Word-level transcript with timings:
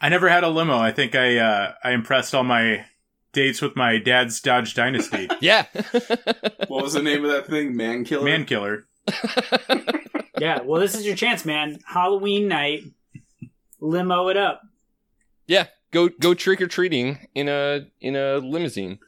I 0.00 0.08
never 0.08 0.28
had 0.28 0.44
a 0.44 0.48
limo. 0.48 0.78
I 0.78 0.92
think 0.92 1.14
I 1.14 1.38
uh, 1.38 1.74
I 1.82 1.90
impressed 1.92 2.34
all 2.34 2.44
my 2.44 2.84
dates 3.32 3.60
with 3.60 3.76
my 3.76 3.98
dad's 3.98 4.40
Dodge 4.40 4.74
Dynasty 4.74 5.28
Yeah. 5.40 5.66
What 6.68 6.82
was 6.84 6.94
the 6.94 7.02
name 7.02 7.24
of 7.24 7.30
that 7.30 7.46
thing? 7.46 7.76
Man 7.76 8.04
killer. 8.04 8.24
man 8.24 8.44
killer. 8.44 8.86
Yeah, 10.40 10.60
well, 10.62 10.80
this 10.80 10.94
is 10.94 11.04
your 11.04 11.16
chance, 11.16 11.44
man. 11.44 11.80
Halloween 11.84 12.46
night, 12.46 12.84
limo 13.80 14.28
it 14.28 14.36
up. 14.36 14.62
yeah. 15.46 15.66
Go 15.90 16.08
go 16.10 16.34
trick 16.34 16.60
or 16.60 16.66
treating 16.68 17.26
in 17.34 17.48
a 17.48 17.86
in 18.00 18.14
a 18.14 18.36
limousine. 18.36 18.98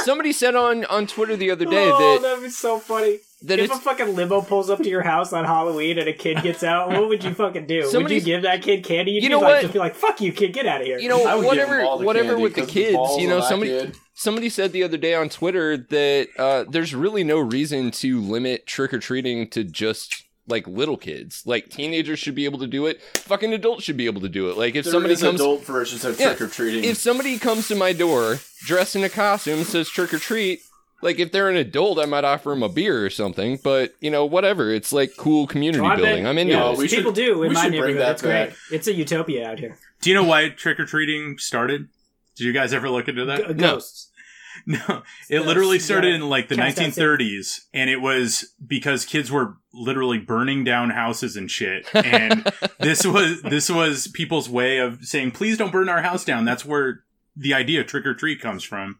Somebody 0.00 0.32
said 0.32 0.56
on 0.56 0.84
on 0.86 1.06
Twitter 1.06 1.36
the 1.36 1.50
other 1.50 1.66
day 1.66 1.90
oh, 1.92 1.98
that 1.98 2.22
that'd 2.22 2.42
be 2.42 2.48
so 2.50 2.78
funny. 2.78 3.18
That 3.42 3.58
if 3.58 3.70
a 3.70 3.76
fucking 3.76 4.14
limo 4.14 4.40
pulls 4.40 4.70
up 4.70 4.78
to 4.82 4.88
your 4.88 5.02
house 5.02 5.32
on 5.32 5.44
Halloween 5.44 5.98
and 5.98 6.08
a 6.08 6.12
kid 6.12 6.42
gets 6.42 6.62
out, 6.62 6.88
what 6.88 7.08
would 7.08 7.22
you 7.22 7.34
fucking 7.34 7.66
do? 7.66 7.88
would 7.92 8.10
you 8.10 8.20
give 8.20 8.42
that 8.42 8.62
kid 8.62 8.82
candy? 8.84 9.12
You'd 9.12 9.22
You 9.24 9.28
be 9.28 9.34
know 9.34 9.40
like, 9.40 9.54
what? 9.56 9.60
Just 9.62 9.72
be 9.74 9.78
like, 9.78 9.94
"Fuck 9.94 10.20
you, 10.20 10.32
kid, 10.32 10.52
get 10.52 10.66
out 10.66 10.80
of 10.80 10.86
here." 10.86 10.98
you 10.98 11.08
know 11.08 11.24
I 11.26 11.34
would 11.34 11.42
give 11.42 11.48
whatever 11.68 11.80
him 11.80 11.98
the 12.00 12.04
whatever 12.06 12.38
with 12.38 12.54
the 12.54 12.62
'cause 12.62 12.70
kids. 12.70 12.94
balls 12.94 13.20
you 13.20 13.28
know 13.28 13.40
somebody 13.40 13.70
kid. 13.72 13.96
somebody 14.14 14.48
said 14.48 14.72
the 14.72 14.82
other 14.82 14.96
day 14.96 15.14
on 15.14 15.28
Twitter 15.28 15.76
that 15.76 16.28
uh, 16.38 16.64
there's 16.68 16.94
really 16.94 17.24
no 17.24 17.38
reason 17.38 17.90
to 17.92 18.20
limit 18.20 18.66
trick 18.66 18.94
or 18.94 18.98
treating 18.98 19.48
to 19.50 19.64
just 19.64 20.22
like 20.48 20.66
little 20.68 20.96
kids. 20.96 21.42
Like 21.44 21.68
teenagers 21.70 22.18
should 22.20 22.36
be 22.36 22.44
able 22.44 22.60
to 22.60 22.66
do 22.68 22.86
it. 22.86 23.02
Fucking 23.02 23.52
adults 23.52 23.82
should 23.84 23.96
be 23.96 24.06
able 24.06 24.20
to 24.20 24.28
do 24.28 24.48
it. 24.48 24.56
Like 24.56 24.76
if 24.76 24.84
There 24.84 24.92
somebody 24.92 25.14
is 25.14 25.20
comes 25.20 25.40
adult 25.40 25.64
versions 25.64 26.04
of 26.04 26.18
Yeah, 26.20 26.28
trick 26.34 26.40
or 26.40 26.46
treating. 26.48 26.84
if 26.84 26.96
somebody 26.98 27.36
comes 27.38 27.66
to 27.68 27.74
my 27.74 27.92
door 27.92 28.38
dressed 28.64 28.94
in 28.96 29.02
a 29.04 29.08
costume 29.08 29.64
says 29.64 29.88
trick 29.88 30.14
or 30.14 30.18
treat, 30.20 30.60
like 31.02 31.18
if 31.18 31.32
they're 31.32 31.48
an 31.50 31.56
adult, 31.56 31.98
I 31.98 32.06
might 32.06 32.24
offer 32.24 32.50
them 32.50 32.62
a 32.62 32.68
beer 32.68 33.04
or 33.04 33.10
something. 33.10 33.58
But 33.62 33.94
you 34.00 34.10
know, 34.10 34.24
whatever. 34.24 34.70
It's 34.72 34.92
like 34.92 35.16
cool 35.16 35.46
community 35.46 35.84
I 35.84 35.96
bet- 35.96 36.04
building. 36.04 36.26
I'm 36.26 36.38
into 36.38 36.54
yeah, 36.54 36.70
it. 36.72 36.78
we 36.78 36.88
people 36.88 37.12
should- 37.12 37.14
do 37.24 37.42
in 37.42 37.48
we 37.50 37.54
my 37.54 37.62
should 37.64 37.70
bring 37.72 37.80
neighborhood. 37.96 38.00
that 38.00 38.10
It's 38.12 38.22
great. 38.22 38.46
back. 38.50 38.56
It's 38.72 38.86
a 38.88 38.92
utopia 38.94 39.48
out 39.50 39.58
here. 39.58 39.76
Do 40.02 40.10
you 40.10 40.16
know 40.16 40.24
why 40.24 40.48
trick 40.50 40.78
or 40.80 40.86
treating 40.86 41.38
started? 41.38 41.88
Did 42.36 42.44
you 42.44 42.52
guys 42.52 42.72
ever 42.74 42.90
look 42.90 43.08
into 43.08 43.24
that? 43.26 43.38
G- 43.38 43.44
uh, 43.44 43.48
No. 43.52 43.54
ghosts. 43.74 44.10
No, 44.68 44.78
it 44.78 45.02
Yes, 45.30 45.44
literally 45.46 45.78
started 45.78 46.08
yeah. 46.08 46.14
in 46.16 46.28
like 46.30 46.48
the 46.48 46.56
Cast 46.56 46.76
that 46.78 46.84
1930s, 46.94 47.66
and 47.74 47.90
it 47.90 48.00
was 48.00 48.52
because 48.66 49.04
kids 49.04 49.30
were 49.30 49.58
literally 49.72 50.18
burning 50.18 50.64
down 50.64 50.90
houses 50.90 51.36
and 51.36 51.48
shit. 51.50 51.86
And 51.94 52.50
this 52.80 53.06
was 53.06 53.42
this 53.42 53.68
was 53.70 54.08
people's 54.08 54.48
way 54.48 54.78
of 54.78 55.04
saying, 55.04 55.32
"Please 55.32 55.58
don't 55.58 55.70
burn 55.70 55.90
our 55.90 56.00
house 56.02 56.24
down." 56.24 56.46
That's 56.46 56.64
where 56.64 57.04
the 57.36 57.52
idea 57.52 57.82
of 57.82 57.86
trick 57.86 58.06
or 58.06 58.14
treat 58.14 58.40
comes 58.40 58.64
from. 58.64 58.98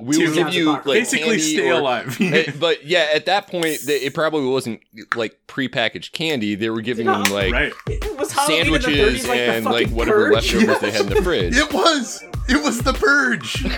We 0.00 0.16
to- 0.16 0.26
will 0.26 0.34
give 0.34 0.54
you 0.54 0.72
like 0.72 0.84
Basically, 0.84 1.38
candy 1.38 1.42
stay 1.42 1.68
or- 1.70 1.74
alive. 1.80 2.18
But 2.60 2.84
yeah, 2.86 3.08
at 3.14 3.26
that 3.26 3.46
point, 3.48 3.80
th- 3.86 4.02
it 4.02 4.14
probably 4.14 4.46
wasn't 4.48 4.80
like 5.14 5.36
prepackaged 5.48 6.12
candy. 6.12 6.54
They 6.54 6.70
were 6.70 6.80
giving 6.80 7.06
them 7.06 7.24
like 7.24 7.52
right. 7.52 7.72
It 7.88 8.18
was 8.18 8.32
Halloween 8.32 8.66
in 8.66 8.72
the 8.72 8.80
sandwiches 8.80 9.24
30s, 9.24 9.28
like 9.28 9.38
and 9.40 9.64
like 9.66 9.88
whatever 9.90 10.30
purge. 10.32 10.54
leftovers 10.54 10.80
they 10.80 10.90
had 10.90 11.00
in 11.02 11.08
the 11.10 11.22
fridge. 11.22 11.54
It 11.56 11.72
was. 11.72 12.24
It 12.48 12.62
was 12.62 12.78
the 12.80 12.92
purge 12.94 13.62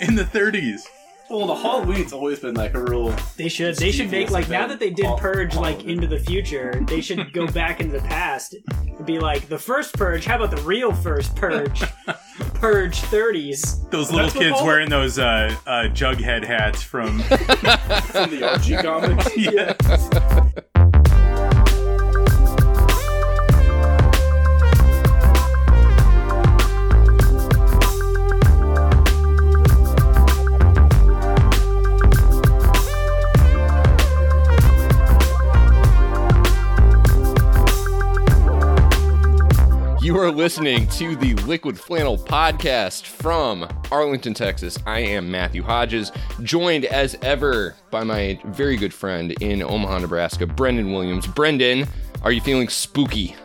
in 0.00 0.14
the 0.16 0.24
30s. 0.24 0.80
Well, 1.30 1.46
the 1.46 1.54
Halloween's 1.54 2.12
always 2.12 2.40
been 2.40 2.54
like 2.54 2.74
a 2.74 2.82
real. 2.82 3.14
They 3.36 3.48
should. 3.48 3.76
They 3.76 3.92
should 3.92 4.10
make 4.10 4.30
like 4.30 4.48
now 4.48 4.66
that 4.66 4.78
they 4.80 4.90
did 4.90 5.06
purge 5.16 5.54
like 5.54 5.84
into 5.84 6.06
the 6.06 6.18
future. 6.18 6.82
They 6.86 7.00
should 7.00 7.32
go 7.32 7.46
back 7.52 7.80
into 7.80 7.92
the 8.00 8.06
past 8.08 8.56
and 8.74 9.06
be 9.06 9.18
like 9.18 9.48
the 9.48 9.58
first 9.58 9.94
purge. 9.94 10.24
How 10.24 10.36
about 10.36 10.50
the 10.54 10.62
real 10.62 10.92
first 10.92 11.34
purge? 11.36 11.82
purge 12.54 13.00
thirties. 13.02 13.80
Those 13.90 14.10
little 14.10 14.26
That's 14.26 14.34
what 14.36 14.42
kids 14.44 14.56
all- 14.58 14.66
wearing 14.66 14.90
those 14.90 15.18
uh, 15.18 15.54
uh, 15.66 15.70
Jughead 15.92 16.44
hats 16.44 16.82
from. 16.82 17.20
From 18.10 18.30
the 18.30 18.42
Archie 18.50 18.76
comics. 18.76 19.36
yeah. 19.36 20.62
You 40.10 40.18
are 40.18 40.32
listening 40.32 40.88
to 40.88 41.14
the 41.14 41.34
Liquid 41.34 41.78
Flannel 41.78 42.18
podcast 42.18 43.06
from 43.06 43.64
Arlington, 43.92 44.34
Texas. 44.34 44.76
I 44.84 44.98
am 44.98 45.30
Matthew 45.30 45.62
Hodges, 45.62 46.10
joined 46.42 46.84
as 46.86 47.16
ever 47.22 47.76
by 47.92 48.02
my 48.02 48.40
very 48.46 48.76
good 48.76 48.92
friend 48.92 49.30
in 49.40 49.62
Omaha, 49.62 50.00
Nebraska, 50.00 50.48
Brendan 50.48 50.90
Williams. 50.92 51.28
Brendan, 51.28 51.86
are 52.22 52.32
you 52.32 52.40
feeling 52.40 52.68
spooky? 52.68 53.36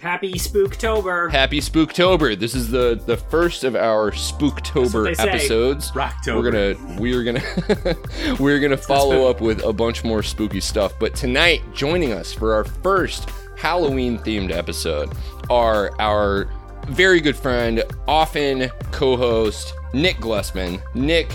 Happy 0.00 0.34
Spooktober. 0.34 1.32
Happy 1.32 1.60
Spooktober! 1.60 2.38
This 2.38 2.54
is 2.54 2.70
the 2.70 3.02
the 3.06 3.16
first 3.16 3.64
of 3.64 3.74
our 3.74 4.12
Spooktober 4.12 5.18
episodes. 5.18 5.90
Rocktober. 5.90 6.36
We're 6.36 6.50
gonna 6.52 6.96
we're 7.00 7.24
gonna 7.24 8.36
we're 8.38 8.60
gonna 8.60 8.76
follow 8.76 9.28
up 9.28 9.40
with 9.40 9.64
a 9.64 9.72
bunch 9.72 10.04
more 10.04 10.22
spooky 10.22 10.60
stuff. 10.60 10.96
But 11.00 11.16
tonight, 11.16 11.62
joining 11.72 12.12
us 12.12 12.32
for 12.32 12.54
our 12.54 12.62
first 12.62 13.28
Halloween 13.56 14.18
themed 14.18 14.50
episode 14.50 15.12
are 15.50 15.90
our 16.00 16.48
very 16.88 17.20
good 17.20 17.36
friend, 17.36 17.82
often 18.06 18.68
co-host 18.92 19.74
Nick 19.92 20.16
Glessman. 20.16 20.82
Nick, 20.94 21.32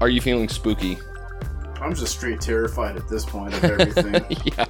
are 0.00 0.08
you 0.08 0.20
feeling 0.20 0.48
spooky? 0.48 0.98
I'm 1.80 1.94
just 1.94 2.16
straight 2.16 2.40
terrified 2.40 2.96
at 2.96 3.08
this 3.08 3.24
point 3.24 3.54
of 3.54 3.64
everything. 3.64 4.24
yeah. 4.44 4.66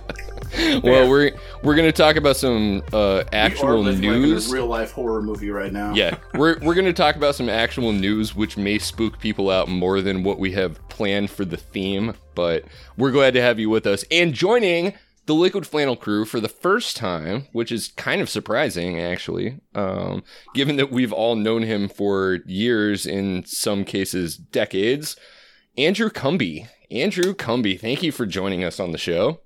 Well, 0.84 1.08
we're 1.08 1.32
we're 1.62 1.74
gonna 1.74 1.92
talk 1.92 2.16
about 2.16 2.36
some 2.36 2.82
uh, 2.92 3.24
actual 3.32 3.84
like, 3.84 3.98
news. 3.98 4.50
a 4.50 4.54
real 4.54 4.66
life 4.66 4.92
horror 4.92 5.22
movie 5.22 5.50
right 5.50 5.72
now. 5.72 5.94
yeah, 5.94 6.16
we're 6.34 6.58
we're 6.60 6.74
gonna 6.74 6.92
talk 6.92 7.16
about 7.16 7.34
some 7.34 7.48
actual 7.48 7.92
news, 7.92 8.34
which 8.34 8.58
may 8.58 8.78
spook 8.78 9.18
people 9.18 9.48
out 9.48 9.68
more 9.68 10.02
than 10.02 10.22
what 10.22 10.38
we 10.38 10.52
have 10.52 10.78
planned 10.90 11.30
for 11.30 11.46
the 11.46 11.56
theme. 11.56 12.14
But 12.34 12.64
we're 12.98 13.12
glad 13.12 13.32
to 13.34 13.40
have 13.40 13.58
you 13.58 13.70
with 13.70 13.86
us 13.86 14.04
and 14.10 14.34
joining 14.34 14.92
the 15.26 15.34
Liquid 15.34 15.66
Flannel 15.66 15.96
crew 15.96 16.24
for 16.24 16.40
the 16.40 16.48
first 16.48 16.96
time, 16.96 17.46
which 17.52 17.70
is 17.70 17.88
kind 17.96 18.20
of 18.20 18.28
surprising, 18.28 18.98
actually, 19.00 19.58
um, 19.74 20.24
given 20.54 20.76
that 20.76 20.90
we've 20.90 21.12
all 21.12 21.36
known 21.36 21.62
him 21.62 21.88
for 21.88 22.40
years, 22.46 23.06
in 23.06 23.44
some 23.44 23.84
cases 23.84 24.36
decades. 24.36 25.16
Andrew 25.78 26.10
Cumby, 26.10 26.68
Andrew 26.90 27.34
Cumby, 27.34 27.78
thank 27.80 28.02
you 28.02 28.12
for 28.12 28.26
joining 28.26 28.64
us 28.64 28.78
on 28.80 28.92
the 28.92 28.98
show. 28.98 29.40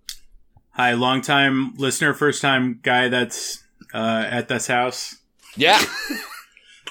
Hi, 0.72 0.92
long 0.92 1.20
time 1.22 1.74
listener, 1.76 2.12
first 2.14 2.42
time 2.42 2.80
guy 2.82 3.08
that's 3.08 3.62
uh, 3.94 4.24
at 4.28 4.48
this 4.48 4.66
house. 4.66 5.16
Yeah, 5.56 5.78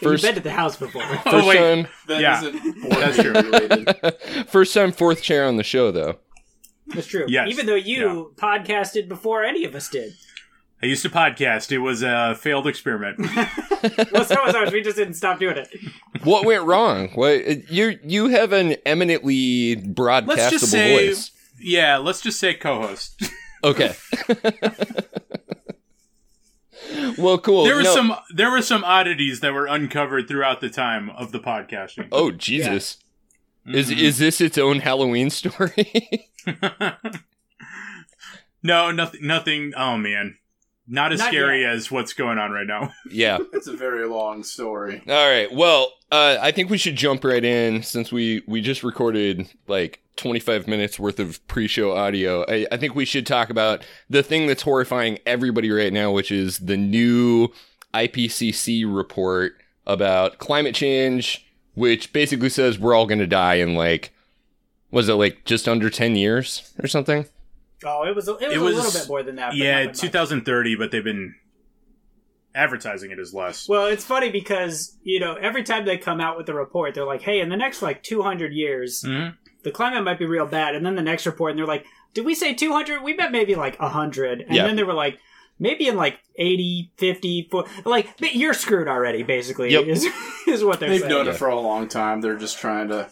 You've 0.01 0.11
first 0.11 0.23
been 0.23 0.35
to 0.35 0.41
the 0.41 0.51
house 0.51 0.75
before. 0.75 1.01
first 1.03 1.27
Oh, 1.27 1.47
wait. 1.47 1.57
time. 1.57 1.87
That 2.07 2.21
Yeah, 2.21 2.41
not 2.41 2.99
that's 2.99 3.21
true. 3.21 4.43
First 4.47 4.73
time 4.73 4.91
fourth 4.91 5.21
chair 5.21 5.45
on 5.45 5.55
the 5.57 5.63
show, 5.63 5.91
though. 5.91 6.17
That's 6.87 7.07
true. 7.07 7.25
Yes. 7.27 7.47
Even 7.49 7.65
though 7.65 7.75
you 7.75 8.33
podcasted 8.35 9.07
before 9.07 9.43
any 9.43 9.65
of 9.65 9.73
us 9.75 9.89
did. 9.89 10.13
I 10.83 10.87
used 10.87 11.01
to 11.03 11.09
podcast. 11.09 11.71
It 11.71 11.79
was 11.79 12.03
a 12.03 12.35
failed 12.35 12.67
experiment. 12.67 13.19
Well, 14.11 14.25
so 14.25 14.35
was 14.43 14.55
ours. 14.55 14.71
We 14.71 14.81
just 14.81 14.97
didn't 14.97 15.13
stop 15.13 15.37
doing 15.37 15.57
it. 15.57 15.67
What 16.23 16.43
went 16.43 16.63
wrong? 16.63 17.09
What 17.13 17.69
you 17.71 17.99
you 18.03 18.29
have 18.29 18.51
an 18.51 18.77
eminently 18.83 19.75
broadcastable 19.75 20.27
Let's 20.27 20.49
just 20.49 20.71
say, 20.71 21.07
voice. 21.09 21.31
yeah, 21.59 21.97
let's 21.97 22.21
just 22.21 22.39
say 22.39 22.55
co-host. 22.55 23.21
Okay. 23.63 23.93
well, 27.17 27.37
cool. 27.37 27.63
there 27.65 27.75
were 27.75 27.83
No- 27.83 27.93
some 27.93 28.15
there 28.33 28.49
were 28.51 28.61
some 28.61 28.83
oddities 28.83 29.39
that 29.41 29.53
were 29.53 29.67
uncovered 29.67 30.27
throughout 30.27 30.61
the 30.61 30.69
time 30.69 31.09
of 31.11 31.31
the 31.31 31.39
podcasting. 31.39 32.07
Oh 32.11 32.31
Jesus! 32.31 32.97
Is 33.67 33.89
Mhm. 33.91 33.97
is 33.97 34.17
this 34.19 34.41
its 34.41 34.57
own 34.57 34.79
Halloween 34.79 35.29
story? 35.29 36.29
no, 38.63 38.91
nothing. 38.91 39.25
Nothing. 39.25 39.73
Oh 39.75 39.97
man, 39.97 40.37
not 40.87 41.11
as 41.11 41.19
Not 41.19 41.29
scary 41.29 41.61
yet. 41.61 41.71
as 41.73 41.91
what's 41.91 42.13
going 42.13 42.37
on 42.37 42.51
right 42.51 42.67
now. 42.67 42.93
yeah. 43.11 43.37
It's 43.53 43.67
a 43.67 43.75
very 43.75 44.07
long 44.07 44.43
story. 44.43 45.01
All 45.07 45.29
right. 45.29 45.51
Well, 45.51 45.93
uh, 46.11 46.37
I 46.41 46.51
think 46.51 46.69
we 46.69 46.77
should 46.77 46.95
jump 46.95 47.23
right 47.23 47.43
in 47.43 47.83
since 47.83 48.11
we 48.11 48.43
we 48.47 48.61
just 48.61 48.83
recorded 48.83 49.47
like 49.67 50.01
25 50.17 50.67
minutes 50.67 50.99
worth 50.99 51.19
of 51.19 51.45
pre-show 51.47 51.91
audio. 51.95 52.45
I, 52.47 52.65
I 52.71 52.77
think 52.77 52.95
we 52.95 53.05
should 53.05 53.25
talk 53.27 53.49
about 53.49 53.83
the 54.09 54.23
thing 54.23 54.47
that's 54.47 54.61
horrifying 54.61 55.19
everybody 55.25 55.71
right 55.71 55.91
now, 55.91 56.11
which 56.11 56.31
is 56.31 56.59
the 56.59 56.77
new 56.77 57.49
IPCC 57.93 58.85
report 58.87 59.55
about 59.87 60.37
climate 60.37 60.73
change, 60.75 61.45
which 61.75 62.11
basically 62.11 62.49
says 62.49 62.79
we're 62.79 62.93
all 62.95 63.05
going 63.05 63.19
to 63.19 63.27
die 63.27 63.55
in 63.55 63.75
like 63.75 64.11
was 64.91 65.07
it 65.09 65.13
like 65.15 65.45
just 65.45 65.67
under 65.67 65.89
10 65.89 66.15
years 66.15 66.73
or 66.81 66.87
something? 66.87 67.25
Oh, 67.85 68.03
it 68.03 68.15
was. 68.15 68.27
A, 68.27 68.31
it 68.37 68.47
was, 68.47 68.53
It 68.53 68.57
a 68.57 68.63
little 68.63 68.91
bit 68.91 69.07
more 69.07 69.21
than 69.23 69.35
that. 69.35 69.55
yeah, 69.55 69.81
by 69.81 69.85
much. 69.87 69.99
2030, 69.99 70.75
but 70.77 70.91
they've 70.91 71.03
been 71.03 71.35
advertising 72.53 73.11
it 73.11 73.19
as 73.19 73.33
less. 73.33 73.67
Well, 73.67 73.85
it's 73.87 74.05
funny 74.05 74.29
because 74.31 74.97
you 75.03 75.19
know 75.19 75.35
every 75.35 75.63
time 75.63 75.85
they 75.85 75.97
come 75.97 76.21
out 76.21 76.37
with 76.37 76.47
a 76.49 76.53
report, 76.53 76.93
they're 76.95 77.05
like, 77.05 77.21
"Hey, 77.21 77.41
in 77.41 77.49
the 77.49 77.57
next 77.57 77.81
like 77.81 78.01
200 78.03 78.53
years, 78.53 79.03
Mhm. 79.05 79.35
the 79.63 79.71
climate 79.71 80.03
might 80.03 80.19
be 80.19 80.25
real 80.25 80.45
bad." 80.45 80.75
And 80.75 80.85
then 80.85 80.95
the 80.95 81.01
next 81.01 81.25
report, 81.25 81.51
and 81.51 81.59
they're 81.59 81.67
like, 81.67 81.85
"Did 82.13 82.25
we 82.25 82.33
say 82.33 82.53
200? 82.53 83.03
We 83.03 83.13
meant 83.13 83.31
maybe 83.33 83.55
like 83.55 83.75
100." 83.81 84.41
And 84.41 84.55
Yeah. 84.55 84.65
then 84.65 84.77
they 84.77 84.83
were 84.83 84.93
like, 84.93 85.19
maybe 85.59 85.87
in 85.87 85.95
like 85.95 86.19
80, 86.37 86.91
50, 86.97 87.47
fo- 87.51 87.65
like 87.85 88.09
you're 88.19 88.53
screwed 88.53 88.87
already. 88.87 89.23
Basically, 89.23 89.71
Yep. 89.71 89.85
is, 89.85 90.05
is 90.47 90.63
what 90.63 90.79
they're 90.79 90.89
They've 90.89 90.99
saying. 91.01 91.09
known 91.11 91.27
it 91.27 91.35
for 91.37 91.47
a 91.47 91.59
long 91.59 91.87
time. 91.87 92.21
They're 92.21 92.37
just 92.37 92.59
trying 92.59 92.89
to 92.89 93.09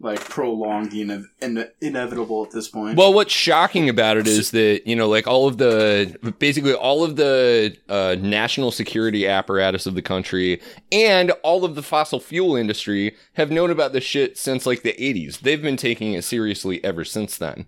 like 0.00 0.28
prolong 0.28 0.88
the 0.90 1.00
ine- 1.02 1.30
ine- 1.40 1.68
inevitable 1.80 2.44
at 2.44 2.50
this 2.50 2.68
point. 2.68 2.98
Well, 2.98 3.14
what's 3.14 3.32
shocking 3.32 3.88
about 3.88 4.16
it 4.18 4.26
is 4.26 4.50
that 4.50 4.82
you 4.86 4.94
know, 4.96 5.08
like 5.08 5.26
all 5.26 5.46
of 5.46 5.56
the 5.56 6.34
basically 6.40 6.74
all 6.74 7.04
of 7.04 7.16
the 7.16 7.74
uh, 7.88 8.16
national 8.20 8.70
security 8.72 9.26
apparatus 9.26 9.86
of 9.86 9.94
the 9.94 10.02
country 10.02 10.60
and 10.92 11.30
all 11.42 11.64
of 11.64 11.74
the 11.74 11.82
fossil 11.82 12.20
fuel 12.20 12.54
industry 12.56 13.16
have 13.34 13.50
known 13.50 13.70
about 13.70 13.92
this 13.92 14.04
shit 14.04 14.36
since 14.36 14.66
like 14.66 14.82
the 14.82 14.92
'80s. 14.94 15.40
They've 15.40 15.62
been 15.62 15.76
taking 15.76 16.12
it 16.12 16.24
seriously 16.24 16.84
ever 16.84 17.04
since 17.04 17.38
then. 17.38 17.64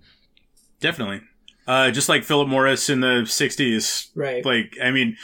Definitely. 0.81 1.23
Uh, 1.67 1.91
just 1.91 2.09
like 2.09 2.23
Philip 2.25 2.49
Morris 2.49 2.89
in 2.89 3.01
the 3.01 3.23
60s. 3.25 4.09
Right. 4.15 4.45
Like, 4.45 4.77
I 4.83 4.91
mean, 4.91 5.17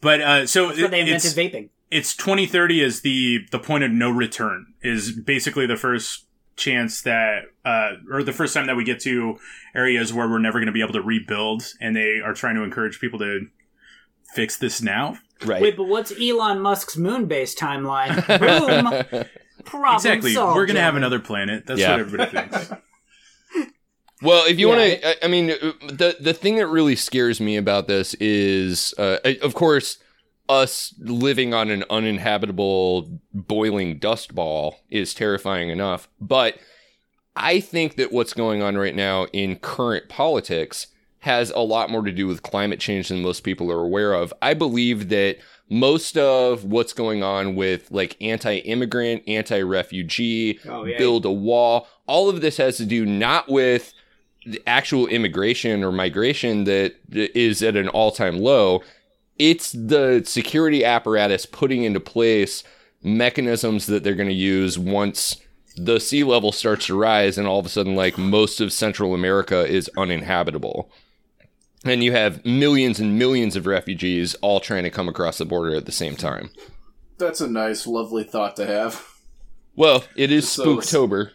but, 0.00 0.20
uh, 0.20 0.46
so 0.46 0.68
That's 0.68 0.80
when 0.82 0.90
they 0.90 1.00
invented 1.00 1.24
it's, 1.24 1.34
vaping. 1.34 1.68
it's 1.90 2.14
2030 2.16 2.82
is 2.82 3.00
the, 3.00 3.46
the 3.50 3.58
point 3.58 3.82
of 3.84 3.90
no 3.90 4.10
return 4.10 4.66
is 4.82 5.12
basically 5.12 5.66
the 5.66 5.76
first 5.76 6.26
chance 6.56 7.00
that, 7.02 7.44
uh, 7.64 7.92
or 8.10 8.22
the 8.22 8.32
first 8.32 8.52
time 8.54 8.66
that 8.66 8.76
we 8.76 8.84
get 8.84 9.00
to 9.00 9.38
areas 9.74 10.12
where 10.12 10.28
we're 10.28 10.38
never 10.38 10.58
going 10.58 10.66
to 10.66 10.72
be 10.72 10.82
able 10.82 10.92
to 10.92 11.02
rebuild 11.02 11.62
and 11.80 11.96
they 11.96 12.20
are 12.24 12.34
trying 12.34 12.56
to 12.56 12.62
encourage 12.62 13.00
people 13.00 13.18
to 13.18 13.46
fix 14.34 14.56
this 14.58 14.82
now. 14.82 15.16
Right. 15.44 15.62
Wait, 15.62 15.76
but 15.76 15.84
what's 15.84 16.12
Elon 16.20 16.60
Musk's 16.60 16.96
moon-based 16.96 17.58
timeline? 17.58 18.14
Boom. 19.10 19.24
Problem 19.64 19.94
exactly. 19.96 20.32
solved, 20.32 20.56
We're 20.56 20.66
going 20.66 20.76
to 20.76 20.82
have 20.82 20.96
another 20.96 21.18
planet. 21.20 21.64
That's 21.66 21.80
Yeah. 21.80 21.92
what 21.92 22.00
everybody 22.00 22.30
thinks. 22.30 22.70
Well, 24.26 24.44
if 24.46 24.58
you 24.58 24.68
Yeah. 24.70 24.76
want 24.76 25.00
to, 25.02 25.08
I, 25.08 25.14
I 25.26 25.28
mean, 25.28 25.50
uh, 25.52 25.56
the 25.86 26.16
the 26.20 26.34
thing 26.34 26.56
that 26.56 26.66
really 26.66 26.96
scares 26.96 27.40
me 27.40 27.56
about 27.56 27.86
this 27.86 28.14
is, 28.14 28.92
uh, 28.98 29.18
of 29.42 29.54
course, 29.54 29.98
us 30.48 30.94
living 30.98 31.54
on 31.54 31.70
an 31.70 31.84
uninhabitable 31.90 33.20
boiling 33.32 33.98
dust 33.98 34.34
ball 34.34 34.80
is 34.90 35.14
terrifying 35.14 35.70
enough. 35.70 36.08
But 36.20 36.58
I 37.36 37.60
think 37.60 37.96
that 37.96 38.12
what's 38.12 38.32
going 38.32 38.62
on 38.62 38.76
right 38.76 38.94
now 38.94 39.26
in 39.32 39.56
current 39.56 40.08
politics 40.08 40.88
has 41.20 41.50
a 41.50 41.58
lot 41.60 41.90
more 41.90 42.02
to 42.02 42.12
do 42.12 42.26
with 42.26 42.42
climate 42.42 42.78
change 42.80 43.08
than 43.08 43.22
most 43.22 43.40
people 43.40 43.70
are 43.72 43.82
aware 43.82 44.12
of. 44.12 44.32
I 44.42 44.54
believe 44.54 45.08
that 45.08 45.38
most 45.68 46.16
of 46.16 46.64
what's 46.64 46.92
going 46.92 47.22
on 47.24 47.56
with 47.56 47.90
like 47.90 48.16
anti-immigrant, 48.20 49.24
anti-refugee, 49.26 50.60
Oh, 50.68 50.84
yeah. 50.84 50.96
build 50.98 51.24
a 51.24 51.32
wall, 51.32 51.88
all 52.06 52.28
of 52.28 52.40
this 52.40 52.56
has 52.58 52.76
to 52.76 52.86
do 52.86 53.04
not 53.04 53.48
with 53.50 53.92
the 54.46 54.62
actual 54.66 55.06
immigration 55.08 55.82
or 55.82 55.90
migration 55.92 56.64
that 56.64 56.94
is 57.10 57.62
at 57.62 57.76
an 57.76 57.88
all-time 57.88 58.38
low. 58.38 58.82
It's 59.38 59.72
the 59.72 60.22
security 60.24 60.84
apparatus 60.84 61.44
putting 61.46 61.82
into 61.84 62.00
place 62.00 62.62
mechanisms 63.02 63.86
that 63.86 64.02
they're 64.04 64.14
going 64.14 64.28
to 64.28 64.34
use 64.34 64.78
once 64.78 65.36
the 65.76 66.00
sea 66.00 66.24
level 66.24 66.52
starts 66.52 66.86
to 66.86 66.98
rise 66.98 67.36
and 67.36 67.46
all 67.46 67.58
of 67.58 67.66
a 67.66 67.68
sudden 67.68 67.94
like 67.94 68.16
most 68.16 68.60
of 68.60 68.72
Central 68.72 69.12
America 69.14 69.66
is 69.66 69.90
uninhabitable. 69.96 70.90
And 71.84 72.02
you 72.02 72.12
have 72.12 72.44
millions 72.44 72.98
and 72.98 73.18
millions 73.18 73.56
of 73.56 73.66
refugees 73.66 74.34
all 74.36 74.58
trying 74.60 74.84
to 74.84 74.90
come 74.90 75.08
across 75.08 75.38
the 75.38 75.44
border 75.44 75.74
at 75.76 75.84
the 75.86 75.92
same 75.92 76.16
time. 76.16 76.50
That's 77.18 77.40
a 77.40 77.48
nice, 77.48 77.86
lovely 77.86 78.24
thought 78.24 78.56
to 78.56 78.66
have. 78.66 79.06
Well, 79.74 80.04
it 80.16 80.32
is 80.32 80.48
So- 80.50 80.64
Spooktober. 80.78 81.32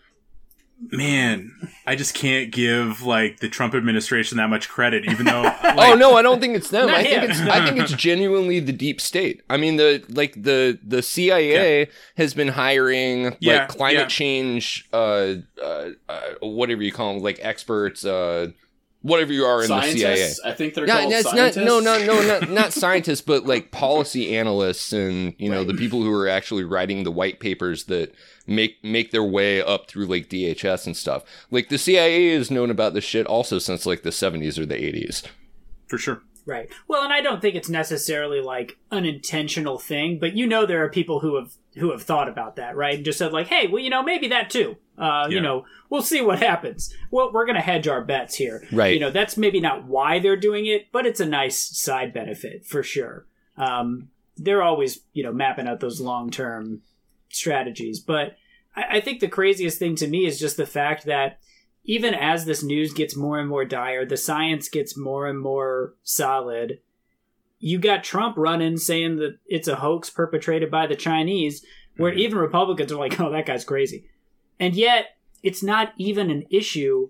Man, 0.89 1.51
I 1.85 1.95
just 1.95 2.15
can't 2.15 2.51
give 2.51 3.03
like 3.03 3.39
the 3.39 3.47
Trump 3.49 3.75
administration 3.75 4.37
that 4.37 4.49
much 4.49 4.67
credit, 4.67 5.05
even 5.05 5.25
though. 5.25 5.43
Like, 5.71 5.93
oh 5.93 5.95
no, 5.95 6.15
I 6.15 6.21
don't 6.21 6.41
think 6.41 6.55
it's 6.55 6.69
them. 6.69 6.89
I 6.89 7.01
think 7.03 7.23
him. 7.23 7.31
it's 7.31 7.39
I 7.39 7.65
think 7.65 7.79
it's 7.79 7.93
genuinely 7.95 8.59
the 8.59 8.73
deep 8.73 8.99
state. 8.99 9.41
I 9.49 9.55
mean 9.57 9.77
the 9.77 10.03
like 10.09 10.33
the 10.41 10.77
the 10.85 11.01
CIA 11.01 11.87
has 12.17 12.33
been 12.33 12.49
hiring 12.49 13.37
Yeah, 13.39 13.59
like 13.59 13.69
climate 13.69 14.01
yeah. 14.01 14.07
change 14.07 14.89
uh, 14.91 15.35
uh 15.61 15.91
uh 16.09 16.21
whatever 16.41 16.83
you 16.83 16.91
call 16.91 17.13
them 17.13 17.23
like 17.23 17.39
experts 17.41 18.03
uh 18.03 18.47
whatever 19.01 19.33
you 19.33 19.45
are 19.45 19.63
in 19.63 19.69
the 19.69 19.81
CIA. 19.81 20.31
I 20.45 20.51
think 20.53 20.73
they're 20.73 20.85
Yeah, 20.87 21.01
called 21.01 21.13
it's 21.13 21.23
not 21.25 21.53
scientists. 21.53 21.65
no 21.65 21.79
no 21.79 22.05
no 22.05 22.21
not, 22.27 22.49
not 22.49 22.73
scientists 22.73 23.21
but 23.21 23.45
like 23.45 23.71
policy 23.85 24.35
analysts 24.37 24.93
and 24.93 25.33
you 25.37 25.49
know 25.49 25.63
the 25.63 25.73
people 25.73 26.01
who 26.03 26.13
are 26.13 26.27
actually 26.27 26.63
writing 26.63 27.03
the 27.03 27.11
white 27.11 27.39
papers 27.39 27.85
that 27.85 28.13
make 28.47 28.83
make 28.83 29.11
their 29.11 29.23
way 29.23 29.61
up 29.61 29.87
through 29.87 30.05
like 30.05 30.29
DHS 30.29 30.85
and 30.85 30.95
stuff. 30.97 31.23
Like 31.49 31.69
the 31.69 31.77
CIA 31.77 32.33
has 32.35 32.51
known 32.51 32.69
about 32.69 32.93
this 32.93 33.03
shit 33.03 33.25
also 33.25 33.59
since 33.59 33.85
like 33.85 34.03
the 34.03 34.09
70s 34.11 34.57
or 34.57 34.65
the 34.65 34.75
80s. 34.75 35.23
for 35.87 35.97
sure. 35.97 36.21
Right. 36.43 36.69
Well, 36.87 37.03
and 37.03 37.13
I 37.13 37.21
don't 37.21 37.39
think 37.39 37.53
it's 37.55 37.69
necessarily 37.69 38.41
like 38.41 38.77
an 38.89 39.05
intentional 39.05 39.77
thing, 39.77 40.17
but 40.19 40.35
you 40.35 40.47
know 40.47 40.65
there 40.65 40.83
are 40.83 40.89
people 40.89 41.19
who 41.19 41.35
have 41.35 41.53
who 41.75 41.91
have 41.91 42.01
thought 42.01 42.27
about 42.27 42.55
that, 42.55 42.75
right? 42.75 42.95
And 42.95 43.05
just 43.05 43.19
said 43.19 43.31
like, 43.31 43.47
"Hey, 43.47 43.67
well, 43.67 43.81
you 43.81 43.91
know, 43.91 44.01
maybe 44.01 44.27
that 44.29 44.49
too. 44.49 44.77
Uh, 45.01 45.27
you 45.27 45.41
know, 45.41 45.65
we'll 45.89 46.03
see 46.03 46.21
what 46.21 46.39
happens. 46.39 46.93
Well, 47.09 47.31
we're 47.33 47.45
going 47.45 47.55
to 47.55 47.61
hedge 47.61 47.87
our 47.87 48.03
bets 48.03 48.35
here." 48.35 48.63
Right. 48.71 48.93
You 48.93 48.99
know, 48.99 49.09
that's 49.09 49.35
maybe 49.35 49.59
not 49.59 49.85
why 49.85 50.19
they're 50.19 50.37
doing 50.37 50.67
it, 50.67 50.91
but 50.91 51.05
it's 51.05 51.19
a 51.19 51.25
nice 51.25 51.57
side 51.59 52.13
benefit 52.13 52.65
for 52.65 52.83
sure. 52.83 53.25
Um, 53.57 54.09
they're 54.37 54.63
always, 54.63 54.99
you 55.13 55.23
know, 55.23 55.33
mapping 55.33 55.67
out 55.67 55.79
those 55.79 55.99
long-term 55.99 56.81
strategies, 57.29 57.99
but 57.99 58.37
I, 58.75 58.97
I 58.97 59.01
think 59.01 59.19
the 59.19 59.27
craziest 59.27 59.79
thing 59.79 59.95
to 59.95 60.07
me 60.07 60.25
is 60.25 60.39
just 60.39 60.57
the 60.57 60.65
fact 60.65 61.05
that 61.05 61.39
even 61.83 62.13
as 62.13 62.45
this 62.45 62.63
news 62.63 62.93
gets 62.93 63.15
more 63.15 63.39
and 63.39 63.49
more 63.49 63.65
dire, 63.65 64.05
the 64.05 64.17
science 64.17 64.69
gets 64.69 64.95
more 64.95 65.27
and 65.27 65.39
more 65.39 65.95
solid. 66.03 66.79
You 67.59 67.79
got 67.79 68.03
Trump 68.03 68.37
running 68.37 68.77
saying 68.77 69.17
that 69.17 69.37
it's 69.47 69.67
a 69.67 69.77
hoax 69.77 70.09
perpetrated 70.09 70.69
by 70.69 70.87
the 70.87 70.95
Chinese, 70.95 71.65
where 71.97 72.13
even 72.13 72.37
Republicans 72.37 72.91
are 72.91 72.99
like, 72.99 73.19
oh, 73.19 73.31
that 73.31 73.45
guy's 73.45 73.65
crazy. 73.65 74.05
And 74.61 74.75
yet, 74.75 75.17
it's 75.43 75.61
not 75.63 75.91
even 75.97 76.29
an 76.29 76.45
issue 76.49 77.09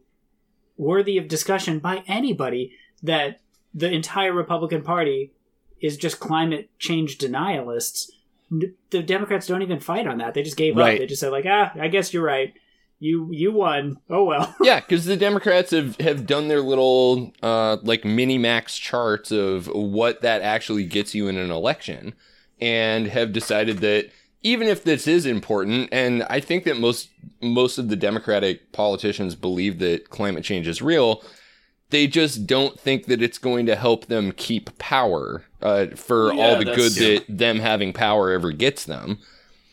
worthy 0.78 1.18
of 1.20 1.28
discussion 1.28 1.78
by 1.80 2.04
anybody 2.08 2.72
that 3.04 3.42
the 3.74 3.92
entire 3.92 4.34
Republican 4.34 4.82
Party 4.82 5.34
is 5.82 5.98
just 5.98 6.20
climate 6.20 6.70
change 6.80 7.18
denialists. 7.20 8.10
The 8.90 9.04
Democrats 9.04 9.48
don't 9.48 9.62
even 9.62 9.80
fight 9.80 10.08
on 10.08 10.18
that. 10.18 10.34
They 10.34 10.44
just 10.44 10.58
gave 10.58 10.76
Right. 10.76 10.94
up. 10.96 11.00
They 11.00 11.06
just 11.08 11.20
said 11.22 11.32
like, 11.32 11.46
ah, 11.48 11.72
I 11.80 11.88
guess 11.90 12.14
you're 12.14 12.24
right. 12.24 12.54
You 13.00 13.30
you 13.32 13.52
won. 13.52 13.98
Oh 14.10 14.24
well. 14.26 14.56
Yeah, 14.62 14.80
because 14.80 15.06
the 15.06 15.18
Democrats 15.18 15.72
have, 15.72 15.96
have 16.00 16.28
done 16.28 16.48
their 16.50 16.62
little 16.62 17.34
uh, 17.42 17.78
like 17.84 18.06
mini 18.06 18.38
max 18.38 18.78
charts 18.78 19.32
of 19.32 19.68
what 19.68 20.22
that 20.22 20.42
actually 20.42 20.86
gets 20.86 21.16
you 21.16 21.28
in 21.28 21.36
an 21.38 21.50
election, 21.50 22.14
and 22.62 23.08
have 23.08 23.34
decided 23.34 23.80
that 23.80 24.10
even 24.44 24.68
if 24.68 24.84
this 24.84 25.08
is 25.08 25.26
important, 25.26 25.90
and 25.92 26.24
I 26.24 26.40
think 26.40 26.64
that 26.66 26.78
most 26.80 27.10
most 27.42 27.78
of 27.78 27.90
the 27.90 27.96
Democratic 27.96 28.72
politicians 28.72 29.36
believe 29.36 29.80
that 29.80 30.10
climate 30.10 30.44
change 30.44 30.68
is 30.68 30.82
real, 30.82 31.24
they 31.90 32.08
just 32.08 32.46
don't 32.48 32.80
think 32.80 33.06
that 33.06 33.22
it's 33.22 33.38
going 33.38 33.66
to 33.66 33.76
help 33.76 34.06
them 34.06 34.32
keep 34.32 34.78
power 34.78 35.44
uh, 35.62 35.88
for 35.96 36.34
Yeah, 36.34 36.42
all 36.42 36.56
the 36.58 36.66
good 36.66 36.92
that's- 36.94 37.20
that 37.28 37.38
them 37.38 37.60
having 37.60 37.94
power 37.94 38.32
ever 38.32 38.52
gets 38.52 38.86
them. 38.86 39.20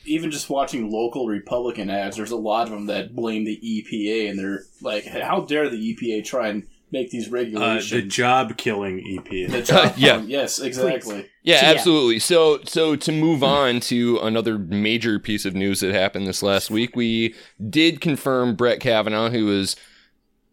Even 0.04 0.30
just 0.30 0.48
watching 0.48 0.90
local 0.90 1.26
Republican 1.26 1.90
ads, 1.90 2.16
there's 2.16 2.30
a 2.30 2.36
lot 2.36 2.66
of 2.66 2.70
them 2.72 2.86
that 2.86 3.14
blame 3.14 3.44
the 3.44 3.60
EPA, 3.62 4.30
and 4.30 4.38
they're 4.38 4.62
like, 4.80 5.04
"How 5.06 5.40
dare 5.40 5.68
the 5.68 5.76
EPA 5.94 6.22
try 6.24 6.48
and 6.48 6.66
make 6.90 7.10
these 7.10 7.28
Uh, 7.28 7.32
regulations?" 7.32 7.90
the 7.90 8.02
job 8.02 8.56
killing 8.56 9.00
EP. 9.18 9.50
The 9.50 9.62
job 9.66 9.94
Yeah. 9.96 10.22
Yes, 10.26 10.58
exactly. 10.58 11.26
Yeah, 11.42 11.60
So, 11.60 11.66
yeah. 11.66 11.72
absolutely. 11.72 12.18
So, 12.18 12.60
so 12.64 12.96
to 12.96 13.12
move 13.12 13.42
on 13.42 13.80
to 13.80 14.18
another 14.18 14.58
major 14.58 15.18
piece 15.18 15.44
of 15.44 15.54
news 15.54 15.80
that 15.80 15.94
happened 15.94 16.26
this 16.26 16.42
last 16.42 16.70
week, 16.70 16.94
we 16.96 17.34
did 17.68 18.00
confirm 18.00 18.54
Brett 18.54 18.80
Kavanaugh, 18.80 19.30
who 19.30 19.50
is 19.50 19.76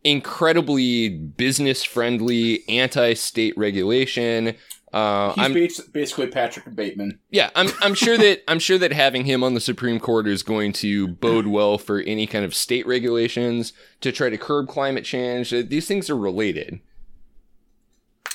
incredibly 0.03 1.09
business 1.09 1.83
friendly, 1.83 2.63
anti-state 2.69 3.57
regulation. 3.57 4.55
Uh, 4.95 5.33
He's 5.33 5.43
I'm 5.43 5.53
bas- 5.53 5.81
basically 5.81 6.27
Patrick 6.27 6.73
Bateman. 6.73 7.19
yeah, 7.29 7.49
I'm 7.53 7.67
I'm 7.81 7.93
sure 7.93 8.17
that 8.17 8.43
I'm 8.47 8.59
sure 8.59 8.77
that 8.77 8.93
having 8.93 9.25
him 9.25 9.43
on 9.43 9.53
the 9.53 9.59
Supreme 9.59 9.99
Court 9.99 10.25
is 10.25 10.41
going 10.41 10.71
to 10.73 11.09
bode 11.09 11.47
well 11.47 11.77
for 11.77 11.99
any 11.99 12.25
kind 12.25 12.45
of 12.45 12.55
state 12.55 12.87
regulations 12.87 13.73
to 13.99 14.13
try 14.13 14.29
to 14.29 14.37
curb 14.37 14.69
climate 14.69 15.03
change. 15.03 15.53
Uh, 15.53 15.63
These 15.67 15.85
things 15.87 16.09
are 16.09 16.15
related. 16.17 16.79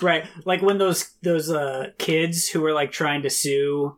Right. 0.03 0.27
Like 0.45 0.61
when 0.63 0.77
those 0.79 1.11
those 1.23 1.51
uh 1.51 1.93
kids 1.99 2.49
who 2.49 2.61
were 2.61 2.73
like 2.73 2.93
trying 2.93 3.23
to 3.23 3.31
sue 3.31 3.97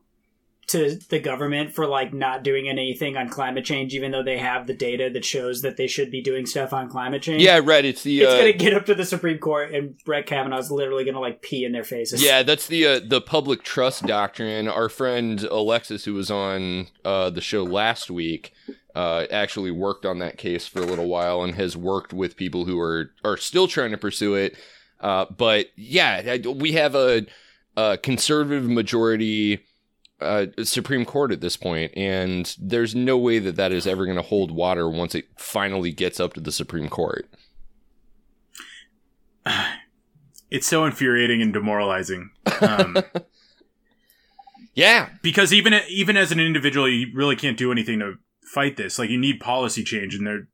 to 0.73 0.99
the 1.09 1.19
government 1.19 1.73
for 1.75 1.87
like 1.87 2.12
not 2.12 2.43
doing 2.43 2.69
anything 2.69 3.17
on 3.17 3.29
climate 3.29 3.64
change 3.64 3.95
even 3.95 4.11
though 4.11 4.23
they 4.23 4.38
have 4.38 4.67
the 4.67 4.75
data 4.75 5.11
that 5.12 5.25
shows 5.25 5.62
that 5.62 5.76
they 5.76 5.87
should 5.87 6.11
be 6.11 6.21
doing 6.21 6.47
stuff 6.47 6.73
on 6.73 6.88
climate 6.88 7.23
change. 7.23 7.43
Yeah, 7.43 7.61
right. 7.62 7.85
It's 7.85 8.02
the 8.02 8.23
It's 8.23 8.33
uh, 8.33 8.38
gonna 8.38 8.52
get 8.52 8.75
up 8.75 8.87
to 8.87 8.95
the 8.95 9.05
Supreme 9.05 9.38
Court 9.38 9.73
and 9.73 9.97
Brett 10.05 10.26
Kavanaugh's 10.26 10.71
literally 10.71 11.05
gonna 11.05 11.21
like 11.21 11.43
pee 11.43 11.64
in 11.64 11.73
their 11.73 11.85
faces. 11.85 12.23
Yeah, 12.23 12.43
that's 12.43 12.67
the 12.67 12.87
uh, 12.87 13.00
the 13.05 13.21
public 13.21 13.62
trust 13.62 14.07
doctrine. 14.07 14.69
Our 14.69 14.88
friend 14.88 15.43
Alexis, 15.43 16.05
who 16.05 16.14
was 16.14 16.31
on 16.31 16.88
uh, 17.05 17.31
the 17.31 17.41
show 17.41 17.62
last 17.62 18.11
week, 18.11 18.52
uh, 18.95 19.26
actually 19.31 19.71
worked 19.71 20.05
on 20.05 20.19
that 20.19 20.38
case 20.38 20.67
for 20.67 20.81
a 20.81 20.87
little 20.87 21.09
while 21.09 21.43
and 21.43 21.55
has 21.55 21.76
worked 21.76 22.12
with 22.12 22.37
people 22.37 22.64
who 22.64 22.81
are 22.81 23.11
are 23.25 23.37
still 23.37 23.69
trying 23.69 23.91
to 23.91 23.99
pursue 23.99 24.35
it. 24.35 24.57
Uh, 25.00 25.26
but 25.37 25.67
yeah, 25.76 26.37
we 26.47 26.73
have 26.73 26.95
a, 26.95 27.26
a 27.76 27.99
conservative 27.99 28.69
majority 28.69 29.64
uh, 30.23 30.47
Supreme 30.64 31.05
Court 31.05 31.33
at 31.33 31.41
this 31.41 31.57
point, 31.57 31.93
and 31.97 32.55
there's 32.61 32.95
no 32.95 33.19
way 33.19 33.38
that 33.38 33.57
that 33.57 33.73
is 33.73 33.87
ever 33.87 34.05
going 34.05 34.17
to 34.17 34.23
hold 34.23 34.50
water 34.50 34.88
once 34.88 35.14
it 35.14 35.26
finally 35.37 35.93
gets 35.93 36.21
up 36.21 36.35
to 36.35 36.41
the 36.41 36.52
Supreme 36.52 36.88
Court. 36.88 37.29
It's 40.55 40.67
so 40.67 40.85
infuriating 40.85 41.41
and 41.41 41.50
demoralizing. 41.50 42.29
Um, 42.61 42.99
Yeah, 44.75 45.11
because 45.23 45.52
even 45.52 45.75
even 45.88 46.17
as 46.17 46.33
an 46.33 46.41
individual, 46.41 46.88
you 46.88 47.09
really 47.14 47.37
can't 47.37 47.59
do 47.59 47.73
anything 47.73 47.99
to 47.99 48.14
fight 48.43 48.76
this. 48.76 48.99
Like 48.99 49.11
you 49.11 49.19
need 49.19 49.41
policy 49.41 49.85
change, 49.85 50.14
and 50.14 50.26
there, 50.26 50.49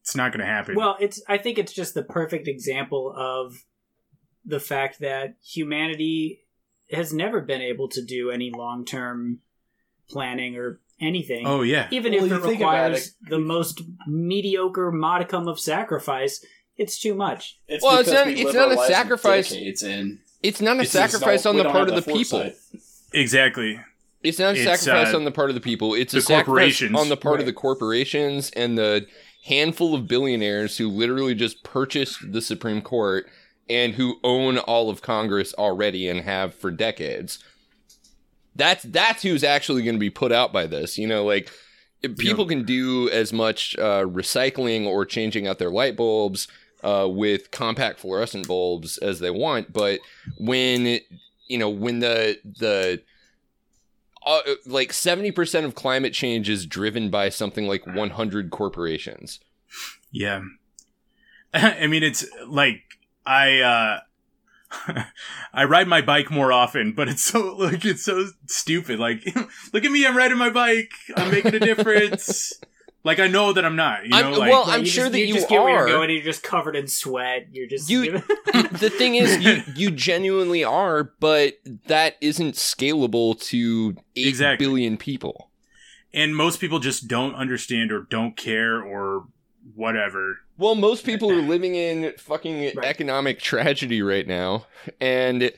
it's 0.00 0.16
not 0.16 0.32
going 0.32 0.40
to 0.40 0.46
happen. 0.46 0.74
Well, 0.74 0.96
it's 1.00 1.22
I 1.28 1.38
think 1.38 1.58
it's 1.58 1.72
just 1.72 1.94
the 1.94 2.02
perfect 2.02 2.48
example 2.48 3.12
of 3.14 3.64
the 4.44 4.60
fact 4.60 5.00
that 5.00 5.34
humanity 5.44 6.41
has 6.94 7.12
never 7.12 7.40
been 7.40 7.60
able 7.62 7.88
to 7.88 8.02
do 8.02 8.30
any 8.30 8.50
long 8.50 8.84
term 8.84 9.40
planning 10.08 10.56
or 10.56 10.80
anything. 11.00 11.46
oh 11.46 11.62
yeah, 11.62 11.88
Even 11.90 12.12
Well, 12.12 12.24
if 12.26 12.32
it 12.32 12.42
requires 12.48 13.08
it- 13.08 13.30
the 13.30 13.38
most 13.38 13.82
mediocre 14.06 14.92
modicum 14.92 15.48
of 15.48 15.58
sacrifice, 15.58 16.44
it's 16.76 16.98
too 16.98 17.14
much. 17.14 17.58
It's 17.68 17.82
Well, 17.82 17.98
it's 17.98 18.10
not- 18.10 18.26
we 18.26 18.34
it's 18.42 18.54
not 18.54 18.70
a 18.72 18.76
sacrifice. 18.86 19.50
decades 19.50 19.82
and 19.82 20.18
it's 20.42 20.60
not 20.60 20.76
a 20.78 20.82
It's 20.82 20.90
sacrifice 20.92 21.44
on 21.46 21.56
the 21.56 21.64
part 21.64 21.88
of 21.88 21.94
have 21.94 22.04
the 22.04 22.12
people. 22.12 22.50
exactly. 23.12 23.80
It's 24.22 24.38
not 24.38 24.54
a 24.54 24.58
It's, 24.58 24.64
sacrifice 24.82 25.12
uh, 25.12 25.16
on 25.16 25.24
the 25.24 25.32
part 25.32 25.50
of 25.50 25.54
the 25.54 25.60
people. 25.60 25.94
It's 25.94 26.12
the 26.12 26.18
a 26.18 26.22
sacrifice 26.22 26.80
on 26.82 27.08
the 27.08 27.16
part 27.16 27.40
of 27.40 27.46
the 27.46 27.52
corporations 27.52 28.50
and 28.54 28.78
the 28.78 29.06
handful 29.46 29.94
of 29.96 30.06
billionaires 30.06 30.78
who 30.78 30.88
literally 30.88 31.34
just 31.34 31.64
purchased 31.64 32.30
the 32.32 32.40
Supreme 32.40 32.80
Court 32.82 33.26
and 33.68 33.94
who 33.94 34.18
own 34.22 34.58
all 34.58 34.90
of 34.90 35.02
Congress 35.02 35.54
already 35.54 36.08
and 36.08 36.20
have 36.22 36.54
for 36.54 36.70
decades. 36.70 37.38
That's 38.54 38.82
that's 38.82 39.22
who's 39.22 39.44
actually 39.44 39.82
going 39.82 39.94
to 39.94 40.00
be 40.00 40.10
put 40.10 40.32
out 40.32 40.52
by 40.52 40.66
this. 40.66 40.98
You 40.98 41.06
know, 41.06 41.24
like 41.24 41.50
people 42.18 42.46
can 42.46 42.64
do 42.64 43.08
as 43.10 43.32
much 43.32 43.76
uh, 43.78 44.04
recycling 44.04 44.86
or 44.86 45.06
changing 45.06 45.46
out 45.46 45.58
their 45.58 45.70
light 45.70 45.96
bulbs 45.96 46.48
uh, 46.82 47.08
with 47.10 47.50
compact 47.50 48.00
fluorescent 48.00 48.46
bulbs 48.46 48.98
as 48.98 49.20
they 49.20 49.30
want, 49.30 49.72
but 49.72 50.00
when 50.38 51.00
you 51.46 51.58
know 51.58 51.70
when 51.70 52.00
the 52.00 52.38
the 52.44 53.02
uh, 54.24 54.40
like 54.66 54.90
70% 54.90 55.64
of 55.64 55.74
climate 55.74 56.12
change 56.12 56.48
is 56.48 56.64
driven 56.64 57.10
by 57.10 57.28
something 57.28 57.66
like 57.66 57.84
100 57.86 58.50
corporations. 58.50 59.40
Yeah. 60.12 60.42
I 61.54 61.86
mean, 61.86 62.02
it's 62.02 62.24
like 62.46 62.82
I 63.26 63.60
uh 63.60 64.00
I 65.52 65.64
ride 65.64 65.86
my 65.88 66.00
bike 66.00 66.30
more 66.30 66.52
often, 66.52 66.92
but 66.92 67.08
it's 67.08 67.22
so 67.22 67.56
like 67.58 67.84
it's 67.84 68.04
so 68.04 68.26
stupid. 68.48 68.98
Like, 68.98 69.22
look 69.72 69.84
at 69.84 69.90
me, 69.92 70.06
I'm 70.06 70.16
riding 70.16 70.38
my 70.38 70.50
bike. 70.50 70.90
I'm 71.16 71.30
making 71.30 71.54
a 71.54 71.60
difference. 71.60 72.52
like 73.04 73.18
I 73.18 73.26
know 73.26 73.52
that 73.52 73.64
I'm 73.64 73.76
not. 73.76 74.04
You 74.04 74.10
know, 74.10 74.16
I'm- 74.16 74.32
like 74.38 74.50
well, 74.50 74.64
I'm 74.66 74.80
you 74.80 74.86
sure 74.86 75.04
just, 75.04 75.12
that 75.12 75.18
you, 75.20 75.26
you 75.26 75.34
just 75.34 75.48
get 75.48 75.62
where 75.62 75.74
are. 75.76 75.88
you're 75.88 75.96
going. 75.98 76.10
You're 76.10 76.22
just 76.22 76.42
covered 76.42 76.74
in 76.76 76.86
sweat. 76.88 77.48
You're 77.52 77.66
just 77.68 77.90
You- 77.90 78.12
the 78.12 78.90
thing 78.96 79.16
is 79.16 79.38
you 79.44 79.62
you 79.74 79.90
genuinely 79.90 80.64
are, 80.64 81.04
but 81.20 81.54
that 81.86 82.16
isn't 82.20 82.54
scalable 82.54 83.38
to 83.42 83.96
eight 84.16 84.38
billion 84.58 84.94
Exactly. 84.94 84.96
people. 84.96 85.50
and 86.14 86.34
most 86.36 86.60
people 86.60 86.78
just 86.78 87.08
don't 87.08 87.34
understand 87.34 87.92
or 87.92 88.06
don't 88.10 88.36
care 88.36 88.82
or 88.82 89.26
whatever. 89.74 90.38
Well, 90.58 90.74
most 90.74 91.04
people 91.04 91.30
are 91.30 91.42
living 91.42 91.74
in 91.74 92.12
fucking 92.18 92.72
Right. 92.76 92.84
economic 92.84 93.38
tragedy 93.40 94.02
right 94.02 94.26
now, 94.26 94.66
and 95.00 95.52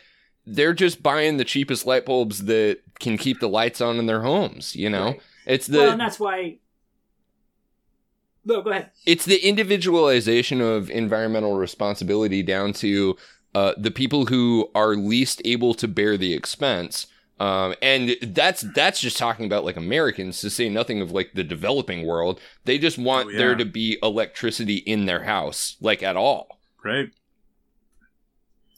they're 0.47 0.75
just 0.75 1.03
buying 1.03 1.37
the 1.39 1.45
cheapest 1.45 1.87
light 1.87 2.05
bulbs 2.07 2.45
that 2.45 2.81
can 3.01 3.17
keep 3.19 3.41
the 3.41 3.49
lights 3.49 3.81
on 3.81 3.99
in 3.99 4.07
their 4.07 4.23
homes. 4.23 4.77
You 4.77 4.91
know, 4.91 5.05
Right. 5.07 5.21
it's 5.47 5.67
the 5.67 5.79
well, 5.79 5.91
and 5.93 6.01
that's 6.01 6.21
why. 6.21 6.59
No, 8.47 8.61
go 8.61 8.71
ahead. 8.71 8.91
it's 9.07 9.25
the 9.25 9.39
individualization 9.47 10.61
of 10.61 10.91
environmental 10.91 11.57
responsibility 11.57 12.43
down 12.43 12.75
to 12.75 13.17
uh, 13.55 13.73
the 13.79 13.91
people 13.91 14.27
who 14.27 14.69
are 14.75 14.97
least 14.97 15.41
able 15.47 15.73
to 15.75 15.89
bear 15.89 16.19
the 16.19 16.35
expense. 16.35 17.07
Um, 17.41 17.75
and 17.83 18.17
that's 18.23 18.61
that's 18.75 19.01
just 19.01 19.19
talking 19.19 19.45
about 19.45 19.65
like 19.65 19.77
Americans 19.77 20.41
to 20.43 20.51
say 20.51 20.69
nothing 20.69 21.01
of 21.01 21.11
like 21.11 21.33
the 21.35 21.43
developing 21.43 22.07
world. 22.07 22.41
They 22.65 22.79
just 22.79 22.97
want 22.97 23.27
Oh, 23.27 23.31
yeah. 23.31 23.39
there 23.39 23.55
to 23.57 23.65
be 23.65 23.99
electricity 24.03 24.77
in 24.77 25.07
their 25.07 25.25
house, 25.25 25.77
like 25.81 26.03
at 26.03 26.17
all. 26.17 26.61
Right? 26.85 27.11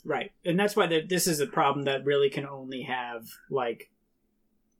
Right, 0.05 0.31
and 0.45 0.59
that's 0.59 0.77
why 0.77 0.87
the, 0.87 1.01
this 1.01 1.27
is 1.27 1.41
a 1.41 1.47
problem 1.49 1.85
that 1.87 2.05
really 2.05 2.31
can 2.31 2.47
only 2.47 2.83
have 2.83 3.27
like 3.51 3.91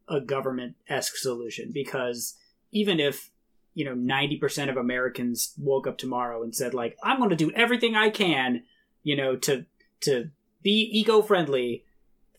a 0.09 0.21
government 0.21 0.77
esque 0.89 1.17
solution 1.17 1.73
because 1.75 2.37
even 2.71 3.01
if 3.01 3.31
you 3.75 3.85
know 3.85 3.95
ninety 3.95 4.37
percent 4.37 4.71
of 4.71 4.77
Americans 4.77 5.53
woke 5.59 5.89
up 5.89 5.99
tomorrow 5.99 6.45
and 6.45 6.55
said 6.55 6.75
like 6.75 6.97
I'm 7.03 7.19
going 7.19 7.31
to 7.31 7.37
do 7.37 7.51
everything 7.57 7.97
I 7.97 8.09
can, 8.11 8.63
you 9.03 9.17
know, 9.17 9.35
to 9.37 9.67
to 10.03 10.31
be 10.63 10.89
eco 10.93 11.23
friendly, 11.23 11.85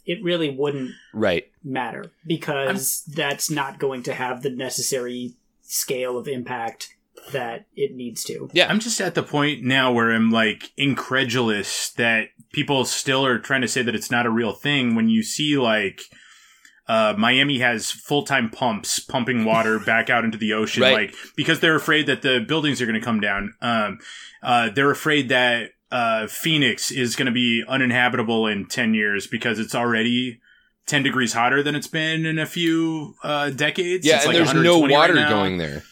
it 0.07 0.23
really 0.23 0.49
wouldn't 0.49 0.91
Right. 1.13 1.51
matter 1.63 2.11
because 2.25 3.03
that's 3.13 3.51
not 3.51 3.77
going 3.77 4.01
to 4.03 4.13
have 4.13 4.41
the 4.41 4.49
necessary 4.49 5.33
scale 5.61 6.17
of 6.17 6.27
impact 6.27 6.95
that 7.33 7.65
it 7.75 7.93
needs 7.93 8.23
to. 8.23 8.49
Yeah. 8.53 8.69
I'm 8.69 8.79
just 8.79 9.01
at 9.01 9.13
the 9.15 9.21
point 9.23 9.61
now 9.63 9.91
where 9.91 10.11
I'm 10.13 10.31
like 10.31 10.71
incredulous 10.77 11.89
that 11.91 12.29
people 12.53 12.85
still 12.85 13.25
are 13.25 13.37
trying 13.39 13.61
to 13.61 13.67
say 13.67 13.81
that 13.81 13.95
it's 13.95 14.09
not 14.11 14.25
a 14.25 14.29
real 14.31 14.53
thing 14.53 14.95
when 14.95 15.09
you 15.09 15.23
see 15.23 15.57
like 15.57 16.01
uh, 16.87 17.13
Miami 17.17 17.59
has 17.59 17.91
full 17.91 18.23
time 18.23 18.49
pumps 18.49 18.99
pumping 18.99 19.43
water 19.43 19.77
back 19.85 20.09
out 20.09 20.23
into 20.23 20.37
the 20.37 20.53
ocean, 20.53 20.83
Right. 20.83 21.09
like 21.09 21.15
because 21.35 21.59
they're 21.59 21.75
afraid 21.75 22.05
that 22.07 22.21
the 22.21 22.39
buildings 22.39 22.81
are 22.81 22.85
going 22.85 22.99
to 22.99 23.03
come 23.05 23.19
down. 23.19 23.53
Um, 23.61 23.99
uh, 24.41 24.69
they're 24.69 24.91
afraid 24.91 25.27
that 25.29 25.71
uh, 25.91 26.27
Phoenix 26.27 26.91
is 26.91 27.15
going 27.15 27.25
to 27.27 27.31
be 27.31 27.63
uninhabitable 27.67 28.47
in 28.47 28.65
ten 28.67 28.93
years 28.93 29.27
because 29.27 29.59
it's 29.59 29.75
already. 29.75 30.39
10 30.85 31.03
degrees 31.03 31.33
hotter 31.33 31.61
than 31.61 31.75
it's 31.75 31.87
been 31.87 32.25
in 32.25 32.39
a 32.39 32.45
few 32.45 33.13
uh, 33.21 33.49
decades. 33.49 34.07
Yeah, 34.07 34.15
It's 34.15 34.25
and 34.25 34.33
like 34.35 34.37
there's 34.45 34.53
no 34.63 34.79
120 34.79 34.93
right 34.93 34.97
water 35.25 35.29
going 35.29 35.57
there. 35.57 35.83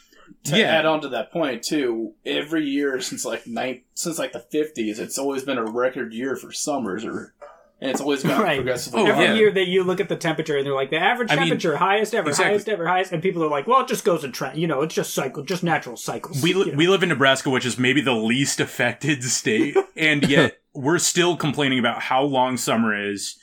to 0.46 0.58
Yeah. 0.58 0.68
add 0.68 0.86
on 0.86 1.02
to 1.02 1.10
that 1.10 1.34
point 1.34 1.64
too, 1.64 2.14
every 2.26 2.64
year 2.64 3.02
since 3.02 3.26
like 3.26 3.46
nine, 3.46 3.82
since 3.94 4.18
like 4.18 4.32
the 4.32 4.40
fifties, 4.40 4.98
it's 4.98 5.18
always 5.18 5.44
been 5.44 5.58
a 5.58 5.66
record 5.70 6.14
year 6.14 6.38
for 6.38 6.54
summers, 6.54 7.04
or 7.04 7.34
and 7.82 7.92
it's 7.92 8.02
always 8.02 8.24
gone 8.24 8.42
Right. 8.42 8.56
progressively. 8.58 9.02
Oh, 9.02 9.06
Every 9.06 9.26
yeah. 9.26 9.34
year 9.34 9.52
that 9.52 9.68
you 9.68 9.84
look 9.84 10.00
at 10.00 10.10
the 10.10 10.16
temperature 10.16 10.58
and 10.58 10.66
they're 10.66 10.74
like 10.74 10.90
the 10.90 10.98
average 10.98 11.30
I 11.32 11.36
mean, 11.36 11.44
temperature, 11.50 11.78
highest 11.78 12.14
ever, 12.16 12.30
exactly. 12.30 12.52
highest 12.52 12.70
ever, 12.70 12.88
highest, 12.88 13.12
and 13.12 13.22
people 13.22 13.44
are 13.44 13.50
like, 13.50 13.68
well, 13.68 13.82
it 13.82 13.88
just 13.88 14.06
goes 14.06 14.24
in 14.24 14.32
trend. 14.32 14.58
You 14.58 14.68
know, 14.68 14.82
it's 14.82 14.96
just 14.96 15.14
cycle, 15.14 15.44
just 15.44 15.64
natural 15.64 15.98
cycles. 15.98 16.42
We, 16.42 16.54
li- 16.54 16.74
we 16.76 16.88
live 16.88 17.04
in 17.04 17.10
Nebraska, 17.10 17.50
which 17.50 17.66
is 17.66 17.78
maybe 17.78 18.02
the 18.02 18.14
least 18.14 18.60
affected 18.60 19.24
state, 19.40 19.76
and 19.98 20.28
yet 20.28 20.58
we're 20.74 21.00
still 21.00 21.36
complaining 21.38 21.80
about 21.80 22.02
how 22.04 22.24
long 22.24 22.58
summer 22.58 22.94
is, 23.12 23.38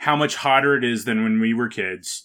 how 0.00 0.16
much 0.16 0.36
hotter 0.36 0.76
it 0.76 0.84
is 0.84 1.04
than 1.04 1.22
when 1.22 1.40
we 1.40 1.52
were 1.54 1.68
kids. 1.68 2.24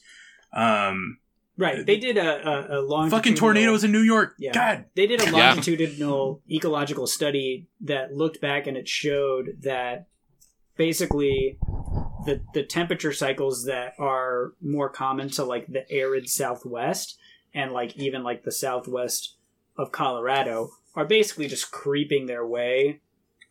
Um, 0.56 1.18
right. 1.58 1.86
They 1.86 1.98
did 1.98 2.18
a, 2.18 2.22
a, 2.48 2.80
a 2.80 2.82
longitudinal 2.82 3.10
fucking 3.10 3.36
tornadoes 3.36 3.84
in 3.84 3.92
New 3.92 4.02
York. 4.02 4.36
Yeah. 4.38 4.52
God, 4.54 4.86
They 4.96 5.08
did 5.08 5.22
a 5.22 5.26
Yeah. 5.26 5.32
longitudinal 5.32 6.42
ecological 6.52 7.08
study 7.08 7.68
that 7.82 8.14
looked 8.14 8.40
back 8.42 8.68
and 8.68 8.78
it 8.78 8.88
showed 8.88 9.58
that 9.62 10.08
basically 10.78 11.58
the 12.26 12.42
the 12.54 12.64
temperature 12.64 13.14
cycles 13.14 13.66
that 13.66 13.94
are 14.00 14.54
more 14.62 14.90
common 14.90 15.30
to 15.30 15.44
like 15.44 15.68
the 15.68 15.90
arid 15.92 16.30
southwest 16.30 17.18
and 17.54 17.72
like 17.72 17.96
even 17.98 18.24
like 18.24 18.44
the 18.44 18.52
southwest 18.52 19.36
of 19.78 19.92
Colorado 19.92 20.70
are 20.96 21.06
basically 21.06 21.48
just 21.48 21.72
creeping 21.72 22.26
their 22.28 22.46
way 22.46 23.00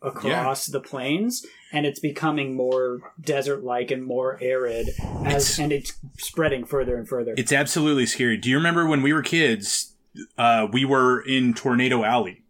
across 0.01 0.65
the 0.65 0.81
plains 0.81 1.45
and 1.71 1.85
it's 1.85 1.99
becoming 1.99 2.55
more 2.55 3.13
desert 3.21 3.63
like 3.63 3.89
and 3.89 4.03
more 4.03 4.37
arid 4.41 4.89
as 5.25 5.43
It's- 5.51 5.59
and 5.59 5.71
it's 5.71 5.93
spreading 6.17 6.65
further 6.65 6.97
and 6.97 7.07
further. 7.07 7.33
it's 7.37 7.53
absolutely 7.53 8.05
scary. 8.05 8.35
Do 8.37 8.49
you 8.49 8.57
remember 8.57 8.85
when 8.85 9.01
we 9.01 9.13
were 9.13 9.21
kids? 9.23 9.95
Uh, 10.37 10.67
we 10.71 10.85
were 10.85 11.21
in 11.21 11.53
Tornado 11.55 12.03
Alley, 12.03 12.42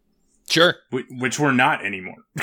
Sure. 0.50 0.75
which 0.91 1.39
we're 1.39 1.51
not 1.53 1.85
anymore. 1.85 2.15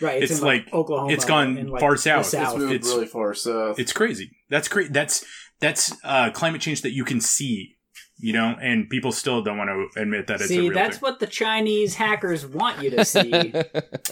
right. 0.00 0.22
it's 0.22 0.38
in, 0.38 0.44
like, 0.44 0.64
like- 0.66 0.74
Oklahoma. 0.74 1.12
it's 1.12 1.24
gone 1.24 1.66
like, 1.68 1.80
far 1.80 1.92
the 1.92 1.98
south. 1.98 2.32
It's 2.34 2.54
moved 2.56 2.72
It's- 2.72 2.90
really 2.92 3.06
far 3.06 3.34
south. 3.34 3.78
it's 3.78 3.92
crazy. 3.92 4.30
That's 4.50 4.68
great. 4.68 4.92
That's 4.92 5.24
that's 5.60 5.94
uh, 6.04 6.30
climate 6.30 6.60
change 6.60 6.82
that 6.82 6.92
you 6.92 7.04
can 7.04 7.20
see, 7.20 7.76
you 8.18 8.32
know, 8.32 8.56
and 8.60 8.88
people 8.90 9.12
still 9.12 9.40
don't 9.42 9.56
want 9.56 9.70
to 9.70 10.00
admit 10.00 10.26
that 10.26 10.34
it's 10.34 10.44
a 10.44 10.48
See, 10.48 10.60
real 10.60 10.72
that's 10.74 10.96
thing. 10.96 11.00
what 11.02 11.20
the 11.20 11.26
Chinese 11.26 11.94
hackers 11.94 12.46
want 12.46 12.82
you 12.82 12.90
to 12.90 13.04
see. 13.04 13.30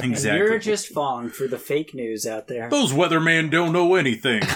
And 0.00 0.10
exactly. 0.12 0.38
you're 0.38 0.58
just 0.58 0.88
falling 0.88 1.28
for 1.28 1.46
the 1.46 1.58
fake 1.58 1.94
news 1.94 2.26
out 2.26 2.48
there. 2.48 2.68
Those 2.70 2.92
weathermen 2.92 3.50
don't 3.50 3.72
know 3.72 3.94
anything. 3.94 4.42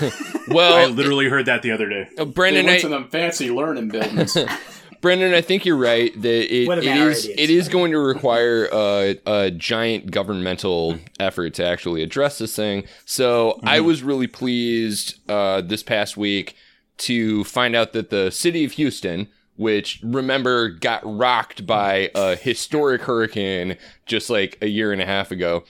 Well, 0.49 0.75
I 0.75 0.87
literally 0.87 1.29
heard 1.29 1.47
that 1.47 1.63
the 1.63 1.73
other 1.73 1.89
day. 1.89 2.07
uh, 2.17 2.25
they 2.25 2.31
Brandon, 2.31 2.67
went 2.67 2.79
I, 2.79 2.83
to 2.83 2.89
them 2.89 3.09
fancy 3.09 3.51
learning 3.51 3.89
buildings. 3.89 4.37
Brendan, 5.07 5.35
I 5.35 5.41
think 5.41 5.65
you're 5.65 5.77
right 5.77 6.13
that 6.21 6.53
it, 6.53 6.69
Weatherman 6.69 6.97
it 6.97 6.99
are 6.99 7.11
is 7.11 7.25
idiots. 7.27 7.43
it 7.43 7.51
is 7.51 7.69
going 7.69 7.93
to 7.93 7.99
require 8.01 8.69
a, 8.73 9.17
a 9.25 9.51
giant 9.53 10.11
governmental 10.11 10.99
effort 11.21 11.55
to 11.55 11.65
actually 11.65 12.03
address 12.03 12.39
this 12.39 12.57
thing. 12.57 12.83
So 13.05 13.61
I 13.63 13.79
was 13.79 14.03
really 14.03 14.27
pleased 14.27 15.21
uh, 15.31 15.61
this 15.61 15.85
past 15.85 16.17
week 16.17 16.57
to 16.99 17.45
find 17.45 17.77
out 17.77 17.93
that 17.93 18.11
the 18.11 18.33
city 18.33 18.65
of 18.65 18.73
Houston, 18.73 19.29
which 19.55 20.01
remember 20.03 20.71
got 20.71 21.03
rocked 21.05 21.67
by 21.67 22.11
a 22.17 22.35
historic 22.35 23.03
hurricane 23.03 23.77
just 24.07 24.29
like 24.29 24.59
a 24.61 24.67
year 24.67 24.93
and 24.93 25.01
a 25.01 25.07
half 25.07 25.31
ago. 25.31 25.63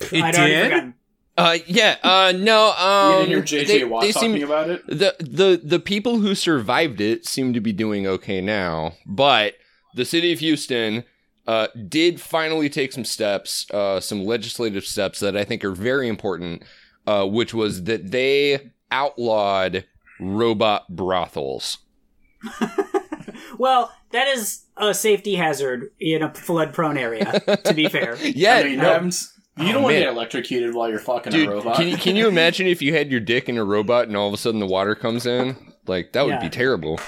It 0.00 0.24
I'd 0.24 0.34
already 0.34 0.80
did? 0.80 0.94
Forgotten. 1.36 1.60
Uh, 1.60 1.64
yeah, 1.66 1.96
uh, 2.02 2.32
no, 2.36 2.66
You 2.78 2.84
um, 2.84 3.28
didn't 3.28 3.48
hear 3.48 3.62
JJ 3.64 3.66
they- 3.66 3.84
Watt 3.84 4.02
they 4.02 4.12
talking 4.12 4.34
seem- 4.36 4.44
about 4.44 4.70
it? 4.70 4.86
the 4.86 5.14
the 5.20 5.60
the 5.62 5.78
people 5.78 6.18
who 6.18 6.34
survived 6.34 7.00
it 7.00 7.26
seem 7.26 7.52
to 7.54 7.60
be 7.60 7.72
doing 7.72 8.06
okay 8.06 8.40
now, 8.40 8.94
but 9.06 9.54
the 9.94 10.04
city 10.04 10.32
of 10.32 10.38
Houston 10.40 11.04
uh, 11.46 11.66
did 11.88 12.20
finally 12.20 12.68
take 12.70 12.92
some 12.92 13.04
steps, 13.04 13.66
uh, 13.72 13.98
some 14.00 14.24
legislative 14.24 14.84
steps 14.84 15.20
that 15.20 15.36
I 15.36 15.44
think 15.44 15.64
are 15.64 15.72
very 15.72 16.08
important, 16.08 16.62
uh, 17.06 17.26
which 17.26 17.52
was 17.52 17.84
that 17.84 18.10
they 18.12 18.70
outlawed 18.90 19.84
robot 20.20 20.94
brothels. 20.94 21.78
Well, 23.58 23.92
that 24.10 24.26
is 24.28 24.62
a 24.76 24.92
safety 24.94 25.34
hazard 25.36 25.92
in 26.00 26.22
a 26.22 26.32
flood-prone 26.34 26.96
area. 26.98 27.40
to 27.64 27.74
be 27.74 27.86
fair, 27.88 28.16
Yeah, 28.22 28.56
I 28.56 28.62
mean, 28.64 28.78
no, 28.78 28.84
happens- 28.84 29.31
you 29.58 29.68
Oh, 29.68 29.72
don't 29.72 29.82
want 29.82 29.94
to 29.94 30.00
get 30.00 30.08
electrocuted 30.08 30.74
while 30.74 30.88
you're 30.88 30.98
fucking 30.98 31.32
dude, 31.32 31.48
a 31.48 31.52
robot. 31.52 31.76
can 31.76 31.88
you 31.88 31.96
can 31.96 32.16
you 32.16 32.26
imagine 32.36 32.66
if 32.66 32.80
you 32.82 32.94
had 32.94 33.10
your 33.10 33.20
dick 33.20 33.48
in 33.48 33.58
a 33.58 33.64
robot 33.64 34.08
and 34.08 34.16
all 34.16 34.28
of 34.28 34.34
a 34.34 34.36
sudden 34.38 34.60
the 34.60 34.66
water 34.66 34.94
comes 34.94 35.26
in? 35.26 35.56
Like 35.86 36.12
that 36.12 36.24
would 36.24 36.34
Yeah. 36.34 36.40
be 36.42 36.48
terrible. 36.48 36.98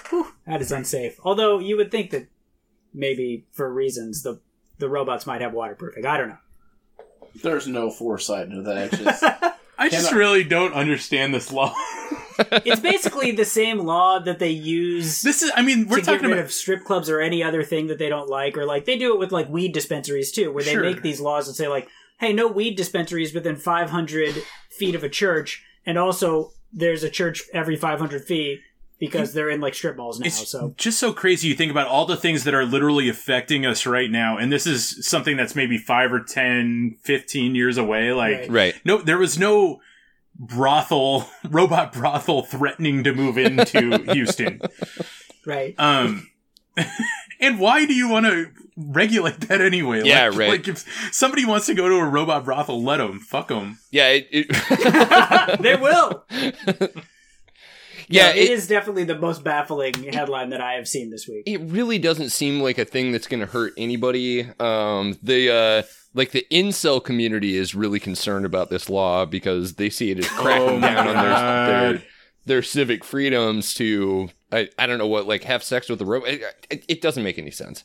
That 0.47 0.61
is 0.61 0.71
unsafe. 0.73 1.19
Although 1.25 1.59
you 1.59 1.77
would 1.77 1.91
think 1.91 2.11
that 2.11 2.27
maybe 2.93 3.47
for 3.53 3.73
reasons 3.73 4.23
the 4.23 4.41
the 4.79 4.89
robots 4.89 5.27
might 5.27 5.41
have 5.41 5.53
waterproofing. 5.53 6.05
I 6.05 6.17
don't 6.19 6.29
know. 6.31 6.39
There's 7.43 7.67
no 7.67 7.91
foresight 7.91 8.47
into 8.49 8.63
that. 8.63 8.91
Just, 8.93 9.23
I 9.79 9.89
just 9.89 10.09
Cannot- 10.09 10.19
really 10.19 10.45
don't 10.45 10.73
understand 10.75 11.33
this 11.35 11.51
law. 11.53 11.75
it's 12.65 12.81
basically 12.81 13.31
the 13.33 13.45
same 13.45 13.79
law 13.79 14.19
that 14.19 14.39
they 14.39 14.51
use 14.51 15.23
this 15.23 15.43
is, 15.43 15.51
I 15.55 15.63
mean, 15.63 15.89
we're 15.89 15.99
to 16.01 16.05
talking 16.05 16.27
about. 16.27 16.39
of 16.39 16.53
strip 16.53 16.85
clubs 16.85 17.09
or 17.09 17.21
any 17.21 17.43
other 17.43 17.63
thing 17.63 17.87
that 17.89 17.99
they 17.99 18.09
don't 18.09 18.29
like, 18.29 18.57
or 18.59 18.65
like 18.67 18.85
they 18.85 18.97
do 18.99 19.13
it 19.15 19.19
with 19.19 19.33
like 19.33 19.49
weed 19.49 19.73
dispensaries 19.73 20.31
too, 20.33 20.53
where 20.53 20.63
they 20.65 20.73
Sure. 20.73 20.83
make 20.83 21.03
these 21.03 21.21
laws 21.21 21.47
and 21.49 21.57
say 21.57 21.69
like, 21.69 21.89
"Hey, 22.19 22.33
no 22.33 22.47
weed 22.49 22.77
dispensaries 22.77 23.35
within 23.35 23.57
500 23.57 24.43
feet 24.71 24.95
of 24.95 25.03
a 25.05 25.09
church," 25.09 25.63
and 25.87 25.99
also 25.99 26.53
there's 26.73 27.03
a 27.05 27.11
church 27.11 27.43
every 27.53 27.77
500 27.77 28.25
feet 28.25 28.61
because 28.99 29.33
they're 29.35 29.51
in 29.51 29.61
like 29.61 29.75
strip 29.75 29.97
malls 29.97 30.19
now. 30.21 30.27
It's 30.27 30.49
So 30.49 30.75
just 30.77 30.99
so 30.99 31.13
crazy. 31.13 31.49
You 31.49 31.55
think 31.55 31.71
about 31.71 31.89
all 31.89 32.07
the 32.07 32.17
things 32.17 32.45
that 32.45 32.55
are 32.55 32.65
literally 32.65 33.09
affecting 33.09 33.67
us 33.67 33.87
right 33.87 34.11
now, 34.11 34.37
and 34.39 34.51
this 34.53 34.67
is 34.67 35.07
something 35.07 35.37
that's 35.37 35.55
maybe 35.55 35.79
five 35.79 36.13
or 36.13 36.21
10, 36.21 36.97
15 37.03 37.55
years 37.55 37.77
away. 37.77 38.13
Like, 38.13 38.39
Right. 38.39 38.51
Right. 38.51 38.75
no, 38.85 38.99
there 38.99 39.19
was 39.19 39.39
no 39.39 39.81
brothel, 40.37 41.29
robot 41.49 41.93
brothel 41.93 42.43
threatening 42.43 43.05
to 43.05 43.13
move 43.13 43.39
into 43.39 43.99
Houston. 44.13 44.61
right, 45.47 45.75
Um, 45.79 46.29
and 47.41 47.59
why 47.59 47.87
do 47.87 47.95
you 47.95 48.09
want 48.09 48.27
to 48.27 48.51
regulate 48.77 49.41
that 49.41 49.61
anyway? 49.61 50.03
Yeah, 50.05 50.29
like, 50.29 50.39
right. 50.39 50.49
Like 50.51 50.69
if 50.69 51.13
somebody 51.13 51.45
wants 51.45 51.67
to 51.67 51.75
go 51.75 51.89
to 51.89 51.97
a 51.97 52.05
robot 52.05 52.45
brothel, 52.45 52.83
let 52.83 52.99
them. 52.99 53.21
Fuck 53.21 53.49
them. 53.49 53.79
Yeah. 53.91 54.09
It, 54.09 54.29
it 54.31 55.59
they 55.63 55.77
will. 55.77 56.25
yeah. 58.09 58.31
it 58.31 58.51
is 58.51 58.67
definitely 58.67 59.05
the 59.05 59.19
most 59.19 59.45
baffling 59.45 59.95
headline 60.13 60.51
that 60.51 60.61
I 60.61 60.75
have 60.75 60.89
seen 60.89 61.11
this 61.11 61.29
week. 61.29 61.45
it 61.47 61.61
really 61.61 61.99
doesn't 61.99 62.31
seem 62.31 62.61
like 62.61 62.79
a 62.79 62.85
thing 62.85 63.13
that's 63.13 63.27
going 63.27 63.41
to 63.41 63.47
hurt 63.47 63.73
anybody. 63.77 64.49
Um, 64.59 65.19
the 65.23 65.51
uh, 65.51 65.83
like 66.15 66.31
the 66.31 66.47
incel 66.51 67.03
community 67.03 67.57
is 67.57 67.75
really 67.75 68.01
concerned 68.01 68.47
about 68.47 68.71
this 68.71 68.89
law 68.89 69.25
because 69.25 69.75
they 69.75 69.91
see 69.91 70.11
it 70.11 70.19
as 70.19 70.29
cracking 70.29 70.77
Oh 70.77 70.81
down 70.81 71.09
on 71.09 71.15
their, 71.15 71.25
their 71.25 71.93
God. 71.95 72.05
Their 72.47 72.63
civic 72.63 73.05
freedoms 73.05 73.75
to 73.75 74.29
I, 74.53 74.69
I 74.79 74.87
don't 74.87 74.99
know 74.99 75.07
what 75.07 75.27
like 75.27 75.45
have 75.45 75.63
sex 75.63 75.89
with 75.89 76.01
a 76.01 76.05
robot. 76.05 76.29
It, 76.29 76.43
it, 76.71 76.85
it 76.89 77.01
doesn't 77.01 77.23
make 77.23 77.39
any 77.39 77.51
sense. 77.51 77.85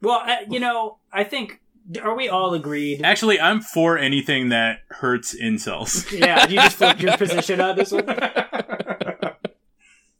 Well, 0.00 0.22
uh, 0.24 0.36
you 0.48 0.60
know, 0.60 0.98
I 1.12 1.24
think 1.24 1.60
are 2.02 2.14
we 2.14 2.28
all 2.28 2.54
agreed? 2.54 3.02
Actually, 3.02 3.40
I'm 3.40 3.60
for 3.60 3.98
anything 3.98 4.50
that 4.50 4.80
hurts 4.90 5.34
incels. 5.34 6.10
Yeah, 6.18 6.46
you 6.46 6.56
just 6.56 6.76
flipped 6.76 7.00
your 7.00 7.16
position 7.16 7.60
on 7.60 7.76
this 7.76 7.92
one. 7.92 8.06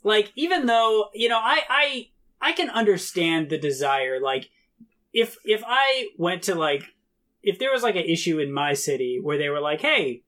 like 0.03 0.33
even 0.37 0.67
though 0.67 1.09
you 1.15 1.29
know 1.29 1.39
i 1.39 1.61
i 1.69 2.09
i 2.41 2.53
can 2.53 2.71
understand 2.71 3.51
the 3.51 3.59
desire 3.59 4.21
like 4.21 4.49
if 5.13 5.37
if 5.45 5.63
i 5.67 6.07
went 6.17 6.43
to 6.45 6.55
like 6.55 6.85
if 7.43 7.59
there 7.59 7.71
was 7.73 7.83
like 7.83 7.97
an 7.97 8.05
issue 8.05 8.39
in 8.39 8.53
my 8.53 8.73
city 8.73 9.19
where 9.21 9.37
they 9.37 9.49
were 9.49 9.61
like 9.61 9.81
hey 9.81 10.23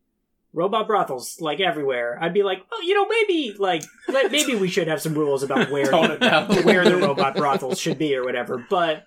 robot 0.52 0.86
brothels 0.86 1.40
like 1.40 1.60
everywhere 1.60 2.18
i'd 2.22 2.34
be 2.34 2.42
like 2.42 2.60
oh 2.72 2.80
you 2.84 2.94
know 2.94 3.06
maybe 3.06 3.54
like 3.58 3.82
maybe 4.30 4.54
we 4.56 4.68
should 4.68 4.88
have 4.88 5.00
some 5.00 5.14
rules 5.14 5.42
about 5.42 5.70
where 5.74 5.86
Tone 5.90 6.10
it 6.10 6.20
down. 6.20 6.48
where 6.64 6.84
the 6.84 6.96
robot 6.96 7.36
brothels 7.36 7.78
should 7.78 7.98
be 7.98 8.14
or 8.16 8.24
whatever 8.24 8.64
but 8.68 9.04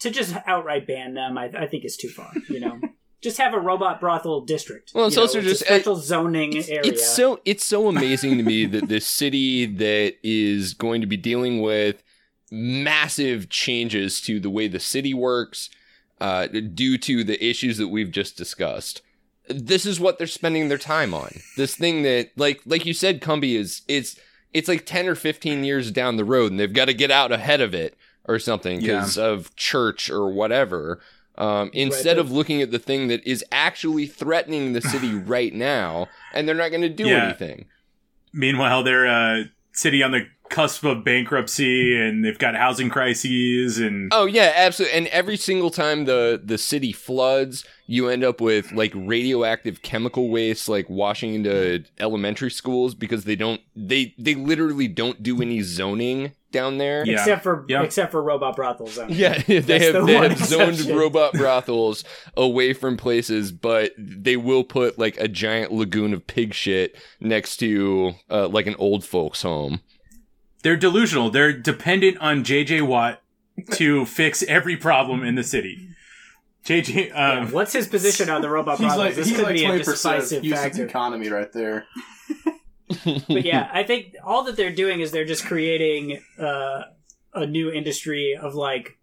to 0.00 0.10
just 0.10 0.34
outright 0.46 0.86
ban 0.86 1.14
them 1.14 1.38
i, 1.38 1.44
I 1.46 1.66
think 1.66 1.84
is 1.84 1.96
too 1.96 2.08
far 2.08 2.32
you 2.48 2.58
know 2.60 2.80
just 3.20 3.38
have 3.38 3.54
a 3.54 3.60
robot 3.60 4.00
brothel 4.00 4.40
district 4.40 4.90
Well, 4.94 5.06
it's 5.06 5.14
you 5.14 5.20
know, 5.20 5.26
also 5.26 5.38
a 5.38 5.42
just- 5.42 5.60
special 5.64 5.94
zoning 5.94 6.56
area 6.56 6.80
It's 6.84 7.08
so 7.08 7.40
it's 7.44 7.64
so 7.64 7.86
amazing 7.88 8.36
to 8.38 8.42
me 8.42 8.66
that 8.66 8.88
this 8.88 9.06
city 9.06 9.64
that 9.66 10.14
is 10.24 10.74
going 10.74 11.00
to 11.02 11.06
be 11.06 11.16
dealing 11.16 11.62
with 11.62 12.02
massive 12.50 13.48
changes 13.48 14.20
to 14.22 14.40
the 14.40 14.50
way 14.50 14.68
the 14.68 14.80
city 14.80 15.14
works 15.14 15.70
uh, 16.20 16.46
due 16.46 16.98
to 16.98 17.24
the 17.24 17.42
issues 17.44 17.78
that 17.78 17.88
we've 17.88 18.10
just 18.10 18.36
discussed. 18.36 19.00
This 19.52 19.86
is 19.86 19.98
what 20.00 20.18
they're 20.18 20.26
spending 20.26 20.68
their 20.68 20.78
time 20.78 21.14
on. 21.14 21.30
This 21.56 21.74
thing 21.76 22.02
that, 22.02 22.30
like, 22.36 22.60
like 22.66 22.84
you 22.86 22.94
said, 22.94 23.20
Cumby 23.20 23.56
is 23.56 23.82
it's 23.88 24.16
it's 24.52 24.68
like 24.68 24.84
ten 24.86 25.08
or 25.08 25.14
fifteen 25.14 25.64
years 25.64 25.90
down 25.90 26.16
the 26.16 26.24
road, 26.24 26.50
and 26.50 26.60
they've 26.60 26.72
got 26.72 26.86
to 26.86 26.94
get 26.94 27.10
out 27.10 27.32
ahead 27.32 27.60
of 27.60 27.74
it 27.74 27.96
or 28.26 28.38
something 28.38 28.80
because 28.80 29.18
of 29.18 29.54
church 29.56 30.08
or 30.10 30.28
whatever. 30.30 31.00
Um, 31.38 31.70
instead 31.72 32.16
but- 32.16 32.26
of 32.26 32.30
looking 32.32 32.60
at 32.60 32.70
the 32.70 32.78
thing 32.78 33.08
that 33.08 33.26
is 33.26 33.42
actually 33.50 34.06
threatening 34.06 34.72
the 34.74 34.82
city 34.82 35.14
right 35.14 35.54
now, 35.54 36.08
and 36.34 36.46
they're 36.46 36.54
not 36.54 36.70
going 36.70 36.82
to 36.82 36.88
do 36.90 37.06
Yeah. 37.08 37.24
anything. 37.24 37.66
Meanwhile, 38.32 38.82
they're 38.84 39.06
a 39.06 39.44
city 39.72 40.02
on 40.02 40.10
the 40.12 40.26
cusp 40.52 40.84
of 40.84 41.02
bankruptcy, 41.04 41.98
and 42.00 42.24
they've 42.24 42.38
got 42.38 42.54
housing 42.54 42.88
crises, 42.90 43.78
and 43.78 44.10
Oh 44.14 44.26
yeah, 44.26 44.52
absolutely. 44.54 44.98
And 44.98 45.06
every 45.08 45.36
single 45.36 45.70
time 45.70 46.04
the 46.04 46.40
the 46.44 46.58
city 46.58 46.92
floods, 46.92 47.64
you 47.86 48.08
end 48.08 48.22
up 48.22 48.40
with 48.40 48.70
like 48.70 48.92
radioactive 48.94 49.82
chemical 49.82 50.28
waste 50.30 50.68
like 50.68 50.88
washing 50.88 51.34
into 51.34 51.84
elementary 51.98 52.50
schools 52.50 52.94
because 52.94 53.24
they 53.24 53.34
don't 53.36 53.60
they 53.74 54.14
they 54.18 54.34
literally 54.34 54.86
don't 54.88 55.22
do 55.22 55.42
any 55.42 55.62
zoning 55.62 56.32
down 56.52 56.76
there. 56.76 57.02
Yeah. 57.06 57.14
except 57.14 57.42
for 57.42 57.64
Yeah. 57.66 57.82
except 57.82 58.12
for 58.12 58.22
robot 58.22 58.54
brothels. 58.56 58.92
zone. 58.92 59.08
Yeah, 59.10 59.40
they 59.46 59.60
That's 59.60 59.84
have 59.84 59.94
the 59.94 60.02
they 60.04 60.14
one 60.14 60.30
have 60.30 60.38
zoned 60.38 60.80
robot 60.90 61.32
brothels 61.32 62.04
away 62.36 62.74
from 62.74 62.98
places, 62.98 63.52
but 63.52 63.92
they 63.96 64.36
will 64.36 64.62
put 64.64 64.98
like 64.98 65.16
a 65.18 65.28
giant 65.28 65.72
lagoon 65.72 66.12
of 66.12 66.26
pig 66.26 66.52
shit 66.52 66.94
next 67.20 67.56
to 67.58 68.12
uh, 68.30 68.48
like 68.48 68.66
an 68.66 68.76
old 68.78 69.02
folks 69.04 69.40
home. 69.42 69.80
They're 70.62 70.76
delusional. 70.76 71.30
They're 71.30 71.52
dependent 71.52 72.18
on 72.18 72.44
JJ 72.44 72.82
Watt 72.86 73.20
to 73.72 74.04
fix 74.06 74.42
every 74.44 74.76
problem 74.76 75.22
in 75.24 75.34
the 75.34 75.42
city. 75.44 75.88
JJ, 76.64 77.08
Yeah, 77.08 77.40
um, 77.40 77.50
What's 77.52 77.72
his 77.72 77.86
position 77.88 78.30
on 78.30 78.40
the 78.40 78.48
robot 78.48 78.78
He's 78.78 78.86
brothels? 78.86 78.98
like 79.06 79.14
this 79.16 79.26
he's 79.28 79.36
could 79.36 79.46
like 79.46 79.54
be 79.54 79.64
a 79.64 79.68
twenty 79.68 79.84
percent 79.84 80.16
of 80.16 80.22
decisive 80.28 80.50
factor. 80.58 80.84
economy 80.86 81.28
right 81.28 81.52
there. 81.52 81.86
but 83.28 83.44
yeah, 83.44 83.68
I 83.72 83.82
think 83.82 84.14
all 84.22 84.44
that 84.44 84.56
they're 84.56 84.70
doing 84.72 85.00
is 85.00 85.10
they're 85.10 85.24
just 85.24 85.44
creating 85.44 86.20
uh, 86.38 86.82
a 87.34 87.46
new 87.46 87.70
industry 87.72 88.38
of 88.40 88.54
like 88.54 88.96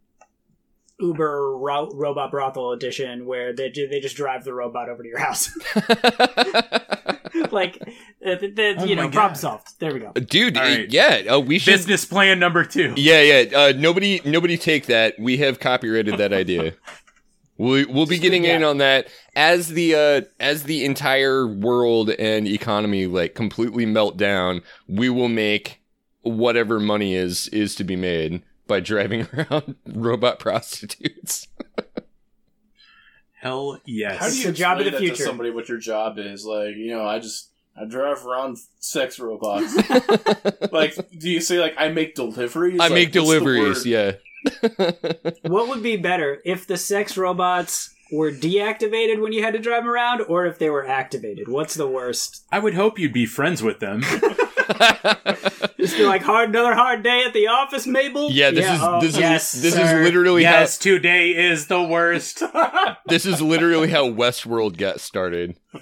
Uber 1.01 1.57
ro- 1.57 1.91
robot 1.93 2.31
brothel 2.31 2.71
edition, 2.71 3.25
where 3.25 3.53
they 3.53 3.69
ju- 3.69 3.87
they 3.87 3.99
just 3.99 4.15
drive 4.15 4.43
the 4.45 4.53
robot 4.53 4.87
over 4.89 5.01
to 5.03 5.09
your 5.09 5.19
house. 5.19 5.49
like, 7.51 7.77
uh, 8.25 8.35
the, 8.35 8.51
the, 8.51 8.75
Oh 8.77 8.85
you 8.85 8.95
my 8.95 9.03
know, 9.03 9.09
problem 9.09 9.35
solved. 9.35 9.79
There 9.79 9.93
we 9.93 9.99
go. 9.99 10.11
Dude, 10.13 10.57
All 10.57 10.63
right. 10.63 10.89
yeah, 10.91 11.23
uh, 11.29 11.39
we 11.39 11.59
should 11.59 11.71
business 11.71 12.05
plan 12.05 12.39
number 12.39 12.63
two. 12.63 12.93
Yeah, 12.95 13.21
yeah. 13.21 13.57
Uh, 13.57 13.73
nobody, 13.75 14.21
nobody 14.25 14.57
take 14.57 14.87
that. 14.87 15.19
We 15.19 15.37
have 15.37 15.59
copyrighted 15.59 16.17
that 16.17 16.33
idea. 16.33 16.73
We 17.59 17.83
we'll 17.83 18.05
be 18.05 18.19
getting 18.19 18.45
in 18.45 18.63
on 18.63 18.77
that 18.77 19.09
as 19.35 19.67
the 19.67 19.93
uh, 19.93 20.21
as 20.39 20.63
the 20.63 20.85
entire 20.85 21.45
world 21.45 22.09
and 22.11 22.47
economy 22.47 23.05
like 23.05 23.35
completely 23.35 23.85
melt 23.85 24.15
down. 24.15 24.61
We 24.87 25.09
will 25.09 25.27
make 25.27 25.81
whatever 26.21 26.79
money 26.79 27.15
is 27.15 27.49
is 27.49 27.75
to 27.75 27.83
be 27.83 27.97
made 27.97 28.43
by 28.65 28.79
driving 28.79 29.27
around 29.33 29.75
robot 29.85 30.39
prostitutes. 30.39 31.49
Hell 33.39 33.79
yes. 33.85 34.19
How 34.19 34.29
do 34.29 34.37
you 34.37 34.47
the 34.47 34.51
job 34.53 34.79
of 34.79 34.85
explain 34.85 34.85
the 34.85 34.91
that 34.91 34.97
to 34.97 35.15
future. 35.15 35.23
somebody 35.23 35.49
what 35.51 35.69
your 35.69 35.77
job 35.77 36.17
is? 36.17 36.45
Like, 36.45 36.75
you 36.75 36.91
know, 36.91 37.05
I 37.05 37.19
just 37.19 37.49
I 37.79 37.85
drive 37.85 38.25
around 38.25 38.57
sex 38.79 39.17
robots. 39.19 39.75
like, 40.71 40.95
do 41.17 41.29
you 41.29 41.39
say 41.39 41.59
like 41.59 41.73
I 41.77 41.87
make 41.87 42.15
deliveries? 42.15 42.79
I 42.79 42.85
Like, 42.85 42.93
make 42.93 43.11
deliveries. 43.13 43.85
Yeah. 43.85 44.13
What 45.43 45.69
would 45.69 45.83
be 45.83 45.97
better 45.97 46.41
if 46.45 46.67
the 46.67 46.77
sex 46.77 47.17
robots 47.17 47.93
were 48.11 48.31
deactivated 48.31 49.21
when 49.21 49.31
you 49.31 49.43
had 49.43 49.53
to 49.53 49.59
drive 49.59 49.83
them 49.83 49.89
around, 49.89 50.21
or 50.21 50.45
if 50.45 50.59
they 50.59 50.69
were 50.69 50.85
activated? 50.85 51.47
What's 51.47 51.75
the 51.75 51.87
worst? 51.87 52.43
I 52.51 52.59
would 52.59 52.73
hope 52.73 52.99
you'd 52.99 53.13
be 53.13 53.25
friends 53.25 53.61
with 53.63 53.79
them. 53.79 54.03
Just 55.79 55.97
be 55.97 56.05
like, 56.05 56.21
hard 56.21 56.49
another 56.49 56.75
hard 56.75 57.01
day 57.01 57.23
at 57.25 57.33
the 57.33 57.47
office, 57.47 57.87
Mabel. 57.87 58.31
Yeah, 58.31 58.51
this 58.51 58.65
is 58.69 58.79
oh, 58.81 59.01
this 59.01 59.17
yes, 59.17 59.53
is 59.55 59.61
this 59.63 59.73
sir. 59.73 59.99
is 59.99 60.05
literally 60.05 60.43
yes, 60.43 60.77
today 60.77 61.29
is 61.29 61.67
the 61.67 61.81
worst. 61.81 62.43
this 63.07 63.25
is 63.25 63.41
literally 63.41 63.89
how 63.89 64.07
Westworld 64.07 64.77
got 64.77 64.99
started. 64.99 65.55
all 65.73 65.81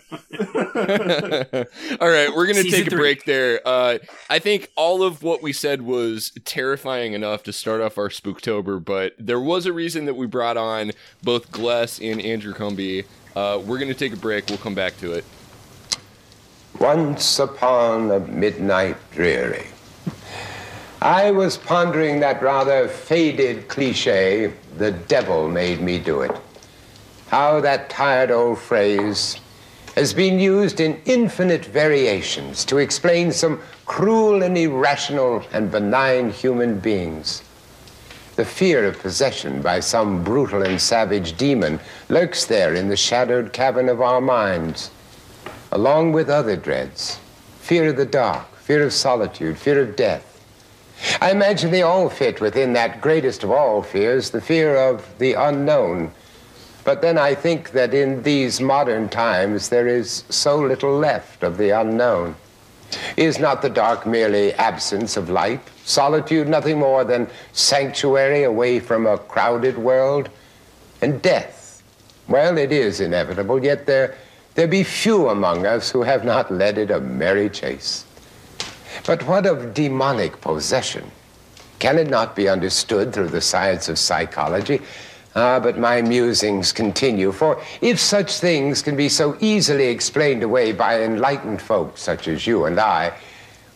right, 2.09 2.33
we're 2.33 2.45
gonna 2.45 2.61
Season 2.61 2.79
take 2.79 2.87
a 2.87 2.89
three. 2.91 2.99
break 2.99 3.25
there. 3.25 3.59
Uh, 3.65 3.97
I 4.29 4.39
think 4.39 4.71
all 4.77 5.03
of 5.03 5.21
what 5.21 5.41
we 5.41 5.51
said 5.51 5.81
was 5.81 6.31
terrifying 6.45 7.13
enough 7.13 7.43
to 7.43 7.53
start 7.53 7.81
off 7.81 7.97
our 7.97 8.09
Spooktober, 8.09 8.83
but 8.83 9.13
there 9.19 9.39
was 9.39 9.65
a 9.65 9.73
reason 9.73 10.05
that 10.05 10.15
we 10.15 10.27
brought 10.27 10.55
on 10.57 10.91
both 11.23 11.51
Gless 11.51 11.99
and 11.99 12.21
Andrew 12.21 12.53
Cumby. 12.53 13.05
Uh, 13.35 13.61
we're 13.65 13.79
gonna 13.79 13.93
take 13.93 14.13
a 14.13 14.17
break. 14.17 14.47
We'll 14.47 14.57
come 14.59 14.75
back 14.75 14.97
to 14.99 15.11
it. 15.11 15.25
Once 16.79 17.39
upon 17.39 18.11
a 18.11 18.19
midnight 18.19 18.95
dreary. 19.11 19.65
I 21.01 21.31
was 21.31 21.57
pondering 21.57 22.19
that 22.19 22.41
rather 22.41 22.87
faded 22.87 23.67
cliche, 23.67 24.53
the 24.77 24.91
devil 24.91 25.49
made 25.49 25.81
me 25.81 25.97
do 25.97 26.21
it. 26.21 26.31
How 27.29 27.59
that 27.61 27.89
tired 27.89 28.29
old 28.29 28.59
phrase 28.59 29.39
has 29.95 30.13
been 30.13 30.39
used 30.39 30.79
in 30.79 31.01
infinite 31.05 31.65
variations 31.65 32.63
to 32.65 32.77
explain 32.77 33.31
some 33.31 33.59
cruel 33.87 34.43
and 34.43 34.55
irrational 34.55 35.43
and 35.51 35.71
benign 35.71 36.29
human 36.29 36.79
beings. 36.79 37.41
The 38.35 38.45
fear 38.45 38.85
of 38.85 38.99
possession 38.99 39.63
by 39.63 39.79
some 39.79 40.23
brutal 40.23 40.61
and 40.61 40.79
savage 40.79 41.37
demon 41.37 41.79
lurks 42.09 42.45
there 42.45 42.75
in 42.75 42.87
the 42.87 42.95
shadowed 42.95 43.51
cavern 43.51 43.89
of 43.89 43.99
our 43.99 44.21
minds 44.21 44.91
along 45.71 46.11
with 46.11 46.29
other 46.29 46.55
dreads 46.55 47.19
fear 47.59 47.89
of 47.89 47.97
the 47.97 48.05
dark, 48.05 48.55
fear 48.57 48.83
of 48.83 48.93
solitude, 48.93 49.57
fear 49.57 49.81
of 49.81 49.95
death. 49.95 50.23
I 51.21 51.31
imagine 51.31 51.69
they 51.69 51.81
all 51.81 52.09
fit 52.09 52.39
within 52.39 52.73
that 52.73 53.01
greatest 53.01 53.43
of 53.43 53.51
all 53.51 53.83
fears, 53.83 54.29
the 54.29 54.41
fear 54.41 54.75
of 54.75 55.05
the 55.17 55.33
unknown. 55.33 56.11
But 56.83 57.01
then 57.01 57.17
I 57.17 57.35
think 57.35 57.71
that 57.71 57.93
in 57.93 58.23
these 58.23 58.61
modern 58.61 59.09
times 59.09 59.67
there 59.67 59.87
is 59.87 60.23
so 60.29 60.57
little 60.57 60.97
left 60.97 61.43
of 61.43 61.57
the 61.57 61.71
unknown. 61.71 62.35
Is 63.17 63.37
not 63.37 63.61
the 63.61 63.69
dark 63.69 64.05
merely 64.07 64.53
absence 64.53 65.17
of 65.17 65.29
light? 65.29 65.59
Solitude 65.83 66.47
nothing 66.47 66.79
more 66.79 67.03
than 67.03 67.27
sanctuary 67.51 68.43
away 68.43 68.79
from 68.79 69.05
a 69.05 69.17
crowded 69.17 69.77
world? 69.77 70.29
And 71.01 71.21
death? 71.21 71.83
Well, 72.29 72.57
it 72.57 72.71
is 72.71 73.01
inevitable, 73.01 73.61
yet 73.63 73.85
there, 73.85 74.15
there 74.57 74.67
be 74.67 74.83
few 74.83 75.29
among 75.29 75.67
us 75.67 75.91
who 75.91 76.01
have 76.01 76.25
not 76.25 76.51
led 76.51 76.79
it 76.79 76.89
a 76.89 76.99
merry 76.99 77.47
chase. 77.47 78.05
But 79.05 79.21
what 79.27 79.45
of 79.45 79.75
demonic 79.75 80.41
possession? 80.41 81.11
Can 81.77 81.99
it 81.99 82.09
not 82.09 82.35
be 82.35 82.49
understood 82.49 83.13
through 83.13 83.27
the 83.27 83.39
science 83.39 83.87
of 83.87 83.99
psychology? 83.99 84.81
Ah, 85.35 85.59
but 85.59 85.77
my 85.77 86.01
musings 86.01 86.71
continue, 86.71 87.31
for 87.31 87.61
if 87.81 87.99
such 87.99 88.39
things 88.39 88.81
can 88.81 88.95
be 88.95 89.09
so 89.09 89.37
easily 89.39 89.89
explained 89.89 90.41
away 90.41 90.71
by 90.71 91.03
enlightened 91.03 91.61
folks 91.61 92.01
such 92.01 92.27
as 92.27 92.47
you 92.47 92.65
and 92.65 92.79
I, 92.79 93.13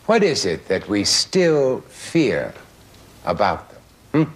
what 0.06 0.24
is 0.24 0.44
it 0.44 0.66
that 0.66 0.88
we 0.88 1.04
still 1.04 1.82
fear 1.82 2.52
about 3.24 3.70
them? 4.10 4.34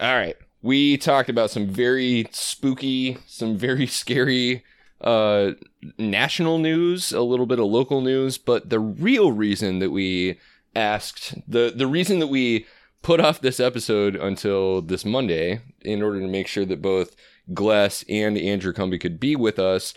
All 0.00 0.16
right. 0.16 0.36
We 0.60 0.96
talked 0.96 1.28
about 1.28 1.50
some 1.50 1.68
very 1.68 2.26
spooky, 2.32 3.18
some 3.28 3.56
very 3.56 3.86
scary 3.86 4.64
uh 5.04 5.52
national 5.98 6.58
news, 6.58 7.12
a 7.12 7.20
little 7.22 7.46
bit 7.46 7.58
of 7.60 7.66
local 7.66 8.00
news, 8.00 8.38
but 8.38 8.70
the 8.70 8.80
real 8.80 9.30
reason 9.32 9.78
that 9.78 9.90
we 9.90 10.38
asked 10.74 11.34
the 11.46 11.72
the 11.74 11.86
reason 11.86 12.18
that 12.18 12.26
we 12.26 12.66
put 13.02 13.20
off 13.20 13.40
this 13.40 13.60
episode 13.60 14.16
until 14.16 14.80
this 14.80 15.04
Monday 15.04 15.60
in 15.82 16.02
order 16.02 16.20
to 16.20 16.26
make 16.26 16.46
sure 16.48 16.64
that 16.64 16.80
both 16.82 17.14
Gless 17.52 18.02
and 18.08 18.38
Andrew 18.38 18.72
Cumby 18.72 18.98
could 18.98 19.20
be 19.20 19.36
with 19.36 19.58
us 19.58 19.92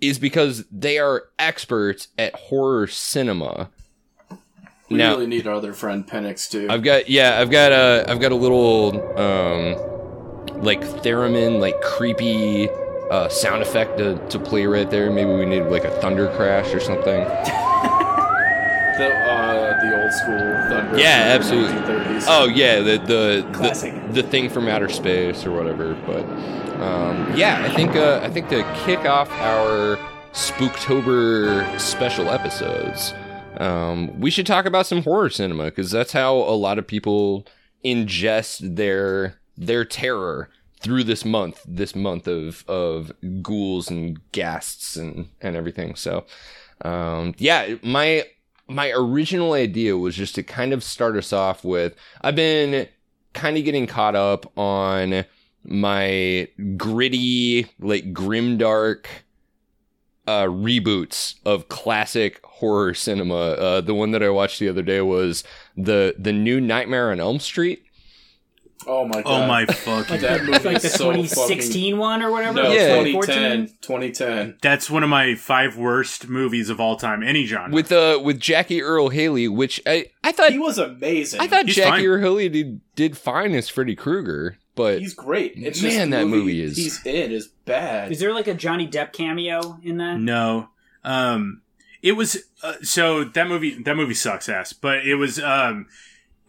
is 0.00 0.18
because 0.18 0.64
they 0.72 0.98
are 0.98 1.24
experts 1.38 2.08
at 2.16 2.34
horror 2.34 2.86
cinema. 2.86 3.68
We 4.88 4.96
Now- 4.96 5.10
really 5.14 5.26
need 5.26 5.46
our 5.46 5.54
other 5.54 5.74
friend 5.74 6.06
Penix 6.06 6.50
too. 6.50 6.66
I've 6.70 6.82
got 6.82 7.10
yeah, 7.10 7.38
I've 7.38 7.50
got 7.50 7.72
a 7.72 8.06
I've 8.08 8.20
got 8.20 8.32
a 8.32 8.36
little 8.36 8.94
um 9.20 10.62
like 10.62 10.80
theremin 11.02 11.60
like 11.60 11.78
creepy 11.82 12.68
uh 13.10 13.28
sound 13.28 13.62
effect 13.62 13.98
to, 13.98 14.18
to 14.28 14.38
play 14.38 14.66
right 14.66 14.88
there. 14.90 15.10
Maybe 15.10 15.30
we 15.32 15.44
need 15.46 15.62
like 15.64 15.84
a 15.84 15.90
thunder 16.00 16.28
crash 16.36 16.72
or 16.74 16.80
something. 16.80 17.24
the 18.98 19.14
uh, 19.14 19.80
the 19.80 20.02
old 20.02 20.12
school 20.12 20.38
thunder. 20.68 20.98
Yeah, 20.98 21.34
absolutely. 21.34 21.74
1930s. 21.80 22.24
Oh 22.28 22.46
yeah, 22.46 22.80
the 22.80 22.98
the 22.98 23.48
Classic. 23.52 23.94
the, 24.08 24.22
the 24.22 24.28
thing 24.28 24.50
from 24.50 24.68
outer 24.68 24.88
space 24.88 25.46
or 25.46 25.52
whatever. 25.52 25.94
But 26.06 26.24
um, 26.82 27.34
yeah, 27.36 27.62
I 27.64 27.74
think 27.74 27.96
uh, 27.96 28.20
I 28.22 28.30
think 28.30 28.48
to 28.50 28.62
kick 28.84 29.00
off 29.00 29.30
our 29.32 29.98
Spooktober 30.32 31.78
special 31.78 32.28
episodes, 32.30 33.14
um, 33.58 34.18
we 34.20 34.30
should 34.30 34.46
talk 34.46 34.66
about 34.66 34.86
some 34.86 35.02
horror 35.02 35.30
cinema 35.30 35.64
because 35.66 35.90
that's 35.90 36.12
how 36.12 36.34
a 36.36 36.54
lot 36.56 36.78
of 36.78 36.86
people 36.86 37.46
ingest 37.84 38.76
their 38.76 39.38
their 39.56 39.84
terror 39.84 40.50
through 40.80 41.04
this 41.04 41.24
month, 41.24 41.64
this 41.66 41.94
month 41.94 42.26
of 42.26 42.64
of 42.68 43.12
ghouls 43.42 43.90
and 43.90 44.18
ghasts 44.32 44.96
and 44.96 45.28
and 45.40 45.56
everything. 45.56 45.94
So 45.94 46.24
um, 46.82 47.34
yeah, 47.38 47.76
my 47.82 48.24
my 48.68 48.90
original 48.90 49.54
idea 49.54 49.96
was 49.96 50.14
just 50.14 50.34
to 50.36 50.42
kind 50.42 50.72
of 50.72 50.84
start 50.84 51.16
us 51.16 51.32
off 51.32 51.64
with 51.64 51.94
I've 52.20 52.36
been 52.36 52.88
kind 53.32 53.56
of 53.56 53.64
getting 53.64 53.86
caught 53.86 54.14
up 54.14 54.50
on 54.58 55.24
my 55.64 56.48
gritty, 56.76 57.66
like 57.78 58.12
grimdark 58.12 59.06
uh, 60.26 60.44
reboots 60.44 61.36
of 61.44 61.68
classic 61.68 62.44
horror 62.44 62.94
cinema. 62.94 63.34
Uh, 63.34 63.80
the 63.80 63.94
one 63.94 64.10
that 64.10 64.22
I 64.22 64.28
watched 64.28 64.58
the 64.58 64.68
other 64.68 64.82
day 64.82 65.00
was 65.00 65.44
the 65.76 66.14
the 66.18 66.32
new 66.32 66.60
Nightmare 66.60 67.10
on 67.10 67.20
Elm 67.20 67.40
Street. 67.40 67.82
Oh 68.86 69.04
my 69.06 69.22
god. 69.22 69.26
oh 69.26 69.46
my 69.46 69.66
fucking. 69.66 70.20
That 70.20 70.44
movie 70.44 70.52
like 70.68 70.82
the 70.82 70.88
so 70.88 71.10
2016 71.12 71.98
one 71.98 72.22
or 72.22 72.30
whatever. 72.30 72.62
No, 72.62 72.70
Yeah. 72.72 73.02
2010. 73.02 73.66
2010. 73.80 74.56
That's 74.62 74.88
one 74.88 75.02
of 75.02 75.08
my 75.10 75.34
five 75.34 75.76
worst 75.76 76.28
movies 76.28 76.70
of 76.70 76.80
all 76.80 76.96
time, 76.96 77.22
any 77.22 77.44
genre. 77.44 77.72
with 77.74 77.90
uh 77.92 78.20
with 78.22 78.38
Jackie 78.40 78.82
Earle 78.82 79.08
Haley, 79.08 79.48
which 79.48 79.80
I 79.86 80.06
I 80.22 80.32
thought 80.32 80.52
He 80.52 80.58
was 80.58 80.78
amazing. 80.78 81.40
I 81.40 81.48
thought 81.48 81.66
He's 81.66 81.76
Jackie 81.76 81.90
fine. 81.90 82.06
Earle 82.06 82.20
Haley 82.20 82.48
did 82.48 82.80
did 82.94 83.16
fine 83.18 83.54
as 83.54 83.68
Freddy 83.68 83.96
Krueger, 83.96 84.56
but 84.74 85.00
he's 85.00 85.14
great. 85.14 85.52
It's 85.56 85.82
Man, 85.82 85.90
just 85.92 86.04
the 86.10 86.16
that 86.16 86.26
movie 86.26 86.62
is- 86.62 86.76
he's 86.76 87.04
in 87.04 87.32
is 87.32 87.48
bad. 87.64 88.12
Is 88.12 88.20
there 88.20 88.32
like 88.32 88.46
a 88.46 88.54
Johnny 88.54 88.86
Depp 88.88 89.12
cameo 89.12 89.80
in 89.82 89.96
that? 89.98 90.18
No. 90.18 90.68
Um 91.04 91.62
it 92.00 92.12
was 92.12 92.44
uh, 92.62 92.74
so 92.82 93.24
that 93.24 93.48
movie 93.48 93.82
that 93.82 93.96
movie 93.96 94.14
sucks 94.14 94.48
ass, 94.48 94.72
but 94.72 95.04
it 95.06 95.16
was 95.16 95.40
um 95.40 95.86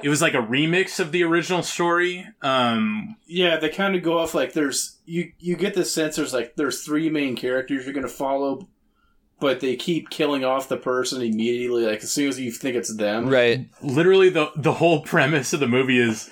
it 0.01 0.09
was 0.09 0.21
like 0.21 0.33
a 0.33 0.37
remix 0.37 0.99
of 0.99 1.11
the 1.11 1.23
original 1.23 1.63
story. 1.63 2.27
Um 2.41 3.17
Yeah, 3.27 3.57
they 3.57 3.69
kind 3.69 3.95
of 3.95 4.03
go 4.03 4.17
off 4.17 4.33
like 4.33 4.53
there's 4.53 4.97
you 5.05 5.31
you 5.39 5.55
get 5.55 5.73
the 5.73 5.85
sense 5.85 6.15
there's 6.15 6.33
like 6.33 6.55
there's 6.55 6.83
three 6.83 7.09
main 7.09 7.35
characters 7.35 7.85
you're 7.85 7.93
gonna 7.93 8.07
follow, 8.07 8.67
but 9.39 9.59
they 9.59 9.75
keep 9.75 10.09
killing 10.09 10.43
off 10.43 10.69
the 10.69 10.77
person 10.77 11.21
immediately. 11.21 11.85
Like 11.85 12.03
as 12.03 12.11
soon 12.11 12.29
as 12.29 12.39
you 12.39 12.51
think 12.51 12.75
it's 12.75 12.95
them, 12.95 13.27
right. 13.27 13.67
literally 13.81 14.29
the 14.29 14.51
the 14.55 14.73
whole 14.73 15.01
premise 15.01 15.53
of 15.53 15.59
the 15.59 15.67
movie 15.67 15.99
is 15.99 16.29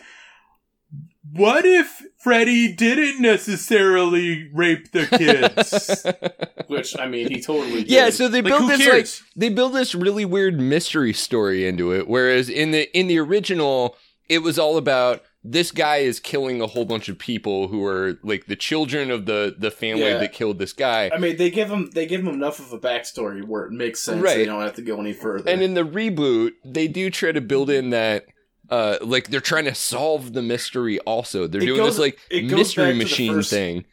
what 1.33 1.65
if 1.65 2.01
Freddy 2.19 2.73
didn't 2.73 3.21
necessarily 3.21 4.49
rape 4.53 4.91
the 4.91 5.05
kids? 5.07 6.05
Which 6.67 6.97
I 6.99 7.07
mean, 7.07 7.29
he 7.29 7.41
totally 7.41 7.83
did. 7.83 7.91
Yeah, 7.91 8.09
so 8.09 8.27
they 8.27 8.41
Like, 8.41 8.51
built 8.51 8.67
this 8.69 8.81
cares? 8.85 9.21
like 9.21 9.29
they 9.35 9.49
built 9.49 9.73
this 9.73 9.95
really 9.95 10.25
weird 10.25 10.59
mystery 10.59 11.13
story 11.13 11.67
into 11.67 11.93
it. 11.93 12.07
Whereas 12.07 12.49
in 12.49 12.71
the 12.71 12.89
in 12.97 13.07
the 13.07 13.19
original, 13.19 13.95
it 14.29 14.39
was 14.39 14.59
all 14.59 14.77
about 14.77 15.23
this 15.43 15.71
guy 15.71 15.97
is 15.97 16.19
killing 16.19 16.61
a 16.61 16.67
whole 16.67 16.83
bunch 16.83 17.07
of 17.07 17.17
people 17.17 17.69
who 17.69 17.85
are 17.85 18.19
like 18.21 18.47
the 18.47 18.55
children 18.55 19.09
of 19.11 19.25
the 19.25 19.55
the 19.57 19.71
family 19.71 20.03
Yeah. 20.03 20.17
that 20.17 20.33
killed 20.33 20.59
this 20.59 20.73
guy. 20.73 21.09
I 21.13 21.17
mean, 21.17 21.37
they 21.37 21.49
give 21.49 21.69
him 21.69 21.89
they 21.93 22.05
give 22.05 22.21
him 22.21 22.27
enough 22.33 22.59
of 22.59 22.73
a 22.73 22.79
backstory 22.79 23.45
where 23.47 23.63
it 23.63 23.71
makes 23.71 24.01
sense. 24.01 24.21
Right. 24.21 24.35
They 24.37 24.45
don't 24.45 24.61
have 24.61 24.75
to 24.75 24.81
go 24.81 24.99
any 24.99 25.13
further. 25.13 25.49
And 25.49 25.61
in 25.61 25.73
the 25.73 25.83
reboot, 25.85 26.51
they 26.65 26.87
do 26.89 27.09
try 27.09 27.31
to 27.31 27.41
build 27.41 27.69
in 27.69 27.91
that 27.91 28.25
uh 28.69 28.97
like 29.01 29.29
they're 29.29 29.39
trying 29.39 29.65
to 29.65 29.75
solve 29.75 30.33
the 30.33 30.41
mystery 30.41 30.99
also. 30.99 31.47
They're 31.47 31.61
It 31.61 31.65
doing 31.67 31.77
goes- 31.77 31.95
this 31.95 31.99
like 31.99 32.19
it 32.29 32.41
goes 32.43 32.73
back 32.75 32.87
mystery 32.87 32.93
machine 32.95 33.33
first- 33.33 33.49
thing. 33.49 33.85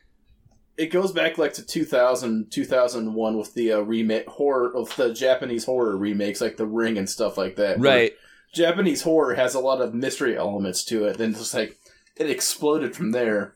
it 0.77 0.87
goes 0.91 1.13
back 1.13 1.39
like 1.39 1.53
to 1.55 1.65
2000, 1.65 2.51
2001 2.51 3.39
with 3.39 3.55
the 3.55 3.73
uh, 3.73 3.79
remake 3.81 4.27
horror 4.27 4.75
of 4.77 4.95
the 4.97 5.13
Japanese 5.15 5.65
horror 5.65 5.97
remakes, 5.97 6.41
like 6.41 6.57
The 6.57 6.67
Ring 6.67 6.99
and 6.99 7.09
stuff 7.09 7.39
like 7.39 7.57
that. 7.57 7.79
Right. 7.79 8.13
Japanese 8.53 9.03
horror 9.03 9.35
has 9.35 9.55
a 9.55 9.61
lot 9.61 9.81
of 9.81 9.95
mystery 9.95 10.37
elements 10.37 10.85
to 10.87 11.05
it. 11.07 11.19
Then 11.19 11.33
just 11.35 11.55
like 11.55 11.79
it 12.17 12.29
exploded 12.31 12.95
from 12.97 13.13
there. 13.13 13.55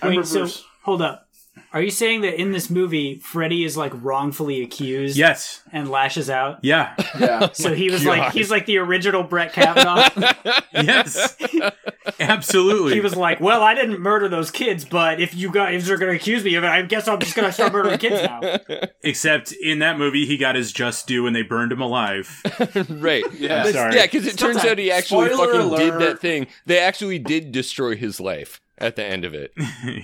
I 0.00 0.08
Wait, 0.08 0.26
so 0.26 0.46
hold 0.84 1.02
up. 1.02 1.28
Are 1.72 1.80
you 1.80 1.90
saying 1.90 2.20
that 2.22 2.38
in 2.40 2.52
this 2.52 2.68
movie, 2.68 3.18
Freddy 3.20 3.64
is 3.64 3.76
like 3.76 3.92
wrongfully 3.94 4.62
accused 4.62 5.16
Yes. 5.16 5.62
and 5.72 5.90
lashes 5.90 6.28
out? 6.28 6.58
Yeah. 6.62 6.94
yeah, 7.18 7.48
So 7.52 7.74
he 7.74 7.90
was 7.90 8.02
oh 8.02 8.06
God. 8.10 8.18
like, 8.18 8.32
he's 8.32 8.50
like 8.50 8.66
the 8.66 8.78
original 8.78 9.22
Brett 9.22 9.52
Kavanaugh. 9.52 10.08
Yes. 10.74 11.36
Absolutely. 12.20 12.94
he 12.94 13.00
was 13.00 13.14
like, 13.14 13.40
well, 13.40 13.62
I 13.62 13.74
didn't 13.74 14.00
murder 14.00 14.28
those 14.28 14.50
kids, 14.50 14.84
but 14.84 15.20
if 15.20 15.34
you 15.34 15.50
guys 15.52 15.88
are 15.90 15.96
going 15.96 16.10
to 16.10 16.16
accuse 16.16 16.42
me 16.44 16.54
of 16.54 16.64
it, 16.64 16.68
I 16.68 16.82
guess 16.82 17.06
I'm 17.08 17.18
just 17.20 17.34
going 17.36 17.46
to 17.46 17.52
start 17.52 17.72
murdering 17.72 17.98
kids 17.98 18.22
now. 18.22 18.58
Except 19.02 19.52
in 19.52 19.80
that 19.80 19.98
movie, 19.98 20.26
he 20.26 20.36
got 20.38 20.54
his 20.56 20.72
just 20.72 21.06
due 21.06 21.22
when 21.24 21.32
they 21.34 21.42
burned 21.42 21.72
him 21.72 21.80
alive. 21.82 22.42
right. 22.88 23.24
Yeah. 23.34 23.64
But- 23.64 23.72
Sorry. 23.74 23.96
Yeah, 23.96 24.02
because 24.06 24.26
it 24.26 24.38
turns 24.38 24.64
out 24.64 24.78
he 24.78 24.90
actually 24.90 25.28
Spoiler 25.32 25.62
fucking 25.68 25.76
did 25.78 26.00
that 26.00 26.20
thing. 26.20 26.46
They 26.66 26.78
actually 26.78 27.18
did 27.18 27.52
destroy 27.52 27.94
his 27.96 28.18
life 28.20 28.60
at 28.78 28.96
the 28.96 29.04
end 29.04 29.24
of 29.24 29.34
it. 29.34 29.52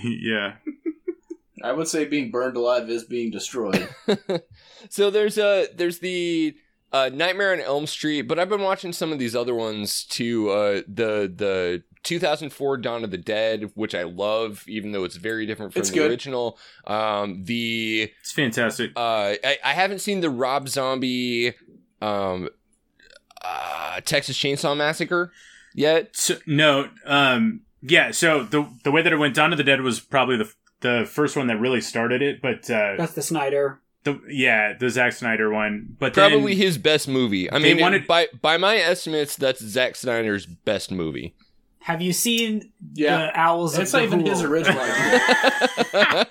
yeah. 0.03 0.53
I 1.63 1.71
would 1.71 1.87
say 1.87 2.05
being 2.05 2.31
burned 2.31 2.57
alive 2.57 2.89
is 2.89 3.03
being 3.05 3.31
destroyed. 3.31 3.87
So 4.89 5.09
there's 5.09 5.37
uh 5.37 5.65
there's 5.75 5.99
the 5.99 6.55
uh, 6.91 7.09
Nightmare 7.13 7.51
on 7.53 7.59
Elm 7.59 7.85
Street, 7.85 8.23
but 8.23 8.39
I've 8.39 8.49
been 8.49 8.61
watching 8.61 8.93
some 8.93 9.11
of 9.11 9.19
these 9.19 9.35
other 9.35 9.53
ones 9.53 10.03
too. 10.05 10.49
Uh, 10.49 10.81
the 10.87 11.31
the 11.35 11.83
2004 12.03 12.77
Dawn 12.77 13.03
of 13.03 13.11
the 13.11 13.17
Dead, 13.17 13.71
which 13.75 13.93
I 13.93 14.03
love, 14.03 14.63
even 14.67 14.93
though 14.93 15.03
it's 15.03 15.17
very 15.17 15.45
different 15.45 15.73
from 15.73 15.81
It's 15.81 15.89
the 15.89 15.95
good. 15.97 16.09
original. 16.11 16.57
Um, 16.87 17.43
the 17.43 18.11
It's 18.21 18.31
fantastic. 18.31 18.91
uh, 18.95 19.35
I, 19.43 19.57
I 19.63 19.73
haven't 19.73 19.99
seen 19.99 20.21
the 20.21 20.29
Rob 20.29 20.69
Zombie 20.69 21.53
um, 22.01 22.49
uh, 23.43 24.01
Texas 24.05 24.37
Chainsaw 24.37 24.75
Massacre 24.75 25.31
yet. 25.75 26.15
So, 26.15 26.37
no, 26.47 26.89
um, 27.05 27.61
yeah. 27.81 28.11
So 28.11 28.43
the 28.43 28.67
the 28.83 28.91
way 28.91 29.01
that 29.01 29.11
it 29.13 29.17
went, 29.17 29.35
Dawn 29.35 29.51
of 29.51 29.57
the 29.57 29.63
Dead 29.63 29.81
was 29.81 29.99
probably 29.99 30.37
the 30.37 30.51
the 30.81 31.07
first 31.09 31.35
one 31.35 31.47
that 31.47 31.59
really 31.59 31.81
started 31.81 32.21
it. 32.21 32.41
But 32.41 32.69
uh, 32.69 32.95
That's 32.97 33.13
the 33.13 33.21
Snyder. 33.21 33.81
the 34.03 34.19
yeah, 34.29 34.73
the 34.79 34.89
Zack 34.89 35.13
Snyder 35.13 35.51
one. 35.51 35.95
But 35.99 36.13
Probably 36.13 36.53
then, 36.53 36.61
his 36.63 36.77
best 36.77 37.07
movie. 37.07 37.49
I 37.51 37.59
They 37.59 37.73
mean, 37.73 37.81
wanted- 37.81 38.07
by 38.07 38.27
by 38.41 38.57
my 38.57 38.77
estimates, 38.77 39.35
that's 39.35 39.59
Zack 39.63 39.95
Snyder's 39.95 40.45
best 40.45 40.91
movie. 40.91 41.35
Have 41.83 42.01
you 42.01 42.13
seen 42.13 42.71
Yeah. 42.93 43.17
the 43.27 43.39
Owls 43.39 43.75
of 43.75 43.81
it's 43.83 43.93
not 43.93 44.03
even 44.03 44.25
his 44.25 44.41
original 44.43 44.79
idea. 44.83 46.27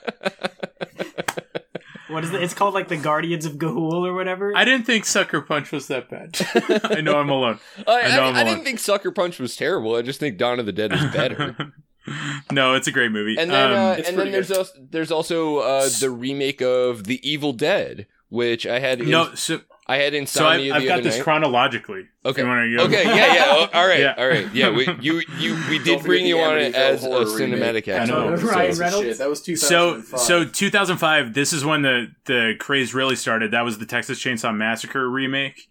What 2.09 2.25
is 2.25 2.33
it? 2.33 2.43
It's 2.43 2.55
called 2.55 2.73
like 2.73 2.89
the 2.89 2.97
Guardians 2.97 3.45
of 3.45 3.55
Ga'Hoole 3.57 4.07
or 4.07 4.15
whatever. 4.15 4.53
I 4.57 4.65
didn't 4.65 4.87
think 4.87 5.05
Sucker 5.05 5.43
Punch 5.43 5.71
was 5.71 5.89
that 5.89 6.09
bad. 6.09 6.39
I 6.97 7.03
know 7.03 7.19
I'm 7.21 7.29
alone. 7.29 7.61
I, 7.87 8.01
I 8.01 8.17
know 8.17 8.23
I, 8.23 8.29
I'm 8.29 8.35
I 8.35 8.41
alone. 8.41 8.47
didn't 8.55 8.65
think 8.65 8.79
Sucker 8.79 9.11
Punch 9.11 9.39
was 9.39 9.55
terrible. 9.57 9.95
I 9.95 10.01
just 10.01 10.19
think 10.19 10.39
Dawn 10.39 10.59
of 10.59 10.65
the 10.65 10.73
Dead 10.73 10.91
is 10.93 11.05
better. 11.13 11.55
no, 12.53 12.75
it's 12.75 12.87
a 12.88 12.92
great 12.92 13.11
movie. 13.12 13.37
and 13.38 13.51
then, 13.51 13.71
Um, 13.73 13.77
uh, 13.77 13.92
and 13.94 14.05
then 14.05 14.14
pretty 14.14 14.31
there's 14.31 14.51
also, 14.51 14.73
there's 14.90 15.11
also 15.11 15.59
uh, 15.59 15.88
the 16.01 16.11
remake 16.11 16.61
of 16.62 17.05
The 17.05 17.21
Evil 17.29 17.53
Dead, 17.53 18.07
which 18.29 18.66
I 18.66 18.79
had 18.79 19.01
in, 19.01 19.11
no, 19.11 19.35
so 19.35 19.61
I 19.90 19.97
had 19.97 20.12
so 20.12 20.16
I've, 20.16 20.21
insomnia 20.21 20.75
I've 20.75 20.83
the 20.83 20.88
got 20.88 20.94
other 20.94 21.03
this 21.05 21.16
night. 21.16 21.25
chronologically. 21.25 22.05
Okay. 22.25 22.42
you 22.42 22.49
wanna 22.49 22.77
go. 22.77 22.85
Okay, 22.85 23.05
yeah, 23.05 23.35
yeah. 23.35 23.44
Oh, 23.47 23.68
all 23.73 23.87
right, 23.87 24.01
Yeah. 24.01 24.14
all 24.18 24.29
right. 24.29 24.47
Yeah, 24.53 24.68
we 24.68 24.87
you 25.01 25.23
you 25.38 25.59
we 25.71 25.79
did 25.83 26.03
bring 26.03 26.27
you 26.27 26.38
on 26.40 26.59
it 26.59 26.75
as 26.75 27.05
a 27.05 27.09
cinematic 27.09 27.87
remake. 27.87 27.88
I 27.88 28.05
know. 28.05 28.37
so- 28.37 28.47
Ryan 28.49 28.75
Shit, 28.75 29.16
That 29.18 29.29
was 29.31 29.38
So 29.38 29.94
2005. 30.03 30.21
so 30.21 30.44
2005. 30.44 31.33
This 31.33 31.55
is 31.55 31.64
when 31.64 31.81
the 31.83 32.09
the 32.27 32.55
craze 32.59 32.92
really 32.92 33.16
started. 33.16 33.53
That 33.53 33.64
was 33.64 33.79
the 33.79 33.87
Texas 33.87 34.23
Chainsaw 34.23 34.55
Massacre 34.55 35.09
remake. 35.09 35.68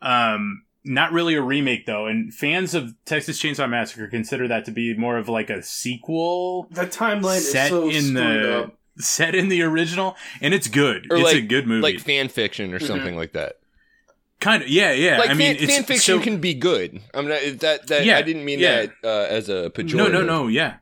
Um, 0.00 0.62
not 0.84 1.12
really 1.12 1.34
a 1.34 1.42
remake 1.42 1.86
though, 1.86 2.06
and 2.06 2.32
fans 2.32 2.74
of 2.74 2.94
Texas 3.04 3.40
Chainsaw 3.40 3.68
Massacre 3.68 4.06
consider 4.08 4.48
that 4.48 4.64
to 4.64 4.70
be 4.70 4.94
more 4.96 5.18
of 5.18 5.28
like 5.28 5.50
a 5.50 5.62
sequel 5.62 6.68
the 6.70 6.86
timeline 6.86 7.38
is 7.38 7.50
set 7.52 7.68
so 7.70 7.88
in 7.90 8.14
the 8.14 8.58
up. 8.64 8.78
set 8.98 9.34
in 9.34 9.48
the 9.48 9.62
original, 9.62 10.16
and 10.40 10.54
it's 10.54 10.68
good. 10.68 11.06
Or 11.10 11.16
it's 11.16 11.24
like- 11.24 11.36
a 11.36 11.40
good 11.42 11.66
movie. 11.66 11.82
like 11.82 12.00
fan 12.00 12.28
fiction 12.28 12.72
or 12.74 12.78
something 12.78 13.16
like 13.16 13.32
that. 13.32 13.56
kind 14.40 14.62
of, 14.62 14.68
yeah, 14.70 14.92
yeah. 14.92 15.18
Like 15.18 15.30
I 15.30 15.34
mean, 15.34 15.54
fan, 15.56 15.64
it's 15.64 15.74
fan 15.74 15.84
fiction 15.84 16.18
so- 16.18 16.24
can 16.24 16.38
be 16.38 16.54
good. 16.54 17.00
I'm 17.12 17.28
not 17.28 17.40
that 17.60 17.86
that 17.88 18.04
Yeah, 18.06 18.16
I 18.16 18.22
didn't 18.22 18.44
mean 18.46 18.58
yeah. 18.58 18.86
that 18.86 18.90
uh, 19.04 19.26
as 19.28 19.48
a 19.50 19.70
pejorative. 19.70 19.94
No, 19.94 20.08
no, 20.08 20.22
no, 20.22 20.46
yeah. 20.48 20.76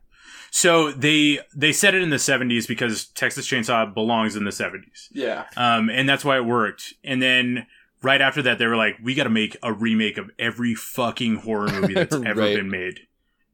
So 0.51 0.93
they 0.93 1.41
they 1.55 1.73
set 1.73 1.95
it 1.95 2.03
in 2.03 2.11
the 2.11 2.17
70s 2.17 2.67
because 2.67 3.07
Texas 3.09 3.47
Chainsaw 3.47 3.93
belongs 3.93 4.35
in 4.35 4.45
the 4.45 4.51
70s. 4.51 5.09
Yeah. 5.13 5.45
Um, 5.57 5.91
and 5.91 6.09
that's 6.09 6.25
why 6.25 6.37
it 6.39 6.45
worked. 6.45 6.95
And 7.05 7.21
then 7.21 7.67
right 8.03 8.21
after 8.21 8.43
that, 8.43 8.59
they 8.59 8.67
were 8.67 8.77
like, 8.77 8.97
we 9.03 9.15
got 9.15 9.25
to 9.25 9.31
make 9.31 9.57
a 9.63 9.73
remake 9.73 10.19
of 10.19 10.31
every 10.39 10.75
fucking 10.75 11.37
horror 11.37 11.69
movie 11.71 11.95
that's 11.95 12.15
ever 12.27 12.41
Right. 12.41 12.57
been 12.57 12.71
made. 12.71 13.01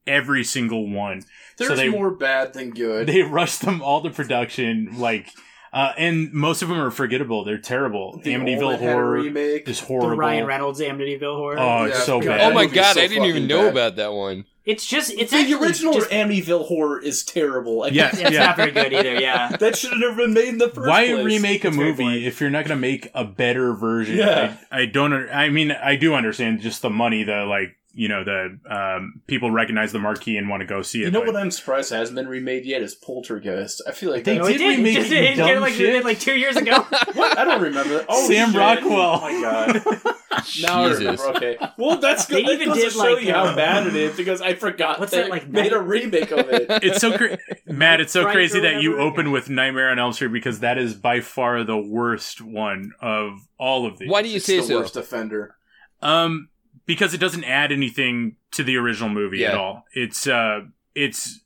Every 0.07 0.45
single 0.45 0.91
one. 0.91 1.23
There's 1.57 1.71
so 1.71 1.77
they 1.77 1.89
more 1.89 2.11
bad 2.11 2.53
than 2.53 2.71
good. 2.71 3.07
they 3.09 3.23
rushed 3.23 3.63
them 3.63 3.81
all 3.81 4.03
to 4.03 4.11
production, 4.11 4.99
like, 4.99 5.31
uh, 5.75 5.93
and 5.99 6.33
most 6.33 6.63
of 6.63 6.69
them 6.69 6.79
are 6.81 6.91
forgettable. 6.91 7.45
They're 7.45 7.59
terrible. 7.59 8.19
The 8.23 8.33
Amityville 8.33 8.63
Omen 8.63 8.81
had 8.81 8.89
a 8.89 8.93
horror 8.93 9.11
remake. 9.21 9.69
is 9.69 9.81
horrible. 9.81 10.11
the. 10.11 10.17
Ryan 10.17 10.47
Reynolds 10.47 10.81
Amityville 10.81 11.37
horror. 11.37 11.59
Oh, 11.59 11.85
it's 11.85 11.99
Yeah, 11.99 12.05
so 12.05 12.21
bad. 12.21 12.41
Oh 12.51 12.55
my 12.55 12.67
god, 12.67 12.95
so 12.95 13.01
I 13.03 13.09
didn't 13.09 13.25
even 13.27 13.47
know 13.47 13.65
bad. 13.65 13.73
about 13.73 13.97
that 13.97 14.13
one. 14.13 14.45
It's 14.65 14.87
just 14.87 15.11
it's 15.13 15.31
the 15.31 15.39
actually 15.39 15.55
original 15.67 15.93
just, 15.93 16.09
Amityville 16.11 16.67
horror 16.69 16.99
is 16.99 17.23
terrible. 17.23 17.77
Like, 17.81 17.93
Yeah. 17.93 18.11
it's 18.15 18.23
not 18.39 18.57
very 18.57 18.71
good 18.71 18.95
either. 18.95 19.21
Yeah. 19.21 19.49
that 19.61 19.77
should 19.77 19.91
have 19.91 20.01
never 20.01 20.17
been 20.17 20.33
made 20.33 20.49
in 20.49 20.57
the 20.59 20.71
first 20.71 20.89
Why 20.89 21.07
place. 21.09 21.25
remake 21.25 21.65
a 21.65 21.69
It's 21.69 21.77
movie 21.77 22.25
if 22.27 22.41
you're 22.41 22.49
not 22.51 22.65
going 22.65 22.79
to 22.79 22.81
make 22.81 23.11
a 23.15 23.25
better 23.25 23.75
version? 23.75 24.17
Yeah. 24.17 24.57
I, 24.73 24.81
I 24.83 24.87
don't. 24.87 25.13
I 25.29 25.51
mean, 25.51 25.71
I 25.73 25.97
do 25.97 26.15
understand 26.15 26.61
just 26.63 26.81
the 26.81 26.89
money, 26.89 27.25
the 27.25 27.45
like, 27.45 27.77
you 27.95 28.09
know, 28.09 28.25
the 28.25 28.59
um, 28.69 29.23
people 29.27 29.51
recognize 29.51 29.93
the 29.93 29.99
marquee 29.99 30.37
and 30.37 30.49
want 30.49 30.61
to 30.63 30.67
go 30.67 30.83
see 30.83 31.03
it. 31.03 31.07
You 31.07 31.11
know 31.13 31.21
but- 31.21 31.35
what 31.35 31.37
I'm 31.37 31.51
surprised 31.51 31.91
hasn't 31.93 32.17
been 32.17 32.27
remade 32.29 32.65
yet 32.67 32.83
is 32.83 32.95
Poltergeist. 32.95 33.83
I 33.87 33.93
feel 33.93 34.11
like 34.11 34.25
They 34.25 34.39
that's- 34.39 34.49
No, 34.49 34.55
it 34.55 34.59
did 34.59 34.77
did. 34.77 34.77
remake 34.79 34.97
It 34.97 35.01
just 35.01 35.13
it, 35.13 35.37
dumb 35.37 35.61
like, 35.61 35.73
shit. 35.75 36.05
like 36.05 36.21
two 36.21 36.35
years 36.37 36.57
ago. 36.57 36.85
What? 37.15 37.39
I 37.39 37.45
don't 37.45 37.63
remember. 37.63 37.99
that. 37.99 38.07
Oh, 38.09 38.27
Sam 38.27 38.51
shit. 38.51 38.59
Rockwell. 38.61 39.21
Oh 39.21 39.21
my 39.21 39.41
god. 39.41 40.15
Now 40.61 40.83
I 40.83 40.89
Jesus. 40.89 40.99
remember. 41.01 41.29
Okay. 41.37 41.57
Well, 41.79 41.99
that's 41.99 42.27
They 42.27 42.43
good. 42.43 42.49
That 42.49 42.53
even 42.55 42.69
goes 42.71 42.77
did, 42.79 42.93
show 42.93 42.99
like, 43.15 43.23
you 43.25 43.33
how 43.33 43.45
uh, 43.45 43.55
bad 43.57 43.87
it 43.87 43.95
is 43.95 44.17
because 44.17 44.41
I 44.43 44.55
forgot 44.55 44.99
What's 44.99 45.13
they 45.13 45.19
that, 45.23 45.31
like, 45.31 45.49
made 45.49 45.71
night- 45.71 45.73
a 45.73 45.81
remake 45.81 46.33
of 46.33 46.49
it. 46.51 46.67
it's 46.83 47.01
so 47.01 47.17
cra- 47.17 47.39
Matt. 47.67 48.01
It's 48.01 48.13
so 48.13 48.23
Fright 48.23 48.35
crazy 48.35 48.59
that 48.61 48.83
you 48.83 48.99
open 48.99 49.31
with 49.31 49.49
Nightmare 49.49 49.91
on 49.91 49.99
Elm 50.01 50.13
Street 50.13 50.33
because 50.33 50.59
that 50.61 50.77
is 50.77 50.95
by 50.95 51.21
far 51.21 51.63
the 51.63 51.77
worst 51.79 52.41
one 52.41 52.91
of 53.01 53.47
all 53.59 53.87
of 53.87 53.99
these. 53.99 54.11
Why 54.11 54.23
do 54.23 54.29
you 54.29 54.37
It's 54.37 54.45
say 54.47 54.57
the 54.57 54.65
so? 54.65 54.79
worst 54.81 54.97
offender. 54.97 55.55
Um, 56.03 56.49
because 56.87 57.15
it 57.15 57.19
doesn't 57.19 57.45
add 57.45 57.73
anything 57.73 58.37
to 58.53 58.63
the 58.63 58.77
original 58.77 59.09
movie 59.09 59.45
at 59.45 59.55
all. 59.55 59.85
It's 59.93 60.27
uh, 60.27 60.63
it's 60.95 61.41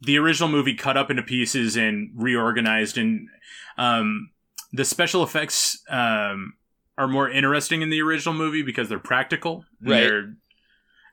the 0.00 0.18
original 0.18 0.48
movie 0.48 0.74
cut 0.74 0.96
up 0.96 1.10
into 1.10 1.22
pieces 1.22 1.76
and 1.76 2.10
reorganized, 2.14 2.98
and 2.98 3.28
um, 3.78 4.30
the 4.72 4.84
special 4.84 5.22
effects 5.22 5.82
um 5.88 6.54
are 6.98 7.08
more 7.08 7.30
interesting 7.30 7.80
in 7.80 7.88
the 7.88 8.02
original 8.02 8.34
movie 8.34 8.62
because 8.62 8.88
they're 8.88 8.98
practical. 8.98 9.64
Right. 9.82 10.00
They're 10.00 10.34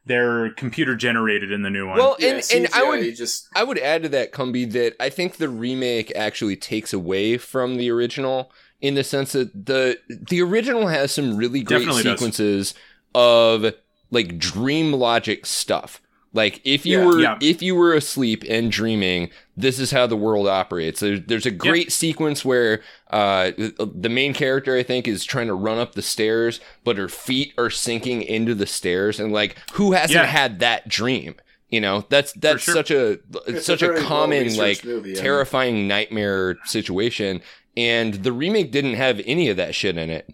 they're 0.06 0.52
computer 0.52 0.96
generated 0.96 1.52
in 1.52 1.62
the 1.62 1.70
new 1.70 1.88
one. 1.88 1.98
Well, 1.98 2.16
Yeah, 2.20 2.36
and 2.36 2.44
and 2.54 2.68
I 2.74 2.84
would 2.84 3.16
just 3.16 3.48
I 3.56 3.63
would 3.63 3.78
add 3.78 4.04
to 4.04 4.10
that, 4.10 4.32
Cumby, 4.32 4.72
that 4.72 4.96
I 5.00 5.10
think 5.10 5.36
the 5.38 5.50
remake 5.50 6.12
actually 6.16 6.56
takes 6.56 6.94
away 6.94 7.38
from 7.38 7.78
the 7.78 7.90
original 7.92 8.52
in 8.82 8.96
the 8.96 9.04
sense 9.04 9.34
that 9.34 9.66
the 9.66 9.98
the 10.10 10.42
original 10.42 10.88
has 10.88 11.12
some 11.12 11.36
really 11.36 11.62
great 11.62 11.80
Definitely 11.80 12.04
does. 12.04 12.74
Sequences 13.13 13.74
of 13.74 13.74
like 14.12 14.38
dream 14.38 14.93
logic 14.93 15.46
stuff. 15.46 16.02
Like 16.34 16.62
if 16.63 16.86
you 16.86 17.00
Yeah. 17.00 17.06
were 17.06 17.20
Yeah. 17.20 17.38
if 17.41 17.62
you 17.62 17.74
were 17.76 17.93
asleep 17.93 18.43
and 18.48 18.72
dreaming, 18.72 19.30
this 19.56 19.80
is 19.80 19.91
how 19.91 20.06
the 20.08 20.15
world 20.17 20.48
operates. 20.48 21.00
There, 21.00 21.17
there's 21.17 21.46
a 21.46 21.52
great 21.52 21.91
sequence 21.91 22.46
where 22.46 22.82
uh, 23.10 23.52
the 23.58 24.10
main 24.10 24.34
character 24.34 24.76
I 24.76 24.84
think 24.84 25.08
is 25.08 25.24
trying 25.24 25.48
to 25.48 25.54
run 25.56 25.78
up 25.80 25.96
the 25.96 26.02
stairs, 26.02 26.60
but 26.84 26.98
her 26.98 27.08
feet 27.10 27.54
are 27.58 27.70
sinking 27.70 28.22
into 28.22 28.54
the 28.54 28.67
stairs, 28.67 29.20
and 29.20 29.32
like 29.34 29.58
who 29.74 29.93
hasn't 29.93 30.12
Yeah. 30.15 30.26
had 30.26 30.60
that 30.60 30.88
dream? 30.89 31.36
You 31.70 31.82
know, 31.82 32.06
that's 32.10 32.34
that's 32.34 32.63
sure. 32.63 32.74
such 32.76 32.91
a 32.91 33.20
It's 33.48 33.65
such 33.65 33.82
a 33.82 33.93
a, 33.93 34.02
common 34.02 34.56
like 34.58 34.86
movie, 34.86 35.12
yeah. 35.12 35.22
terrifying 35.22 35.88
nightmare 35.88 36.58
situation, 36.65 37.41
and 37.76 38.13
the 38.15 38.32
remake 38.32 38.72
didn't 38.72 38.93
have 38.96 39.22
any 39.26 39.50
of 39.50 39.58
that 39.58 39.74
shit 39.76 39.98
in 39.98 40.10
it. 40.10 40.30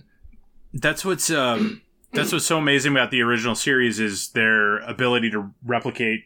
that's 0.73 1.05
what's 1.05 1.29
um, 1.29 1.81
that's 2.13 2.31
what's 2.31 2.45
so 2.45 2.57
amazing 2.57 2.91
about 2.93 3.11
the 3.11 3.21
original 3.21 3.55
series 3.55 3.99
is 3.99 4.29
their 4.29 4.77
ability 4.79 5.31
to 5.31 5.51
replicate 5.63 6.21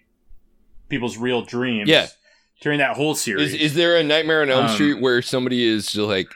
people's 0.90 1.18
real 1.18 1.42
dreams. 1.44 1.90
Yeah. 1.90 2.08
During 2.62 2.80
that 2.80 2.96
whole 2.96 3.14
series, 3.14 3.54
Is 3.54 3.62
is 3.62 3.74
there 3.76 3.96
a 3.98 4.04
Nightmare 4.04 4.42
on 4.42 4.50
Elm 4.50 4.66
Um, 4.66 4.74
Street 4.74 5.00
where 5.00 5.22
somebody 5.22 5.64
is 5.64 5.86
just 5.88 5.98
like 6.08 6.28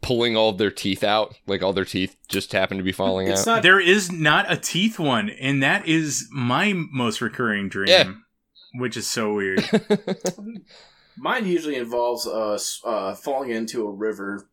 pulling 0.00 0.34
all 0.36 0.48
of 0.50 0.58
their 0.58 0.70
teeth 0.70 1.04
out, 1.04 1.34
like 1.46 1.62
all 1.62 1.74
their 1.74 1.84
teeth 1.84 2.16
just 2.28 2.52
happen 2.52 2.78
to 2.78 2.82
be 2.82 2.92
falling 2.92 3.28
it's 3.28 3.42
out? 3.46 3.56
not. 3.56 3.62
There 3.62 3.80
is 3.80 4.10
not 4.10 4.50
a 4.50 4.56
teeth 4.56 4.98
one, 4.98 5.28
and 5.28 5.62
that 5.62 5.86
is 5.86 6.28
my 6.32 6.72
most 6.74 7.20
recurring 7.20 7.68
dream. 7.68 7.88
Yeah. 7.88 8.12
Which 8.80 8.96
is 8.96 9.06
so 9.06 9.34
weird. 9.34 9.68
Mine 11.18 11.46
usually 11.46 11.76
involves 11.76 12.26
uh, 12.26 12.58
uh 12.84 13.14
falling 13.14 13.50
into 13.50 13.86
a 13.86 13.90
river, 13.90 14.48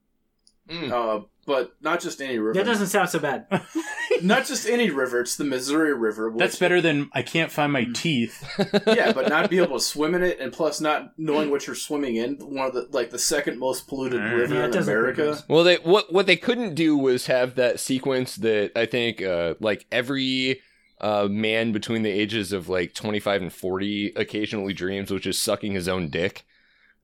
Mm. 0.70 0.92
uh, 0.92 1.26
but 1.46 1.74
not 1.82 2.00
just 2.00 2.22
any 2.22 2.38
river. 2.40 2.54
That 2.54 2.66
doesn't 2.66 2.88
sound 2.88 3.10
so 3.10 3.20
bad. 3.20 3.46
not 4.22 4.46
just 4.46 4.68
any 4.68 4.90
river. 4.90 5.20
It's 5.22 5.36
the 5.36 5.44
Missouri 5.44 5.94
River. 5.94 6.30
Which, 6.30 6.40
That's 6.40 6.58
better 6.60 6.80
than 6.82 7.10
I 7.14 7.22
can't 7.22 7.52
find 7.52 7.72
my 7.74 7.84
Hmm. 7.84 7.94
teeth. 7.94 8.44
yeah, 8.88 9.12
but 9.12 9.30
not 9.30 9.50
be 9.50 9.58
able 9.60 9.78
to 9.80 9.84
swim 9.84 10.16
in 10.16 10.24
it, 10.24 10.40
and 10.40 10.54
plus 10.54 10.80
not 10.82 11.14
knowing 11.18 11.50
what 11.52 11.68
you're 11.68 11.76
swimming 11.76 12.16
in. 12.16 12.36
One 12.36 12.68
of 12.68 12.74
the 12.74 12.88
like 12.92 13.10
the 13.10 13.20
second 13.20 13.60
most 13.60 13.88
polluted 13.88 14.22
Mm. 14.22 14.38
river 14.38 14.54
Yeah, 14.56 14.62
it 14.62 14.66
in 14.66 14.72
doesn't 14.72 14.94
make 14.94 15.02
America. 15.02 15.36
sense. 15.36 15.50
Well, 15.50 15.64
they 15.64 15.76
what 15.78 16.12
what 16.14 16.26
they 16.26 16.38
couldn't 16.38 16.76
do 16.76 16.98
was 16.98 17.26
have 17.28 17.56
that 17.56 17.80
sequence 17.80 18.36
that 18.38 18.72
I 18.76 18.86
think 18.86 19.22
uh, 19.22 19.56
like 19.60 19.86
every 19.92 20.62
uh, 21.02 21.28
man 21.30 21.72
between 21.74 22.04
the 22.04 22.10
ages 22.12 22.54
of 22.54 22.70
like 22.70 22.94
25 22.94 23.42
and 23.42 23.52
40 23.54 24.14
occasionally 24.16 24.72
dreams, 24.74 25.12
which 25.12 25.28
is 25.28 25.38
sucking 25.38 25.74
his 25.74 25.88
own 25.88 26.10
dick. 26.10 26.46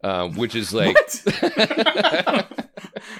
Uh, 0.01 0.29
which 0.29 0.55
is 0.55 0.73
like 0.73 0.95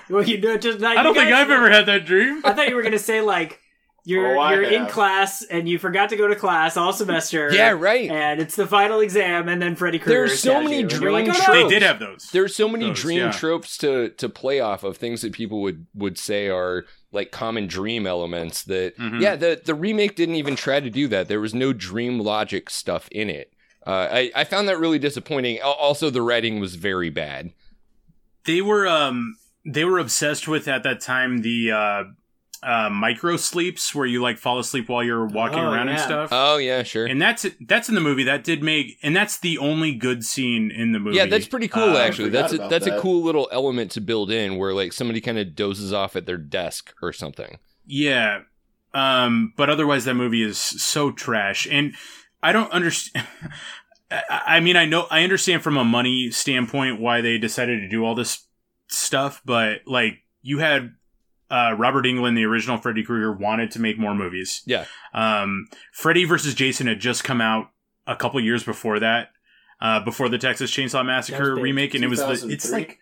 Well, 0.10 0.24
you 0.24 0.40
know, 0.42 0.58
just 0.58 0.80
not. 0.80 0.98
I 0.98 1.04
don't 1.04 1.14
you 1.16 1.22
think 1.22 1.32
guys- 1.32 1.42
I've 1.46 1.52
ever 1.52 1.70
had 1.70 1.86
that 1.86 2.06
dream. 2.06 2.42
I 2.44 2.54
thought 2.54 2.68
you 2.70 2.76
were 2.76 2.84
gonna 2.84 2.98
say 3.00 3.22
like 3.22 3.60
you're 4.06 4.38
Oh, 4.38 4.50
you're 4.52 4.64
in 4.64 4.88
class 4.88 5.44
and 5.44 5.68
you 5.70 5.78
forgot 5.78 6.10
to 6.10 6.16
go 6.16 6.28
to 6.28 6.36
class 6.36 6.78
all 6.78 6.94
semester. 6.94 7.50
yeah, 7.54 7.72
right. 7.72 8.10
And 8.10 8.40
it's 8.42 8.56
the 8.56 8.66
final 8.66 9.02
exam, 9.02 9.48
and 9.50 9.62
then 9.62 9.76
Freddy 9.76 10.00
Krueger. 10.00 10.28
There's 10.28 10.40
so 10.40 10.62
many 10.64 10.78
you, 10.78 10.82
and 10.88 10.92
like, 10.92 11.00
dream 11.02 11.16
"Oh, 11.16 11.34
no!" 11.34 11.34
tropes. 11.46 11.64
They 11.64 11.70
did 11.70 11.82
have 11.84 12.00
those. 12.00 12.30
There's 12.32 12.56
so 12.56 12.68
many 12.70 12.88
Those, 12.88 13.02
dream 13.02 13.18
yeah. 13.20 13.32
tropes 13.32 13.78
to 13.80 14.10
to 14.10 14.30
play 14.30 14.60
off 14.62 14.84
of 14.84 14.98
things 14.98 15.22
that 15.22 15.34
people 15.34 15.62
would 15.62 15.86
would 15.94 16.18
say 16.18 16.48
are 16.48 16.86
like 17.12 17.32
common 17.32 17.68
dream 17.68 18.08
elements 18.08 18.64
that 18.64 18.98
Mhm. 18.98 19.20
yeah 19.22 19.36
the 19.36 19.62
the 19.64 19.76
remake 19.76 20.16
didn't 20.16 20.36
even 20.36 20.56
try 20.56 20.80
to 20.80 20.90
do 20.90 21.08
that 21.10 21.28
there 21.28 21.42
was 21.42 21.54
no 21.54 21.74
dream 21.74 22.20
logic 22.20 22.70
stuff 22.70 23.08
in 23.12 23.30
it 23.30 23.52
uh, 23.88 24.08
I, 24.12 24.32
I 24.36 24.44
found 24.44 24.68
that 24.70 24.78
really 24.78 25.00
disappointing 25.00 25.60
also 25.62 26.10
the 26.12 26.22
writing 26.22 26.60
was 26.60 26.76
very 26.76 27.10
bad 27.10 27.52
They 28.46 28.62
were 28.62 28.88
um 28.88 29.38
they 29.74 29.86
were 29.86 30.00
obsessed 30.00 30.48
with 30.48 30.68
at 30.68 30.84
that 30.84 31.00
time 31.02 31.40
the 31.42 31.72
uh 31.72 32.04
uh 32.62 32.90
micro 32.90 33.38
sleeps 33.38 33.96
where 33.96 34.06
you 34.06 34.22
like 34.22 34.38
fall 34.38 34.60
asleep 34.60 34.90
while 34.90 35.02
you're 35.04 35.26
walking 35.26 35.60
Oh, 35.60 35.72
around 35.72 35.88
and 35.88 36.00
stuff. 36.00 36.30
oh 36.34 36.58
yeah 36.58 36.84
sure 36.84 37.06
and 37.06 37.22
that's 37.22 37.46
that's 37.62 37.88
in 37.88 37.96
the 37.96 38.02
movie. 38.02 38.24
That 38.26 38.44
did 38.44 38.62
make 38.62 38.98
and 39.02 39.16
that's 39.16 39.40
the 39.40 39.58
only 39.60 39.94
good 39.94 40.26
scene 40.26 40.70
in 40.72 40.92
the 40.92 41.00
movie. 41.00 41.16
yeah 41.16 41.26
that's 41.26 41.48
pretty 41.48 41.70
cool 41.70 41.96
Uh, 41.96 42.00
actually 42.00 42.30
that's 42.32 42.52
a, 42.52 42.56
about 42.58 42.70
that's 42.70 42.86
a 42.88 43.00
cool 43.00 43.22
little 43.24 43.48
element 43.52 43.92
to 43.92 44.02
build 44.02 44.30
in 44.30 44.58
where 44.58 44.74
like 44.74 44.92
somebody 44.92 45.22
kind 45.22 45.40
of 45.40 45.56
dozes 45.56 45.94
off 45.94 46.16
at 46.18 46.26
their 46.26 46.38
desk 46.38 46.94
or 47.02 47.14
something 47.14 47.60
Yeah. 47.86 48.42
Um, 48.94 49.54
but 49.56 49.70
otherwise 49.70 50.06
that 50.06 50.16
movie 50.16 50.42
is 50.44 50.58
so 50.58 51.12
trash. 51.12 51.68
And 51.70 51.94
I 52.42 52.52
don't 52.52 52.72
understand. 52.72 53.28
I 54.12 54.42
I 54.58 54.60
mean, 54.60 54.76
I 54.76 54.86
know, 54.86 55.06
I 55.12 55.24
understand 55.24 55.62
from 55.62 55.78
a 55.78 55.84
money 55.84 56.32
standpoint 56.32 57.00
why 57.00 57.22
they 57.22 57.38
decided 57.38 57.82
to 57.82 57.88
do 57.88 58.04
all 58.04 58.16
this 58.16 58.46
stuff, 58.90 59.42
but 59.46 59.82
like 59.86 60.20
you 60.42 60.60
had, 60.60 60.94
uh, 61.50 61.76
Robert 61.78 62.06
Englund, 62.06 62.36
the 62.36 62.46
original 62.46 62.78
Freddy 62.78 63.04
Krueger, 63.04 63.32
wanted 63.32 63.72
to 63.72 63.80
make 63.80 63.98
more 63.98 64.14
movies. 64.14 64.62
Yeah. 64.66 64.86
Um, 65.14 65.68
Freddy 65.92 66.26
versus 66.26 66.54
Jason 66.54 66.88
had 66.88 67.00
just 67.00 67.24
come 67.24 67.42
out 67.42 67.72
a 68.06 68.16
couple 68.16 68.40
years 68.40 68.64
before 68.64 69.00
that, 69.00 69.30
uh, 69.82 70.00
before 70.04 70.30
the 70.30 70.38
Texas 70.38 70.72
Chainsaw 70.72 71.06
Massacre 71.06 71.56
remake, 71.56 71.94
and 71.94 72.04
it 72.04 72.08
was 72.08 72.20
the, 72.20 72.50
it's 72.50 72.72
like 72.72 73.00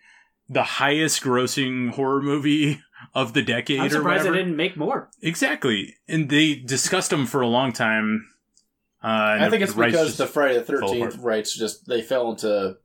the 0.48 0.62
highest 0.62 1.22
grossing 1.22 1.90
horror 1.90 2.22
movie 2.22 2.80
of 3.14 3.32
the 3.34 3.42
decade. 3.42 3.80
I'm 3.80 3.86
or 3.86 3.90
surprised 3.90 4.24
they 4.24 4.32
didn't 4.32 4.56
make 4.56 4.76
more. 4.76 5.10
Exactly, 5.22 5.96
and 6.06 6.28
they 6.28 6.54
discussed 6.54 7.10
them 7.10 7.26
for 7.26 7.40
a 7.40 7.48
long 7.48 7.72
time. 7.72 8.28
Uh, 9.02 9.38
I 9.40 9.50
think 9.50 9.62
it's 9.62 9.74
because 9.74 10.16
the 10.16 10.26
Friday 10.26 10.54
the 10.54 10.64
Thirteenth 10.64 11.18
rights 11.18 11.54
just 11.54 11.86
they 11.86 12.02
fell 12.02 12.30
into 12.30 12.78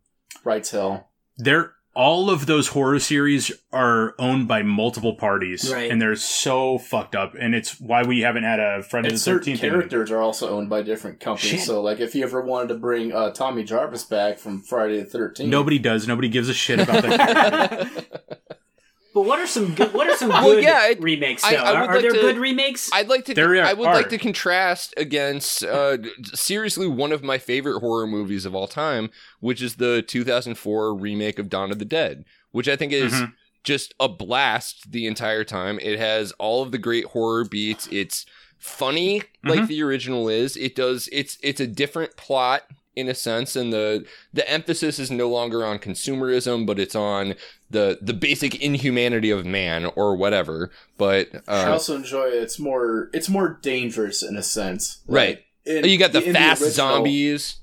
rights 0.44 0.72
hell. 0.72 1.10
they're 1.38 1.74
all 1.96 2.30
of 2.30 2.46
those 2.48 2.70
horror 2.70 3.00
series 3.00 3.52
are 3.72 4.16
owned 4.18 4.48
by 4.48 4.64
multiple 4.64 5.16
parties, 5.16 5.72
Right. 5.72 5.92
and 5.92 6.02
they're 6.02 6.16
so 6.16 6.78
fucked 6.80 7.16
up. 7.16 7.36
And 7.40 7.54
it's 7.54 7.80
why 7.80 8.02
we 8.04 8.22
haven't 8.22 8.44
had 8.44 8.60
a 8.60 8.82
Friday 8.84 9.10
And 9.10 9.18
the 9.18 9.22
Thirteenth. 9.22 9.60
characters 9.62 10.10
are 10.12 10.20
also 10.20 10.50
owned 10.50 10.70
by 10.70 10.82
different 10.82 11.20
companies. 11.20 11.52
Shit. 11.52 11.60
So, 11.62 11.82
like, 11.82 12.00
if 12.00 12.16
you 12.16 12.24
ever 12.24 12.42
wanted 12.42 12.70
to 12.70 12.76
bring 12.76 13.14
uh, 13.14 13.30
Tommy 13.32 13.64
Jarvis 13.64 14.04
back 14.06 14.40
from 14.40 14.62
Friday 14.62 15.00
the 15.00 15.06
Thirteenth, 15.06 15.50
Nobody 15.50 15.78
does. 15.80 16.08
Nobody 16.08 16.30
gives 16.30 16.50
a 16.50 16.54
shit 16.54 16.80
about 16.80 17.04
that. 17.04 18.40
But 19.13 19.21
what 19.26 19.39
are 19.39 19.45
some 19.47 19.76
good? 19.76 19.93
What 19.93 20.10
are 20.10 20.17
some 20.17 20.30
Well, 20.30 20.54
good 20.56 20.63
yeah, 20.63 20.88
it- 20.89 21.02
remakes? 21.02 21.43
I- 21.43 21.52
Though? 21.56 21.62
I 21.62 21.71
would 21.71 21.78
are 21.78 21.84
are 21.84 21.93
like 21.93 22.02
there 22.02 22.12
to- 22.13 22.21
good 22.21 22.38
remakes? 22.38 22.89
I'd 22.91 23.08
like 23.10 23.26
to. 23.26 23.34
There 23.34 23.63
I 23.63 23.73
would 23.73 23.88
are. 23.88 23.93
like 23.93 24.10
to 24.10 24.17
contrast 24.17 24.93
against 24.97 25.63
uh, 25.63 25.97
seriously 26.34 26.88
one 26.88 27.12
of 27.12 27.23
my 27.23 27.38
favorite 27.38 27.80
horror 27.80 28.08
movies 28.08 28.45
of 28.45 28.56
all 28.56 28.67
time, 28.67 29.10
which 29.39 29.62
is 29.62 29.76
the 29.76 30.02
2004 30.02 30.95
remake 30.95 31.38
of 31.39 31.49
Dawn 31.49 31.71
of 31.71 31.80
the 31.80 31.86
Dead, 31.86 32.26
which 32.52 32.67
I 32.67 32.76
think 32.76 32.91
is 32.91 33.13
Mhm. 33.13 33.34
just 33.63 33.93
a 33.99 34.10
blast 34.10 34.91
the 34.91 35.06
entire 35.08 35.43
time. 35.43 35.80
It 35.82 35.99
has 35.99 36.32
all 36.34 36.63
of 36.63 36.71
the 36.71 36.78
great 36.78 37.06
horror 37.06 37.45
beats. 37.45 37.88
It's 37.91 38.26
funny 38.58 39.21
like 39.43 39.60
Mhm. 39.62 39.67
the 39.67 39.84
original 39.84 40.30
is. 40.30 40.56
It 40.58 40.76
does. 40.76 41.08
It's 41.12 41.38
it's 41.43 41.60
a 41.60 41.67
different 41.67 42.15
plot 42.17 42.63
in 42.96 43.10
a 43.10 43.16
sense, 43.16 43.56
and 43.56 43.74
the 43.74 44.06
the 44.34 44.50
emphasis 44.50 45.00
is 45.00 45.10
no 45.10 45.30
longer 45.30 45.66
on 45.66 45.80
consumerism, 45.80 46.66
but 46.66 46.80
it's 46.80 46.96
on 46.96 47.36
the 47.70 47.98
the 48.02 48.14
basic 48.14 48.56
inhumanity 48.62 49.30
of 49.30 49.46
man 49.46 49.86
or 49.96 50.16
whatever. 50.16 50.72
But 50.98 51.30
I 51.48 51.64
uh, 51.64 51.72
also 51.72 51.96
enjoy 51.96 52.28
it. 52.28 52.36
It's 52.44 52.60
more 52.60 53.10
it's 53.14 53.30
more 53.30 53.60
dangerous 53.62 54.24
in 54.24 54.38
a 54.38 54.44
sense, 54.44 55.02
Right. 55.08 55.38
Like, 55.66 55.84
in- 55.84 55.90
you 55.90 55.98
got 55.98 56.12
the 56.12 56.24
in 56.24 56.34
fast 56.34 56.62
original- 56.62 56.96
zombies. 56.96 57.58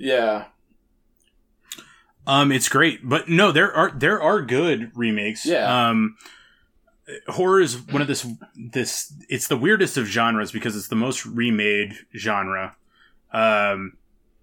Yeah, 0.00 0.44
um, 2.28 2.52
it's 2.52 2.68
great, 2.68 3.00
but 3.08 3.28
no, 3.28 3.50
there 3.52 3.74
are 3.74 3.90
there 3.90 4.20
are 4.20 4.42
good 4.42 4.92
remakes. 4.94 5.46
Yeah. 5.46 5.88
Um, 5.88 6.16
horror 7.28 7.60
is 7.60 7.78
one 7.88 8.02
of 8.02 8.06
this 8.08 8.26
this 8.54 9.12
it's 9.30 9.48
the 9.48 9.56
weirdest 9.56 9.96
of 9.96 10.06
genres 10.06 10.52
because 10.52 10.76
it's 10.76 10.88
the 10.88 10.94
most 10.94 11.24
remade 11.24 11.94
genre. 12.14 12.76
Um, 13.32 13.94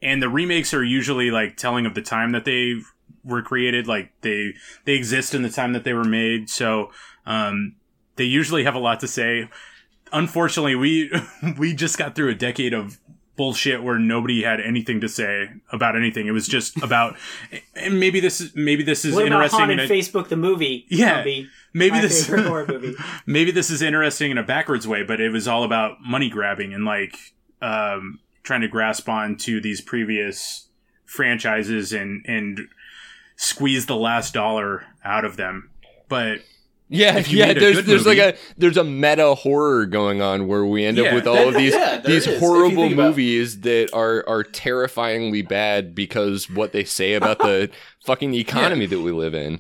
and 0.05 0.21
the 0.21 0.29
remakes 0.29 0.73
are 0.73 0.83
usually 0.83 1.31
like 1.31 1.57
telling 1.57 1.85
of 1.85 1.95
the 1.95 2.01
time 2.01 2.31
that 2.33 2.45
they 2.45 2.75
were 3.23 3.41
created, 3.41 3.87
like 3.87 4.11
they 4.21 4.53
they 4.85 4.93
exist 4.93 5.33
in 5.33 5.41
the 5.41 5.49
time 5.49 5.73
that 5.73 5.83
they 5.83 5.93
were 5.93 6.03
made. 6.03 6.49
So 6.49 6.91
um, 7.25 7.75
they 8.15 8.23
usually 8.23 8.63
have 8.63 8.75
a 8.75 8.79
lot 8.79 8.99
to 8.99 9.07
say. 9.07 9.49
Unfortunately, 10.13 10.75
we 10.75 11.11
we 11.57 11.73
just 11.73 11.97
got 11.97 12.15
through 12.15 12.29
a 12.29 12.35
decade 12.35 12.73
of 12.73 12.99
bullshit 13.35 13.83
where 13.83 13.99
nobody 13.99 14.43
had 14.43 14.61
anything 14.61 15.01
to 15.01 15.09
say 15.09 15.49
about 15.71 15.95
anything. 15.95 16.27
It 16.27 16.31
was 16.31 16.47
just 16.47 16.81
about, 16.81 17.17
and 17.75 17.99
maybe 17.99 18.19
this 18.19 18.39
is 18.39 18.55
maybe 18.55 18.83
this 18.83 19.05
is 19.05 19.15
what 19.15 19.25
about 19.25 19.37
interesting. 19.37 19.59
Haunted 19.59 19.79
in 19.79 19.89
Facebook 19.89 20.29
the 20.29 20.37
movie? 20.37 20.85
Yeah. 20.87 21.23
Maybe 21.73 21.99
this 21.99 22.27
horror 22.29 22.67
movie. 22.67 22.95
maybe 23.25 23.49
this 23.49 23.71
is 23.71 23.81
interesting 23.81 24.29
in 24.29 24.37
a 24.37 24.43
backwards 24.43 24.87
way, 24.87 25.01
but 25.01 25.19
it 25.19 25.31
was 25.31 25.47
all 25.47 25.63
about 25.63 25.97
money 26.01 26.29
grabbing 26.29 26.75
and 26.75 26.85
like 26.85 27.17
um, 27.61 28.19
trying 28.45 28.61
to 28.61 28.67
grasp 28.69 29.09
on 29.09 29.35
to 29.35 29.59
these 29.59 29.81
previous 29.81 30.67
franchises 31.05 31.91
and 31.91 32.23
and 32.27 32.61
squeeze 33.35 33.85
the 33.87 33.95
last 33.95 34.33
dollar 34.33 34.85
out 35.03 35.25
of 35.25 35.35
them. 35.35 35.69
But 36.07 36.39
Yeah, 36.87 37.17
yeah. 37.27 37.53
There's 37.53 37.83
there's 37.85 38.05
like 38.05 38.17
a 38.19 38.35
there's 38.57 38.77
a 38.77 38.83
meta 38.83 39.35
horror 39.35 39.85
going 39.87 40.21
on 40.21 40.47
where 40.47 40.65
we 40.65 40.85
end 40.85 40.99
up 40.99 41.13
with 41.13 41.27
all 41.27 41.47
of 41.49 41.55
these 41.55 41.73
yeah, 41.73 41.99
these 41.99 42.27
is. 42.27 42.39
Horrible 42.39 42.83
think 42.83 42.93
about- 42.93 43.09
movies 43.09 43.61
that 43.61 43.89
are 43.93 44.23
are 44.27 44.43
terrifyingly 44.43 45.41
bad 45.41 45.95
because 45.95 46.49
what 46.49 46.71
they 46.71 46.83
say 46.85 47.13
about 47.15 47.39
the 47.39 47.69
fucking 48.05 48.33
economy 48.35 48.85
that 48.85 49.01
we 49.01 49.11
live 49.11 49.33
in. 49.33 49.59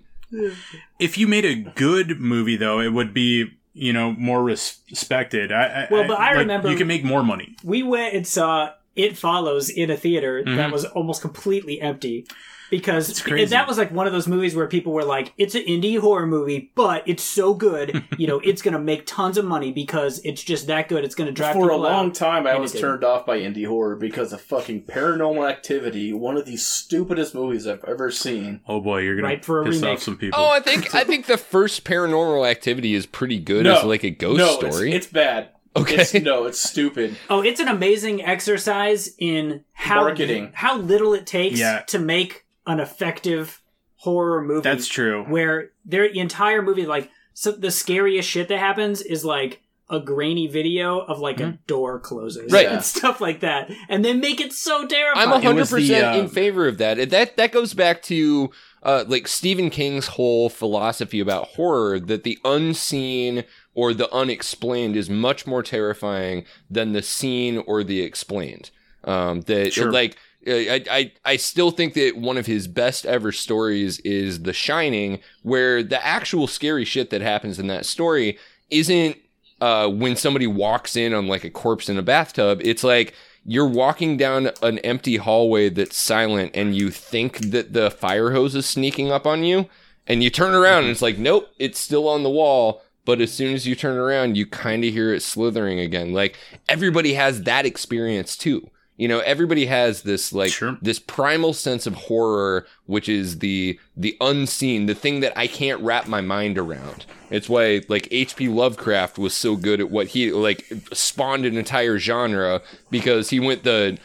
if 0.99 1.17
you 1.17 1.27
made 1.27 1.45
a 1.45 1.55
good 1.55 2.19
movie, 2.19 2.57
though, 2.57 2.79
it 2.79 2.89
would 2.93 3.13
be 3.13 3.51
you 3.75 3.93
know 3.93 4.13
more 4.13 4.41
res- 4.43 4.79
respected. 4.89 5.51
I, 5.51 5.63
I, 5.63 5.87
Well, 5.91 6.07
but 6.07 6.17
I 6.17 6.29
like, 6.29 6.37
remember- 6.37 6.71
you 6.71 6.77
can 6.77 6.87
make 6.87 7.03
more 7.03 7.23
money. 7.23 7.55
We 7.63 7.83
went 7.83 8.15
and 8.15 8.25
saw 8.25 8.71
It 8.95 9.17
Follows 9.17 9.69
in 9.69 9.91
a 9.91 9.97
theater 9.97 10.41
that 10.43 10.49
Mhm. 10.69 10.71
was 10.71 10.85
almost 10.85 11.21
completely 11.21 11.81
empty. 11.81 12.25
Because 12.71 13.09
It's 13.27 13.51
that 13.51 13.67
was 13.67 13.77
like 13.77 13.91
one 13.91 14.07
of 14.07 14.13
those 14.13 14.27
movies 14.27 14.55
where 14.55 14.67
people 14.67 14.91
were 14.91 15.03
like, 15.03 15.33
it's 15.37 15.53
an 15.55 15.61
indie 15.63 15.99
horror 15.99 16.25
movie, 16.25 16.71
but 16.75 17.03
it's 17.07 17.23
so 17.23 17.53
good, 17.53 18.03
you 18.17 18.25
know, 18.27 18.39
it's 18.39 18.61
going 18.61 18.73
to 18.73 18.79
make 18.79 19.05
tons 19.05 19.37
of 19.37 19.45
money 19.45 19.71
because 19.71 20.19
it's 20.25 20.41
just 20.43 20.67
that 20.67 20.89
good. 20.89 21.03
It's 21.03 21.15
going 21.15 21.27
to 21.27 21.33
drive 21.33 21.53
for 21.53 21.69
a 21.69 21.77
long 21.77 22.07
out. 22.07 22.15
time, 22.15 22.47
I 22.47 22.51
And 22.53 22.61
was 22.61 22.73
turned 22.73 23.03
off 23.03 23.25
by 23.25 23.39
indie 23.39 23.67
horror 23.67 23.95
because 23.95 24.33
of 24.33 24.41
fucking 24.41 24.83
Paranormal 24.83 25.47
Activity, 25.49 26.11
one 26.11 26.37
of 26.37 26.45
the 26.45 26.57
stupidest 26.57 27.35
movies 27.35 27.67
I've 27.67 27.83
ever 27.85 28.09
seen. 28.09 28.61
Oh 28.67 28.81
boy, 28.81 28.99
you're 29.01 29.15
gonna 29.15 29.27
Right 29.27 29.45
for 29.45 29.61
a 29.61 29.65
piss 29.65 29.75
remake. 29.75 29.93
off 29.97 30.03
some 30.03 30.17
people. 30.17 30.39
Oh, 30.39 30.49
I 30.49 30.59
think 30.59 30.93
I 30.95 31.03
think 31.03 31.27
the 31.27 31.37
first 31.37 31.83
Paranormal 31.83 32.49
Activity 32.49 32.95
is 32.95 33.05
pretty 33.05 33.39
good 33.39 33.65
No. 33.65 33.77
as 33.77 33.83
like 33.83 34.03
a 34.03 34.09
ghost 34.09 34.37
no, 34.39 34.53
it's- 34.57 34.73
story. 34.73 34.91
It's, 34.93 35.07
bad. 35.07 35.49
Okay. 35.77 35.95
It's, 35.97 36.13
no, 36.13 36.45
it's 36.45 36.61
stupid. 36.61 37.17
Oh, 37.29 37.41
it's 37.41 37.59
an 37.59 37.67
amazing 37.67 38.23
exercise 38.23 39.09
in 39.19 39.63
how 39.73 40.01
Marketing. 40.03 40.51
how 40.53 40.77
little 40.77 41.13
it 41.13 41.27
takes 41.27 41.59
Yeah. 41.59 41.81
to 41.87 41.99
make 41.99 42.44
an 42.67 42.79
effective 42.79 43.61
horror 43.97 44.41
movie. 44.41 44.61
That's 44.61 44.87
true. 44.87 45.23
Where 45.25 45.71
their 45.85 46.05
entire 46.05 46.61
movie, 46.61 46.85
like, 46.85 47.09
so 47.33 47.51
the 47.51 47.71
scariest 47.71 48.29
shit 48.29 48.47
that 48.49 48.59
happens 48.59 49.01
is 49.01 49.25
like 49.25 49.61
a 49.87 49.99
grainy 49.99 50.47
video 50.47 50.97
of 50.99 51.19
like 51.19 51.39
a 51.39 51.59
door 51.67 51.99
closes 51.99 52.45
Mm-hmm. 52.45 52.53
Right. 52.55 52.65
and 52.67 52.83
stuff 52.95 53.21
like 53.21 53.41
that, 53.41 53.69
and 53.87 54.03
then 54.03 54.19
make 54.19 54.41
it 54.41 54.51
so 54.51 54.87
terrifying. 54.87 55.27
I'm 55.29 55.41
hundred 55.41 55.59
was 55.59 55.69
the, 55.69 55.75
percent 55.77 56.15
in 56.17 56.25
uh, 56.25 56.29
favor 56.29 56.67
of 56.67 56.77
that. 56.79 57.09
That 57.11 57.37
that 57.37 57.51
goes 57.51 57.73
back 57.75 58.01
to 58.03 58.49
uh, 58.81 59.03
like 59.07 59.27
Stephen 59.27 59.69
King's 59.69 60.07
whole 60.07 60.49
philosophy 60.49 61.19
about 61.19 61.49
horror 61.49 61.99
that 61.99 62.23
the 62.23 62.39
unseen 62.43 63.43
or 63.75 63.93
the 63.93 64.11
unexplained 64.13 64.95
is 64.95 65.09
much 65.09 65.45
more 65.45 65.61
terrifying 65.61 66.45
than 66.69 66.93
the 66.93 67.01
seen 67.03 67.57
or 67.67 67.83
the 67.83 68.01
explained. 68.01 68.71
Um, 69.03 69.41
that 69.41 69.73
Sure. 69.73 69.91
like. 69.91 70.17
Uh, 70.47 70.51
I, 70.51 70.83
I 70.89 71.11
I 71.23 71.35
still 71.37 71.71
think 71.71 71.93
that 71.95 72.17
one 72.17 72.37
of 72.37 72.45
his 72.45 72.67
best 72.67 73.05
ever 73.05 73.31
stories 73.31 73.99
is 73.99 74.43
The 74.43 74.53
Shining, 74.53 75.19
where 75.43 75.83
the 75.83 76.03
actual 76.05 76.47
scary 76.47 76.85
shit 76.85 77.09
that 77.09 77.21
happens 77.21 77.59
in 77.59 77.67
that 77.67 77.85
story 77.85 78.37
isn't 78.69 79.17
uh, 79.61 79.87
when 79.89 80.15
somebody 80.15 80.47
walks 80.47 80.95
in 80.95 81.13
on 81.13 81.27
like 81.27 81.43
a 81.43 81.49
corpse 81.49 81.89
in 81.89 81.97
a 81.97 82.03
bathtub. 82.03 82.61
It's 82.63 82.83
like 82.83 83.13
you're 83.45 83.67
walking 83.67 84.17
down 84.17 84.49
an 84.61 84.79
empty 84.79 85.17
hallway 85.17 85.69
that's 85.69 85.97
silent 85.97 86.51
and 86.55 86.75
you 86.75 86.89
think 86.89 87.37
that 87.51 87.73
the 87.73 87.91
fire 87.91 88.31
hose 88.31 88.55
is 88.55 88.65
sneaking 88.65 89.11
up 89.11 89.27
on 89.27 89.43
you 89.43 89.69
and 90.07 90.23
you 90.23 90.29
turn 90.29 90.53
around 90.53 90.83
and 90.83 90.91
it's 90.91 91.01
like 91.01 91.17
nope 91.17 91.47
it's 91.59 91.79
still 91.79 92.07
on 92.07 92.23
the 92.23 92.29
wall. 92.29 92.81
But 93.05 93.21
as 93.21 93.31
soon 93.31 93.53
as 93.53 93.67
you 93.67 93.75
turn 93.75 93.97
around 93.97 94.35
you 94.35 94.47
kind 94.47 94.83
of 94.83 94.91
hear 94.91 95.13
it 95.13 95.21
slithering 95.21 95.79
again. 95.79 96.11
Like 96.11 96.37
everybody 96.67 97.13
has 97.13 97.43
that 97.43 97.65
experience 97.65 98.35
too 98.35 98.69
you 98.97 99.07
know 99.07 99.19
everybody 99.19 99.65
has 99.65 100.03
this 100.03 100.31
like 100.33 100.51
Sure. 100.51 100.77
this 100.81 100.99
primal 100.99 101.53
sense 101.53 101.85
of 101.85 101.93
horror 101.95 102.65
which 102.85 103.09
is 103.09 103.39
the 103.39 103.79
the 103.95 104.15
unseen 104.21 104.85
the 104.85 104.95
thing 104.95 105.19
that 105.19 105.37
i 105.37 105.47
can't 105.47 105.81
wrap 105.81 106.07
my 106.07 106.21
mind 106.21 106.57
around 106.57 107.05
it's 107.29 107.49
why 107.49 107.81
like 107.89 108.03
hp 108.09 108.53
lovecraft 108.53 109.17
was 109.17 109.33
so 109.33 109.55
good 109.55 109.79
at 109.79 109.91
what 109.91 110.07
he 110.07 110.31
like 110.31 110.65
spawned 110.93 111.45
an 111.45 111.57
entire 111.57 111.97
genre 111.97 112.61
because 112.89 113.29
he 113.31 113.39
went 113.39 113.63
the 113.63 113.97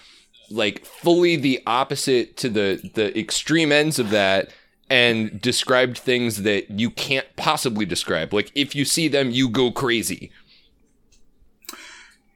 like 0.50 0.84
fully 0.84 1.36
the 1.36 1.62
opposite 1.66 2.36
to 2.36 2.48
the 2.48 2.90
the 2.94 3.16
extreme 3.18 3.70
ends 3.70 3.98
of 3.98 4.10
that 4.10 4.50
and 4.88 5.40
described 5.40 5.96
things 5.96 6.42
that 6.42 6.68
you 6.68 6.90
can't 6.90 7.26
possibly 7.36 7.86
describe 7.86 8.32
like 8.32 8.50
if 8.56 8.74
you 8.74 8.84
see 8.84 9.06
them 9.06 9.30
you 9.30 9.48
go 9.48 9.70
crazy 9.70 10.32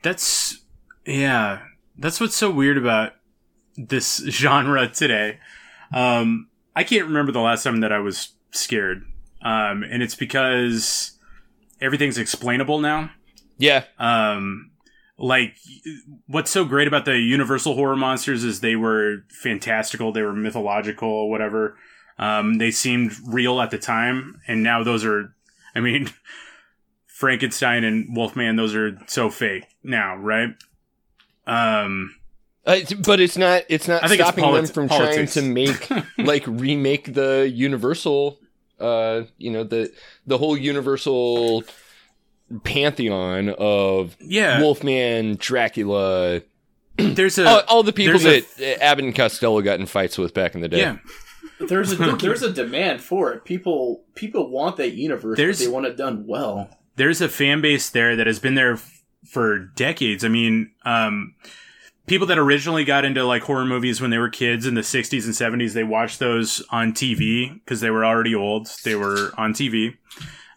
That's 0.03 0.59
yeah. 1.07 1.61
That's 1.97 2.21
what's 2.21 2.37
so 2.37 2.51
weird 2.51 2.79
about 2.79 3.13
this 3.77 4.17
genre 4.29 4.89
today. 4.89 5.39
Um, 5.93 6.49
I 6.75 6.85
can't 6.85 7.07
remember 7.07 7.33
the 7.33 7.41
last 7.41 7.63
time 7.63 7.81
that 7.81 7.93
I 7.93 7.99
was 7.99 8.33
scared, 8.51 9.05
um, 9.43 9.83
and 9.85 10.03
it's 10.03 10.15
because 10.15 11.19
everything's 11.81 12.19
explainable 12.19 12.81
now. 12.81 13.11
yeah 13.59 13.85
Um, 13.99 14.71
like 15.19 15.57
what's 16.27 16.51
so 16.51 16.65
great 16.65 16.89
about 16.89 17.05
the 17.05 17.19
Universal 17.19 17.75
horror 17.75 17.97
monsters 17.97 18.43
is 18.43 18.61
they 18.61 18.77
were 18.77 19.25
fantastical, 19.29 20.13
they 20.13 20.23
were 20.23 20.33
mythological, 20.33 21.31
whatever. 21.31 21.77
Um, 22.19 22.55
they 22.59 22.71
seemed 22.71 23.13
real 23.27 23.61
at 23.61 23.71
the 23.71 23.79
time, 23.79 24.41
and 24.47 24.63
now 24.63 24.83
those 24.83 25.05
are, 25.05 25.35
I 25.75 25.81
mean, 25.81 26.11
Frankenstein 27.07 27.85
and 27.85 28.17
Wolfman, 28.17 28.57
those 28.57 28.75
are 28.75 28.99
so 29.07 29.31
fake 29.31 29.65
now, 29.83 30.17
right? 30.17 30.51
Um, 31.47 32.17
Uh, 32.67 32.81
but 33.05 33.21
it's 33.21 33.37
not 33.37 33.63
it's 33.69 33.87
not 33.89 34.03
I 34.03 34.09
think 34.09 34.21
it's 34.21 34.29
stopping 34.29 34.45
politi- 34.45 34.67
them 34.67 34.75
from 34.75 34.89
politics. 34.89 35.35
trying 35.35 35.45
to 35.45 35.53
make 35.53 35.91
like 36.19 36.45
remake 36.47 37.13
the 37.13 37.51
universal 37.53 38.39
uh 38.81 39.23
you 39.39 39.51
know 39.51 39.65
the 39.65 39.93
the 40.27 40.39
whole 40.39 40.57
universal 40.57 41.63
pantheon 42.63 43.49
of 43.51 44.17
yeah, 44.21 44.61
wolfman 44.61 45.37
dracula 45.39 46.43
there's 46.97 47.39
a 47.39 47.47
all, 47.49 47.63
all 47.69 47.83
the 47.83 47.93
people 47.93 48.19
that 48.21 48.45
a- 48.61 48.75
uh, 48.77 48.79
abbott 48.81 49.05
and 49.05 49.15
costello 49.15 49.61
got 49.63 49.81
in 49.81 49.87
fights 49.87 50.17
with 50.19 50.35
back 50.35 50.55
in 50.55 50.61
the 50.61 50.69
day 50.69 50.79
yeah. 50.79 50.97
There's 51.69 51.93
a 51.93 51.97
there's 52.21 52.43
a 52.43 52.53
demand 52.53 53.01
for 53.01 53.33
it. 53.33 53.45
People 53.45 54.03
people 54.17 54.51
want 54.51 54.77
that 54.79 54.95
universe, 54.95 55.37
There's- 55.37 55.59
but 55.61 55.65
they 55.65 55.71
want 55.71 55.87
it 55.87 55.97
done 55.97 56.27
well. 56.27 56.69
there's 56.97 57.21
a 57.21 57.29
fan 57.29 57.61
base 57.61 57.89
there 57.91 58.17
that 58.17 58.27
has 58.27 58.41
been 58.41 58.57
there 58.57 58.73
f- 58.73 59.04
for 59.25 59.59
decades. 59.59 60.25
I 60.25 60.29
mean, 60.29 60.71
um, 60.85 61.35
people 62.07 62.27
that 62.29 62.39
originally 62.39 62.85
got 62.85 63.05
into 63.05 63.25
like 63.25 63.43
horror 63.43 63.65
movies 63.65 64.01
when 64.01 64.11
they 64.11 64.19
were 64.19 64.29
kids 64.29 64.67
in 64.67 64.75
the 64.75 64.83
60s 64.83 65.25
and 65.25 65.35
70s, 65.63 65.73
they 65.73 65.85
watched 65.85 66.19
those 66.19 66.63
on 66.71 66.93
TV 66.93 67.55
because 67.55 67.81
they 67.81 67.91
were 67.91 68.05
already 68.05 68.35
old. 68.35 68.69
They 68.85 68.95
were 68.95 69.33
on 69.37 69.55
TV. 69.55 69.97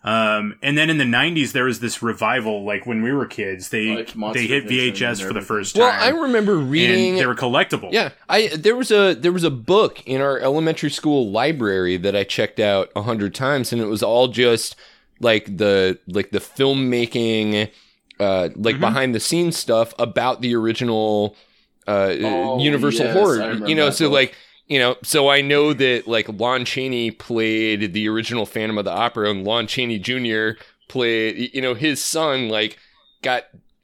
Um, 0.03 0.57
and 0.61 0.77
then 0.77 0.89
in 0.89 0.99
the 0.99 1.03
90s, 1.03 1.51
there 1.51 1.65
was 1.65 1.81
this 1.81 2.01
revival. 2.01 2.63
Like 2.63 2.85
when 2.85 3.01
we 3.01 3.11
were 3.11 3.25
kids, 3.25 3.69
they 3.69 4.05
Like 4.15 4.33
they 4.33 4.47
hit 4.47 4.65
VHS 4.65 5.25
for 5.25 5.33
the 5.33 5.41
first 5.41 5.75
time. 5.75 5.83
well 5.83 5.91
i 6.01 6.09
remember 6.09 6.55
reading 6.55 7.09
and 7.11 7.19
they 7.19 7.25
were 7.25 7.35
collectible. 7.35 7.91
Yeah, 7.91 8.11
I 8.29 8.47
there 8.47 8.75
was 8.75 8.89
a 8.89 9.15
there 9.15 9.33
was 9.33 9.43
a 9.43 9.49
book 9.49 10.01
in 10.05 10.21
our 10.21 10.39
elementary 10.39 10.91
school 10.91 11.29
library 11.29 11.97
that 11.97 12.15
I 12.15 12.23
checked 12.23 12.59
out 12.59 12.89
a 12.95 13.01
hundred 13.01 13.35
times, 13.35 13.73
and 13.73 13.81
it 13.81 13.87
was 13.87 14.01
all 14.01 14.29
just 14.29 14.77
like 15.19 15.57
the 15.57 15.99
like 16.07 16.29
the 16.29 16.39
filmmaking, 16.39 17.69
uh, 18.19 18.49
like 18.55 18.75
Mm-hmm. 18.75 18.81
behind 18.81 19.15
the 19.15 19.19
scenes 19.19 19.57
stuff 19.57 19.93
about 19.99 20.41
the 20.41 20.55
original 20.55 21.35
uh, 21.87 22.13
Oh, 22.21 22.59
Universal 22.59 23.05
yes, 23.05 23.13
horror. 23.15 23.53
You 23.67 23.75
know, 23.75 23.89
so 23.89 24.05
book. 24.05 24.13
like 24.13 24.35
you 24.67 24.79
know, 24.79 24.97
so 25.03 25.29
I 25.29 25.41
know 25.41 25.71
that 25.73 26.07
like 26.07 26.27
Lon 26.27 26.65
Chaney 26.65 27.11
played 27.11 27.93
the 27.93 28.09
original 28.09 28.45
Phantom 28.45 28.77
of 28.77 28.83
the 28.85 28.91
Opera, 28.91 29.29
and 29.31 29.45
Lon 29.45 29.65
Chaney 29.67 29.97
Jr. 29.99 30.59
played 30.89 31.51
you 31.53 31.61
know 31.61 31.73
his 31.73 32.03
son 32.03 32.49
like 32.49 32.77
got 33.21 33.43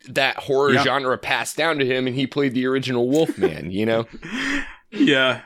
that 0.10 0.36
horror 0.38 0.74
Yeah. 0.74 0.84
genre 0.84 1.18
passed 1.18 1.56
down 1.56 1.80
to 1.80 1.86
him, 1.86 2.08
and 2.08 2.16
he 2.16 2.28
played 2.28 2.54
the 2.54 2.66
original 2.66 3.08
Wolfman. 3.10 3.72
You 3.72 3.86
know. 3.86 4.08
Yeah. 4.96 5.42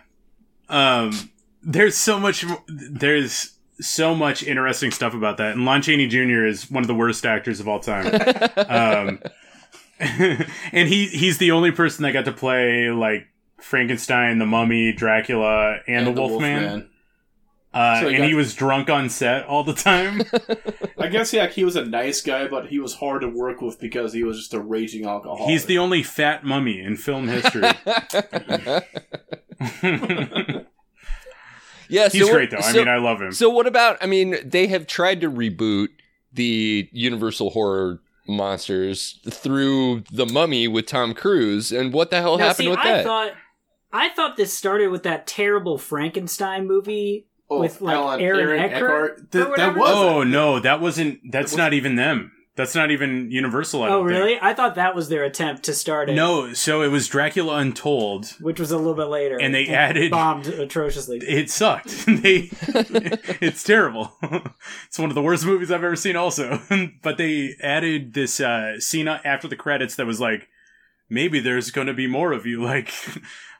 Um, 0.67 1.29
there's 1.63 1.95
so 1.95 2.19
much, 2.19 2.43
there's 2.67 3.56
so 3.79 4.15
much 4.15 4.43
interesting 4.43 4.91
stuff 4.91 5.13
about 5.13 5.37
that. 5.37 5.53
And 5.53 5.65
Lon 5.65 5.81
Chaney 5.81 6.07
Jr. 6.07 6.45
is 6.45 6.69
one 6.69 6.83
of 6.83 6.87
the 6.87 6.95
worst 6.95 7.25
actors 7.25 7.59
of 7.59 7.67
all 7.67 7.79
time. 7.79 8.07
um, 8.67 9.19
and 9.99 10.87
he, 10.87 11.07
he's 11.07 11.37
the 11.37 11.51
only 11.51 11.71
person 11.71 12.03
that 12.03 12.11
got 12.11 12.25
to 12.25 12.31
play 12.31 12.89
like 12.89 13.27
Frankenstein, 13.59 14.37
the 14.39 14.45
mummy, 14.45 14.93
Dracula, 14.93 15.77
and, 15.87 16.07
the, 16.07 16.11
Wolfman. 16.11 16.89
Uh, 17.73 18.01
So 18.01 18.07
he 18.07 18.15
and 18.15 18.23
got- 18.23 18.27
he 18.27 18.33
was 18.35 18.53
drunk 18.55 18.89
on 18.89 19.09
set 19.09 19.45
all 19.45 19.63
the 19.63 19.73
time. 19.73 20.21
I 20.99 21.07
guess 21.07 21.31
yeah, 21.33 21.47
he 21.47 21.63
was 21.63 21.75
a 21.75 21.85
nice 21.85 22.21
guy, 22.21 22.47
but 22.47 22.67
he 22.67 22.79
was 22.79 22.95
hard 22.95 23.21
to 23.21 23.27
work 23.27 23.61
with 23.61 23.79
because 23.79 24.13
he 24.13 24.23
was 24.23 24.37
just 24.37 24.53
a 24.53 24.59
raging 24.59 25.05
alcoholic. 25.05 25.49
he's 25.49 25.65
the 25.65 25.77
only 25.77 26.01
fat 26.03 26.43
mummy 26.43 26.79
in 26.79 26.95
film 26.95 27.27
history. 27.27 27.69
Yeah, 31.89 32.09
he's 32.09 32.25
so 32.25 32.33
great 32.33 32.51
what- 32.51 32.61
though. 32.61 32.67
I 32.67 32.73
mean, 32.73 32.87
I 32.87 32.97
love 32.97 33.21
him. 33.21 33.31
So 33.31 33.49
what 33.49 33.67
about? 33.67 33.97
I 34.01 34.05
mean, 34.05 34.37
they 34.43 34.67
have 34.67 34.87
tried 34.87 35.21
to 35.21 35.31
reboot 35.31 35.89
the 36.33 36.89
Universal 36.91 37.51
horror 37.51 37.99
monsters 38.27 39.19
through 39.29 40.03
the 40.11 40.25
Mummy 40.25 40.67
with 40.67 40.85
Tom 40.85 41.13
Cruise, 41.13 41.71
and 41.71 41.93
what 41.93 42.09
the 42.11 42.21
hell 42.21 42.37
Now, 42.37 42.47
happened 42.47 42.65
see, 42.65 42.69
with 42.69 42.79
I 42.79 42.91
that? 42.91 43.03
thought 43.05 43.31
I 43.93 44.09
thought 44.09 44.35
this 44.37 44.53
started 44.53 44.89
with 44.89 45.03
that 45.03 45.25
terrible 45.27 45.77
Frankenstein 45.77 46.67
movie 46.67 47.25
Oh, 47.49 47.61
with, 47.61 47.79
like, 47.79 47.95
Alan- 47.95 48.19
Aaron 48.19 48.59
Eckhart 48.59 48.73
Eckhart. 49.21 49.31
Th- 49.31 49.47
that 49.55 49.75
was 49.77 49.89
oh 49.89 50.23
no, 50.23 50.59
that 50.59 50.81
wasn't. 50.81 51.19
That's 51.31 51.53
was- 51.53 51.57
not 51.57 51.73
even 51.73 51.95
them. 51.95 52.33
That's 52.57 52.75
not 52.75 52.91
even 52.91 53.31
Universal. 53.31 53.83
I 53.83 53.87
Oh, 53.87 53.89
don't 53.99 54.07
think. 54.09 54.19
really? 54.19 54.39
I 54.41 54.53
thought 54.53 54.75
that 54.75 54.95
was 54.95 55.07
their 55.07 55.23
attempt 55.23 55.63
to 55.63 55.73
start 55.73 56.09
it. 56.09 56.15
No, 56.15 56.53
so 56.53 56.81
it 56.81 56.89
was 56.89 57.07
Dracula 57.07 57.55
Untold. 57.57 58.31
which 58.41 58.59
was 58.59 58.71
a 58.71 58.77
little 58.77 58.95
bit 58.95 59.05
later, 59.05 59.37
And 59.39 59.53
they 59.55 59.67
added- 59.67 60.11
bombed 60.11 60.47
atrociously. 60.47 61.19
It 61.19 61.49
sucked. 61.49 62.05
they, 62.07 62.49
it's 63.39 63.63
terrible. 63.63 64.11
it's 64.87 64.99
one 64.99 65.09
of 65.09 65.15
the 65.15 65.21
worst 65.21 65.45
movies 65.45 65.71
I've 65.71 65.83
ever 65.83 65.95
seen. 65.95 66.15
Also, 66.17 66.59
but 67.03 67.17
they 67.17 67.55
added 67.61 68.13
this 68.13 68.39
uh, 68.39 68.79
scene 68.79 69.07
after 69.07 69.47
the 69.47 69.55
credits 69.55 69.95
that 69.95 70.05
was 70.07 70.19
like, 70.19 70.47
maybe 71.09 71.39
there's 71.39 71.71
going 71.71 71.87
to 71.87 71.93
be 71.93 72.07
more 72.07 72.33
of 72.33 72.45
you. 72.45 72.61
Like, 72.63 72.91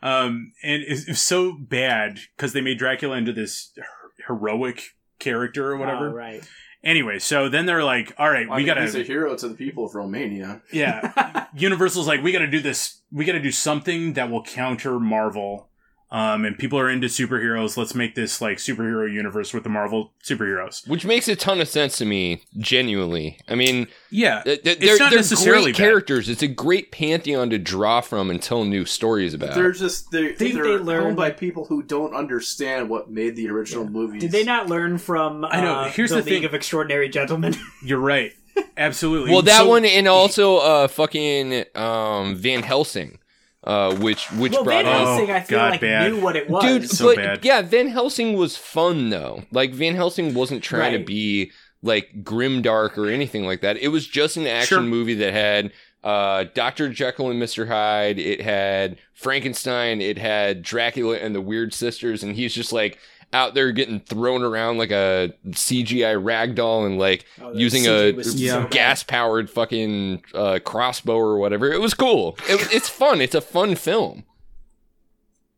um, 0.02 0.54
and 0.64 0.82
it, 0.84 1.00
it 1.04 1.08
was 1.10 1.22
so 1.22 1.54
bad 1.54 2.20
because 2.36 2.54
they 2.54 2.62
made 2.62 2.78
Dracula 2.80 3.16
into 3.18 3.32
this 3.32 3.72
her- 3.78 3.84
heroic 4.28 4.96
character 5.20 5.72
or 5.72 5.78
whatever. 5.78 6.10
Oh, 6.10 6.14
right. 6.14 6.48
Anyway, 6.88 7.20
so 7.20 7.50
then 7.50 7.66
they're 7.66 7.84
like, 7.84 8.14
all 8.18 8.30
right, 8.32 8.48
I 8.48 8.52
we 8.52 8.58
mean, 8.60 8.66
gotta 8.66 8.84
He's 8.84 8.96
a 8.96 9.04
hero 9.04 9.36
to 9.36 9.50
the 9.50 9.56
people 9.56 9.84
of 9.86 9.94
Romania. 9.94 10.62
Yeah. 10.72 11.48
Universal's 11.54 12.08
like, 12.08 12.24
we 12.24 12.32
got 12.32 12.40
to 12.40 12.48
do 12.48 12.62
this. 12.62 13.02
We 13.12 13.26
got 13.26 13.34
to 13.34 13.42
do 13.42 13.52
something 13.52 14.14
that 14.14 14.32
will 14.32 14.42
counter 14.42 14.98
Marvel. 14.98 15.68
Um, 16.10 16.46
and 16.46 16.58
people 16.58 16.80
are 16.80 16.90
into 16.90 17.08
superheroes. 17.08 17.76
Let's 17.76 17.94
make 17.94 18.16
this 18.16 18.40
like 18.40 18.60
superhero 18.60 19.12
universe 19.12 19.54
with 19.54 19.64
the 19.64 19.70
Marvel 19.70 20.14
superheroes. 20.24 20.88
Which 20.88 21.04
makes 21.06 21.28
a 21.28 21.36
ton 21.36 21.60
of 21.60 21.68
sense 21.68 21.98
to 21.98 22.06
me, 22.06 22.44
genuinely. 22.58 23.40
I 23.50 23.56
mean, 23.56 23.88
Yeah. 24.10 24.42
th- 24.44 24.64
th- 24.64 24.78
It's 24.78 24.86
they're, 24.86 25.00
not 25.00 25.10
they're 25.10 25.20
necessarily 25.20 25.64
great 25.74 25.74
bad. 25.74 25.84
characters. 25.84 26.30
It's 26.30 26.42
a 26.42 26.48
great 26.48 26.92
pantheon 26.94 27.50
to 27.50 27.58
draw 27.58 28.00
from 28.00 28.30
and 28.30 28.42
tell 28.42 28.64
new 28.64 28.86
stories 28.86 29.34
about. 29.34 29.54
They're 29.56 29.74
just 29.74 30.10
they're, 30.12 30.34
Think 30.34 30.54
they're 30.54 30.64
they 30.78 30.78
learned- 30.78 31.18
by 31.18 31.32
people 31.32 31.66
who 31.66 31.84
don't 31.84 32.14
understand 32.16 32.90
what 32.90 33.10
made 33.12 33.36
the 33.36 33.50
original 33.50 33.86
movies. 33.86 34.22
Did 34.22 34.32
they 34.32 34.46
not 34.46 34.70
learn 34.70 34.98
from 35.00 35.44
uh, 35.44 35.50
I 35.50 35.60
know. 35.62 35.84
Here's 35.90 36.12
the, 36.12 36.18
the 36.18 36.22
League 36.24 36.34
thing. 36.36 36.46
of 36.46 36.54
Extraordinary 36.54 37.10
Gentlemen? 37.10 37.54
You're 37.84 38.00
right. 38.00 38.32
Absolutely. 38.78 39.32
Well, 39.32 39.42
that 39.42 39.58
So- 39.60 39.68
one 39.68 39.84
and 39.84 40.08
also 40.08 40.58
uh 40.58 40.88
fucking 40.88 41.66
um 41.76 42.36
Van 42.38 42.64
Helsing, 42.64 43.20
uh 43.68 43.94
which 43.98 44.32
which 44.32 44.54
well, 44.54 44.64
brought 44.64 44.86
Van 44.86 44.94
in- 45.00 45.06
Helsing, 45.06 45.30
Oh, 45.30 45.34
I 45.36 45.40
feel 45.42 45.58
God, 45.60 45.72
like 45.72 45.82
bad. 45.82 46.12
knew 46.12 46.22
what 46.22 46.36
it 46.36 46.50
was. 46.50 46.64
dude 46.64 46.90
so 46.90 47.06
but 47.08 47.16
bad. 47.18 47.46
yeah 47.46 47.62
van 47.62 47.88
helsing 47.90 48.34
was 48.38 48.56
fun 48.58 49.10
though 49.10 49.44
like 49.52 49.74
van 49.74 49.94
helsing 49.96 50.34
wasn't 50.34 50.64
trying 50.64 50.94
to 50.98 51.04
be 51.06 51.52
like 51.84 52.24
grim 52.24 52.62
dark 52.62 52.98
or 52.98 53.08
anything 53.10 53.46
like 53.46 53.62
that 53.62 53.78
it 53.78 53.90
was 53.90 54.08
just 54.08 54.38
an 54.38 54.48
action 54.48 54.78
Sure. 54.78 54.82
movie 54.82 55.14
that 55.16 55.34
had 55.34 55.72
uh 56.04 56.46
dr 56.54 56.90
jekyll 56.90 57.30
and 57.30 57.42
mr 57.42 57.68
hyde 57.68 58.18
it 58.20 58.42
had 58.42 58.98
frankenstein 59.14 60.00
it 60.02 60.18
had 60.18 60.62
dracula 60.64 61.18
and 61.18 61.36
the 61.36 61.42
weird 61.42 61.74
sisters 61.74 62.24
and 62.24 62.36
he's 62.36 62.54
just 62.54 62.72
like 62.72 62.98
out 63.34 63.54
there 63.54 63.72
getting 63.72 64.00
thrown 64.00 64.42
around 64.42 64.78
like 64.78 64.92
a 64.92 65.34
cgi 65.50 66.22
ragdoll 66.24 66.86
and 66.86 66.98
like 66.98 67.26
Oh, 67.42 67.54
using 67.54 67.84
CG 67.84 68.14
a 68.14 68.16
was 68.16 68.70
gas 68.72 69.04
powered 69.04 69.50
fucking 69.50 70.24
uh, 70.34 70.60
crossbow 70.64 71.18
or 71.18 71.38
whatever 71.38 71.72
it 71.72 71.82
was 71.82 71.94
cool 71.94 72.38
it, 72.48 72.74
it's 72.74 72.88
fun 72.90 73.20
it's 73.22 73.36
a 73.36 73.42
fun 73.42 73.76
film 73.76 74.24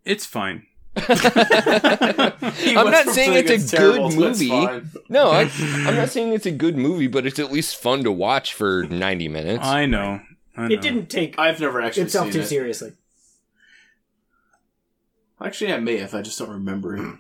it's 0.06 0.26
fine. 0.26 0.66
I'm 0.96 1.12
not 2.90 3.06
saying 3.10 3.34
thinking 3.34 3.54
it's 3.54 3.72
a 3.72 3.78
terrible 3.78 4.10
good 4.10 4.18
movie. 4.18 4.50
No, 5.08 5.30
I, 5.30 5.50
I'm 5.60 5.96
not 5.96 6.10
saying 6.10 6.34
it's 6.34 6.48
a 6.48 6.52
good 6.52 6.78
movie, 6.78 7.08
but 7.08 7.26
it's 7.28 7.38
at 7.38 7.52
least 7.52 7.76
fun 7.78 8.04
to 8.06 8.12
watch 8.12 8.54
for 8.54 8.84
90 8.90 9.28
minutes. 9.28 9.66
I 9.66 9.86
know. 9.86 10.20
I 10.58 10.68
know. 10.68 10.74
It 10.74 10.82
didn't 10.82 11.10
take 11.10 11.38
I've 11.38 11.60
never 11.60 11.80
actually 11.82 12.04
itself 12.04 12.26
seen 12.28 12.34
too 12.34 12.40
it. 12.40 12.48
seriously. 12.48 12.94
Actually, 15.42 15.74
I 15.74 15.80
may 15.80 15.98
if 15.98 16.14
I 16.14 16.22
just 16.22 16.40
don't 16.40 16.50
remember 16.50 16.98
it. 16.98 17.16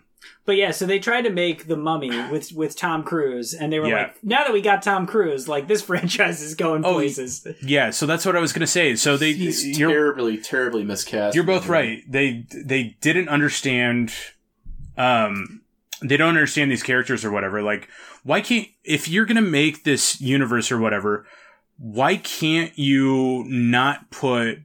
But 0.45 0.55
yeah, 0.57 0.71
so 0.71 0.85
they 0.85 0.99
tried 0.99 1.21
to 1.23 1.29
make 1.29 1.67
the 1.67 1.77
Mummy 1.77 2.09
with 2.29 2.51
with 2.53 2.75
Tom 2.75 3.03
Cruise, 3.03 3.53
and 3.53 3.71
they 3.71 3.79
were 3.79 3.87
Yeah. 3.87 3.95
like, 4.03 4.23
"Now 4.23 4.43
that 4.43 4.51
we 4.51 4.61
got 4.61 4.81
Tom 4.81 5.05
Cruise, 5.07 5.47
like 5.47 5.67
this 5.67 5.81
franchise 5.89 6.41
is 6.41 6.55
going 6.55 6.83
Oh, 6.83 6.93
places." 6.93 7.45
Yeah, 7.61 7.91
so 7.91 8.05
that's 8.05 8.25
what 8.25 8.35
I 8.35 8.39
was 8.39 8.51
gonna 8.51 8.67
say. 8.67 8.95
So 8.95 9.15
they, 9.15 9.33
He's 9.33 9.77
you're 9.77 9.89
terribly, 9.91 10.37
terribly 10.37 10.83
miscast. 10.83 11.35
you're 11.35 11.43
both 11.43 11.67
right. 11.67 12.03
They 12.09 12.45
they 12.53 12.97
didn't 13.01 13.29
understand. 13.29 14.11
Um, 14.97 15.61
they 16.01 16.17
don't 16.17 16.29
understand 16.29 16.71
these 16.71 16.83
characters 16.83 17.23
or 17.25 17.31
whatever. 17.31 17.61
Like, 17.61 17.87
why 18.23 18.41
can't 18.41 18.67
if 18.83 19.07
you're 19.07 19.25
gonna 19.25 19.41
make 19.41 19.83
this 19.83 20.19
universe 20.19 20.71
or 20.71 20.79
whatever, 20.79 21.25
why 21.77 22.17
can't 22.17 22.77
you 22.77 23.45
not 23.47 24.09
put 24.11 24.59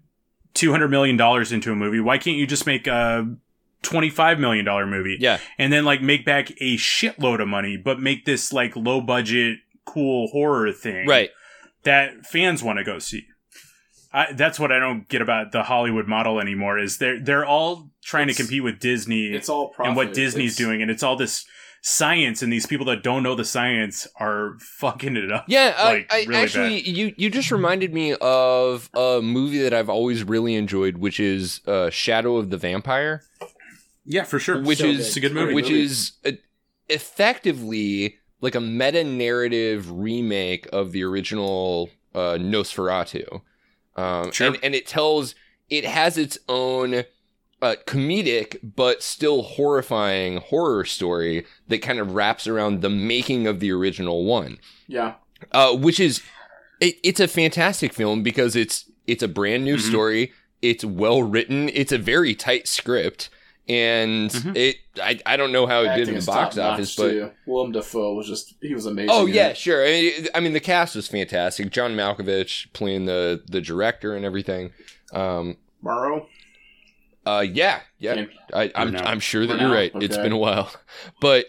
two 0.54 0.70
hundred 0.72 0.88
million 0.90 1.16
dollars 1.16 1.52
into 1.52 1.72
a 1.72 1.76
movie? 1.76 2.00
Why 2.00 2.18
can't 2.18 2.36
you 2.36 2.46
just 2.46 2.66
make 2.66 2.86
a 2.86 3.36
twenty 3.84 4.10
five 4.10 4.40
million 4.40 4.64
dollar 4.64 4.86
movie? 4.86 5.16
yeah, 5.20 5.38
and 5.58 5.72
then 5.72 5.84
like 5.84 6.02
make 6.02 6.24
back 6.24 6.50
a 6.60 6.76
shitload 6.76 7.40
of 7.40 7.46
money, 7.48 7.76
but 7.76 8.00
make 8.00 8.24
this 8.24 8.52
like 8.52 8.74
low 8.74 9.00
budget, 9.00 9.58
cool 9.84 10.26
horror 10.32 10.72
thing, 10.72 11.06
right. 11.06 11.30
That 11.84 12.24
fans 12.26 12.62
want 12.62 12.78
to 12.78 12.84
go 12.84 12.98
see. 12.98 13.24
I, 14.12 14.32
that's 14.32 14.58
what 14.60 14.70
I 14.72 14.78
don't 14.78 15.08
get 15.08 15.20
about 15.22 15.52
the 15.52 15.64
Hollywood 15.64 16.06
model 16.06 16.40
anymore. 16.40 16.78
Is 16.78 16.98
they're 16.98 17.20
they're 17.22 17.44
all 17.44 17.90
trying 18.02 18.28
It's- 18.28 18.36
to 18.38 18.42
compete 18.44 18.62
with 18.64 18.78
Disney 18.78 19.26
It's 19.26 19.48
all 19.48 19.68
profit. 19.70 19.88
and 19.88 19.96
what 19.96 20.14
Disney's 20.14 20.52
It's- 20.54 20.56
doing, 20.56 20.82
and 20.82 20.90
it's 20.90 21.02
all 21.02 21.16
this 21.16 21.44
science, 21.82 22.40
and 22.40 22.50
these 22.50 22.64
people 22.64 22.86
that 22.86 23.02
don't 23.02 23.22
know 23.22 23.34
the 23.34 23.44
science 23.44 24.06
are 24.18 24.56
fucking 24.78 25.16
it 25.16 25.30
up. 25.30 25.44
Yeah, 25.48 25.74
I, 25.76 25.92
Like, 25.92 26.06
I 26.14 26.24
really 26.24 26.34
actually, 26.36 26.88
you 26.88 27.12
you 27.18 27.28
just 27.28 27.50
reminded 27.50 27.92
me 27.92 28.14
of 28.22 28.88
a 28.94 29.20
movie 29.22 29.58
that 29.58 29.74
I've 29.74 29.90
always 29.90 30.24
really 30.24 30.54
enjoyed, 30.54 30.96
which 30.96 31.20
is 31.20 31.60
uh, 31.66 31.90
Shadow 31.90 32.36
of 32.36 32.48
the 32.48 32.56
Vampire, 32.56 33.22
Yeah, 34.06 34.24
for 34.24 34.38
sure. 34.38 34.60
which 34.62 34.78
So 34.78 34.86
is 34.86 35.06
it's 35.08 35.16
a 35.16 35.20
good 35.20 35.32
movie. 35.32 35.54
which 35.54 35.70
is 35.70 36.12
uh, 36.26 36.32
effectively 37.08 38.16
like 38.40 38.54
a 38.54 38.60
meta 38.60 39.04
narrative 39.04 39.90
remake 39.90 40.66
of 40.72 40.92
the 40.92 41.02
original 41.04 41.90
uh, 42.14 42.36
Nosferatu. 42.38 43.40
Um, 43.96 44.32
Sure. 44.32 44.48
and, 44.48 44.58
and 44.62 44.74
it 44.74 44.86
tells 44.86 45.34
it 45.70 45.84
has 45.84 46.18
its 46.18 46.36
own 46.48 47.04
uh, 47.62 47.76
comedic 47.86 48.58
but 48.76 49.02
still 49.02 49.42
horrifying 49.42 50.38
horror 50.38 50.84
story 50.84 51.46
that 51.68 51.78
kind 51.80 51.98
of 51.98 52.14
wraps 52.14 52.46
around 52.46 52.82
the 52.82 52.90
making 52.90 53.46
of 53.46 53.60
the 53.60 53.70
original 53.72 54.24
one 54.24 54.58
Yeah. 54.88 55.14
uh, 55.52 55.74
which 55.74 55.98
is 56.00 56.20
it, 56.80 56.96
it's 57.02 57.20
a 57.20 57.28
fantastic 57.28 57.92
film 57.94 58.22
because 58.22 58.54
it's 58.56 58.90
it's 59.06 59.22
a 59.22 59.28
brand 59.28 59.64
new 59.64 59.76
Mhm. 59.76 59.88
story 59.88 60.32
it's 60.60 60.84
well 60.84 61.22
written 61.22 61.70
it's 61.72 61.92
a 61.92 61.96
very 61.98 62.34
tight 62.34 62.66
script 62.68 63.30
and 63.68 64.30
Mhm. 64.30 64.56
it 64.56 64.76
I, 65.02 65.18
I 65.24 65.36
don't 65.36 65.50
know 65.52 65.66
how 65.66 65.82
it 65.82 65.96
did 65.96 66.08
in 66.08 66.14
the 66.16 66.22
box 66.22 66.58
office 66.58 66.94
but 66.96 67.10
too. 67.10 67.30
Willem 67.46 67.72
Dafoe 67.72 68.14
was 68.14 68.26
just 68.28 68.54
he 68.60 68.74
was 68.74 68.84
amazing. 68.86 69.10
oh 69.12 69.24
yeah 69.26 69.48
it. 69.48 69.56
sure 69.56 69.82
I 69.84 69.90
mean, 69.90 70.12
I 70.34 70.40
mean 70.40 70.52
the 70.52 70.60
cast 70.60 70.94
was 70.94 71.08
fantastic 71.08 71.70
john 71.70 71.92
malkovich 71.96 72.70
playing 72.74 73.06
the 73.06 73.42
the 73.48 73.60
director 73.62 74.14
and 74.14 74.24
everything 74.24 74.72
um 75.14 75.56
Morrow. 75.80 76.28
uh 77.24 77.44
yeah 77.50 77.80
yeah 77.98 78.14
Can't- 78.16 78.30
I, 78.52 78.70
I'm, 78.74 78.94
I'm 78.96 79.20
sure 79.20 79.46
that 79.46 79.54
Brunel, 79.54 79.68
you're 79.68 79.76
right 79.76 79.92
It's 79.94 80.16
been 80.18 80.32
a 80.32 80.36
while 80.38 80.70
but 81.20 81.46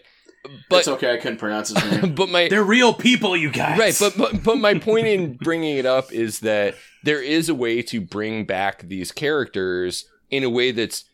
but 0.70 0.80
it's 0.80 0.88
okay. 0.88 1.12
I 1.12 1.18
couldn't 1.18 1.40
pronounce 1.40 1.70
his 1.70 2.02
name. 2.04 2.14
but 2.16 2.30
my 2.30 2.48
They're 2.48 2.64
real 2.64 2.94
people, 2.94 3.36
you 3.36 3.50
guys. 3.50 3.80
Right, 3.80 3.98
but, 4.00 4.16
but 4.16 4.44
but 4.44 4.58
my 4.60 4.78
point 4.78 5.08
in 5.08 5.34
bringing 5.42 5.78
it 5.78 5.88
up 5.88 6.14
is 6.14 6.42
that 6.42 6.76
there 7.04 7.20
is 7.20 7.50
a 7.50 7.56
way 7.56 7.82
to 7.82 8.00
bring 8.00 8.46
back 8.46 8.84
these 8.84 9.12
characters 9.12 10.06
in 10.30 10.44
a 10.44 10.50
way 10.50 10.70
that's 10.70 11.06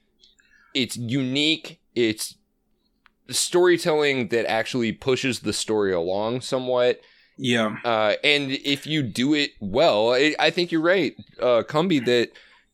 it's 0.73 0.95
unique. 0.97 1.79
It's 1.95 2.35
storytelling 3.29 4.27
that 4.29 4.49
actually 4.49 4.91
pushes 4.91 5.39
the 5.41 5.53
story 5.53 5.93
along 5.93 6.41
somewhat. 6.41 6.99
yeah, 7.37 7.77
Uh, 7.83 8.13
and 8.23 8.51
if 8.51 8.85
you 8.85 9.03
do 9.03 9.33
it 9.33 9.51
well, 9.59 10.13
I, 10.13 10.35
I 10.39 10.49
think 10.49 10.71
you're 10.71 10.81
right, 10.81 11.15
uh, 11.39 11.63
Cumby, 11.67 12.03
that 12.05 12.29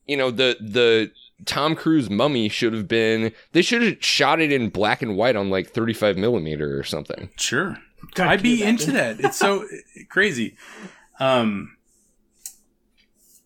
you 0.05 0.17
know 0.17 0.31
the 0.31 0.57
the 0.59 1.11
Tom 1.45 1.75
Cruise 1.75 2.09
mummy 2.09 2.49
should 2.49 2.73
have 2.73 2.87
been. 2.87 3.31
They 3.51 3.61
should 3.61 3.83
have 3.83 4.03
shot 4.03 4.41
it 4.41 4.51
in 4.51 4.69
black 4.69 5.01
and 5.01 5.15
white 5.15 5.35
on 5.35 5.49
like 5.51 5.69
35 5.69 6.17
millimeter 6.17 6.77
or 6.79 6.83
something. 6.83 7.29
sure. 7.37 7.77
God, 8.13 8.27
I'd 8.27 8.41
can 8.41 8.49
you 8.51 8.57
be 8.57 8.63
into 8.63 8.91
that. 8.93 9.19
It's 9.19 9.37
so 9.37 9.65
crazy. 10.09 10.55
Um, 11.19 11.77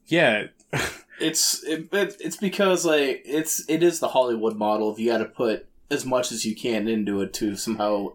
yeah, 0.08 0.47
it's 1.22 1.63
it, 1.63 1.89
it, 1.91 2.17
it's 2.19 2.38
because 2.38 2.86
like 2.86 3.22
it's 3.26 3.63
it 3.69 3.84
is 3.84 3.99
the 3.99 4.09
Hollywood 4.09 4.57
model. 4.57 4.91
If 4.91 4.99
you 4.99 5.11
got 5.11 5.19
to 5.19 5.26
put 5.26 5.67
as 5.89 6.05
much 6.05 6.32
as 6.32 6.45
you 6.45 6.55
can 6.55 6.88
into 6.88 7.22
it 7.22 7.34
to 7.34 7.55
somehow 7.55 8.13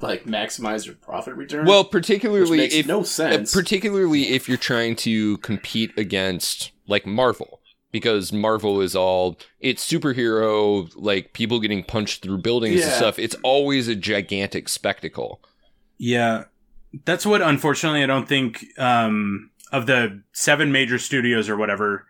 like 0.00 0.24
maximize 0.24 0.86
your 0.86 0.94
profit 0.94 1.34
return. 1.34 1.66
Well, 1.66 1.82
which 1.82 1.92
particularly 1.92 2.58
makes 2.58 2.74
if 2.74 2.86
no 2.86 3.02
sense. 3.02 3.52
particularly 3.52 4.28
if 4.28 4.48
you're 4.48 4.56
trying 4.56 4.96
to 4.96 5.36
compete 5.38 5.96
against 5.98 6.72
like 6.86 7.06
Marvel 7.06 7.60
because 7.92 8.32
Marvel 8.32 8.80
is 8.80 8.96
all 8.96 9.38
it's 9.60 9.88
superhero 9.88 10.90
like 10.96 11.32
people 11.32 11.60
getting 11.60 11.84
punched 11.84 12.22
through 12.22 12.38
buildings 12.38 12.82
and 12.82 12.92
stuff 12.92 13.18
it's 13.18 13.36
always 13.42 13.88
a 13.88 13.94
gigantic 13.94 14.68
spectacle 14.68 15.40
Yeah, 15.98 16.44
that's 17.04 17.26
what 17.26 17.42
unfortunately 17.42 18.02
I 18.02 18.06
don't 18.06 18.28
think 18.28 18.64
um, 18.78 19.50
of 19.72 19.86
the 19.86 20.22
seven 20.32 20.72
major 20.72 20.98
studios 20.98 21.48
or 21.48 21.56
whatever. 21.56 22.06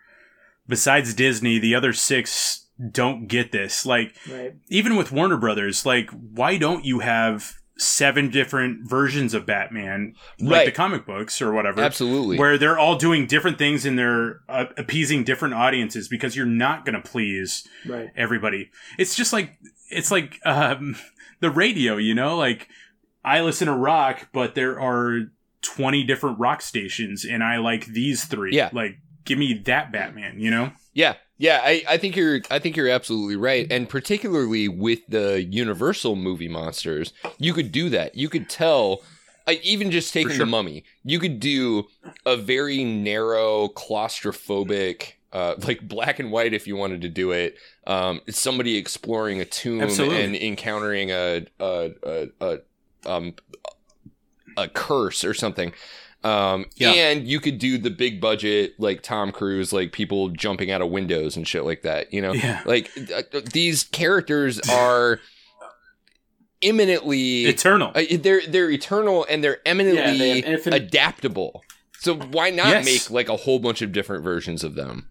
Besides 0.69 1.14
Disney, 1.14 1.59
the 1.59 1.75
other 1.75 1.93
six 1.93 2.67
don't 2.91 3.27
get 3.27 3.53
this. 3.53 3.87
Like 3.87 4.14
Right. 4.31 4.55
even 4.69 4.97
with 4.97 5.12
Warner 5.12 5.37
Brothers, 5.37 5.87
like 5.87 6.11
why 6.11 6.57
don't 6.59 6.85
you 6.85 7.01
have 7.01 7.55
seven 7.79 8.31
different 8.31 8.89
versions 8.89 9.35
of 9.35 9.45
Batman, 9.47 10.14
like 10.41 10.51
Right. 10.53 10.67
the 10.67 10.73
comic 10.73 11.05
books 11.07 11.41
or 11.43 11.53
whatever? 11.53 11.81
absolutely 11.83 12.39
Where 12.39 12.57
they're 12.59 12.79
all 12.79 12.97
doing 12.97 13.27
different 13.27 13.59
things 13.59 13.85
and 13.85 13.99
they're 13.99 14.41
uh, 14.49 14.67
appeasing 14.79 15.25
different 15.25 15.55
audiences 15.55 16.09
because 16.09 16.35
you're 16.37 16.47
not 16.47 16.85
going 16.85 17.01
to 17.01 17.07
please 17.09 17.67
Right. 17.87 18.09
everybody. 18.17 18.71
It's 18.99 19.14
just 19.14 19.33
like 19.33 19.53
it's 19.91 20.11
like 20.11 20.39
um, 20.45 20.97
the 21.41 21.51
radio, 21.51 21.97
you 21.97 22.14
know. 22.14 22.37
Like 22.37 22.69
I 23.25 23.41
listen 23.41 23.67
to 23.69 23.75
rock, 23.75 24.29
but 24.33 24.55
there 24.55 24.81
are 24.81 25.31
twenty 25.62 26.03
different 26.05 26.39
rock 26.39 26.61
stations, 26.62 27.25
and 27.25 27.43
I 27.43 27.59
like 27.59 27.87
these 27.87 28.25
three. 28.25 28.55
Yeah. 28.55 28.71
like 28.73 28.99
give 29.27 29.39
me 29.39 29.55
that 29.66 29.93
Batman, 29.93 30.41
you 30.41 30.51
know. 30.51 30.72
yeah 30.95 31.14
yeah 31.39 31.61
I, 31.62 31.83
I 31.89 31.97
think 31.99 32.16
you're 32.16 32.41
I 32.51 32.59
think 32.59 32.77
you're 32.77 32.89
absolutely 32.89 33.37
right 33.37 33.70
and 33.70 33.89
particularly 33.89 34.68
with 34.68 35.01
the 35.09 35.43
Universal 35.43 36.16
movie 36.16 36.49
monsters 36.49 37.12
you 37.39 37.53
could 37.53 37.72
do 37.72 37.91
that 37.91 38.14
you 38.14 38.29
could 38.29 38.49
tell 38.49 39.03
I, 39.47 39.61
even 39.62 39.91
just 39.91 40.12
taking 40.12 40.31
sure. 40.31 40.39
the 40.39 40.47
mummy 40.47 40.85
you 41.05 41.18
could 41.18 41.39
do 41.41 41.85
a 42.24 42.37
very 42.37 42.85
narrow 42.85 43.68
claustrophobic 43.68 45.12
uh, 45.33 45.55
like 45.66 45.87
black 45.87 46.18
and 46.18 46.33
white 46.33 46.55
if 46.55 46.66
you 46.66 46.77
wanted 46.77 47.03
to 47.03 47.09
do 47.09 47.33
it 47.33 47.57
um, 47.87 48.20
it's 48.27 48.41
somebody 48.41 48.77
exploring 48.77 49.41
a 49.41 49.45
tomb 49.45 49.83
Absolutely. 49.83 50.24
and 50.24 50.37
encountering 50.37 51.11
a 51.11 51.47
a, 51.61 51.91
a, 52.03 52.29
a 52.41 52.59
um 53.11 53.35
a 54.57 54.68
curse 54.68 55.22
or 55.22 55.35
something 55.35 55.72
um, 56.27 56.64
Yeah. 56.77 56.91
and 56.93 57.29
you 57.29 57.39
could 57.41 57.59
do 57.59 57.79
the 57.79 57.91
big 57.91 58.20
budget 58.20 58.74
like 58.79 59.03
Tom 59.03 59.33
Cruise 59.33 59.72
like 59.72 59.93
people 59.93 60.29
jumping 60.31 60.70
out 60.70 60.83
of 60.83 60.91
windows 60.91 61.37
and 61.37 61.47
shit 61.47 61.64
like 61.64 61.83
that 61.83 62.12
you 62.12 62.20
know 62.22 62.33
Yeah. 62.33 62.62
like 62.64 62.91
uh, 63.14 63.22
these 63.53 63.85
characters 63.85 64.59
are 64.70 65.20
imminently 66.61 67.45
Eternal. 67.45 67.93
uh, 67.95 68.03
they're 68.18 68.43
they're 68.47 68.70
eternal 68.70 69.27
and 69.29 69.43
they're 69.45 69.59
Yeah, 69.64 69.70
eminently 69.70 70.18
they 70.18 70.39
infinite- 70.43 70.83
adaptable. 70.83 71.62
So 71.99 72.14
why 72.14 72.51
not 72.51 72.68
Yes. 72.68 72.85
make 72.85 73.11
like 73.11 73.29
a 73.29 73.37
whole 73.37 73.59
bunch 73.59 73.83
of 73.83 73.93
different 73.93 74.22
versions 74.24 74.64
of 74.64 74.74
them? 74.74 75.09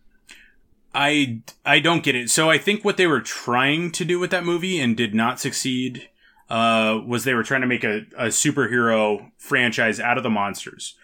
I 0.93 1.41
I 1.65 1.79
don't 1.79 2.03
get 2.03 2.15
it. 2.15 2.29
So 2.29 2.49
I 2.49 2.57
think 2.57 2.83
what 2.85 2.97
they 2.97 3.07
were 3.07 3.21
trying 3.21 3.91
to 3.91 4.05
do 4.05 4.19
with 4.19 4.31
that 4.31 4.43
movie 4.45 4.79
and 4.79 4.95
did 4.95 5.13
not 5.13 5.39
succeed 5.39 6.09
uh, 6.49 6.99
was 7.05 7.23
they 7.23 7.33
were 7.33 7.43
trying 7.43 7.61
to 7.61 7.67
make 7.67 7.83
a, 7.83 8.05
a 8.17 8.25
superhero 8.27 9.31
franchise 9.37 9.99
out 9.99 10.17
of 10.17 10.23
the 10.23 10.29
monsters, 10.29 10.95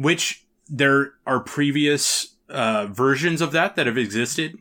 which 0.00 0.46
there 0.66 1.12
are 1.26 1.40
previous 1.40 2.34
uh, 2.48 2.86
versions 2.86 3.40
of 3.42 3.52
that 3.52 3.76
that 3.76 3.86
have 3.86 3.98
existed. 3.98 4.56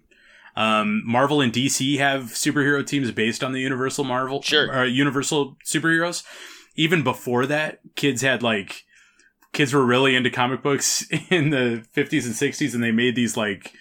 Um, 0.57 1.01
Marvel 1.05 1.39
and 1.39 1.53
DC 1.53 1.97
have 1.99 2.23
superhero 2.23 2.85
teams 2.85 3.09
based 3.11 3.41
on 3.43 3.53
the 3.53 3.61
Universal 3.61 4.03
Marvel, 4.03 4.41
Sure. 4.41 4.79
uh, 4.79 4.83
Universal 4.83 5.55
superheroes. 5.65 6.23
Even 6.75 7.03
before 7.03 7.45
that, 7.45 7.79
kids 7.95 8.21
had 8.21 8.43
like 8.43 8.83
kids 9.53 9.73
were 9.73 9.85
really 9.85 10.15
into 10.15 10.29
comic 10.29 10.61
books 10.61 11.07
in 11.29 11.51
the 11.51 11.85
50s 11.95 12.25
and 12.25 12.35
60s, 12.35 12.73
and 12.73 12.83
they 12.83 12.91
made 12.91 13.15
these 13.15 13.37
like 13.37 13.71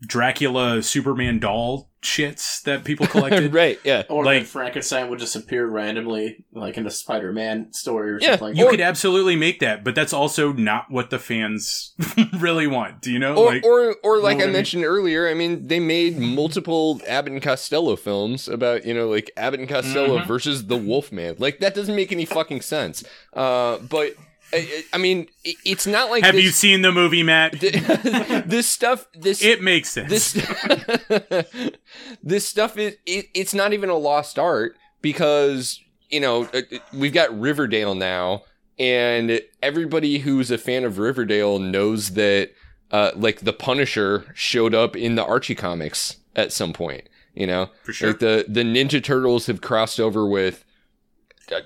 Dracula 0.00 0.82
Superman 0.82 1.38
doll 1.40 1.89
shits 2.02 2.62
that 2.62 2.82
people 2.84 3.06
collected. 3.14 3.52
right? 3.52 3.78
Yeah. 3.84 4.04
Or 4.08 4.24
Like- 4.24 4.40
like 4.40 4.46
Frankenstein 4.46 5.10
would 5.10 5.18
just 5.18 5.36
appear 5.36 5.66
randomly, 5.66 6.44
like 6.52 6.76
in 6.78 6.86
a 6.86 6.90
Spider-Man 6.90 7.72
story 7.72 8.12
or 8.12 8.18
Yeah, 8.20 8.30
something. 8.30 8.48
Like 8.48 8.54
that. 8.54 8.58
you 8.60 8.66
Or- 8.66 8.70
could 8.70 8.80
absolutely 8.80 9.36
make 9.36 9.60
that, 9.60 9.84
but 9.84 9.94
that's 9.94 10.12
also 10.12 10.52
not 10.52 10.86
what 10.90 11.10
the 11.10 11.18
fans 11.18 11.92
really 12.38 12.66
want. 12.66 13.02
Do 13.02 13.12
you 13.12 13.18
know? 13.18 13.34
Or, 13.36 13.46
like, 13.52 13.64
or, 13.64 13.96
or 14.02 14.18
like 14.18 14.38
I 14.38 14.42
I 14.42 14.44
mean? 14.46 14.52
mentioned 14.54 14.84
earlier, 14.84 15.28
I 15.28 15.34
mean, 15.34 15.66
they 15.68 15.78
made 15.80 16.18
multiple 16.18 17.00
Abbott 17.06 17.32
and 17.34 17.42
Costello 17.42 17.96
films 17.96 18.48
about, 18.48 18.86
you 18.86 18.94
know, 18.94 19.08
like 19.08 19.30
Abbott 19.36 19.60
and 19.60 19.68
Costello 19.68 20.18
Mhm. 20.20 20.26
versus 20.26 20.66
the 20.66 20.76
Wolfman. 20.78 21.36
Like, 21.38 21.60
that 21.60 21.74
doesn't 21.74 21.94
make 21.96 22.12
any 22.12 22.24
fucking 22.24 22.62
sense. 22.62 23.04
Uh, 23.34 23.76
but, 23.78 24.14
I, 24.52 24.84
I 24.92 24.98
mean, 24.98 25.28
it's 25.44 25.86
not 25.86 26.10
like 26.10 26.24
have 26.24 26.34
this, 26.34 26.44
you 26.44 26.50
seen 26.50 26.82
the 26.82 26.92
movie, 26.92 27.22
Matt? 27.22 27.52
this 27.60 28.68
stuff, 28.68 29.06
this, 29.14 29.42
It 29.42 29.62
makes 29.62 29.90
sense. 29.90 30.08
this 30.10 30.32
this 32.22 32.46
stuff 32.48 32.76
is 32.76 32.96
it, 33.06 33.26
it's 33.34 33.54
not 33.54 33.72
even 33.72 33.88
a 33.90 33.96
lost 33.96 34.38
art 34.38 34.76
because 35.02 35.80
you 36.10 36.20
know 36.20 36.44
uh, 36.54 36.62
uh, 36.72 36.78
we've 36.92 37.12
got 37.12 37.38
Riverdale 37.38 37.94
now 37.94 38.42
and 38.78 39.40
everybody 39.62 40.18
who's 40.18 40.50
a 40.50 40.58
fan 40.58 40.84
of 40.84 40.98
Riverdale 40.98 41.58
knows 41.58 42.10
that 42.10 42.50
uh, 42.90 43.12
like 43.14 43.40
the 43.40 43.52
Punisher 43.52 44.26
showed 44.34 44.74
up 44.74 44.96
in 44.96 45.14
the 45.14 45.24
Archie 45.24 45.54
comics 45.54 46.16
at 46.36 46.52
some 46.52 46.72
point 46.72 47.08
you 47.34 47.46
know 47.46 47.70
For 47.84 47.92
sure. 47.92 48.08
like 48.08 48.18
the 48.20 48.44
the 48.48 48.62
Ninja 48.62 49.02
Turtles 49.02 49.46
have 49.46 49.60
crossed 49.60 50.00
over 50.00 50.26
with 50.26 50.64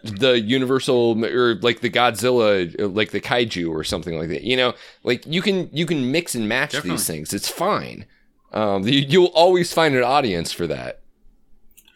the 0.03 0.41
Universal 0.41 1.25
or 1.25 1.55
like 1.57 1.81
the 1.81 1.91
Godzilla, 1.91 2.81
uh, 2.81 2.89
like 2.89 3.11
the 3.11 3.21
kaiju 3.21 3.71
or 3.71 3.85
something 3.85 4.19
like 4.19 4.29
that. 4.29 4.43
You 4.43 4.57
know, 4.57 4.75
like 5.03 5.25
you 5.27 5.43
can 5.43 5.69
you 5.73 5.87
can 5.87 6.11
mix 6.11 6.35
and 6.35 6.49
match 6.49 6.73
Definitely. 6.73 6.91
these 6.97 7.07
things. 7.07 7.35
It's 7.35 7.49
fine. 7.49 8.07
Um, 8.53 8.87
you, 8.87 9.01
you'll 9.01 9.27
always 9.35 9.73
find 9.73 9.95
an 9.95 10.03
audience 10.05 10.53
for 10.53 10.67
that. 10.69 11.01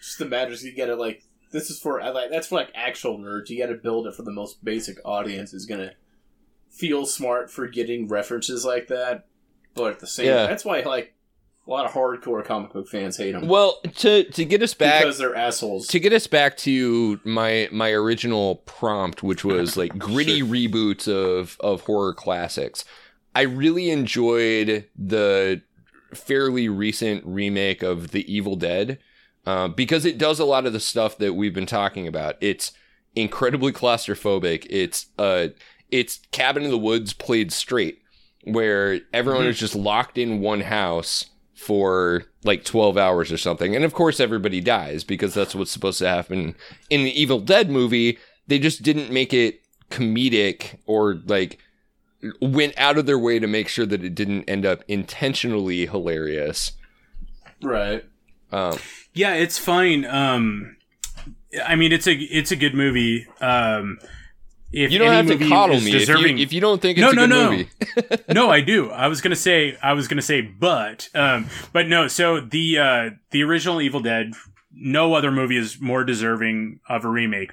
Just 0.01 0.21
imagine 0.21 0.59
you 0.67 0.77
gotta 0.77 0.97
like 0.97 1.25
this 1.53 1.71
is 1.71 1.79
for 1.79 2.01
like 2.13 2.31
that's 2.31 2.49
for 2.49 2.57
like 2.57 2.71
actual 2.75 3.19
nerds. 3.19 3.49
You 3.49 3.59
gotta 3.59 3.75
build 3.79 4.07
it 4.07 4.15
for 4.15 4.23
the 4.23 4.33
most 4.33 4.65
basic 4.65 4.99
audience 5.05 5.53
is 5.55 5.67
gonna 5.67 5.93
feel 6.71 7.07
smart 7.07 7.51
for 7.51 7.67
getting 7.69 8.09
references 8.09 8.65
like 8.65 8.89
that. 8.89 9.27
But 9.75 9.93
at 9.95 10.01
the 10.01 10.07
same, 10.07 10.27
Yeah. 10.27 10.47
that's 10.47 10.65
why 10.65 10.81
like 10.83 11.15
a 11.69 11.71
lot 11.71 11.85
of 11.85 11.93
hardcore 11.93 12.43
comic 12.45 12.73
book 12.73 12.89
fans 12.89 13.19
hate 13.19 13.33
them 13.33 13.47
Well, 13.47 13.81
to 13.97 14.25
to 14.25 14.45
get 14.45 14.63
us 14.63 14.73
back 14.75 15.03
because 15.03 15.19
they're 15.19 15.37
assholes. 15.37 15.87
to 15.89 16.01
get 16.01 16.13
us 16.15 16.27
back 16.27 16.57
to 16.59 17.21
my 17.25 17.69
my 17.71 17.91
original 17.91 18.57
prompt, 18.67 19.23
which 19.23 19.45
was 19.45 19.77
like 19.77 19.97
gritty 19.99 20.43
reboots 20.43 21.07
of 21.07 21.57
of 21.61 21.83
horror 21.83 22.15
classics. 22.15 22.85
I 23.35 23.43
really 23.43 23.91
enjoyed 23.91 24.87
the 24.97 25.63
fairly 26.15 26.69
recent 26.69 27.23
remake 27.27 27.83
of 27.83 28.11
The 28.13 28.33
Evil 28.33 28.57
Dead 28.57 28.99
uh, 29.47 29.69
because 29.69 30.05
it 30.07 30.17
does 30.19 30.41
a 30.41 30.45
lot 30.47 30.65
of 30.67 30.73
the 30.73 30.81
stuff 30.81 31.19
that 31.19 31.35
we've 31.35 31.55
been 31.55 31.67
talking 31.67 32.07
about. 32.09 32.37
It's 32.41 32.73
incredibly 33.15 33.73
claustrophobic. 33.73 34.67
It's 34.71 35.07
uh, 35.19 35.49
it's 35.91 36.21
Cabin 36.33 36.65
in 36.65 36.71
the 36.71 36.79
Woods 36.79 37.13
played 37.13 37.53
straight, 37.53 38.01
where 38.45 39.01
everyone 39.13 39.47
is 39.47 39.59
just 39.59 39.75
locked 39.75 40.17
in 40.17 40.41
one 40.41 40.63
house 40.63 41.27
for 41.59 42.23
like 42.45 42.65
12 42.65 42.97
hours 42.97 43.33
or 43.33 43.37
something. 43.37 43.75
And 43.75 43.85
of 43.85 43.93
course, 43.93 44.21
everybody 44.21 44.61
dies 44.61 45.03
because 45.03 45.35
that's 45.35 45.57
what's 45.57 45.73
supposed 45.73 45.99
to 45.99 46.09
happen 46.09 46.55
in 46.89 47.03
the 47.03 47.21
Evil 47.21 47.41
Dead 47.41 47.69
movie. 47.69 48.17
They 48.47 48.61
just 48.61 48.83
didn't 48.83 49.11
make 49.13 49.35
it 49.35 49.61
comedic 49.91 50.79
or 50.87 51.15
like 51.27 51.59
went 52.41 52.75
out 52.79 52.97
of 52.97 53.07
their 53.07 53.19
way 53.19 53.41
to 53.41 53.49
make 53.49 53.67
sure 53.69 53.87
that 53.87 54.05
it 54.05 54.15
didn't 54.15 54.45
end 54.49 54.65
up 54.65 54.85
intentionally 54.87 55.87
hilarious. 55.87 56.73
right. 57.61 58.05
Um, 58.53 58.79
yeah, 59.13 59.35
it's 59.35 59.59
fine. 59.59 60.05
Um, 60.05 60.77
I 61.67 61.75
mean, 61.75 61.93
it's 61.93 62.07
a 62.07 62.15
it's 62.15 62.53
a 62.53 62.57
good 62.57 62.75
movie. 62.75 63.27
Um, 63.41 63.99
if 64.73 64.93
you 64.93 64.99
don't 64.99 65.09
any 65.09 65.17
have 65.17 65.27
to 65.27 65.33
movie 65.35 65.49
coddle 65.49 65.77
is 65.77 65.85
me 65.85 65.93
if 65.93 65.99
deserving- 66.01 66.39
you, 66.39 66.43
if 66.45 66.53
you 66.53 66.61
don't 66.61 66.81
think 66.83 66.99
it's 66.99 67.03
No, 67.03 67.11
a 67.11 67.27
no, 67.27 67.27
good 67.27 67.31
no. 67.31 67.51
movie. 67.51 68.23
no, 68.35 68.51
I 68.51 68.61
do. 68.73 68.91
I 68.91 69.07
was 69.09 69.21
gonna 69.21 69.37
say, 69.37 69.77
I 69.83 69.93
was 69.95 70.09
gonna 70.09 70.23
say, 70.23 70.41
but, 70.43 71.09
um, 71.15 71.47
but 71.73 71.89
no. 71.89 72.09
So 72.09 72.41
the 72.41 72.79
uh, 72.79 73.11
the 73.31 73.43
original 73.45 73.81
Evil 73.81 74.01
Dead, 74.01 74.33
no 74.73 75.15
other 75.15 75.31
movie 75.33 75.57
is 75.57 75.81
more 75.81 76.05
deserving 76.05 76.81
of 76.89 77.05
a 77.05 77.09
remake. 77.09 77.51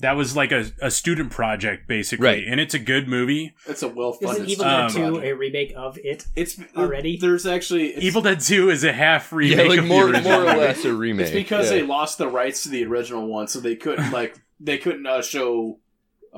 That 0.00 0.12
was 0.12 0.36
like 0.36 0.52
a, 0.52 0.66
a 0.80 0.92
student 0.92 1.32
project, 1.32 1.88
basically, 1.88 2.24
Right. 2.24 2.44
and 2.46 2.60
it's 2.60 2.72
a 2.72 2.78
good 2.78 3.08
movie. 3.08 3.56
It's 3.66 3.82
a 3.82 3.88
well 3.88 4.12
funded. 4.12 4.48
Isn't 4.48 4.50
Evil 4.50 4.64
Um, 4.66 4.86
Dead 4.92 4.94
2 4.96 5.16
a 5.24 5.32
remake 5.32 5.72
of 5.76 5.98
it? 6.04 6.24
It's 6.36 6.56
already? 6.76 7.16
There's 7.16 7.46
actually 7.46 7.88
it's, 7.88 8.04
Evil 8.04 8.22
Dead 8.22 8.38
Two 8.38 8.70
is 8.70 8.84
a 8.84 8.92
half 8.92 9.32
remake. 9.32 9.56
yeah, 9.58 9.64
like 9.64 9.78
of 9.80 9.86
more 9.86 10.04
original 10.04 10.22
more 10.30 10.42
or 10.42 10.46
movie. 10.46 10.58
less 10.60 10.84
a 10.84 10.94
remake. 10.94 11.26
It's 11.26 11.34
because 11.34 11.72
yeah. 11.72 11.78
they 11.78 11.82
lost 11.82 12.18
the 12.18 12.28
rights 12.28 12.62
to 12.62 12.68
the 12.68 12.84
original 12.84 13.26
one, 13.26 13.48
so 13.48 13.58
they 13.58 13.74
couldn't 13.74 14.12
like 14.12 14.38
they 14.60 14.78
couldn't 14.78 15.04
uh, 15.04 15.20
show 15.20 15.80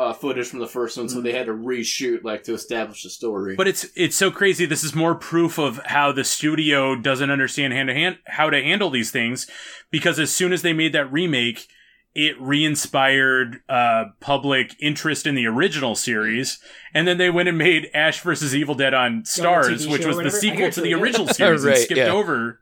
uh, 0.00 0.14
footage 0.14 0.48
from 0.48 0.60
the 0.60 0.66
first 0.66 0.96
one, 0.96 1.10
so 1.10 1.20
they 1.20 1.32
had 1.32 1.44
to 1.44 1.52
reshoot 1.52 2.24
like 2.24 2.42
to 2.44 2.54
establish 2.54 3.02
the 3.02 3.10
story. 3.10 3.54
But 3.54 3.68
it's 3.68 3.86
it's 3.94 4.16
so 4.16 4.30
crazy. 4.30 4.64
This 4.64 4.82
is 4.82 4.94
more 4.94 5.14
proof 5.14 5.58
of 5.58 5.78
how 5.84 6.10
the 6.10 6.24
studio 6.24 6.96
doesn't 6.96 7.30
understand 7.30 7.74
hand 7.74 7.88
to 7.88 7.94
hand 7.94 8.18
how 8.26 8.48
to 8.48 8.62
handle 8.62 8.88
these 8.88 9.10
things, 9.10 9.46
because 9.90 10.18
as 10.18 10.34
soon 10.34 10.54
as 10.54 10.62
they 10.62 10.72
made 10.72 10.94
that 10.94 11.12
remake, 11.12 11.68
it 12.14 12.40
re-inspired 12.40 13.60
uh, 13.68 14.04
public 14.20 14.74
interest 14.80 15.26
in 15.26 15.34
the 15.34 15.46
original 15.46 15.94
series, 15.94 16.60
and 16.94 17.06
then 17.06 17.18
they 17.18 17.28
went 17.28 17.50
and 17.50 17.58
made 17.58 17.90
Ash 17.92 18.22
versus 18.22 18.56
Evil 18.56 18.74
Dead 18.74 18.94
on 18.94 19.24
Starz, 19.24 19.86
TV 19.86 19.90
which 19.90 20.02
show 20.02 20.08
was 20.08 20.16
or 20.16 20.22
the 20.22 20.30
whatever? 20.30 20.36
I 20.36 20.40
sequel 20.40 20.70
to 20.70 20.80
the 20.80 20.88
yeah. 20.88 20.96
original 20.96 21.28
series 21.34 21.62
Right, 21.62 21.76
and 21.76 21.84
skipped 21.84 21.98
yeah. 21.98 22.08
over. 22.08 22.60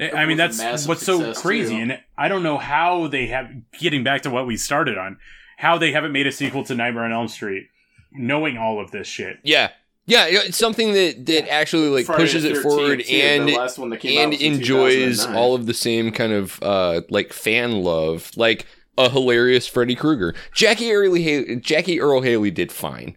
I 0.00 0.10
I 0.10 0.24
mean, 0.24 0.38
was 0.38 0.56
a 0.56 0.56
that's 0.56 0.58
massive 0.58 0.88
what's 0.88 1.04
so 1.04 1.18
success, 1.18 1.42
crazy, 1.42 1.76
too. 1.76 1.82
and 1.82 2.00
I 2.16 2.28
don't 2.28 2.42
know 2.42 2.56
how 2.56 3.08
they 3.08 3.26
have 3.26 3.50
getting 3.78 4.04
back 4.04 4.22
to 4.22 4.30
what 4.30 4.46
we 4.46 4.56
started 4.56 4.96
on, 4.96 5.18
how 5.56 5.76
they 5.78 5.92
haven't 5.92 6.12
made 6.12 6.26
a 6.26 6.32
sequel 6.32 6.64
to 6.64 6.74
Nightmare 6.74 7.04
on 7.04 7.12
Elm 7.12 7.28
Street, 7.28 7.68
knowing 8.12 8.56
all 8.56 8.80
of 8.80 8.90
this 8.92 9.06
shit. 9.06 9.38
yeah. 9.42 9.70
Yeah, 10.08 10.26
it's 10.28 10.56
something 10.56 10.92
that, 10.92 11.26
that 11.26 11.50
actually 11.52 11.88
like 11.88 12.06
Friday 12.06 12.22
pushes 12.22 12.44
the 12.44 12.52
it 12.52 12.62
forward 12.62 13.02
too, 13.04 13.12
and 13.12 13.48
the 13.48 13.56
last 13.56 13.76
one 13.76 13.90
that 13.90 13.96
came 13.96 14.20
and 14.20 14.30
was 14.30 14.40
enjoys 14.40 15.26
all 15.26 15.56
of 15.56 15.66
the 15.66 15.74
same 15.74 16.12
kind 16.12 16.32
of 16.32 16.62
uh 16.62 17.00
like 17.10 17.32
fan 17.32 17.82
love, 17.82 18.30
like 18.36 18.66
a 18.96 19.10
hilarious 19.10 19.66
Freddy 19.66 19.96
Krueger. 19.96 20.32
Jackie 20.54 20.92
Earle 20.92 21.14
Haley, 21.14 21.56
Jackie 21.56 22.00
Earle 22.00 22.20
Haley 22.22 22.52
did 22.52 22.70
fine, 22.70 23.16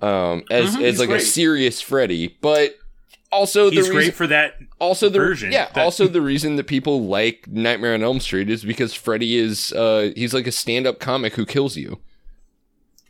um, 0.00 0.44
as 0.52 0.76
Mhm, 0.76 0.82
as 0.84 0.98
he's 0.98 1.00
like 1.00 1.10
a 1.10 1.18
serious 1.18 1.80
Freddy, 1.80 2.38
but 2.40 2.76
also 3.32 3.66
the 3.70 3.76
He's 3.76 3.80
reason, 3.88 3.94
great 3.94 4.14
for 4.14 4.26
that 4.26 4.54
also 4.78 5.08
the 5.08 5.18
version 5.18 5.52
yeah, 5.52 5.66
that- 5.72 5.84
also 5.84 6.06
the 6.08 6.20
reason 6.20 6.56
that 6.56 6.64
people 6.66 7.06
like 7.06 7.46
Nightmare 7.48 7.94
on 7.94 8.02
Elm 8.02 8.20
Street 8.20 8.50
is 8.50 8.64
because 8.64 8.92
Freddy 8.94 9.36
is 9.36 9.72
uh 9.72 10.10
he's 10.16 10.34
like 10.34 10.46
a 10.46 10.52
stand 10.52 10.86
up 10.86 10.98
comic 10.98 11.34
who 11.34 11.46
kills 11.46 11.76
you. 11.76 12.00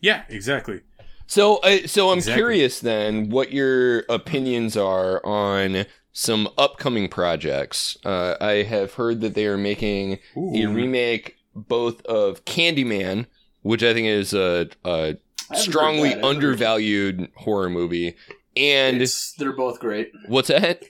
Yeah, 0.01 0.23
exactly. 0.29 0.81
So, 1.27 1.59
uh, 1.59 1.87
so 1.87 2.11
I'm 2.11 2.19
Exactly. 2.19 2.41
curious 2.41 2.81
then 2.81 3.29
what 3.31 3.53
your 3.53 4.01
opinions 4.09 4.77
are 4.77 5.25
on 5.25 5.85
some 6.13 6.49
upcoming 6.59 7.09
projects. 7.09 7.97
Uh, 8.05 8.35
I 8.41 8.63
have 8.65 8.95
heard 8.95 9.21
that 9.21 9.35
they 9.35 9.47
are 9.47 9.57
making 9.59 10.19
a 10.37 10.67
remake 10.67 11.37
both 11.55 12.05
of 12.07 12.45
Candyman, 12.47 13.27
which 13.63 13.83
I 13.85 13.95
think 13.95 14.09
is 14.09 14.33
a, 14.35 14.69
haven't 14.85 15.21
strongly 15.55 16.09
that. 16.09 16.17
I've 16.19 16.25
heard- 16.25 16.25
undervalued 16.25 17.29
horror 17.37 17.71
movie, 17.71 18.17
and 18.57 18.97
It's- 18.97 19.35
they're 19.39 19.53
both 19.53 19.79
great. 19.81 20.11
what's 20.27 20.49
that? 20.49 20.83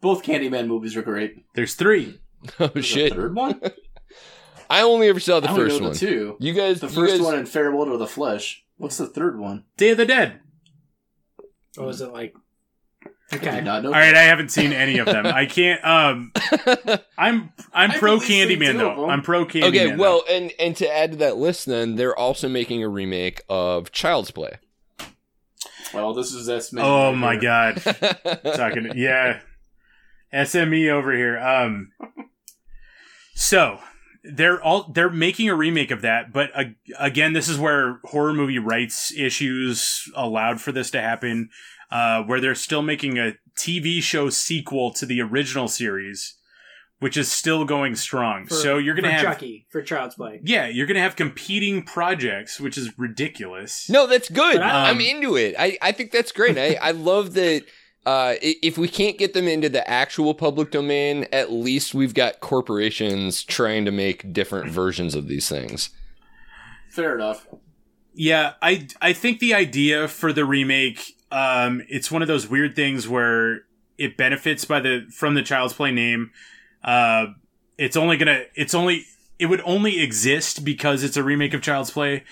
Both 0.00 0.22
Candyman 0.22 0.66
movies 0.66 0.96
are 0.96 1.02
great. 1.02 1.44
There's 1.54 1.74
three. 1.74 2.20
Oh 2.60 2.66
There's 2.66 2.84
a 2.84 2.88
shit! 2.88 3.14
third 3.14 3.34
one. 3.34 3.58
I 4.70 4.82
only 4.82 5.08
ever 5.08 5.18
saw 5.20 5.40
the 5.40 5.48
I 5.48 5.52
only 5.52 5.64
first 5.64 5.80
know 5.80 5.84
one. 5.88 5.92
The 5.94 5.98
two. 5.98 6.36
You 6.40 6.52
guys, 6.52 6.80
The 6.80 6.88
you 6.88 6.92
first 6.94 7.12
guys- 7.14 7.20
one 7.22 7.38
in 7.38 7.46
Farewell 7.46 7.86
to 7.86 7.96
the 7.96 8.06
Flesh. 8.06 8.64
What's 8.76 8.98
the 8.98 9.06
third 9.06 9.38
one? 9.38 9.64
Day 9.78 9.90
of 9.90 9.96
the 9.96 10.04
Dead. 10.06 10.40
Or 11.78 11.86
was 11.86 12.00
it 12.00 12.12
like 12.12 12.34
I 13.32 13.36
Okay. 13.36 13.50
did 13.56 13.64
not 13.64 13.82
know. 13.82 13.88
All 13.88 13.94
right, 13.94 14.14
I 14.14 14.22
haven't 14.24 14.50
seen 14.50 14.72
any 14.72 14.98
of 14.98 15.06
them. 15.06 15.26
I 15.26 15.46
can't. 15.46 15.82
Um, 15.84 16.32
I'm 17.16 17.50
I'm 17.72 17.92
I've 17.92 17.98
pro 17.98 18.12
at 18.12 18.18
least 18.18 18.26
seen 18.26 18.48
Candyman 18.48 18.76
though. 18.78 19.08
I'm 19.08 19.22
pro 19.22 19.46
Candyman. 19.46 19.64
okay, 19.68 19.90
though. 19.90 19.96
well, 19.96 20.24
and 20.30 20.52
and 20.58 20.76
to 20.76 20.88
add 20.94 21.12
to 21.12 21.16
that 21.18 21.36
list, 21.38 21.64
then 21.66 21.96
they're 21.96 22.16
also 22.16 22.48
making 22.48 22.82
a 22.84 22.88
remake 22.88 23.40
of 23.48 23.90
Child's 23.90 24.30
Play. 24.30 24.58
Well, 25.94 26.12
this 26.12 26.32
is 26.32 26.48
S. 26.48 26.74
Oh 26.76 27.14
my 27.14 27.36
god. 27.36 27.80
talking 28.56 28.90
yeah 28.94 29.40
sme 30.32 30.90
over 30.90 31.12
here 31.12 31.38
um 31.38 31.92
so 33.34 33.78
they're 34.24 34.62
all 34.62 34.90
they're 34.92 35.10
making 35.10 35.48
a 35.48 35.54
remake 35.54 35.90
of 35.90 36.02
that 36.02 36.32
but 36.32 36.50
uh, 36.54 36.64
again 36.98 37.32
this 37.32 37.48
is 37.48 37.58
where 37.58 38.00
horror 38.04 38.34
movie 38.34 38.58
rights 38.58 39.12
issues 39.16 40.10
allowed 40.16 40.60
for 40.60 40.72
this 40.72 40.90
to 40.90 41.00
happen 41.00 41.48
uh 41.90 42.22
where 42.22 42.40
they're 42.40 42.54
still 42.54 42.82
making 42.82 43.18
a 43.18 43.34
tv 43.58 44.02
show 44.02 44.28
sequel 44.30 44.92
to 44.92 45.06
the 45.06 45.20
original 45.20 45.68
series 45.68 46.36
which 47.00 47.16
is 47.16 47.30
still 47.30 47.64
going 47.64 47.94
strong 47.96 48.46
For- 48.46 48.54
so 48.54 48.78
you're 48.78 48.94
gonna 48.94 49.08
for 49.08 49.12
have 49.14 49.22
Chucky 49.22 49.66
for 49.70 49.82
Child's 49.82 50.14
Play. 50.14 50.40
yeah 50.44 50.66
you're 50.66 50.86
gonna 50.86 51.00
have 51.00 51.16
competing 51.16 51.82
projects 51.82 52.58
which 52.60 52.78
is 52.78 52.96
ridiculous 52.98 53.88
No, 53.90 54.06
that's 54.06 54.28
good. 54.28 54.54
But 54.56 54.62
I- 54.62 54.90
I'm 54.90 55.00
into 55.00 55.36
it. 55.36 55.54
I, 55.58 55.76
I 55.82 55.92
think 55.92 56.10
that's 56.12 56.32
great. 56.32 56.56
I, 56.58 56.74
I 56.80 56.90
love 57.10 57.34
that 57.34 57.64
uh, 58.06 58.34
if 58.42 58.76
we 58.76 58.86
can't 58.86 59.16
get 59.16 59.32
them 59.32 59.48
into 59.48 59.70
the 59.70 59.88
actual 59.88 60.34
public 60.34 60.70
domain, 60.70 61.26
at 61.32 61.50
least 61.50 61.94
we've 61.94 62.12
got 62.12 62.40
corporations 62.40 63.42
trying 63.42 63.86
to 63.86 63.90
make 63.90 64.30
different 64.30 64.70
versions 64.70 65.14
of 65.14 65.26
these 65.26 65.48
things. 65.48 65.88
Fair 66.90 67.14
enough. 67.14 67.46
Yeah, 68.12 68.52
I 68.62 68.88
I 69.00 69.12
think 69.14 69.40
the 69.40 69.54
idea 69.54 70.06
for 70.06 70.32
the 70.34 70.44
remake, 70.44 71.16
um, 71.32 71.82
it's 71.88 72.10
one 72.12 72.20
of 72.22 72.28
those 72.28 72.46
weird 72.46 72.76
things 72.76 73.08
where 73.08 73.62
it 73.98 74.16
benefits 74.18 74.64
by 74.66 74.80
the 74.80 75.06
from 75.10 75.34
the 75.34 75.42
Child's 75.42 75.72
Play 75.72 75.90
name. 75.90 76.30
Uh, 76.84 77.26
it's 77.78 77.96
only 77.96 78.16
gonna, 78.16 78.42
it's 78.54 78.74
only, 78.74 79.04
it 79.38 79.46
would 79.46 79.62
only 79.64 80.00
exist 80.00 80.64
because 80.64 81.02
it's 81.02 81.16
a 81.16 81.22
remake 81.22 81.54
of 81.54 81.62
Child's 81.62 81.90
Play, 81.90 82.22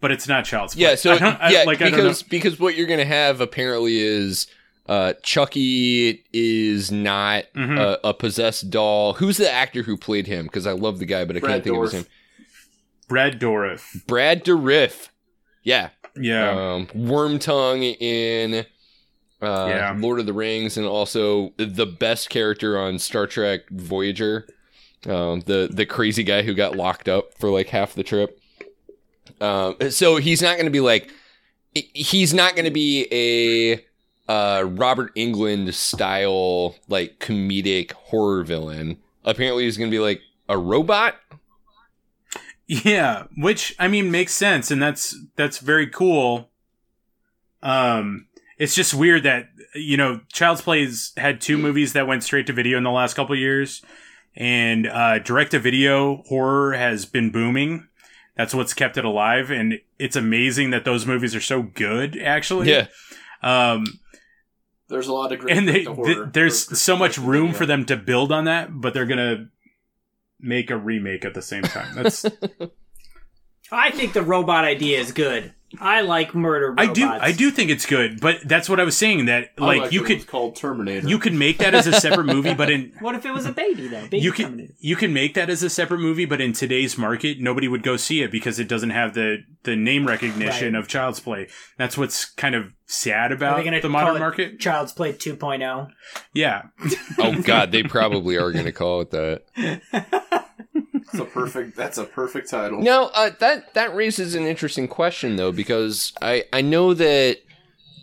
but 0.00 0.10
it's 0.12 0.28
not 0.28 0.44
Child's 0.44 0.74
Play. 0.74 0.82
Yeah, 0.84 0.94
so 0.94 1.12
I 1.14 1.18
don't- 1.18 1.40
I- 1.42 1.50
yeah, 1.50 1.62
like 1.64 1.80
I 1.82 1.90
don't 1.90 1.98
know. 1.98 2.04
because 2.04 2.22
because 2.22 2.60
what 2.60 2.76
you're 2.76 2.86
gonna 2.86 3.04
have 3.04 3.40
apparently 3.40 3.98
is 3.98 4.46
uh, 4.88 5.14
Chucky 5.24 6.24
is 6.32 6.92
not 6.92 7.44
Mhm. 7.56 7.78
a, 7.78 8.08
a 8.08 8.14
possessed 8.14 8.70
doll. 8.70 9.14
Who's 9.14 9.36
the 9.36 9.50
actor 9.50 9.82
who 9.82 9.96
played 9.96 10.28
him? 10.28 10.44
Because 10.44 10.66
I 10.66 10.72
love 10.72 11.00
the 11.00 11.06
guy, 11.06 11.24
but 11.24 11.36
I 11.36 11.40
Brad 11.40 11.52
can't 11.54 11.64
think 11.64 11.76
of 11.76 11.82
his 11.82 11.92
name. 11.94 12.06
Brad 13.08 13.40
Dourif. 13.40 14.06
Brad 14.06 14.44
Dourif. 14.44 15.08
Yeah, 15.64 15.88
Yeah, 16.16 16.50
um, 16.74 16.86
Wormtongue 16.88 18.00
in 18.00 18.64
uh, 19.42 19.66
Yeah. 19.68 19.96
Lord 19.98 20.20
of 20.20 20.26
the 20.26 20.32
Rings, 20.32 20.76
and 20.76 20.86
also 20.86 21.52
the 21.56 21.86
best 21.86 22.30
character 22.30 22.78
on 22.78 22.98
Star 22.98 23.26
Trek 23.26 23.68
Voyager, 23.70 24.46
um, 25.06 25.40
the 25.40 25.68
the 25.70 25.86
crazy 25.86 26.22
guy 26.22 26.42
who 26.42 26.54
got 26.54 26.76
locked 26.76 27.08
up 27.08 27.34
for 27.38 27.50
like 27.50 27.68
half 27.68 27.94
the 27.94 28.02
trip. 28.04 28.40
Um, 29.40 29.76
so 29.90 30.16
he's 30.16 30.40
not 30.40 30.56
going 30.56 30.66
to 30.66 30.70
be 30.70 30.80
like 30.80 31.10
he's 31.74 32.32
not 32.32 32.54
going 32.54 32.64
to 32.64 32.70
be 32.70 33.06
a 33.12 33.84
uh, 34.32 34.64
Robert 34.64 35.14
Englund 35.14 35.72
style 35.74 36.74
like 36.88 37.18
comedic 37.18 37.92
horror 37.92 38.42
villain. 38.44 38.98
Apparently, 39.24 39.64
he's 39.64 39.76
going 39.76 39.90
to 39.90 39.94
be 39.94 40.00
like 40.00 40.20
a 40.48 40.56
robot. 40.56 41.16
yeah, 42.66 43.24
which 43.36 43.74
I 43.78 43.88
mean 43.88 44.10
makes 44.10 44.32
sense, 44.32 44.70
and 44.70 44.80
that's 44.82 45.16
that's 45.36 45.58
very 45.58 45.86
cool. 45.86 46.48
Um, 47.62 48.26
it's 48.58 48.74
just 48.74 48.94
weird 48.94 49.22
that 49.24 49.48
you 49.74 49.96
know 49.96 50.20
Child's 50.32 50.62
Play's 50.62 51.12
had 51.16 51.40
two 51.40 51.58
movies 51.58 51.92
that 51.94 52.06
went 52.06 52.22
straight 52.22 52.46
to 52.46 52.52
video 52.52 52.78
in 52.78 52.84
the 52.84 52.90
last 52.90 53.14
couple 53.14 53.34
of 53.34 53.38
years, 53.38 53.82
and 54.34 54.86
uh, 54.86 55.18
direct 55.18 55.50
to 55.52 55.58
video 55.58 56.22
horror 56.28 56.72
has 56.74 57.04
been 57.06 57.30
booming. 57.30 57.88
That's 58.36 58.54
what's 58.54 58.74
kept 58.74 58.98
it 58.98 59.04
alive, 59.04 59.50
and 59.50 59.80
it's 59.98 60.14
amazing 60.16 60.70
that 60.70 60.84
those 60.84 61.06
movies 61.06 61.34
are 61.34 61.40
so 61.40 61.62
good. 61.62 62.18
Actually, 62.18 62.70
Yeah, 62.70 62.86
Um, 63.42 63.84
There's 64.88 65.08
a 65.08 65.12
lot 65.14 65.32
of 65.32 65.38
great. 65.38 65.56
and 65.56 65.66
they, 65.66 65.84
the 65.84 65.94
th- 65.94 66.18
there's 66.32 66.64
for- 66.66 66.74
so 66.76 66.96
much 66.96 67.16
room 67.16 67.52
for 67.54 67.64
them 67.64 67.86
to 67.86 67.96
build 67.96 68.30
on 68.32 68.44
that, 68.44 68.68
but 68.78 68.92
they're 68.92 69.06
gonna 69.06 69.48
make 70.38 70.70
a 70.70 70.76
remake 70.76 71.24
at 71.24 71.32
the 71.32 71.40
same 71.40 71.62
time. 71.62 71.94
That's 71.94 72.26
I 73.72 73.90
think 73.90 74.12
the 74.12 74.22
robot 74.22 74.64
idea 74.64 75.00
is 75.00 75.12
good. 75.12 75.52
I 75.80 76.00
like 76.02 76.34
murder 76.34 76.74
I 76.76 76.86
do 76.92 77.06
I 77.08 77.32
do 77.32 77.50
think 77.50 77.70
it's 77.70 77.86
good, 77.86 78.20
but 78.20 78.38
that's 78.44 78.68
what 78.68 78.80
I 78.80 78.84
was 78.84 78.96
saying 78.96 79.26
that 79.26 79.50
I 79.58 79.64
like 79.64 79.92
you 79.92 80.02
it 80.04 80.06
could 80.06 80.16
was 80.18 80.24
called 80.24 80.56
Terminator. 80.56 81.08
you 81.08 81.18
could 81.18 81.34
make 81.34 81.58
that 81.58 81.74
as 81.74 81.86
a 81.86 81.92
separate 82.00 82.26
movie, 82.26 82.54
but 82.54 82.70
in 82.70 82.92
What 83.00 83.14
if 83.14 83.24
it 83.26 83.32
was 83.32 83.46
a 83.46 83.52
baby 83.52 83.88
though? 83.88 84.02
Baby 84.02 84.18
you 84.20 84.32
can 84.32 84.44
Terminator. 84.46 84.72
you 84.78 84.96
can 84.96 85.12
make 85.12 85.34
that 85.34 85.50
as 85.50 85.62
a 85.62 85.70
separate 85.70 86.00
movie, 86.00 86.24
but 86.24 86.40
in 86.40 86.52
today's 86.52 86.96
market, 86.98 87.40
nobody 87.40 87.68
would 87.68 87.82
go 87.82 87.96
see 87.96 88.22
it 88.22 88.30
because 88.30 88.58
it 88.58 88.68
doesn't 88.68 88.90
have 88.90 89.14
the 89.14 89.38
the 89.64 89.76
name 89.76 90.06
recognition 90.06 90.74
Right. 90.74 90.78
of 90.80 90.88
Child's 90.88 91.20
Play. 91.20 91.48
That's 91.76 91.98
what's 91.98 92.24
kind 92.24 92.54
of 92.54 92.72
sad 92.86 93.32
Are 93.32 93.34
about 93.34 93.56
they 93.56 93.64
going 93.64 93.74
to 93.74 93.80
the 93.80 93.88
modern 93.88 94.18
market. 94.18 94.60
Child's 94.60 94.92
Play 94.92 95.10
oh? 95.10 95.14
2.0? 95.14 95.90
Yeah, 96.34 96.62
oh 97.18 97.40
god, 97.42 97.72
they 97.72 97.82
probably 97.82 98.36
are 98.36 98.52
going 98.52 98.64
to 98.64 98.72
call 98.72 99.00
it 99.00 99.10
that. 99.10 99.42
That's 101.12 101.18
a 101.20 101.24
perfect. 101.24 101.76
That's 101.76 101.98
a 101.98 102.04
perfect 102.04 102.50
title. 102.50 102.82
Now, 102.82 103.10
uh, 103.14 103.30
that 103.38 103.74
that 103.74 103.94
raises 103.94 104.34
an 104.34 104.44
interesting 104.44 104.88
question 104.88 105.36
though, 105.36 105.52
because 105.52 106.12
I 106.20 106.44
I 106.52 106.62
know 106.62 106.94
that 106.94 107.38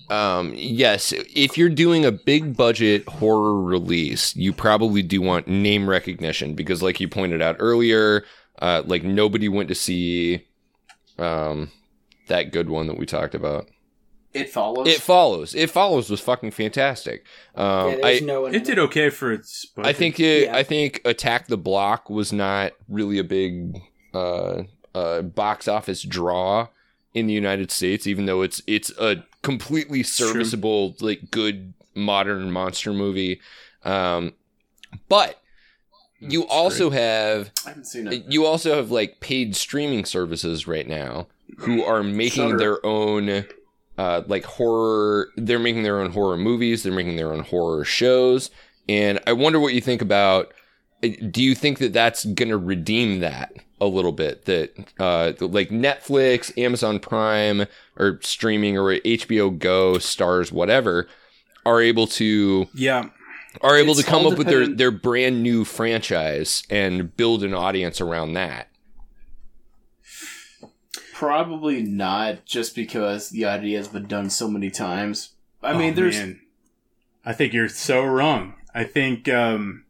um, 0.10 0.54
yes, 0.56 1.14
if 1.14 1.58
you're 1.58 1.70
doing 1.70 2.06
a 2.06 2.12
big 2.12 2.56
budget 2.56 3.08
horror 3.08 3.62
release, 3.62 4.36
you 4.36 4.54
probably 4.54 5.02
do 5.02 5.22
want 5.22 5.48
name 5.48 5.90
recognition 5.90 6.56
because, 6.56 6.84
like 6.84 7.00
you 7.00 7.08
pointed 7.08 7.42
out 7.42 7.56
earlier, 7.60 8.24
uh, 8.60 8.84
like 8.86 9.04
nobody 9.04 9.50
went 9.50 9.70
to 9.70 9.76
see 9.76 10.46
um, 11.18 11.72
that 12.28 12.52
good 12.52 12.70
one 12.70 12.88
that 12.88 12.98
we 12.98 13.06
talked 13.06 13.36
about. 13.36 13.68
It 14.34 14.50
follows. 14.50 14.88
It 14.88 15.00
follows. 15.02 15.54
It 15.56 15.70
follows 15.70 16.10
was 16.10 16.20
fucking 16.20 16.52
fantastic. 16.52 17.24
Um, 17.56 17.92
yeah, 17.92 17.96
I, 17.98 18.00
there's 18.02 18.22
no 18.24 18.42
one. 18.42 18.56
it 18.56 18.64
did 18.64 18.80
okay 18.80 19.10
for 19.10 19.32
its. 19.32 19.66
Budget. 19.66 19.90
I 19.90 19.94
think 19.94 20.20
it, 20.20 20.46
Yeah. 20.46 20.56
I 20.56 20.64
think 20.64 21.02
Attack 21.06 21.48
the 21.48 21.58
Block 21.58 22.10
was 22.10 22.34
not 22.34 22.74
really 22.90 23.20
a 23.20 23.24
big 23.24 23.80
uh, 24.14 24.64
uh, 24.96 25.22
box 25.22 25.68
office 25.68 26.02
draw 26.02 26.68
in 27.14 27.28
the 27.28 27.34
United 27.34 27.70
States, 27.72 28.08
even 28.08 28.26
though 28.26 28.42
it's 28.42 28.62
it's 28.66 28.92
a 29.00 29.24
completely 29.44 30.00
true. 30.00 30.04
serviceable, 30.28 30.96
like 31.00 31.30
good 31.30 31.74
modern 31.94 32.52
monster 32.52 32.92
movie. 32.92 33.40
Um, 33.84 34.34
but 35.10 35.40
you 36.20 36.44
It's 36.44 36.52
also 36.52 36.90
have 36.90 37.52
I 37.66 37.70
haven't 37.70 37.86
seen 37.86 38.08
it. 38.08 38.24
you 38.30 38.46
also 38.46 38.76
have 38.78 38.90
like 38.90 39.20
paid 39.20 39.56
streaming 39.56 40.06
services 40.06 40.68
right 40.68 40.88
now 40.88 41.28
who 41.60 41.84
are 41.84 42.02
making 42.02 42.50
Shudder. 42.52 42.58
their 42.58 42.86
own 42.86 43.46
uh, 43.98 44.24
like 44.28 44.46
horror 44.46 45.30
they're 45.36 45.60
making 45.60 45.84
their 45.84 46.00
own 46.00 46.12
horror 46.12 46.38
movies 46.38 46.84
they're 46.84 46.94
making 46.94 47.16
their 47.16 47.32
own 47.34 47.44
horror 47.44 47.84
shows 47.84 48.50
and 48.90 49.20
i 49.28 49.34
wonder 49.34 49.60
what 49.60 49.74
you 49.74 49.82
think 49.82 50.02
about 50.02 50.54
uh, 51.04 51.10
do 51.30 51.44
you 51.44 51.56
think 51.56 51.80
that 51.80 51.94
that's 51.94 52.26
gonna 52.26 52.58
redeem 52.58 53.20
that 53.20 53.54
a 53.80 53.86
little 53.86 54.12
bit 54.12 54.46
that 54.46 54.72
uh, 55.00 55.34
like 55.46 55.70
netflix 55.70 56.58
amazon 56.58 57.00
prime 57.00 57.66
or 57.98 58.20
streaming 58.24 58.78
or 58.78 58.96
hbo 59.00 59.58
go 59.58 59.94
starz 59.96 60.52
whatever 60.52 61.08
are 61.66 61.82
able 61.82 62.08
to 62.08 62.68
yeah. 62.74 63.10
are 63.62 63.78
able 63.78 63.92
It's 63.92 64.02
to 64.02 64.06
come 64.06 64.26
up 64.26 64.38
with 64.38 64.48
their, 64.48 64.68
their 64.68 64.92
brand 64.92 65.44
new 65.44 65.64
franchise 65.64 66.64
and 66.70 67.16
build 67.16 67.44
an 67.44 67.54
audience 67.54 68.02
around 68.02 68.34
that. 68.34 68.68
Probably 71.14 71.82
not, 71.84 72.44
just 72.46 72.76
because 72.76 73.30
the 73.30 73.46
idea 73.46 73.78
has 73.78 73.88
been 73.88 74.08
done 74.08 74.30
so 74.30 74.48
many 74.48 74.70
times. 74.72 75.34
I 75.62 75.78
mean, 75.78 75.94
Oh, 75.94 75.96
there's 75.96 76.18
man. 76.18 76.42
I 77.26 77.34
think 77.34 77.54
you're 77.54 77.70
so 77.70 78.04
wrong. 78.04 78.56
I 78.74 78.84
think 78.84 79.30
um, 79.30 79.86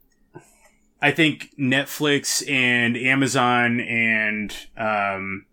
I 1.01 1.11
think 1.11 1.49
Netflix 1.57 2.47
and 2.49 2.95
Amazon 2.97 3.79
and 3.79 4.55
um, 4.77 5.45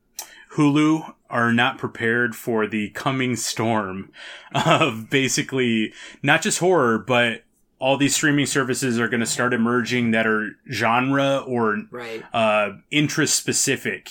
Hulu 0.54 1.14
are 1.30 1.52
not 1.52 1.78
prepared 1.78 2.34
for 2.34 2.66
the 2.66 2.90
coming 2.90 3.36
storm 3.36 4.10
of 4.54 5.08
basically 5.08 5.92
not 6.22 6.42
just 6.42 6.58
horror, 6.58 6.98
but 6.98 7.44
all 7.78 7.96
these 7.96 8.14
streaming 8.14 8.46
services 8.46 8.98
are 9.00 9.08
going 9.08 9.20
to 9.20 9.26
start 9.26 9.54
emerging 9.54 10.10
that 10.10 10.26
are 10.26 10.50
genre 10.70 11.38
or 11.46 11.84
Right. 11.90 12.22
uh, 12.34 12.72
interest 12.90 13.36
specific. 13.36 14.10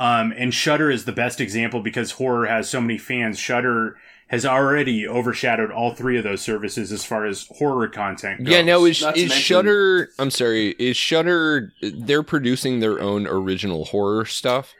Um, 0.00 0.32
and 0.36 0.52
Shudder 0.52 0.90
is 0.90 1.04
the 1.04 1.12
best 1.12 1.40
example 1.40 1.80
because 1.80 2.12
horror 2.12 2.46
has 2.46 2.68
so 2.70 2.80
many 2.80 2.96
fans. 2.98 3.38
Shudder 3.38 3.96
has 4.28 4.46
already 4.46 5.06
overshadowed 5.06 5.70
all 5.70 5.92
three 5.94 6.16
of 6.16 6.24
those 6.24 6.40
services 6.40 6.90
as 6.90 7.04
far 7.04 7.26
as 7.26 7.46
horror 7.58 7.86
content 7.88 8.44
goes. 8.44 8.52
Yeah, 8.54 8.62
now 8.62 8.84
is 8.84 9.02
Not 9.02 9.16
is 9.16 9.28
mention- 9.28 9.42
Shudder? 9.42 10.08
I'm 10.18 10.30
sorry, 10.30 10.70
is 10.78 10.96
Shudder? 10.96 11.72
They're 11.82 12.22
producing 12.22 12.80
their 12.80 12.98
own 13.00 13.26
original 13.26 13.84
horror 13.86 14.24
stuff. 14.24 14.72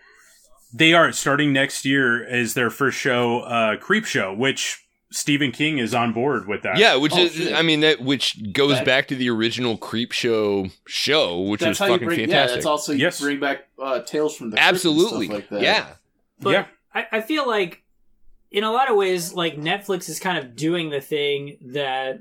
they 0.72 0.94
are 0.94 1.10
starting 1.12 1.52
next 1.52 1.84
year 1.84 2.24
as 2.26 2.54
their 2.54 2.70
first 2.70 2.96
show, 2.96 3.40
uh, 3.40 3.76
Creep 3.76 4.04
Show, 4.06 4.32
which 4.32 4.84
Stephen 5.12 5.50
King 5.50 5.78
is 5.78 5.94
on 5.94 6.12
board 6.12 6.46
with 6.46 6.62
that. 6.62 6.78
Yeah, 6.78 6.94
which 6.96 7.12
Oh, 7.14 7.18
is, 7.18 7.32
shit. 7.34 7.52
I 7.54 7.62
mean, 7.62 7.80
that 7.80 8.00
which 8.00 8.52
goes 8.52 8.76
That- 8.76 8.84
back 8.84 9.08
to 9.08 9.16
the 9.16 9.28
original 9.30 9.76
Creep 9.76 10.12
Show 10.12 10.66
show, 10.86 11.40
which 11.40 11.60
that's 11.60 11.80
was 11.80 11.88
fucking 11.88 12.06
bring. 12.06 12.20
Yeah, 12.20 12.26
fantastic. 12.26 12.54
that's 12.56 12.66
also 12.66 12.92
you 12.92 12.98
Yes. 13.00 13.20
bring 13.20 13.40
back 13.40 13.66
uh, 13.80 14.00
tales 14.02 14.36
from 14.36 14.50
the 14.50 14.56
Crypt 14.56 14.66
and 14.68 14.74
Absolutely, 14.76 15.26
stuff 15.26 15.36
like 15.38 15.48
that. 15.50 15.62
yeah. 15.62 15.86
But 16.40 16.50
Yeah. 16.50 16.64
I, 16.94 17.06
I 17.12 17.20
feel 17.22 17.46
like 17.46 17.82
in 18.52 18.62
a 18.64 18.70
lot 18.70 18.90
of 18.90 18.96
ways, 18.96 19.32
like 19.34 19.56
Netflix 19.56 20.08
is 20.08 20.18
kind 20.20 20.38
of 20.38 20.54
doing 20.56 20.90
the 20.90 21.00
thing 21.00 21.56
that 21.72 22.20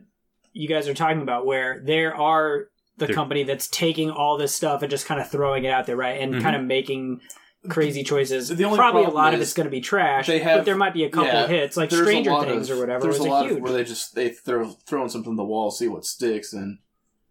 you 0.53 0.67
guys 0.67 0.87
are 0.87 0.93
talking 0.95 1.21
about, 1.21 1.45
where 1.45 1.79
there 1.85 2.15
are 2.15 2.69
the 2.97 3.05
They're- 3.05 3.15
company 3.15 3.43
that's 3.43 3.67
taking 3.67 4.09
all 4.11 4.37
this 4.37 4.53
stuff 4.53 4.81
and 4.81 4.89
just 4.89 5.05
kind 5.05 5.21
of 5.21 5.29
throwing 5.29 5.63
it 5.63 5.69
out 5.69 5.85
there, 5.85 5.95
right? 5.95 6.19
And 6.19 6.33
Mhm. 6.35 6.41
kind 6.41 6.55
of 6.55 6.63
making 6.63 7.21
crazy 7.67 8.03
choices. 8.03 8.49
The 8.49 8.63
only 8.63 8.77
Probably 8.77 9.01
a 9.01 9.05
problem 9.05 9.23
lot 9.23 9.33
of 9.33 9.41
it's 9.41 9.53
going 9.53 9.65
to 9.65 9.71
be 9.71 9.81
trash, 9.81 10.27
they 10.27 10.39
have- 10.39 10.59
but 10.59 10.65
there 10.65 10.77
might 10.77 10.93
be 10.93 11.03
a 11.03 11.09
couple 11.09 11.27
yeah, 11.27 11.47
hits, 11.47 11.75
like 11.75 11.89
There's 11.89 12.01
a 12.01 12.05
Stranger 12.05 12.31
lot 12.31 12.47
Things 12.47 12.69
of- 12.69 12.77
or 12.77 12.79
whatever. 12.79 13.01
There's 13.03 13.19
was 13.19 13.25
a 13.27 13.29
a 13.29 13.31
lot 13.31 13.45
huge. 13.45 13.57
of 13.57 13.63
where 13.63 13.73
they 13.73 13.83
just 13.83 14.15
they 14.15 14.29
throw 14.29 14.69
throwing 14.85 15.09
something 15.09 15.31
in 15.31 15.35
the 15.37 15.43
wall, 15.43 15.69
see 15.71 15.87
what 15.87 16.05
sticks, 16.05 16.53
and 16.53 16.77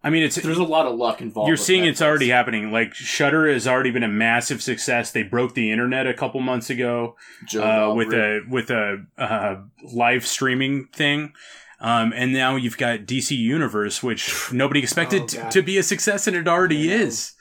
I 0.03 0.09
mean, 0.09 0.23
it's 0.23 0.35
there's 0.37 0.57
a 0.57 0.63
lot 0.63 0.85
of 0.85 0.95
luck 0.95 1.19
involved. 1.21 1.47
you're 1.49 1.57
seeing 1.57 1.83
it's 1.85 1.99
Netflix. 1.99 2.05
already 2.05 2.29
happening. 2.29 2.71
Like 2.71 2.93
Shudder 2.93 3.51
has 3.51 3.67
already 3.67 3.91
been 3.91 4.03
a 4.03 4.07
massive 4.07 4.61
success. 4.61 5.11
They 5.11 5.23
broke 5.23 5.55
the 5.55 5.71
internet 5.71 6.07
a 6.07 6.13
couple 6.13 6.39
months 6.41 6.69
ago 6.69 7.15
uh, 7.59 7.91
with 7.95 8.13
a 8.13 8.41
with 8.49 8.69
a 8.69 9.05
uh, 9.17 9.55
live 9.91 10.25
streaming 10.25 10.87
thing. 10.93 11.33
Um, 11.81 12.11
and 12.15 12.31
now 12.33 12.55
you've 12.57 12.77
got 12.77 13.01
DC 13.01 13.35
Universe, 13.37 14.03
which 14.03 14.51
nobody 14.53 14.81
expected 14.81 15.21
Oh, 15.23 15.25
t- 15.27 15.39
to 15.51 15.61
be 15.61 15.77
a 15.77 15.83
success, 15.83 16.27
and 16.27 16.35
it 16.35 16.45
already 16.47 16.91
I 16.91 16.95
is. 16.95 17.33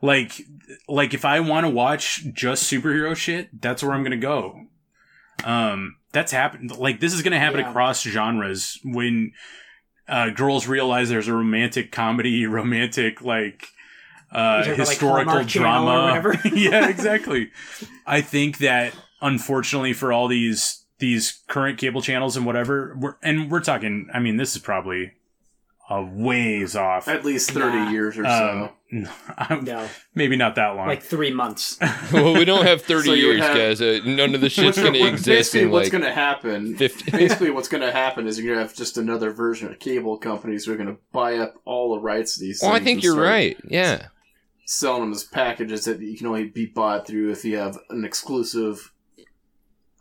Like, 0.00 0.40
like 0.88 1.14
if 1.14 1.24
I 1.24 1.40
want 1.40 1.64
to 1.64 1.70
watch 1.70 2.24
just 2.32 2.70
superhero 2.70 3.14
shit, 3.16 3.60
that's 3.60 3.82
where 3.82 3.92
I'm 3.92 4.02
gonna 4.02 4.16
go. 4.16 4.66
Um, 5.44 5.96
that's 6.12 6.32
happened. 6.32 6.76
Like 6.76 7.00
this 7.00 7.12
is 7.12 7.22
gonna 7.22 7.38
happen 7.38 7.60
Yeah. 7.60 7.70
across 7.70 8.02
genres 8.02 8.78
when 8.84 9.32
uh, 10.08 10.30
girls 10.30 10.66
realize 10.66 11.08
there's 11.08 11.28
a 11.28 11.32
romantic 11.34 11.92
comedy, 11.92 12.46
romantic 12.60 13.22
like 13.22 13.68
uh, 14.30 14.62
You're 14.66 14.74
talking 14.74 14.74
about, 14.74 14.78
like, 14.78 14.88
historical 14.88 15.38
or 15.38 15.44
drama. 15.44 16.40
yeah, 16.54 16.88
exactly. 16.88 17.50
I 18.06 18.20
think 18.20 18.58
that 18.58 18.94
unfortunately 19.20 19.92
for 19.92 20.12
all 20.12 20.28
these 20.28 20.84
these 20.98 21.42
current 21.48 21.78
cable 21.78 22.00
channels 22.00 22.36
and 22.36 22.46
whatever, 22.46 22.96
we're, 22.98 23.16
and 23.22 23.50
we're 23.50 23.60
talking. 23.60 24.08
I 24.14 24.20
mean, 24.20 24.36
this 24.36 24.54
is 24.54 24.62
probably 24.62 25.12
a 25.94 26.02
ways 26.02 26.74
off. 26.76 27.06
at 27.08 27.24
least 27.24 27.50
thirty 27.50 27.76
Nah. 27.76 27.90
years 27.90 28.16
or 28.16 28.24
Um, 28.24 28.30
so. 28.30 28.72
no, 28.92 29.10
I'm- 29.36 29.64
no, 29.64 29.88
maybe 30.14 30.36
not 30.36 30.54
that 30.54 30.68
long. 30.76 30.86
like 30.88 31.02
three 31.02 31.32
months. 31.32 31.76
well, 32.12 32.32
we 32.34 32.44
don't 32.44 32.64
have 32.64 32.80
30 32.92 33.06
So 33.08 33.12
years, 33.14 33.40
have- 33.40 33.56
guys. 33.56 33.82
Uh, 33.82 34.00
none 34.04 34.34
of 34.34 34.40
the 34.40 34.48
shit's 34.56 34.78
going 34.80 34.94
to 34.94 35.00
What- 35.00 35.08
exist 35.12 35.52
Basically, 35.52 35.66
what's 35.68 35.86
like 35.86 35.92
going 35.92 36.04
to 36.04 36.12
happen? 36.14 36.76
50. 36.76 37.10
basically, 37.10 37.50
what's 37.50 37.68
going 37.68 37.82
to 37.82 37.92
happen 37.92 38.26
is 38.26 38.38
you're 38.38 38.46
going 38.54 38.58
to 38.64 38.66
have 38.68 38.76
just 38.76 38.96
another 38.96 39.32
version 39.32 39.68
of 39.70 39.78
cable 39.78 40.16
companies 40.18 40.64
who 40.64 40.72
are 40.72 40.76
going 40.76 40.88
to 40.88 40.98
buy 41.12 41.36
up 41.36 41.54
all 41.64 41.94
the 41.94 42.00
rights 42.00 42.34
to 42.36 42.40
these. 42.40 42.60
well, 42.62 42.72
I 42.72 42.80
think 42.80 43.02
you're 43.02 43.20
right. 43.20 43.56
Yeah. 43.68 44.06
Selling 44.64 45.02
them 45.02 45.12
as 45.12 45.24
packages 45.24 45.84
that 45.84 46.00
you 46.00 46.16
can 46.16 46.26
only 46.28 46.44
be 46.44 46.64
bought 46.66 47.06
through 47.06 47.30
if 47.32 47.44
you 47.44 47.56
have 47.58 47.76
an 47.90 48.04
exclusive 48.04 48.92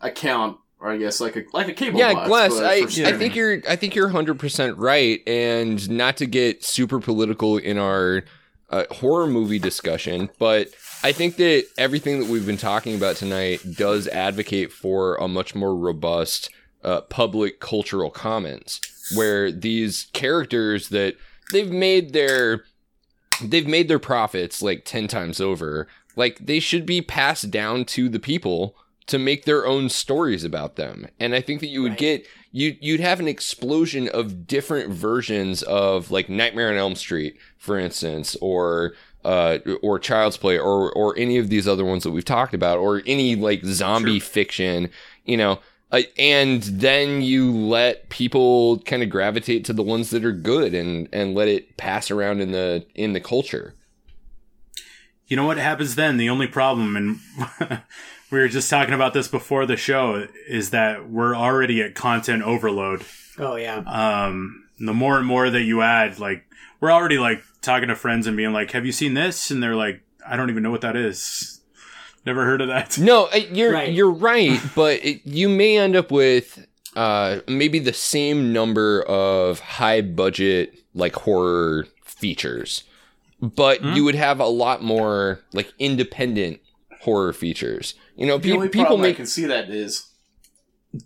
account, 0.02 0.58
or 0.58 0.61
I 0.84 0.98
guess 0.98 1.22
like 1.22 1.36
a 1.36 1.44
like 1.54 1.68
a 1.68 1.74
cable. 1.74 2.00
yeah, 2.00 2.14
box, 2.14 2.28
Glass. 2.28 2.60
I, 2.60 3.10
I 3.10 3.14
think 3.14 3.36
you're. 3.36 3.62
I 3.70 3.76
think 3.76 3.96
you're 3.96 4.08
100 4.08 4.40
percent 4.40 4.78
right. 4.78 5.22
And 5.28 5.90
not 5.90 6.18
to 6.18 6.26
get 6.26 6.64
super 6.64 7.00
political 7.00 7.58
in 7.58 7.78
our 7.78 8.24
uh, 8.70 8.86
horror 8.92 9.28
movie 9.28 9.60
discussion, 9.60 10.30
but 10.40 10.70
I 11.04 11.12
think 11.12 11.36
that 11.38 11.66
everything 11.78 12.20
that 12.20 12.30
we've 12.30 12.46
been 12.46 12.58
talking 12.58 12.96
about 12.96 13.16
tonight 13.16 13.62
does 13.76 14.08
advocate 14.08 14.72
for 14.72 15.16
a 15.16 15.28
much 15.28 15.54
more 15.56 15.76
robust 15.76 16.50
uh, 16.84 17.02
public 17.02 17.60
cultural 17.60 18.10
commons, 18.10 18.80
where 19.16 19.52
these 19.52 20.08
characters 20.14 20.90
that 20.90 21.16
they've 21.52 21.72
made 21.72 22.14
their 22.14 22.64
they've 23.44 23.68
made 23.68 23.88
their 23.88 24.00
profits 24.00 24.62
like 24.62 24.86
10 24.86 25.08
times 25.08 25.42
over 25.42 25.88
like 26.16 26.38
they 26.40 26.60
should 26.60 26.86
be 26.86 27.02
passed 27.02 27.50
down 27.50 27.86
to 27.86 28.10
the 28.10 28.20
people 28.20 28.76
to 29.08 29.18
make 29.18 29.46
their 29.46 29.66
own 29.66 29.90
stories 29.90 30.44
about 30.44 30.76
them 30.76 31.08
and 31.20 31.34
i 31.36 31.42
think 31.42 31.60
that 31.60 31.68
you 31.68 31.82
would 31.82 31.92
Right. 31.92 32.00
get 32.00 32.28
you 32.52 32.76
you'd 32.82 33.00
have 33.00 33.20
an 33.20 33.28
explosion 33.28 34.10
of 34.10 34.46
different 34.48 34.92
versions 34.94 35.64
of 35.64 36.12
like 36.12 36.30
nightmare 36.30 36.70
on 36.70 36.76
elm 36.78 36.96
street 36.96 37.38
for 37.58 37.78
instance 37.78 38.36
or 38.42 38.94
uh, 39.24 39.60
or 39.84 40.00
Child's 40.00 40.36
Play, 40.36 40.58
or 40.58 40.92
or 40.94 41.16
any 41.16 41.38
of 41.38 41.50
these 41.50 41.68
other 41.68 41.86
ones 41.86 42.02
that 42.02 42.10
we've 42.10 42.26
talked 42.26 42.56
about, 42.56 42.80
or 42.80 43.04
any 43.06 43.36
like 43.36 43.64
zombie 43.64 44.20
fiction, 44.20 44.90
you 45.26 45.38
know, 45.38 45.60
uh, 45.92 46.02
and 46.18 46.64
then 46.64 47.22
you 47.22 47.52
let 47.52 48.10
people 48.10 48.80
kind 48.80 49.04
of 49.04 49.12
gravitate 49.12 49.64
to 49.66 49.74
the 49.74 49.84
ones 49.84 50.10
that 50.10 50.26
are 50.26 50.32
good, 50.32 50.74
and 50.74 51.08
and 51.14 51.36
let 51.36 51.48
it 51.48 51.78
pass 51.78 52.10
around 52.10 52.42
in 52.42 52.52
the 52.52 52.84
in 52.96 53.14
the 53.14 53.20
culture. 53.20 53.76
You 55.28 55.38
know 55.38 55.46
what 55.46 55.58
happens 55.58 55.94
then? 55.94 56.18
The 56.18 56.30
only 56.30 56.48
problem, 56.48 56.96
and 56.96 57.20
we 58.32 58.40
were 58.40 58.48
just 58.48 58.70
talking 58.70 58.94
about 58.94 59.14
this 59.14 59.28
before 59.28 59.66
the 59.66 59.78
show, 59.78 60.28
is 60.48 60.70
that 60.72 61.10
we're 61.10 61.36
already 61.36 61.82
at 61.82 61.96
content 61.96 62.44
overload. 62.44 63.04
Oh 63.38 63.56
yeah, 63.56 63.78
Um, 63.86 64.66
the 64.80 64.94
more 64.94 65.18
and 65.18 65.26
more 65.28 65.50
that 65.50 65.62
you 65.64 65.82
add, 65.82 66.20
like, 66.20 66.46
we're 66.80 66.92
already 66.92 67.18
like 67.20 67.44
talking 67.62 67.90
to 67.90 67.96
friends 67.96 68.26
and 68.28 68.36
being 68.36 68.54
like, 68.54 68.72
"Have 68.72 68.86
you 68.86 68.92
seen 68.92 69.14
this?" 69.14 69.52
And 69.52 69.62
they're 69.62 69.76
like, 69.76 70.02
"I 70.28 70.36
don't 70.36 70.50
even 70.50 70.64
know 70.64 70.72
what 70.72 70.82
that 70.82 70.96
is. 70.96 71.60
Never 72.26 72.46
heard 72.46 72.62
of 72.62 72.68
that." 72.70 72.98
No, 73.00 73.26
uh, 73.26 73.36
you're 73.52 73.72
Right. 73.74 73.92
you're 73.92 74.10
right, 74.12 74.60
but 74.76 75.04
it, 75.04 75.22
you 75.26 75.48
may 75.50 75.78
end 75.78 75.96
up 75.96 76.12
with 76.12 76.66
uh, 76.96 77.40
maybe 77.48 77.80
the 77.80 77.94
same 77.94 78.52
number 78.52 79.02
of 79.04 79.60
high 79.60 80.02
budget 80.02 80.74
like 80.94 81.16
horror 81.16 81.86
features, 82.04 82.84
but 83.42 83.80
Hmm? 83.82 83.94
you 83.94 84.04
would 84.04 84.16
have 84.16 84.40
a 84.40 84.46
lot 84.48 84.84
more 84.84 85.40
like 85.54 85.72
independent 85.80 86.60
horror 87.02 87.34
features. 87.34 87.96
You 88.16 88.26
know, 88.26 88.38
the 88.38 88.50
pe- 88.50 88.56
only 88.56 88.70
people 88.70 88.86
problem 88.86 89.10
I 89.10 89.14
can 89.14 89.26
see 89.26 89.46
that 89.46 89.70
is 89.70 90.12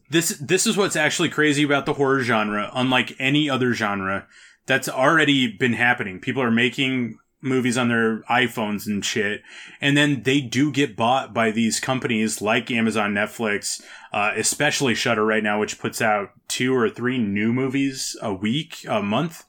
this 0.09 0.29
this 0.39 0.65
is 0.65 0.77
what's 0.77 0.95
actually 0.95 1.29
crazy 1.29 1.63
about 1.63 1.85
the 1.85 1.93
horror 1.93 2.21
genre 2.21 2.71
unlike 2.73 3.15
any 3.19 3.49
other 3.49 3.73
genre 3.73 4.27
that's 4.65 4.89
already 4.89 5.47
been 5.47 5.73
happening 5.73 6.19
people 6.19 6.41
are 6.41 6.51
making 6.51 7.17
movies 7.41 7.77
on 7.77 7.89
their 7.89 8.21
iPhones 8.23 8.87
and 8.87 9.05
shit 9.05 9.43
and 9.79 9.95
then 9.95 10.23
they 10.23 10.41
do 10.41 10.71
get 10.71 10.95
bought 10.95 11.33
by 11.33 11.51
these 11.51 11.79
companies 11.79 12.41
like 12.41 12.71
Amazon 12.71 13.13
Netflix 13.13 13.83
uh, 14.11 14.31
especially 14.35 14.95
Shudder 14.95 15.23
right 15.23 15.43
now 15.43 15.59
which 15.59 15.77
puts 15.77 16.01
out 16.01 16.31
two 16.47 16.75
or 16.75 16.89
three 16.89 17.19
new 17.19 17.53
movies 17.53 18.17
a 18.21 18.33
week 18.33 18.83
a 18.89 19.03
month 19.03 19.45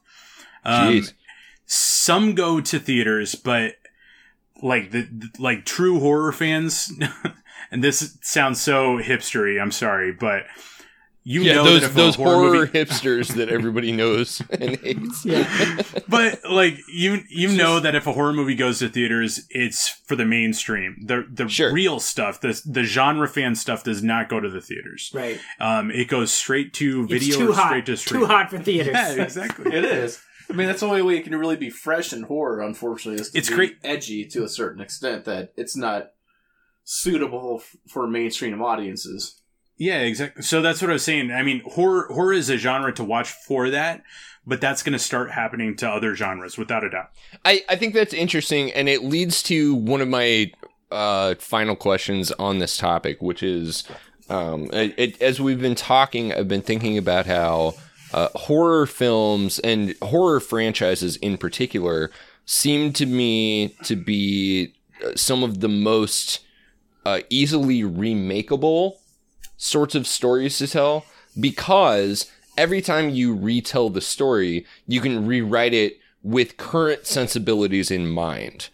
um, 0.63 0.93
Jeez. 0.93 1.13
some 1.65 2.35
go 2.35 2.61
to 2.61 2.77
theaters 2.77 3.33
but 3.33 3.75
like 4.61 4.91
the, 4.91 5.01
the- 5.03 5.29
like 5.39 5.65
true 5.65 5.99
horror 5.99 6.31
fans 6.31 6.91
and 7.71 7.83
this 7.83 8.17
sounds 8.21 8.59
so 8.61 8.97
hipstery 8.97 9.61
i'm 9.61 9.71
sorry 9.71 10.11
but 10.11 10.43
you 11.29 11.41
yeah, 11.41 11.55
know 11.55 11.65
those 11.65 11.81
that 11.81 11.93
those 11.93 12.15
horror, 12.15 12.35
horror 12.35 12.53
movie, 12.53 12.71
hipsters 12.85 13.33
that 13.35 13.49
everybody 13.49 13.91
knows 13.91 14.41
and 14.49 14.77
hates. 14.77 15.25
yeah, 15.25 15.81
but 16.07 16.39
like 16.49 16.77
you 16.87 17.21
you 17.27 17.49
know 17.57 17.81
that 17.81 17.95
if 17.95 18.07
a 18.07 18.13
horror 18.13 18.31
movie 18.31 18.55
goes 18.55 18.79
to 18.79 18.87
theaters 18.87 19.45
it's 19.49 19.89
for 19.89 20.15
the 20.15 20.23
mainstream 20.23 20.95
the 21.05 21.27
the 21.29 21.49
Sure. 21.49 21.73
real 21.73 21.99
stuff 21.99 22.39
the 22.39 22.61
the 22.65 22.83
genre 22.85 23.27
fan 23.27 23.55
stuff 23.55 23.83
does 23.83 24.01
not 24.01 24.29
go 24.29 24.39
to 24.39 24.49
the 24.49 24.61
theaters 24.61 25.11
right. 25.13 25.37
um 25.59 25.91
it 25.91 26.07
goes 26.07 26.31
straight 26.31 26.71
to 26.75 27.05
video 27.07 27.27
it's 27.27 27.37
too 27.37 27.49
or 27.49 27.53
hot. 27.53 27.65
straight 27.67 27.85
to 27.87 27.97
stream 27.97 28.21
Too 28.21 28.27
hot 28.27 28.49
for 28.49 28.59
theaters. 28.59 28.93
yeah 28.93 29.21
exactly 29.21 29.73
it 29.75 29.83
is. 29.83 30.21
I 30.49 30.53
mean, 30.53 30.67
that's 30.67 30.79
the 30.79 30.87
only 30.87 31.01
way 31.01 31.17
it 31.17 31.23
can 31.23 31.35
really 31.35 31.55
be 31.57 31.69
fresh 31.69 32.13
in 32.13 32.23
horror. 32.23 32.61
Unfortunately, 32.61 33.21
is 33.21 33.31
to 33.31 33.37
It's 33.37 33.49
be 33.49 33.55
great- 33.55 33.77
edgy 33.83 34.25
to 34.27 34.43
a 34.43 34.49
certain 34.49 34.81
extent 34.81 35.25
that 35.25 35.51
it's 35.57 35.75
not 35.75 36.11
suitable 36.83 37.59
f- 37.61 37.75
for 37.87 38.07
mainstream 38.07 38.61
audiences. 38.61 39.41
Yeah, 39.77 39.99
exactly. 39.99 40.41
So 40.43 40.61
that's 40.61 40.81
what 40.81 40.89
I 40.89 40.93
was 40.93 41.03
saying. 41.03 41.31
I 41.31 41.43
mean, 41.43 41.61
horror 41.65 42.07
horror 42.11 42.33
is 42.33 42.49
a 42.49 42.57
genre 42.57 42.91
to 42.93 43.03
watch 43.03 43.29
for 43.29 43.69
that, 43.69 44.01
but 44.45 44.59
that's 44.61 44.81
going 44.81 44.93
to 44.93 44.99
start 44.99 45.31
happening 45.31 45.75
to 45.77 45.89
other 45.89 46.15
genres 46.15 46.57
without 46.57 46.83
a 46.83 46.89
doubt. 46.89 47.09
I, 47.45 47.61
I 47.69 47.75
think 47.75 47.93
that's 47.93 48.13
interesting, 48.13 48.71
and 48.71 48.89
it 48.89 49.03
leads 49.03 49.43
to 49.43 49.75
one 49.75 50.01
of 50.01 50.07
my 50.07 50.51
uh, 50.91 51.35
final 51.35 51.75
questions 51.75 52.31
on 52.33 52.57
this 52.59 52.77
topic, 52.77 53.21
which 53.21 53.43
is 53.43 53.83
um, 54.29 54.69
it, 54.73 54.95
it, 54.97 55.21
as 55.21 55.39
we've 55.39 55.61
been 55.61 55.75
talking, 55.75 56.33
I've 56.33 56.47
been 56.47 56.61
thinking 56.63 56.97
about 56.97 57.27
how 57.27 57.75
uh, 58.13 58.29
horror 58.35 58.85
films 58.85 59.59
and 59.59 59.95
horror 60.01 60.39
franchises 60.39 61.17
in 61.17 61.37
particular 61.37 62.11
seem 62.45 62.93
to 62.93 63.05
me 63.05 63.75
to 63.83 63.95
be 63.95 64.73
uh, 65.05 65.15
some 65.15 65.43
of 65.43 65.59
the 65.59 65.67
most 65.67 66.39
uh, 67.05 67.19
easily 67.29 67.83
remakeable 67.83 68.93
sorts 69.57 69.95
of 69.95 70.07
stories 70.07 70.57
to 70.57 70.67
tell 70.67 71.05
because 71.39 72.31
every 72.57 72.81
time 72.81 73.09
you 73.09 73.35
retell 73.35 73.89
the 73.89 74.01
story, 74.01 74.65
you 74.87 75.01
can 75.01 75.25
rewrite 75.25 75.73
it 75.73 75.99
with 76.23 76.57
current 76.57 77.05
sensibilities 77.05 77.91
in 77.91 78.07
mind. 78.07 78.69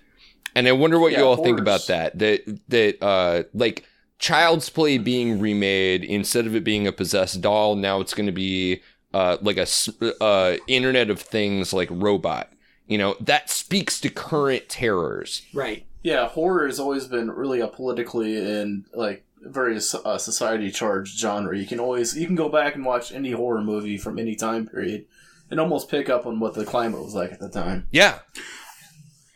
And 0.56 0.68
I 0.68 0.72
wonder 0.72 1.00
what 1.00 1.12
Yeah, 1.12 1.20
you 1.20 1.26
all 1.26 1.38
think 1.38 1.60
about 1.60 1.88
that. 1.88 2.20
That 2.20 2.60
that 2.70 3.04
uh 3.04 3.44
like 3.54 3.86
Child's 4.20 4.70
Play 4.70 4.98
being 4.98 5.40
remade 5.40 6.04
instead 6.04 6.46
of 6.46 6.56
it 6.56 6.64
being 6.64 6.88
a 6.88 6.92
possessed 6.92 7.42
doll, 7.42 7.76
now 7.76 8.00
it's 8.00 8.14
going 8.14 8.28
to 8.28 8.32
be 8.32 8.82
uh, 9.14 9.38
like 9.42 9.58
a 9.58 9.68
uh, 10.22 10.58
Internet 10.68 11.10
of 11.10 11.20
Things 11.22 11.74
like 11.74 11.90
robot. 11.92 12.52
You 12.88 12.98
know 12.98 13.16
that 13.22 13.50
speaks 13.50 14.00
to 14.02 14.10
current 14.10 14.70
terrors. 14.70 15.42
Right. 15.54 15.86
Yeah, 16.04 16.28
horror 16.28 16.66
has 16.68 16.80
always 16.80 17.08
been 17.08 17.32
really 17.32 17.62
a 17.62 17.68
politically 17.68 18.38
and 18.38 18.84
like 18.94 19.24
very 19.42 19.78
uh, 19.78 20.18
society 20.18 20.70
charged 20.72 21.18
genre. 21.18 21.58
You 21.58 21.66
can 21.66 21.80
always 21.80 22.18
you 22.18 22.26
can 22.26 22.36
go 22.36 22.50
back 22.50 22.76
and 22.76 22.86
watch 22.86 23.12
any 23.14 23.32
horror 23.32 23.62
movie 23.62 23.98
from 23.98 24.20
any 24.20 24.36
time 24.36 24.68
period 24.68 25.06
and 25.50 25.60
almost 25.60 25.90
pick 25.90 26.10
up 26.10 26.26
on 26.26 26.40
what 26.40 26.56
the 26.56 26.66
climate 26.66 27.02
was 27.02 27.14
like 27.16 27.32
at 27.32 27.40
the 27.40 27.50
time. 27.50 27.88
Yeah. 27.92 28.20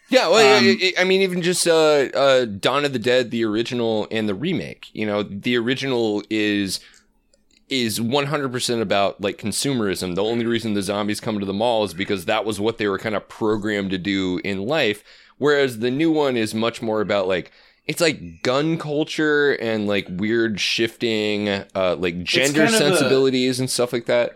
Yeah, 0.10 0.30
well, 0.30 0.58
Um, 0.58 0.64
I, 0.66 0.94
I 0.98 1.02
I 1.02 1.04
mean, 1.04 1.22
even 1.22 1.42
just 1.42 1.68
uh, 1.68 2.08
uh, 2.14 2.46
Dawn 2.46 2.86
of 2.86 2.94
the 2.94 3.00
Dead, 3.00 3.30
the 3.30 3.44
original 3.44 4.08
and 4.10 4.28
the 4.30 4.36
remake. 4.36 4.88
You 4.94 5.06
know, 5.06 5.22
the 5.24 5.58
original 5.58 6.24
is 6.30 6.80
is 7.70 8.00
100% 8.00 8.82
about 8.82 9.20
like 9.20 9.38
consumerism. 9.38 10.16
The 10.16 10.24
only 10.24 10.46
reason 10.46 10.74
the 10.74 10.82
zombies 10.82 11.20
come 11.20 11.40
to 11.40 11.46
the 11.46 11.54
mall 11.54 11.84
is 11.84 11.94
because 11.94 12.26
that 12.26 12.46
was 12.46 12.60
what 12.60 12.78
they 12.78 12.88
were 12.88 13.00
kind 13.00 13.16
of 13.16 13.28
programmed 13.28 13.92
to 13.92 13.98
do 13.98 14.40
in 14.44 14.64
life. 14.64 15.04
Whereas 15.38 15.80
the 15.80 15.92
new 15.92 16.12
one 16.12 16.38
is 16.38 16.54
much 16.54 16.82
more 16.82 17.02
about 17.02 17.28
like 17.28 17.52
it's 17.86 18.02
like 18.02 18.42
gun 18.42 18.78
culture 18.78 19.54
and 19.54 19.88
like 19.88 20.08
weird 20.10 20.60
shifting 20.60 21.48
uh 21.50 21.96
like 21.98 22.24
gender 22.24 22.64
of 22.64 22.70
a- 22.70 22.78
sensibilities 22.78 23.60
and 23.60 23.70
stuff 23.70 23.94
like 23.94 24.06
that. 24.06 24.36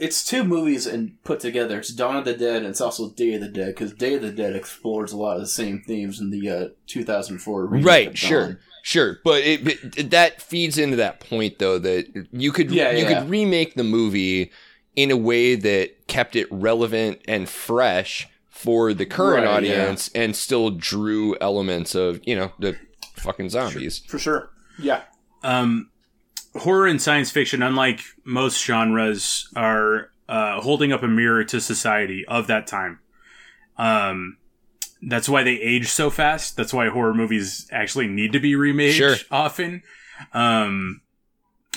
It's 0.00 0.24
two 0.24 0.42
movies 0.42 0.86
and 0.86 1.22
put 1.22 1.38
together. 1.38 1.78
It's 1.78 1.90
Dawn 1.90 2.16
of 2.16 2.24
the 2.24 2.34
Dead 2.36 2.56
and 2.56 2.66
it's 2.66 2.80
also 2.80 3.10
Day 3.10 3.34
of 3.34 3.40
the 3.40 3.48
Dead 3.48 3.68
because 3.68 3.92
Day 3.94 4.14
of 4.14 4.22
the 4.22 4.32
Dead 4.32 4.56
explores 4.56 5.12
a 5.12 5.16
lot 5.16 5.36
of 5.36 5.40
the 5.42 5.46
same 5.46 5.82
themes 5.86 6.20
in 6.20 6.30
the 6.30 6.50
uh, 6.50 6.68
2004 6.88 7.66
remake 7.66 7.86
right 7.86 8.18
sure. 8.18 8.58
Sure 8.86 9.18
but 9.24 9.42
it, 9.42 9.66
it- 9.96 10.10
that 10.10 10.40
feeds 10.42 10.76
into 10.78 10.96
that 10.96 11.18
point 11.18 11.58
though 11.58 11.78
that 11.78 12.26
you 12.32 12.52
could 12.52 12.70
Yeah, 12.70 12.90
you 12.92 13.04
yeah. 13.04 13.20
could 13.20 13.30
remake 13.30 13.74
the 13.74 13.82
movie 13.84 14.52
in 14.94 15.10
a 15.10 15.16
way 15.16 15.54
that 15.56 16.06
kept 16.06 16.36
it 16.36 16.46
relevant 16.52 17.20
and 17.26 17.48
fresh 17.48 18.28
for 18.50 18.92
the 18.94 19.06
current 19.06 19.46
Right, 19.46 19.54
audience 19.56 20.10
and 20.14 20.36
still 20.36 20.70
drew 20.70 21.34
elements 21.40 21.94
of 21.94 22.20
you 22.24 22.36
know 22.36 22.52
the 22.58 22.76
fucking 23.16 23.48
zombies 23.48 23.98
For 24.06 24.18
sure. 24.18 24.50
Yeah. 24.78 25.02
um, 25.42 25.90
horror 26.54 26.86
and 26.86 27.00
science 27.00 27.30
fiction, 27.30 27.62
unlike 27.62 28.00
most 28.24 28.62
genres, 28.64 29.48
are 29.56 30.10
uh, 30.28 30.60
holding 30.60 30.92
up 30.92 31.02
a 31.02 31.08
mirror 31.08 31.42
to 31.44 31.60
society 31.60 32.24
of 32.28 32.46
that 32.48 32.66
time. 32.66 33.00
Um, 33.76 34.36
that's 35.06 35.28
why 35.28 35.42
they 35.42 35.60
age 35.60 35.88
so 35.88 36.10
fast. 36.10 36.56
That's 36.56 36.72
why 36.72 36.88
horror 36.88 37.14
movies 37.14 37.66
actually 37.70 38.06
need 38.06 38.32
to 38.32 38.40
be 38.40 38.54
remade 38.54 38.94
Sure. 38.94 39.16
often. 39.30 39.82
Um, 40.32 41.00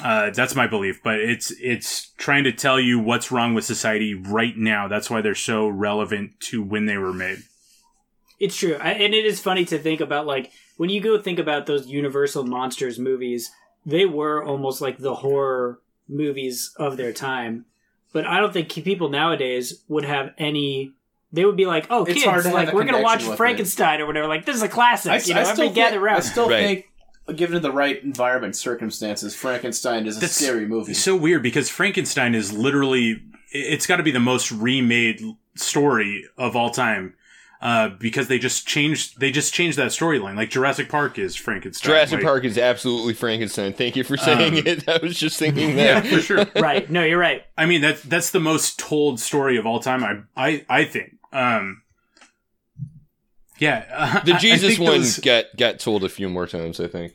uh, 0.04 0.30
that's 0.30 0.54
my 0.56 0.68
belief, 0.68 1.02
but 1.04 1.20
it's 1.20 1.52
it's 1.60 2.10
trying 2.18 2.44
to 2.44 2.52
tell 2.52 2.80
you 2.80 3.00
what's 3.00 3.32
wrong 3.32 3.54
with 3.56 3.66
society 3.66 4.14
right 4.14 4.56
now. 4.56 4.88
That's 4.88 5.10
why 5.10 5.22
they're 5.22 5.34
so 5.36 5.68
relevant 5.68 6.40
to 6.42 6.62
when 6.62 6.86
they 6.86 6.98
were 6.98 7.14
made. 7.14 7.40
It's 8.40 8.56
true, 8.56 8.76
I, 8.80 8.92
and 8.92 9.16
it 9.16 9.26
is 9.26 9.40
funny 9.40 9.66
to 9.66 9.80
think 9.80 10.00
about. 10.00 10.28
Like 10.28 10.52
when 10.78 10.92
you 10.92 11.02
go 11.02 11.20
think 11.20 11.40
about 11.40 11.66
those 11.66 11.88
Universal 11.88 12.44
monsters 12.44 13.00
movies, 13.00 13.50
they 13.86 14.06
were 14.06 14.44
almost 14.44 14.82
like 14.82 15.00
the 15.00 15.16
horror 15.16 15.80
movies 16.08 16.72
of 16.78 16.98
their 16.98 17.12
time. 17.12 17.66
But 18.14 18.26
I 18.28 18.40
don't 18.40 18.54
think 18.54 18.72
people 18.72 19.10
nowadays 19.10 19.82
would 19.88 20.06
have 20.06 20.34
any. 20.38 20.94
They 21.32 21.44
would 21.46 21.58
be 21.58 21.66
like, 21.66 21.88
"Oh, 21.90 22.04
It's 22.06 22.14
kids, 22.14 22.26
hard 22.26 22.44
to 22.44 22.50
have 22.50 22.54
like 22.54 22.72
a 22.72 22.76
we're 22.76 22.86
gonna 22.86 23.02
watch 23.02 23.20
connection 23.20 23.30
with 23.30 23.38
Frankenstein 23.38 24.00
or 24.02 24.06
whatever. 24.06 24.28
Like 24.28 24.46
this 24.46 24.56
is 24.56 24.62
a 24.64 24.70
classic. 24.70 25.12
I, 25.12 25.18
you 25.20 25.34
know, 25.34 25.42
I 25.42 25.44
still 25.44 25.52
everybody 25.66 25.74
gather 25.76 26.00
around." 26.00 26.18
I 26.18 26.20
still 26.22 26.50
Right. 26.50 26.86
think, 27.28 27.38
given 27.38 27.62
the 27.62 27.72
right 27.72 28.02
environment 28.02 28.56
circumstances, 28.56 29.36
Frankenstein 29.36 30.08
is 30.08 30.18
a 30.18 30.20
That's 30.22 30.34
scary 30.36 30.66
movie. 30.66 30.92
It's 30.92 31.02
so 31.02 31.16
weird 31.18 31.44
because 31.44 31.70
Frankenstein 31.70 32.34
is 32.36 32.54
literally 32.54 33.22
it's 33.52 33.86
got 33.88 33.98
to 33.98 34.04
be 34.04 34.12
the 34.12 34.20
most 34.20 34.52
remade 34.52 35.22
story 35.56 36.24
of 36.38 36.56
all 36.56 36.70
time. 36.70 37.14
Uh, 37.60 37.90
because 37.90 38.28
they 38.28 38.38
just 38.38 38.68
changed 38.68 39.20
they 39.20 39.32
just 39.32 39.52
changed 39.52 39.80
that 39.80 39.88
storyline. 39.88 40.36
Like 40.36 40.52
Jurassic 40.52 40.90
Park 40.90 41.18
is 41.18 41.36
Frankenstein. 41.36 41.90
Jurassic 41.90 42.18
Like- 42.20 42.24
Park 42.26 42.46
is 42.46 42.56
absolutely 42.56 43.16
Frankenstein. 43.16 43.74
Thank 43.74 43.96
you 43.96 44.04
for 44.04 44.16
saying 44.16 44.60
Um, 44.60 44.64
it. 44.68 44.88
I 44.88 45.00
was 45.02 45.18
just 45.18 45.40
thinking 45.40 45.76
Yeah, 45.76 46.00
that. 46.02 46.06
for 46.06 46.20
sure. 46.22 46.46
right? 46.62 46.88
No, 46.88 47.04
you're 47.04 47.18
right. 47.18 47.42
I 47.58 47.66
mean 47.66 47.82
that's 47.82 48.04
that's 48.04 48.30
the 48.30 48.40
most 48.40 48.78
told 48.78 49.20
story 49.20 49.58
of 49.58 49.66
all 49.66 49.80
time. 49.80 50.04
I 50.04 50.50
I 50.50 50.66
I 50.70 50.86
think. 50.86 51.16
Um. 51.34 51.82
Yeah, 53.60 54.22
The 54.26 54.34
I- 54.34 54.36
I 54.36 54.40
Jesus 54.40 54.78
think 54.78 54.88
one 54.88 55.00
those- 55.00 55.20
got 55.20 55.46
got 55.58 55.80
told 55.80 56.04
a 56.04 56.10
few 56.10 56.30
more 56.30 56.48
times, 56.48 56.80
I 56.80 56.88
think. 56.88 57.14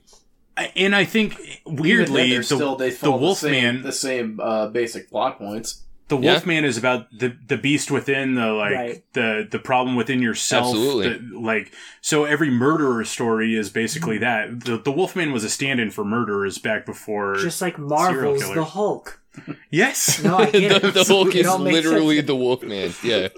and 0.76 0.94
I 0.94 1.04
think 1.04 1.36
weirdly 1.64 2.22
then, 2.22 2.30
they're 2.30 2.38
the, 2.40 2.44
still 2.44 2.76
they 2.76 2.90
the 2.90 2.96
follow 2.96 3.28
the 3.30 3.34
same, 3.34 3.82
the 3.82 3.92
same 3.92 4.40
uh, 4.40 4.66
basic 4.68 5.08
plot 5.10 5.38
points. 5.38 5.82
The 6.08 6.18
Yeah. 6.18 6.32
Wolfman 6.32 6.64
is 6.66 6.76
about 6.76 7.06
the 7.16 7.36
the 7.46 7.56
beast 7.56 7.90
within 7.90 8.34
the 8.34 8.48
like 8.52 8.74
Right. 8.74 9.04
the 9.14 9.48
the 9.50 9.58
problem 9.60 9.94
within 9.96 10.20
yourself. 10.20 10.66
Absolutely. 10.66 11.08
the- 11.16 11.38
like 11.40 11.72
so, 12.02 12.24
every 12.24 12.50
murderer 12.50 13.04
story 13.04 13.56
is 13.56 13.70
basically 13.70 14.18
that. 14.18 14.64
The 14.64 14.76
the 14.78 14.92
Wolfman 14.92 15.32
was 15.32 15.44
a 15.44 15.48
stand-in 15.48 15.90
for 15.90 16.04
murderers 16.04 16.58
back 16.58 16.84
before. 16.84 17.36
Just 17.36 17.62
like 17.62 17.78
Marvel's 17.78 18.52
the 18.52 18.64
Hulk. 18.64 19.21
Yes. 19.70 20.22
No, 20.22 20.36
I 20.38 20.50
get 20.50 20.82
the, 20.82 20.88
it. 20.88 20.94
the 20.94 21.04
Hulk 21.04 21.28
It 21.34 21.40
is 21.40 21.46
all 21.46 21.58
literally 21.58 22.16
sense. 22.16 22.26
the 22.26 22.36
Wolfman. 22.36 22.92
Yeah. 23.02 23.28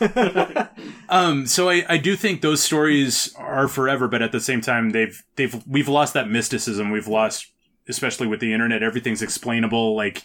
Um. 1.08 1.46
So 1.46 1.68
I 1.70 1.84
I 1.88 1.98
do 1.98 2.16
think 2.16 2.40
those 2.40 2.62
stories 2.62 3.32
are 3.36 3.68
forever, 3.68 4.08
but 4.08 4.22
at 4.22 4.32
the 4.32 4.40
same 4.40 4.60
time, 4.60 4.90
they've 4.90 5.22
they've 5.36 5.62
we've 5.66 5.88
lost 5.88 6.14
that 6.14 6.28
mysticism. 6.28 6.90
We've 6.90 7.06
lost, 7.06 7.46
especially 7.88 8.26
with 8.26 8.40
the 8.40 8.52
internet, 8.52 8.82
everything's 8.82 9.22
explainable. 9.22 9.94
Like. 9.96 10.22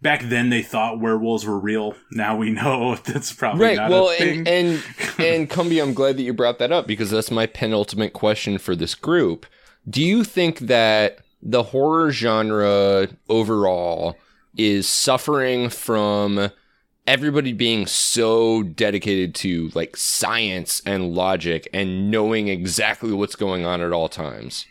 Back 0.00 0.22
then, 0.22 0.48
they 0.48 0.62
thought 0.62 1.00
werewolves 1.00 1.44
were 1.44 1.58
real. 1.58 1.96
Now 2.12 2.36
we 2.36 2.52
know 2.52 2.94
that's 3.04 3.32
probably 3.32 3.64
right. 3.66 3.76
not 3.78 3.90
Well, 3.90 4.10
a 4.10 4.16
thing. 4.16 4.38
and 4.46 4.46
and 4.46 4.82
and 5.18 5.50
Cumby, 5.50 5.82
I'm 5.82 5.92
glad 5.92 6.16
that 6.18 6.22
you 6.22 6.32
brought 6.32 6.60
that 6.60 6.70
up 6.70 6.86
because 6.86 7.10
that's 7.10 7.32
my 7.32 7.46
penultimate 7.46 8.12
question 8.12 8.58
for 8.58 8.76
this 8.76 8.94
group. 8.94 9.44
Do 9.90 10.00
you 10.00 10.22
think 10.22 10.60
that 10.60 11.18
the 11.42 11.64
horror 11.64 12.12
genre 12.12 13.08
overall 13.28 14.16
is 14.58 14.88
suffering 14.88 15.70
from 15.70 16.50
everybody 17.06 17.54
being 17.54 17.86
so 17.86 18.62
dedicated 18.62 19.34
to 19.34 19.70
like 19.74 19.96
science 19.96 20.82
and 20.84 21.14
logic 21.14 21.66
and 21.72 22.10
knowing 22.10 22.48
exactly 22.48 23.12
what's 23.12 23.36
going 23.36 23.64
on 23.64 23.80
at 23.80 23.92
all 23.92 24.10
times? 24.10 24.66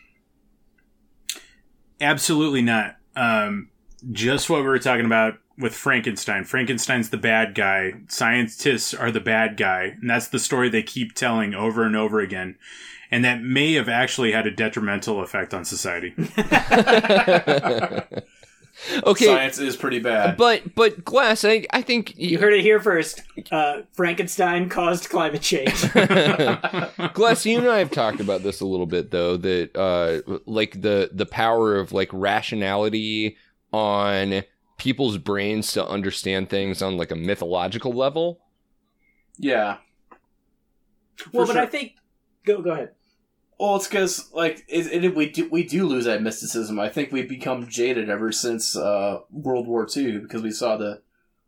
Absolutely 2.00 2.62
not. 2.62 2.98
Um, 3.16 3.70
just 4.12 4.52
what 4.52 4.62
we 4.62 4.68
were 4.68 4.78
talking 4.78 5.08
about 5.08 5.40
with 5.58 5.74
Frankenstein. 5.74 6.44
Frankenstein's 6.44 7.10
the 7.10 7.18
bad 7.18 7.56
guy. 7.56 7.94
Scientists 8.08 8.94
are 8.94 9.10
the 9.10 9.20
bad 9.20 9.58
guy. 9.58 9.96
And 10.00 10.08
that's 10.08 10.28
the 10.28 10.38
story 10.38 10.70
they 10.70 10.84
keep 10.84 11.16
telling 11.16 11.56
over 11.56 11.84
and 11.84 11.96
over 11.96 12.20
again. 12.20 12.60
And 13.10 13.26
that 13.26 13.42
may 13.42 13.74
have 13.74 13.90
actually 13.90 14.34
had 14.34 14.46
a 14.46 14.52
detrimental 14.52 15.24
effect 15.24 15.56
on 15.56 15.66
society. 15.66 16.14
okay. 19.06 19.26
Science 19.26 19.60
is 19.60 19.76
pretty 19.76 20.00
bad. 20.00 20.38
But 20.38 20.76
but 20.76 21.04
glass, 21.04 21.44
I 21.44 21.66
I 21.72 21.82
think 21.82 22.14
You 22.18 22.38
heard 22.40 22.54
it 22.54 22.62
here 22.62 22.80
first. 22.80 23.24
Uh, 23.52 23.82
Frankenstein 23.94 24.70
caused 24.70 25.10
climate 25.10 25.42
change. 25.42 25.82
Glass, 27.14 27.46
you 27.46 27.58
and 27.58 27.68
I 27.68 27.80
have 27.80 27.92
talked 27.92 28.20
about 28.20 28.44
this 28.44 28.62
a 28.62 28.66
little 28.66 28.86
bit 28.86 29.12
though, 29.12 29.38
that 29.38 29.76
uh 29.76 30.22
like 30.46 30.82
the 30.82 31.10
the 31.12 31.26
power 31.26 31.76
of 31.76 31.92
like 31.92 32.10
rationality 32.14 33.38
on 33.74 34.44
people's 34.78 35.18
brains 35.18 35.72
to 35.74 35.86
understand 35.86 36.50
things 36.50 36.82
on 36.82 36.98
like 36.98 37.12
a 37.12 37.16
mythological 37.16 37.92
level. 37.94 38.40
yeah. 39.40 39.78
well, 41.34 41.46
For 41.46 41.54
but 41.54 41.54
sure. 41.54 41.62
I 41.64 41.66
think 41.66 41.94
go 42.46 42.62
go 42.62 42.72
ahead. 42.72 42.92
Well, 43.60 43.76
it's 43.78 43.88
because 43.88 44.32
like 44.34 44.64
it, 44.68 45.04
it, 45.04 45.16
we 45.16 45.30
do 45.30 45.50
we 45.50 45.64
do 45.64 45.88
lose 45.88 46.06
that 46.06 46.22
mysticism. 46.22 46.80
I 46.80 46.90
think 46.90 47.12
we've 47.12 47.30
become 47.30 47.68
jaded 47.68 48.10
ever 48.10 48.32
since 48.32 48.76
uh, 48.76 49.20
World 49.32 49.68
War 49.68 49.88
II 49.96 50.20
because 50.20 50.44
we 50.44 50.52
saw 50.52 50.78
the 50.78 51.02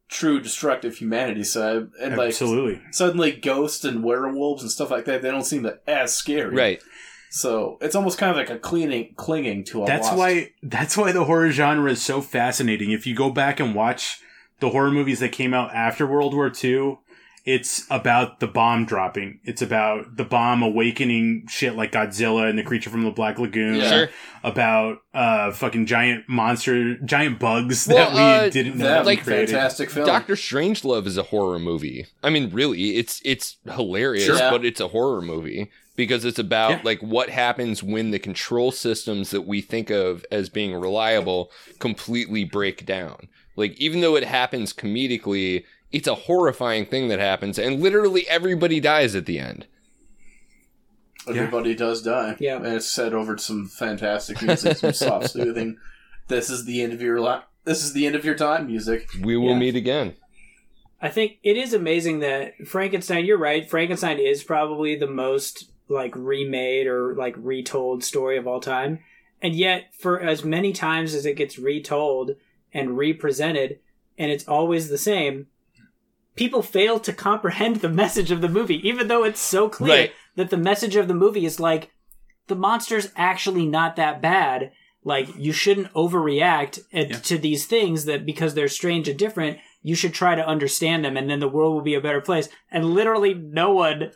true 0.08 0.42
destructive 0.42 0.98
humanity 0.98 1.44
side, 1.44 1.90
and 2.02 2.18
like 2.18 2.30
Absolutely. 2.30 2.82
suddenly 2.92 3.32
ghosts 3.32 3.86
and 3.86 4.04
werewolves 4.04 4.64
and 4.64 4.72
stuff 4.72 4.90
like 4.90 5.06
that 5.06 5.22
they 5.22 5.30
don't 5.30 5.46
seem 5.46 5.64
to 5.64 5.80
as 5.88 6.16
scary. 6.16 6.56
Right. 6.56 6.82
So 7.30 7.78
it's 7.80 7.96
almost 7.96 8.18
kind 8.18 8.32
of 8.32 8.38
like 8.38 8.50
a 8.50 8.58
cleaning 8.58 9.14
clinging 9.16 9.64
to 9.66 9.84
a. 9.84 9.86
That's 9.86 10.08
lost- 10.08 10.18
why 10.18 10.52
that's 10.64 10.98
why 10.98 11.12
the 11.12 11.26
horror 11.26 11.52
genre 11.52 11.92
is 11.92 12.02
so 12.02 12.22
fascinating. 12.22 12.92
If 12.92 13.06
you 13.06 13.16
go 13.16 13.30
back 13.30 13.60
and 13.60 13.76
watch 13.76 14.20
the 14.60 14.72
horror 14.72 14.92
movies 14.92 15.20
that 15.20 15.32
came 15.32 15.54
out 15.54 15.74
after 15.74 16.08
World 16.08 16.34
War 16.34 16.52
II, 16.52 16.98
it's 17.52 17.86
about 17.90 18.40
the 18.40 18.48
bomb 18.48 18.86
dropping. 18.86 19.40
It's 19.44 19.62
about 19.62 20.18
the 20.18 20.24
bomb 20.24 20.62
awakening 20.62 21.46
shit 21.48 21.76
like 21.76 21.92
Godzilla 21.92 22.50
and 22.50 22.58
the 22.60 22.64
creature 22.64 22.90
from 22.90 23.04
the 23.04 23.12
Black 23.12 23.40
Lagoon. 23.40 23.76
Yeah. 23.76 23.90
Sure. 23.90 24.10
About 24.44 25.00
uh 25.14 25.52
fucking 25.52 25.86
giant 25.86 26.26
monster 26.30 26.98
giant 27.00 27.40
bugs 27.40 27.88
Well, 27.88 28.12
that 28.12 28.14
we 28.14 28.48
uh, 28.48 28.50
didn't 28.50 28.78
know 28.78 28.86
that 28.86 29.02
we 29.02 29.06
like 29.06 29.24
created. 29.24 29.50
fantastic 29.50 29.90
film. 29.90 30.06
Doctor 30.06 30.36
Strangelove 30.36 31.06
is 31.08 31.18
a 31.18 31.24
horror 31.24 31.60
movie. 31.60 32.06
I 32.24 32.30
mean, 32.30 32.50
really, 32.52 32.98
it's 32.98 33.22
it's 33.26 33.58
hilarious, 33.66 34.26
Sure. 34.26 34.38
but 34.52 34.64
it's 34.66 34.80
a 34.80 34.90
horror 34.90 35.22
movie. 35.22 35.70
because 35.96 36.24
it's 36.24 36.40
about 36.40 36.70
Yeah. 36.72 36.82
like 36.86 37.00
what 37.02 37.30
happens 37.30 37.84
when 37.84 38.12
the 38.12 38.20
control 38.20 38.72
systems 38.72 39.32
that 39.32 39.42
we 39.42 39.60
think 39.60 39.90
of 39.90 40.26
as 40.32 40.48
being 40.48 40.74
reliable 40.74 41.52
completely 41.80 42.46
break 42.46 42.86
down. 42.86 43.28
Like 43.58 43.74
even 43.82 44.00
though 44.00 44.16
it 44.16 44.24
happens 44.24 44.72
comedically, 44.72 45.66
it's 45.92 46.08
a 46.08 46.16
horrifying 46.16 46.86
thing 46.86 47.08
that 47.10 47.20
happens 47.20 47.58
and 47.60 47.82
literally 47.82 48.28
everybody 48.28 48.80
dies 48.80 49.16
at 49.16 49.26
the 49.26 49.40
end. 49.40 49.66
Everybody 51.28 51.76
does 51.76 52.02
die. 52.02 52.36
Yeah. 52.40 52.58
And 52.58 52.68
it's 52.68 52.88
set 52.90 53.14
over 53.14 53.36
to 53.36 53.42
some 53.44 53.68
fantastic 53.68 54.42
music, 54.42 54.78
some 54.78 54.94
soft 54.94 55.30
soothing. 55.32 55.78
This 56.28 56.50
is 56.50 56.66
the 56.66 56.82
end 56.82 56.94
of 56.94 57.02
your 57.02 57.20
life. 57.20 57.44
This 57.66 57.84
is 57.84 57.94
the 57.94 58.06
end 58.06 58.16
of 58.16 58.26
your 58.26 58.36
time 58.36 58.68
music. 58.68 59.08
We 59.22 59.38
will 59.38 59.50
Yeah. 59.52 59.60
meet 59.60 59.76
again. 59.76 60.14
I 61.02 61.10
think 61.10 61.38
it 61.44 61.56
is 61.56 61.74
amazing 61.74 62.20
that 62.20 62.68
Frankenstein. 62.68 63.26
You're 63.26 63.38
right. 63.38 63.70
Frankenstein 63.70 64.20
is 64.20 64.44
probably 64.44 64.96
the 64.96 65.08
most 65.08 65.72
like 65.88 66.14
remade 66.16 66.88
or 66.88 67.16
like 67.16 67.36
retold 67.38 68.04
story 68.04 68.38
of 68.38 68.48
all 68.48 68.60
time, 68.60 69.00
and 69.42 69.56
yet 69.56 69.94
for 69.98 70.20
as 70.20 70.44
many 70.44 70.74
times 70.74 71.14
as 71.14 71.26
it 71.26 71.36
gets 71.38 71.58
retold 71.58 72.32
and 72.74 72.98
represented, 72.98 73.80
and 74.18 74.30
it's 74.30 74.48
always 74.48 74.90
the 74.90 74.98
same. 74.98 75.48
People 76.40 76.62
fail 76.62 77.02
to 77.02 77.12
comprehend 77.12 77.76
the 77.82 77.90
message 77.90 78.32
of 78.32 78.40
the 78.40 78.48
movie, 78.48 78.80
even 78.88 79.10
though 79.10 79.26
it's 79.26 79.42
so 79.42 79.68
clear 79.68 79.94
Right. 79.94 80.12
that 80.38 80.50
the 80.50 80.56
message 80.56 80.96
of 80.96 81.10
the 81.10 81.14
movie 81.14 81.46
is 81.46 81.60
like 81.60 81.92
the 82.48 82.56
monster's 82.56 83.12
actually 83.18 83.66
not 83.66 83.98
that 83.98 84.22
bad. 84.22 84.72
Like 85.04 85.28
you 85.38 85.52
shouldn't 85.52 85.92
overreact 85.94 86.80
at- 86.94 87.10
Yeah. 87.10 87.18
to 87.18 87.38
these 87.38 87.66
things 87.66 88.06
that 88.06 88.26
because 88.26 88.54
they're 88.54 88.70
strange 88.70 89.10
and 89.10 89.20
different, 89.20 89.58
you 89.84 89.96
should 89.96 90.14
try 90.14 90.36
to 90.36 90.48
understand 90.48 91.04
them, 91.04 91.18
and 91.18 91.30
then 91.30 91.42
the 91.42 91.48
world 91.50 91.74
will 91.74 91.82
be 91.82 91.96
a 91.96 92.00
better 92.02 92.22
place. 92.22 92.48
And 92.72 92.94
literally, 92.94 93.34
no 93.34 93.72
one 93.74 94.12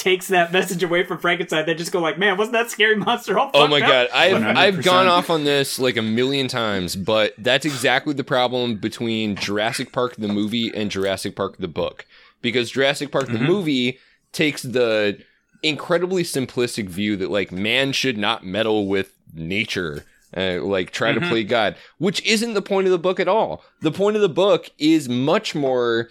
takes 0.00 0.28
that 0.28 0.50
message 0.52 0.82
away 0.82 1.04
from 1.04 1.18
Frankenstein. 1.18 1.66
They 1.66 1.74
just 1.74 1.92
go 1.92 2.00
like, 2.00 2.18
"Man, 2.18 2.36
wasn't 2.36 2.54
that 2.54 2.70
scary 2.70 2.96
monster?" 2.96 3.38
all 3.38 3.50
Oh 3.54 3.68
my 3.68 3.80
up?" 3.80 3.86
god, 3.88 4.08
I've 4.14 4.32
100%. 4.42 4.56
I've 4.56 4.82
gone 4.82 5.06
off 5.06 5.28
on 5.30 5.44
this 5.44 5.78
like 5.78 5.96
a 5.96 6.02
million 6.02 6.48
times, 6.48 6.96
but 6.96 7.34
that's 7.38 7.64
exactly 7.66 8.14
the 8.14 8.24
problem 8.24 8.76
between 8.76 9.36
Jurassic 9.36 9.92
Park 9.92 10.16
the 10.16 10.28
movie 10.28 10.72
and 10.74 10.90
Jurassic 10.90 11.36
Park 11.36 11.58
the 11.58 11.68
book. 11.68 12.06
Because 12.42 12.70
Jurassic 12.70 13.12
Park 13.12 13.26
the 13.28 13.38
Mhm. 13.38 13.42
movie 13.46 13.98
takes 14.32 14.62
the 14.62 15.18
incredibly 15.62 16.22
simplistic 16.22 16.88
view 16.88 17.16
that 17.18 17.30
like 17.30 17.52
man 17.52 17.92
should 17.92 18.16
not 18.16 18.44
meddle 18.44 18.86
with 18.88 19.12
nature. 19.34 20.04
Uh, 20.36 20.58
like 20.62 20.92
try 20.92 21.12
to 21.12 21.20
Mhm. 21.20 21.28
play 21.28 21.44
God, 21.44 21.74
which 21.98 22.24
isn't 22.24 22.54
the 22.54 22.62
point 22.62 22.86
of 22.86 22.92
the 22.92 22.98
book 22.98 23.18
at 23.20 23.26
all. 23.28 23.64
The 23.82 23.90
point 23.90 24.14
of 24.16 24.22
the 24.22 24.28
book 24.28 24.70
is 24.78 25.08
much 25.08 25.54
more, 25.56 26.08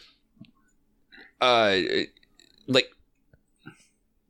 uh, 1.42 1.78
like 2.68 2.90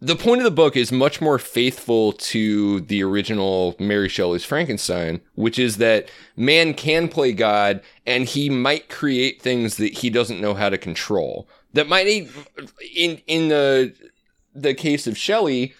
the 0.02 0.16
point 0.16 0.40
of 0.40 0.46
the 0.46 0.52
book 0.52 0.78
is 0.78 0.92
much 0.92 1.20
more 1.20 1.38
faithful 1.38 2.14
to 2.14 2.80
the 2.82 3.04
original 3.04 3.76
Mary 3.80 4.08
Shelley's 4.08 4.46
Frankenstein, 4.46 5.20
which 5.36 5.60
is 5.60 5.78
that 5.78 6.10
man 6.38 6.74
can 6.74 7.08
play 7.10 7.34
God 7.34 7.82
and 8.06 8.26
he 8.26 8.50
might 8.50 8.88
create 8.90 9.42
things 9.42 9.76
that 9.78 9.94
he 9.94 10.10
doesn't 10.10 10.40
know 10.40 10.54
how 10.54 10.70
to 10.70 10.78
control. 10.78 11.48
That 11.74 11.88
might 11.90 12.08
in 12.08 13.22
in 13.28 13.50
the 13.50 13.94
the 14.56 14.74
case 14.74 15.06
of 15.06 15.18
Shelley, 15.18 15.74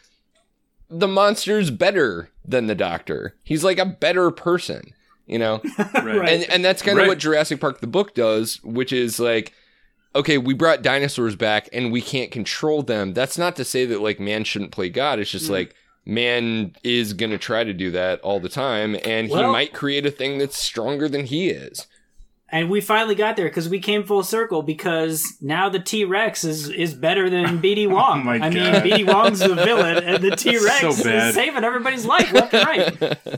the 0.90 1.08
monster's 1.08 1.72
better 1.72 2.30
than 2.46 2.68
the 2.68 2.76
doctor. 2.76 3.36
He's 3.44 3.64
like 3.64 3.80
a 3.80 3.86
better 3.86 4.32
person, 4.32 4.94
you 5.28 5.40
know? 5.40 5.62
Right. 5.94 6.30
and 6.30 6.44
and 6.50 6.66
that's 6.66 6.82
kind 6.82 6.98
of 6.98 7.04
Right. 7.04 7.08
what 7.08 7.18
Jurassic 7.20 7.60
Park 7.62 7.80
the 7.80 7.88
book 7.88 8.14
does, 8.16 8.62
which 8.64 8.92
is 8.92 9.20
like, 9.20 9.54
okay, 10.16 10.38
we 10.38 10.54
brought 10.54 10.82
dinosaurs 10.82 11.36
back 11.36 11.70
and 11.72 11.92
we 11.92 12.02
can't 12.02 12.32
control 12.32 12.82
them. 12.84 13.14
That's 13.14 13.38
not 13.38 13.56
to 13.58 13.64
say 13.66 13.86
that 13.86 14.02
like 14.02 14.20
man 14.20 14.44
shouldn't 14.44 14.72
play 14.72 14.90
God. 14.90 15.20
It's 15.20 15.32
just 15.32 15.48
Mm. 15.48 15.52
like 15.52 15.76
man 16.06 16.76
is 16.84 17.14
gonna 17.14 17.38
try 17.38 17.64
to 17.64 17.74
do 17.74 17.92
that 17.92 18.20
all 18.22 18.40
the 18.40 18.50
time, 18.50 18.98
and 19.06 19.28
he 19.28 19.36
might 19.36 19.74
create 19.74 20.06
a 20.06 20.12
thing 20.12 20.38
that's 20.40 20.58
stronger 20.58 21.08
than 21.08 21.26
he 21.26 21.50
is. 21.50 21.86
And 22.52 22.72
we 22.72 22.82
finally 22.82 23.14
got 23.14 23.36
there 23.36 23.48
because 23.48 23.70
we 23.70 23.80
came 23.80 24.04
full 24.04 24.24
circle 24.24 24.64
because 24.64 25.38
now 25.40 25.70
the 25.70 25.78
T 25.80 26.04
Rex 26.04 26.44
is 26.44 26.68
is 26.70 26.96
better 26.96 27.30
than 27.30 27.62
BD 27.62 27.88
Wong. 27.88 28.22
Oh 28.22 28.24
my 28.24 28.36
I 28.38 28.50
mean, 28.50 28.72
God. 28.74 28.84
BD 28.84 29.06
Wong's 29.06 29.38
the 29.40 29.54
villain, 29.54 30.04
and 30.04 30.24
the 30.24 30.32
T 30.36 30.58
Rex 30.58 30.80
So 30.80 30.90
is 30.90 31.36
saving 31.36 31.64
everybody's 31.64 32.06
life 32.08 32.32
left 32.34 32.54
and 32.56 32.66
right. 32.66 33.02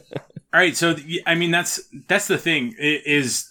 All 0.54 0.60
right, 0.60 0.76
so 0.78 0.96
I 1.26 1.36
mean 1.36 1.52
that's 1.52 1.82
that's 2.08 2.28
the 2.28 2.38
thing 2.38 2.74
is 2.80 3.51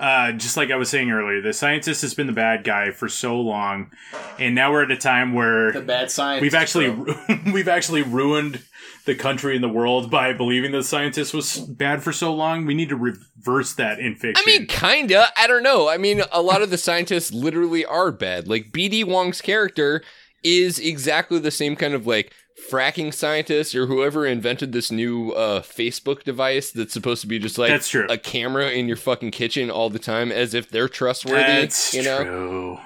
uh, 0.00 0.32
just 0.32 0.56
like 0.56 0.70
I 0.70 0.76
was 0.76 0.88
saying 0.88 1.10
earlier, 1.10 1.40
the 1.40 1.52
scientist 1.52 2.02
has 2.02 2.14
been 2.14 2.26
the 2.26 2.32
bad 2.32 2.64
guy 2.64 2.90
for 2.90 3.08
so 3.08 3.38
long, 3.40 3.90
and 4.38 4.54
now 4.54 4.72
we're 4.72 4.82
at 4.84 4.90
a 4.90 4.96
time 4.96 5.34
where 5.34 5.70
The 5.72 5.80
bad 5.82 6.10
science. 6.10 6.40
we've 6.42 6.54
actually 6.54 6.88
ru- 6.88 7.14
we've 7.52 7.68
actually 7.68 8.02
ruined 8.02 8.62
the 9.06 9.14
country 9.14 9.54
and 9.54 9.62
the 9.64 9.68
world 9.68 10.10
by 10.10 10.32
believing 10.32 10.72
the 10.72 10.82
scientist 10.82 11.32
was 11.34 11.58
bad 11.58 12.02
for 12.02 12.12
so 12.12 12.34
long. 12.34 12.66
We 12.66 12.74
need 12.74 12.88
to 12.90 12.96
reverse 12.96 13.74
that 13.74 13.98
in 13.98 14.14
fiction. 14.14 14.42
I 14.42 14.46
mean, 14.46 14.66
kinda. 14.66 15.26
I 15.36 15.46
don't 15.46 15.62
know. 15.62 15.88
I 15.88 15.96
mean, 15.98 16.22
a 16.32 16.42
lot 16.42 16.62
of 16.62 16.70
the 16.70 16.78
scientists 16.78 17.32
literally 17.32 17.84
are 17.84 18.10
bad. 18.12 18.48
Like 18.48 18.72
BD 18.72 19.04
Wong's 19.04 19.40
character 19.40 20.02
is 20.42 20.78
exactly 20.78 21.38
the 21.38 21.50
same 21.50 21.76
kind 21.76 21.92
of 21.94 22.06
like 22.06 22.32
fracking 22.70 23.12
scientist 23.12 23.74
or 23.74 23.86
whoever 23.86 24.26
invented 24.26 24.72
this 24.72 24.90
new 24.90 25.32
uh, 25.32 25.60
Facebook 25.62 26.22
device 26.24 26.70
that's 26.70 26.92
supposed 26.92 27.20
to 27.22 27.26
be 27.26 27.38
just 27.38 27.58
like 27.58 27.70
That's 27.70 27.88
true. 27.88 28.06
a 28.08 28.18
camera 28.18 28.70
in 28.70 28.86
your 28.88 28.96
fucking 28.96 29.30
kitchen 29.30 29.70
all 29.70 29.90
the 29.90 29.98
time 29.98 30.30
as 30.30 30.54
if 30.54 30.68
they're 30.70 30.88
trustworthy. 30.88 31.42
that's 31.42 31.94
you 31.94 32.02
know, 32.02 32.22
true. 32.22 32.78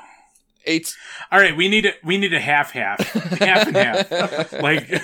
it's 0.64 0.96
All 1.32 1.40
right, 1.40 1.56
we 1.56 1.68
need 1.68 1.86
a 1.86 1.92
we 2.02 2.18
need 2.18 2.32
a 2.34 2.40
half 2.40 2.70
half, 2.70 3.00
half 3.00 3.66
and 3.66 3.76
half. 3.76 4.52
Like, 4.62 5.02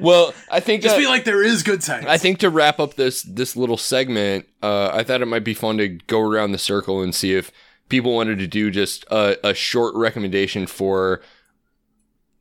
well, 0.00 0.34
I 0.50 0.60
think 0.60 0.82
just 0.82 0.96
uh, 0.96 0.98
be 0.98 1.06
like 1.06 1.24
there 1.24 1.42
is 1.42 1.62
good 1.62 1.82
science. 1.82 2.06
I 2.06 2.18
think 2.18 2.38
to 2.40 2.50
wrap 2.50 2.78
up 2.80 2.94
this 2.94 3.22
this 3.22 3.56
little 3.56 3.76
segment, 3.76 4.46
uh, 4.62 4.90
I 4.92 5.04
thought 5.04 5.22
it 5.22 5.26
might 5.26 5.44
be 5.44 5.54
fun 5.54 5.78
to 5.78 5.88
go 5.88 6.20
around 6.20 6.52
the 6.52 6.58
circle 6.58 7.00
and 7.02 7.14
see 7.14 7.34
if 7.34 7.50
people 7.88 8.14
wanted 8.14 8.38
to 8.38 8.46
do 8.46 8.70
just 8.70 9.04
a, 9.10 9.38
a 9.48 9.54
short 9.54 9.94
recommendation 9.94 10.66
for 10.66 11.22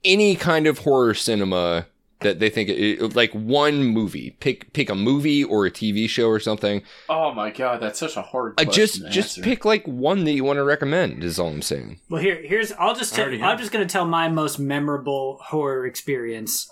any 0.04 0.36
kind 0.36 0.68
of 0.68 0.80
horror 0.80 1.14
cinema 1.14 1.88
that 2.22 2.40
they 2.40 2.50
think 2.50 2.70
it, 2.70 3.16
like 3.16 3.32
one 3.32 3.84
movie. 3.84 4.32
Pick 4.40 4.74
pick 4.74 4.90
a 4.90 4.96
movie 4.96 5.44
or 5.44 5.66
a 5.66 5.72
TV 5.72 6.10
show 6.10 6.28
or 6.30 6.40
something. 6.40 6.82
Oh 7.10 7.32
my 7.34 7.52
god, 7.52 7.80
that's 7.82 8.00
such 8.00 8.18
a 8.18 8.22
hard. 8.22 8.60
Uh, 8.60 8.66
just 8.66 9.04
to 9.04 9.10
just 9.10 9.38
answer. 9.38 9.42
pick 9.50 9.66
like 9.66 9.86
one 9.88 10.24
that 10.24 10.32
you 10.32 10.44
want 10.44 10.58
to 10.58 10.64
recommend. 10.64 11.24
Is 11.24 11.38
all 11.40 11.50
I'm 11.50 11.62
saying. 11.62 12.00
Well, 12.10 12.22
here, 12.22 12.42
here's 12.42 12.72
I'll 12.74 12.96
just 12.96 13.14
I 13.14 13.18
tell, 13.18 13.26
already 13.26 13.42
I'm 13.44 13.50
have. 13.50 13.60
just 13.60 13.72
gonna 13.72 13.86
tell 13.86 14.06
my 14.06 14.30
most 14.30 14.58
memorable 14.60 15.40
horror 15.44 15.86
experience, 15.86 16.72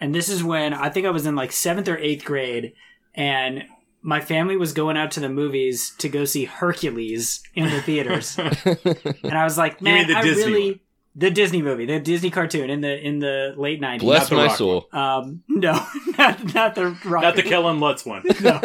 and 0.00 0.14
this 0.14 0.28
is 0.28 0.42
when 0.42 0.74
I 0.74 0.88
think 0.90 1.06
I 1.06 1.10
was 1.10 1.24
in 1.26 1.36
like 1.36 1.52
seventh 1.52 1.86
or 1.88 1.96
eighth 1.98 2.24
grade, 2.24 2.72
and 3.14 3.64
my 4.02 4.20
family 4.20 4.56
was 4.56 4.72
going 4.72 4.96
out 4.96 5.10
to 5.12 5.20
the 5.20 5.28
movies 5.28 5.94
to 5.98 6.08
go 6.08 6.24
see 6.24 6.46
Hercules 6.46 7.42
in 7.54 7.70
the 7.70 7.80
theaters, 7.82 8.36
and 8.38 9.34
I 9.34 9.44
was 9.44 9.56
like, 9.56 9.80
You 9.80 9.84
mean 9.84 9.94
man, 9.94 10.06
the 10.08 10.16
I 10.16 10.22
Disney 10.22 10.44
really 10.52 10.70
one? 10.72 10.80
The 11.16 11.30
Disney 11.30 11.60
movie, 11.60 11.86
the 11.86 11.98
Disney 11.98 12.30
cartoon 12.30 12.70
in 12.70 12.80
the 12.82 12.96
in 12.96 13.18
the 13.18 13.54
late 13.56 13.80
nineties. 13.80 14.06
Bless 14.06 14.30
my 14.30 14.46
Rock 14.46 14.56
soul. 14.56 14.88
Um, 14.92 15.42
no, 15.48 15.72
not 16.16 16.54
not 16.54 16.74
the 16.76 16.96
rock. 17.04 17.22
not 17.22 17.36
the 17.36 17.42
Kellan 17.42 17.80
Lutz 17.80 18.06
one. 18.06 18.22
no. 18.40 18.60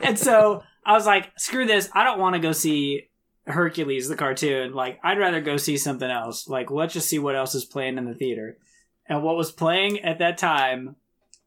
and 0.00 0.18
so 0.18 0.64
I 0.84 0.92
was 0.92 1.06
like, 1.06 1.30
screw 1.38 1.66
this. 1.66 1.88
I 1.94 2.02
don't 2.02 2.18
want 2.18 2.34
to 2.34 2.40
go 2.40 2.52
see 2.52 3.08
Hercules, 3.46 4.08
the 4.08 4.16
cartoon. 4.16 4.72
Like, 4.72 4.98
I'd 5.04 5.18
rather 5.18 5.40
go 5.40 5.56
see 5.56 5.76
something 5.76 6.10
else. 6.10 6.48
Like, 6.48 6.70
let's 6.70 6.94
just 6.94 7.08
see 7.08 7.18
what 7.18 7.36
else 7.36 7.54
is 7.54 7.64
playing 7.64 7.96
in 7.96 8.06
the 8.06 8.14
theater. 8.14 8.58
And 9.06 9.22
what 9.22 9.36
was 9.36 9.52
playing 9.52 10.00
at 10.00 10.18
that 10.18 10.36
time 10.36 10.96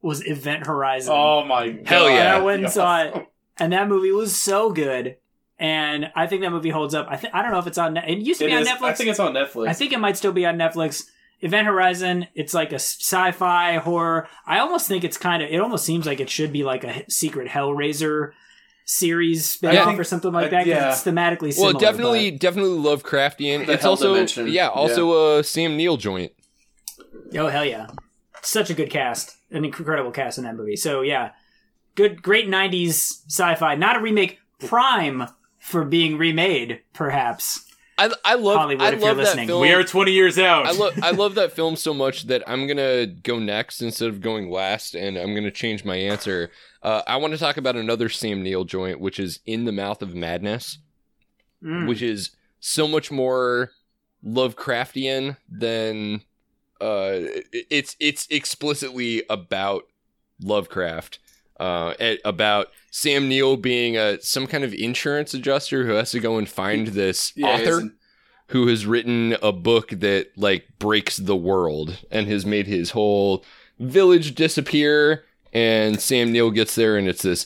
was 0.02 0.26
Event 0.26 0.66
Horizon. 0.66 1.14
Oh 1.16 1.46
my 1.46 1.70
god! 1.70 1.88
Hell 1.88 2.10
yeah. 2.10 2.16
And 2.16 2.28
I 2.30 2.40
went 2.40 2.64
and 2.64 2.72
saw 2.72 3.04
it. 3.04 3.28
And 3.58 3.74
that 3.74 3.88
movie 3.88 4.12
was 4.12 4.36
so 4.36 4.72
good. 4.72 5.18
And 5.62 6.12
I 6.16 6.26
think 6.26 6.42
that 6.42 6.50
movie 6.50 6.72
holds 6.72 6.96
up. 6.96 7.06
I 7.08 7.18
th- 7.18 7.32
I 7.36 7.44
don't 7.44 7.52
know 7.52 7.60
if 7.60 7.68
it's 7.68 7.78
on. 7.78 7.94
Net- 7.94 8.10
it 8.10 8.18
used 8.18 8.40
to 8.40 8.46
It 8.46 8.50
be 8.50 8.56
on 8.56 8.64
Netflix. 8.66 8.82
I 8.84 8.94
think 8.94 9.10
it's 9.12 9.20
on 9.20 9.34
Netflix. 9.34 9.68
I 9.68 9.74
think 9.74 9.94
it 9.94 10.00
might 10.00 10.18
still 10.18 10.32
be 10.32 10.44
on 10.46 10.56
Netflix. 10.58 11.04
Event 11.44 11.68
Horizon, 11.68 12.28
it's 12.36 12.54
like 12.54 12.72
a 12.72 12.76
sci-fi 12.80 13.78
horror. 13.78 14.28
I 14.48 14.58
almost 14.60 14.88
think 14.88 15.04
it's 15.04 15.18
kind 15.18 15.44
of. 15.44 15.50
It 15.52 15.58
almost 15.62 15.86
seems 15.86 16.08
like 16.08 16.20
it 16.20 16.32
should 16.32 16.52
be 16.52 16.64
like 16.64 16.84
a 16.84 17.04
secret 17.12 17.48
Hellraiser 17.48 18.32
series 18.86 19.50
spin-off 19.52 19.86
think- 19.86 20.00
or 20.00 20.04
something 20.04 20.32
like 20.32 20.50
that. 20.50 20.66
that. 20.66 20.66
'cause 20.66 20.68
yeah. 20.68 20.90
it's 20.92 21.04
thematically 21.04 21.54
similar. 21.54 21.74
Well, 21.74 21.80
definitely, 21.80 22.32
but- 22.32 22.40
definitely 22.40 22.78
Lovecraftian. 22.80 23.68
The 23.68 23.74
it's 23.74 23.86
also 23.86 24.14
Dimension, 24.16 24.48
yeah, 24.48 24.54
yeah. 24.54 24.68
also 24.70 25.38
a 25.38 25.44
Sam 25.44 25.78
Neill 25.78 25.98
joint. 25.98 26.32
oh 27.38 27.48
hell 27.50 27.66
yeah, 27.66 27.88
such 28.42 28.70
a 28.72 28.74
good 28.74 28.90
cast, 28.90 29.38
an 29.52 29.64
incredible 29.64 30.12
cast 30.12 30.40
in 30.40 30.44
that 30.46 30.56
movie. 30.56 30.76
So 30.76 31.02
yeah, 31.02 31.32
good, 31.96 32.22
great 32.24 32.48
'90s 32.50 33.24
sci-fi. 33.28 33.76
Not 33.76 33.98
a 33.98 34.00
remake. 34.00 34.40
Prime 34.68 35.26
for 35.62 35.86
being 35.86 36.18
remade, 36.18 36.82
perhaps. 36.94 37.66
I 37.98 38.10
I 38.26 38.34
love 38.36 38.58
Hollywood, 38.58 38.82
I 38.84 38.88
if 38.94 39.00
you're 39.00 39.08
love 39.10 39.18
that 39.18 39.24
listening. 39.24 39.48
film. 39.48 39.62
We 39.62 39.72
are 39.74 39.84
20 39.84 40.12
years 40.12 40.38
out. 40.40 40.66
I 40.66 40.72
love 40.72 40.94
I 41.04 41.12
love 41.12 41.36
that 41.36 41.52
film 41.54 41.76
so 41.76 41.94
much 41.94 42.24
that 42.24 42.44
I'm 42.48 42.68
gonna 42.68 43.06
go 43.06 43.38
next 43.40 43.82
instead 43.82 44.10
of 44.10 44.22
going 44.22 44.50
last, 44.50 44.96
and 44.96 45.18
I'm 45.18 45.36
gonna 45.36 45.52
change 45.52 45.86
my 45.86 45.96
answer. 45.96 46.50
Uh, 46.82 47.04
I 47.06 47.18
want 47.18 47.34
to 47.34 47.40
talk 47.40 47.58
about 47.58 47.76
another 47.76 48.10
Sam 48.10 48.42
Neill 48.42 48.64
joint, 48.66 49.00
which 49.00 49.20
is 49.20 49.40
In 49.46 49.66
the 49.66 49.72
Mouth 49.72 50.02
of 50.02 50.16
Madness, 50.16 50.80
Mm. 51.64 51.88
which 51.88 52.02
is 52.02 52.32
so 52.60 52.88
much 52.88 53.12
more 53.12 53.72
Lovecraftian 54.26 55.38
than 55.50 56.22
uh, 56.80 57.20
it's 57.54 57.96
it's 58.00 58.26
explicitly 58.32 59.24
about 59.30 59.84
Lovecraft, 60.42 61.20
uh, 61.62 61.94
at- 62.00 62.20
about 62.26 62.68
Sam 62.92 63.30
Neill 63.30 63.58
being 63.58 63.98
a 63.98 64.22
some 64.22 64.48
kind 64.48 64.64
of 64.64 64.74
insurance 64.74 65.34
adjuster 65.34 65.86
who 65.86 65.94
has 65.94 66.12
to 66.12 66.20
go 66.20 66.38
and 66.38 66.50
find 66.50 66.88
this 67.00 67.34
Yeah, 67.36 67.48
author 67.48 67.94
who 68.48 68.68
has 68.68 68.86
written 68.86 69.38
a 69.42 69.52
book 69.54 69.90
that 69.92 70.30
like 70.38 70.68
breaks 70.80 71.18
the 71.18 71.36
world 71.38 72.00
and 72.12 72.28
has 72.28 72.46
made 72.46 72.68
his 72.68 72.92
whole 72.92 73.46
village 73.80 74.36
disappear. 74.36 75.24
And 75.54 76.00
Sam 76.02 76.32
Neill 76.32 76.52
gets 76.52 76.76
there, 76.76 76.98
and 76.98 77.08
it's 77.10 77.24
this 77.24 77.46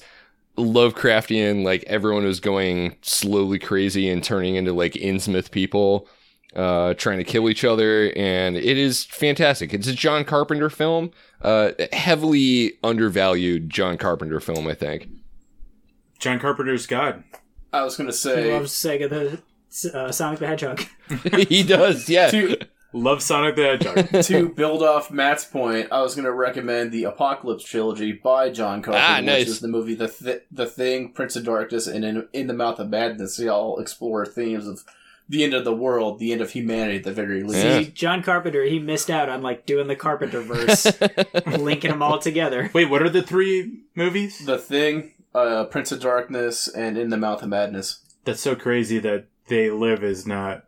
Lovecraftian, 0.58 1.64
like 1.64 1.84
everyone 1.86 2.26
is 2.26 2.40
going 2.40 2.96
slowly 3.02 3.60
crazy 3.60 4.10
and 4.10 4.24
turning 4.24 4.56
into 4.56 4.74
like 4.74 4.94
Innsmouth 4.94 5.52
people, 5.52 6.08
uh, 6.56 6.94
trying 6.96 7.18
to 7.18 7.24
kill 7.24 7.50
each 7.50 7.64
other, 7.66 8.12
and 8.16 8.56
it 8.56 8.78
is 8.78 9.04
fantastic. 9.06 9.74
It's 9.74 9.88
a 9.88 9.94
John 9.94 10.24
Carpenter 10.24 10.70
film, 10.70 11.12
uh, 11.42 11.72
heavily 11.92 12.74
undervalued 12.84 13.70
John 13.70 13.98
Carpenter 13.98 14.40
film, 14.40 14.68
I 14.68 14.74
think. 14.74 15.10
John 16.20 16.40
Carpenter's 16.40 16.88
God. 16.88 17.24
I 17.74 17.84
was 17.84 17.98
gonna 17.98 18.10
He 18.10 18.14
say 18.16 18.54
loves 18.54 18.72
Sega 18.72 19.10
the 19.10 19.98
uh, 19.98 20.12
Sonic 20.12 20.40
the 20.40 20.48
Hedgehog. 20.48 20.82
he 21.50 21.62
does, 21.64 22.08
yeah. 22.10 22.30
to 22.32 22.58
Love 22.94 23.22
Sonic 23.22 23.58
the 23.58 23.64
Hedgehog. 23.64 24.24
to 24.24 24.48
build 24.48 24.82
off 24.82 25.12
Matt's 25.12 25.44
point. 25.44 25.90
I 25.92 26.02
was 26.02 26.16
gonna 26.16 26.32
recommend 26.32 26.94
the 26.94 27.04
Apocalypse 27.04 27.66
trilogy 27.66 28.14
by 28.14 28.50
John 28.50 28.82
Carpenter, 28.82 29.06
Ah, 29.06 29.20
nice. 29.20 29.40
which 29.42 29.48
is 29.50 29.60
the 29.60 29.68
movie 29.68 29.96
the 29.96 30.08
Th- 30.08 30.44
the 30.50 30.66
Thing, 30.66 31.12
Prince 31.12 31.36
of 31.36 31.44
Darkness, 31.44 31.88
and 31.88 32.06
in, 32.06 32.28
in 32.32 32.48
the 32.48 32.54
Mouth 32.54 32.80
of 32.80 32.90
Madness. 32.90 33.36
They 33.36 33.50
all 33.50 33.80
explore 33.80 34.26
themes 34.26 34.66
of 34.68 34.86
the 35.28 35.44
end 35.44 35.54
of 35.54 35.66
the 35.66 35.76
world, 35.76 36.20
the 36.20 36.32
end 36.32 36.42
of 36.42 36.52
humanity, 36.52 36.98
at 36.98 37.04
the 37.04 37.12
very 37.12 37.44
least. 37.44 37.66
Yeah. 37.66 37.80
See, 37.80 37.92
John 37.92 38.22
Carpenter, 38.22 38.64
he 38.64 38.80
missed 38.80 39.10
out 39.10 39.30
on 39.30 39.42
like 39.42 39.66
doing 39.66 39.88
the 39.88 39.96
Carpenter 39.96 40.42
verse, 40.42 40.86
linking 41.58 41.92
them 41.92 42.04
all 42.04 42.20
together. 42.20 42.70
Wait, 42.74 42.90
what 42.90 43.02
are 43.02 43.10
the 43.10 43.24
three 43.24 43.82
movies? 43.96 44.46
The 44.46 44.58
Thing, 44.58 45.14
uh, 45.34 45.66
Prince 45.66 45.92
of 45.92 46.00
Darkness, 46.00 46.68
and 46.68 46.98
In 46.98 47.10
the 47.10 47.18
Mouth 47.18 47.42
of 47.42 47.50
Madness. 47.50 48.02
That's 48.24 48.42
so 48.42 48.56
crazy 48.56 49.00
that 49.00 49.26
They 49.48 49.70
Live 49.72 50.04
is 50.04 50.28
not 50.28 50.66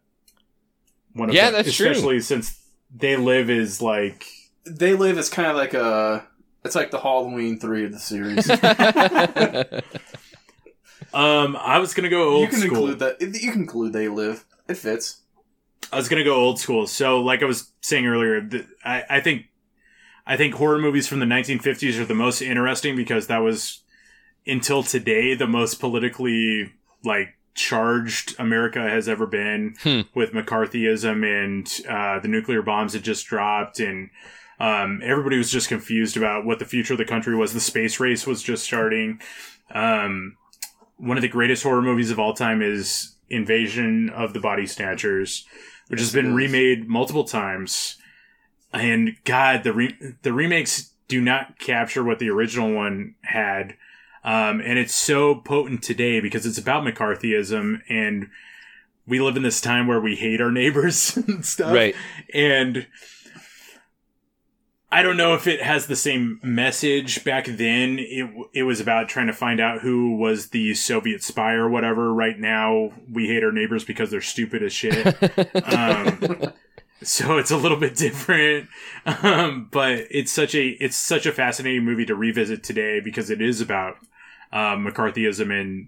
one 1.13 1.29
of 1.29 1.35
Yeah, 1.35 1.51
them. 1.51 1.63
that's 1.63 1.75
true. 1.75 1.89
Especially 1.91 2.19
since 2.19 2.59
They 2.95 3.15
Live 3.15 3.49
is 3.49 3.81
like 3.81 4.25
They 4.65 4.93
Live 4.93 5.17
is 5.17 5.29
kind 5.29 5.49
of 5.49 5.55
like 5.55 5.73
a. 5.73 6.27
It's 6.65 6.75
like 6.75 6.91
the 6.91 6.99
Halloween 6.99 7.59
three 7.59 7.85
of 7.85 7.93
the 7.93 7.99
series. 7.99 8.49
um 11.13 11.55
I 11.59 11.79
was 11.79 11.93
gonna 11.93 12.09
go 12.09 12.29
old 12.29 12.41
you 12.41 12.47
can 12.47 12.59
school. 12.59 12.89
include 12.89 12.99
that. 12.99 13.21
You 13.21 13.51
can 13.51 13.61
include 13.61 13.93
They 13.93 14.07
Live. 14.07 14.45
It 14.67 14.75
fits. 14.77 15.21
I 15.91 15.95
was 15.95 16.09
gonna 16.09 16.23
go 16.23 16.35
old 16.35 16.59
school. 16.59 16.87
So, 16.87 17.21
like 17.21 17.41
I 17.41 17.45
was 17.45 17.71
saying 17.81 18.05
earlier, 18.05 18.41
th- 18.41 18.65
I, 18.83 19.03
I 19.09 19.19
think, 19.21 19.45
I 20.25 20.35
think 20.37 20.55
horror 20.55 20.79
movies 20.79 21.07
from 21.07 21.19
the 21.19 21.25
1950s 21.25 21.99
are 21.99 22.05
the 22.05 22.13
most 22.13 22.41
interesting 22.41 22.95
because 22.95 23.27
that 23.27 23.37
was 23.39 23.81
until 24.45 24.83
today 24.83 25.33
the 25.35 25.47
most 25.47 25.79
politically 25.79 26.73
like 27.03 27.29
charged 27.53 28.35
America 28.39 28.81
has 28.81 29.07
ever 29.09 29.25
been 29.25 29.75
Hmm. 29.83 30.01
with 30.13 30.31
McCarthyism 30.33 31.25
and 31.25 31.67
uh, 31.89 32.19
the 32.19 32.27
nuclear 32.27 32.61
bombs 32.61 32.93
had 32.93 33.03
just 33.03 33.25
dropped 33.27 33.79
and. 33.79 34.09
Um, 34.59 35.01
everybody 35.03 35.37
was 35.37 35.51
just 35.51 35.69
confused 35.69 36.17
about 36.17 36.43
what 36.43 36.57
the 36.57 36.65
future 36.65 36.95
of 36.95 36.97
the 36.97 37.05
country 37.05 37.35
was. 37.35 37.53
The 37.53 37.59
space 37.59 37.99
race 37.99 38.25
was 38.25 38.41
just 38.41 38.63
starting. 38.63 39.21
Um, 39.69 40.35
one 40.95 41.15
of 41.15 41.21
the 41.21 41.27
greatest 41.27 41.61
horror 41.61 41.83
movies 41.83 42.09
of 42.09 42.17
all 42.17 42.33
time 42.33 42.63
is 42.63 43.16
Invasion 43.29 44.09
of 44.09 44.33
the 44.33 44.39
Body 44.39 44.65
Snatchers, 44.65 45.45
which 45.87 45.99
has 45.99 46.13
Yes, 46.13 46.21
been 46.21 46.33
remade 46.35 46.87
multiple 46.87 47.23
times. 47.23 47.97
And 48.73 49.15
God, 49.23 49.63
the 49.63 49.73
re- 49.73 49.97
the 50.21 50.33
remakes 50.33 50.93
do 51.07 51.21
not 51.21 51.57
capture 51.59 52.03
what 52.03 52.19
the 52.19 52.29
original 52.29 52.73
one 52.73 53.15
had. 53.21 53.75
Um, 54.23 54.59
and 54.59 54.77
it's 54.77 54.93
so 54.93 55.35
potent 55.35 55.81
today 55.83 56.19
because 56.19 56.45
it's 56.45 56.57
about 56.57 56.83
McCarthyism 56.83 57.81
and 57.87 58.27
we 59.07 59.21
live 59.21 59.37
in 59.37 59.43
this 59.43 59.61
time 59.61 59.87
where 59.87 60.01
we 60.01 60.15
hate 60.17 60.41
our 60.41 60.51
neighbors 60.51 61.15
and 61.27 61.45
stuff. 61.45 61.73
right. 61.73 61.95
And 62.33 62.87
I 64.89 65.01
don't 65.01 65.17
know 65.17 65.33
if 65.33 65.47
it 65.47 65.61
has 65.61 65.87
the 65.87 65.97
same 65.97 66.39
message 66.41 67.23
back 67.25 67.45
then. 67.45 67.97
It 67.99 68.29
it 68.53 68.63
was 68.63 68.79
about 68.79 69.09
trying 69.09 69.27
to 69.27 69.33
find 69.33 69.59
out 69.59 69.81
who 69.81 70.15
was 70.15 70.49
the 70.49 70.73
Soviet 70.75 71.23
spy 71.23 71.53
or 71.53 71.69
whatever. 71.69 72.13
Right 72.13 72.39
now, 72.39 72.93
we 73.11 73.27
hate 73.27 73.43
our 73.43 73.51
neighbors 73.51 73.83
because 73.83 74.11
they're 74.11 74.21
stupid 74.21 74.63
as 74.63 74.71
shit. 74.71 75.05
um, 75.73 76.53
so 77.03 77.37
it's 77.37 77.51
a 77.51 77.57
little 77.57 77.77
bit 77.77 77.95
different, 77.95 78.69
um, 79.05 79.67
but 79.71 80.05
it's 80.09 80.31
such 80.31 80.55
a 80.55 80.69
it's 80.79 80.95
such 80.97 81.25
a 81.25 81.33
fascinating 81.33 81.83
movie 81.83 82.05
to 82.05 82.15
revisit 82.15 82.63
today 82.63 83.01
because 83.01 83.29
it 83.29 83.41
is 83.41 83.59
about 83.59 83.97
uh, 84.51 84.75
McCarthyism 84.75 85.51
and 85.51 85.87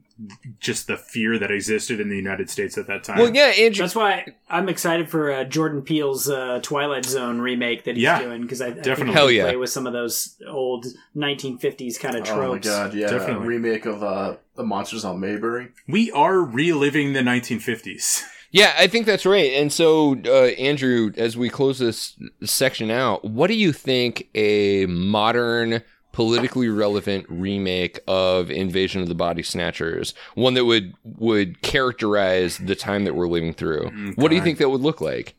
just 0.60 0.88
the 0.88 0.98
fear 0.98 1.40
that 1.40 1.49
existed 1.49 1.99
in 2.02 2.10
the 2.10 2.15
United 2.18 2.49
States 2.49 2.77
at 2.77 2.88
that 2.88 3.03
time. 3.06 3.19
Well, 3.19 3.34
yeah, 3.34 3.53
Andrew. 3.57 3.84
That's 3.84 3.95
why 3.95 4.26
I'm 4.49 4.68
excited 4.68 5.10
for 5.10 5.31
uh, 5.31 5.44
Jordan 5.45 5.81
Peele's 5.81 6.30
uh, 6.30 6.60
Twilight 6.61 7.06
Zone 7.06 7.40
remake 7.40 7.86
that 7.86 7.95
he's 7.95 8.03
Yeah, 8.03 8.22
doing 8.22 8.41
because 8.41 8.60
I, 8.61 8.68
I 8.68 8.69
definitely. 8.72 8.95
think 8.95 9.07
he 9.10 9.14
Hell 9.14 9.31
yeah. 9.31 9.44
play 9.45 9.56
with 9.56 9.69
some 9.69 9.88
of 9.88 9.94
those 9.94 10.36
old 10.48 10.88
1950s 11.15 11.99
kind 11.99 12.15
of 12.15 12.23
tropes. 12.23 12.31
Oh 12.31 12.41
my 12.41 12.48
tropes. 12.53 12.68
god, 12.68 12.94
yeah. 12.94 13.10
Definitely. 13.10 13.48
Remake 13.48 13.86
of 13.86 14.03
uh, 14.03 14.36
The 14.56 14.64
Monsters 14.64 15.06
on 15.06 15.19
Mayberry. 15.19 15.69
we 15.88 16.11
are 16.11 16.40
reliving 16.40 17.14
the 17.14 17.22
1950s. 17.22 18.23
Yeah, 18.52 18.73
I 18.80 18.88
think 18.88 19.06
that's 19.06 19.27
right. 19.27 19.52
And 19.53 19.72
so, 19.72 20.19
uh, 20.26 20.45
Andrew, 20.57 21.11
as 21.18 21.38
we 21.38 21.49
close 21.49 21.77
this 21.77 22.18
section 22.44 22.90
out, 22.90 23.23
what 23.23 23.45
do 23.48 23.53
you 23.53 23.72
think 23.72 24.27
a 24.34 24.88
modern, 24.88 25.84
politically 26.11 26.69
relevant 26.69 27.26
remake 27.30 27.99
of 28.07 28.49
Invasion 28.49 29.02
of 29.02 29.07
the 29.07 29.15
Body 29.15 29.44
Snatchers, 29.44 30.14
one 30.36 30.53
that 30.56 30.65
would 30.65 30.94
would 31.03 31.61
characterize 31.61 32.57
the 32.57 32.76
time 32.76 33.03
that 33.06 33.15
we're 33.15 33.27
living 33.27 33.53
through? 33.53 34.14
What 34.15 34.30
do 34.30 34.36
you 34.36 34.41
think 34.41 34.57
that 34.60 34.69
would 34.69 34.81
look 34.81 35.02
like? 35.02 35.36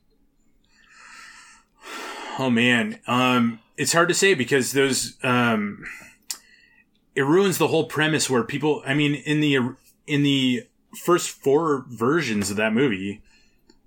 Oh 2.39 2.49
man, 2.51 3.01
um, 3.07 3.61
it's 3.77 3.93
hard 3.93 4.09
to 4.09 4.15
say 4.15 4.35
because 4.35 4.73
those 4.73 5.17
um, 5.23 5.85
it 7.15 7.23
ruins 7.23 7.59
the 7.59 7.69
whole 7.69 7.85
premise 7.85 8.31
where 8.31 8.43
people. 8.43 8.83
I 8.87 8.95
mean, 8.95 9.15
in 9.15 9.41
the 9.41 9.77
in 10.07 10.23
the 10.23 10.65
first 10.97 11.31
four 11.31 11.85
versions 11.89 12.51
of 12.51 12.57
that 12.57 12.73
movie, 12.73 13.23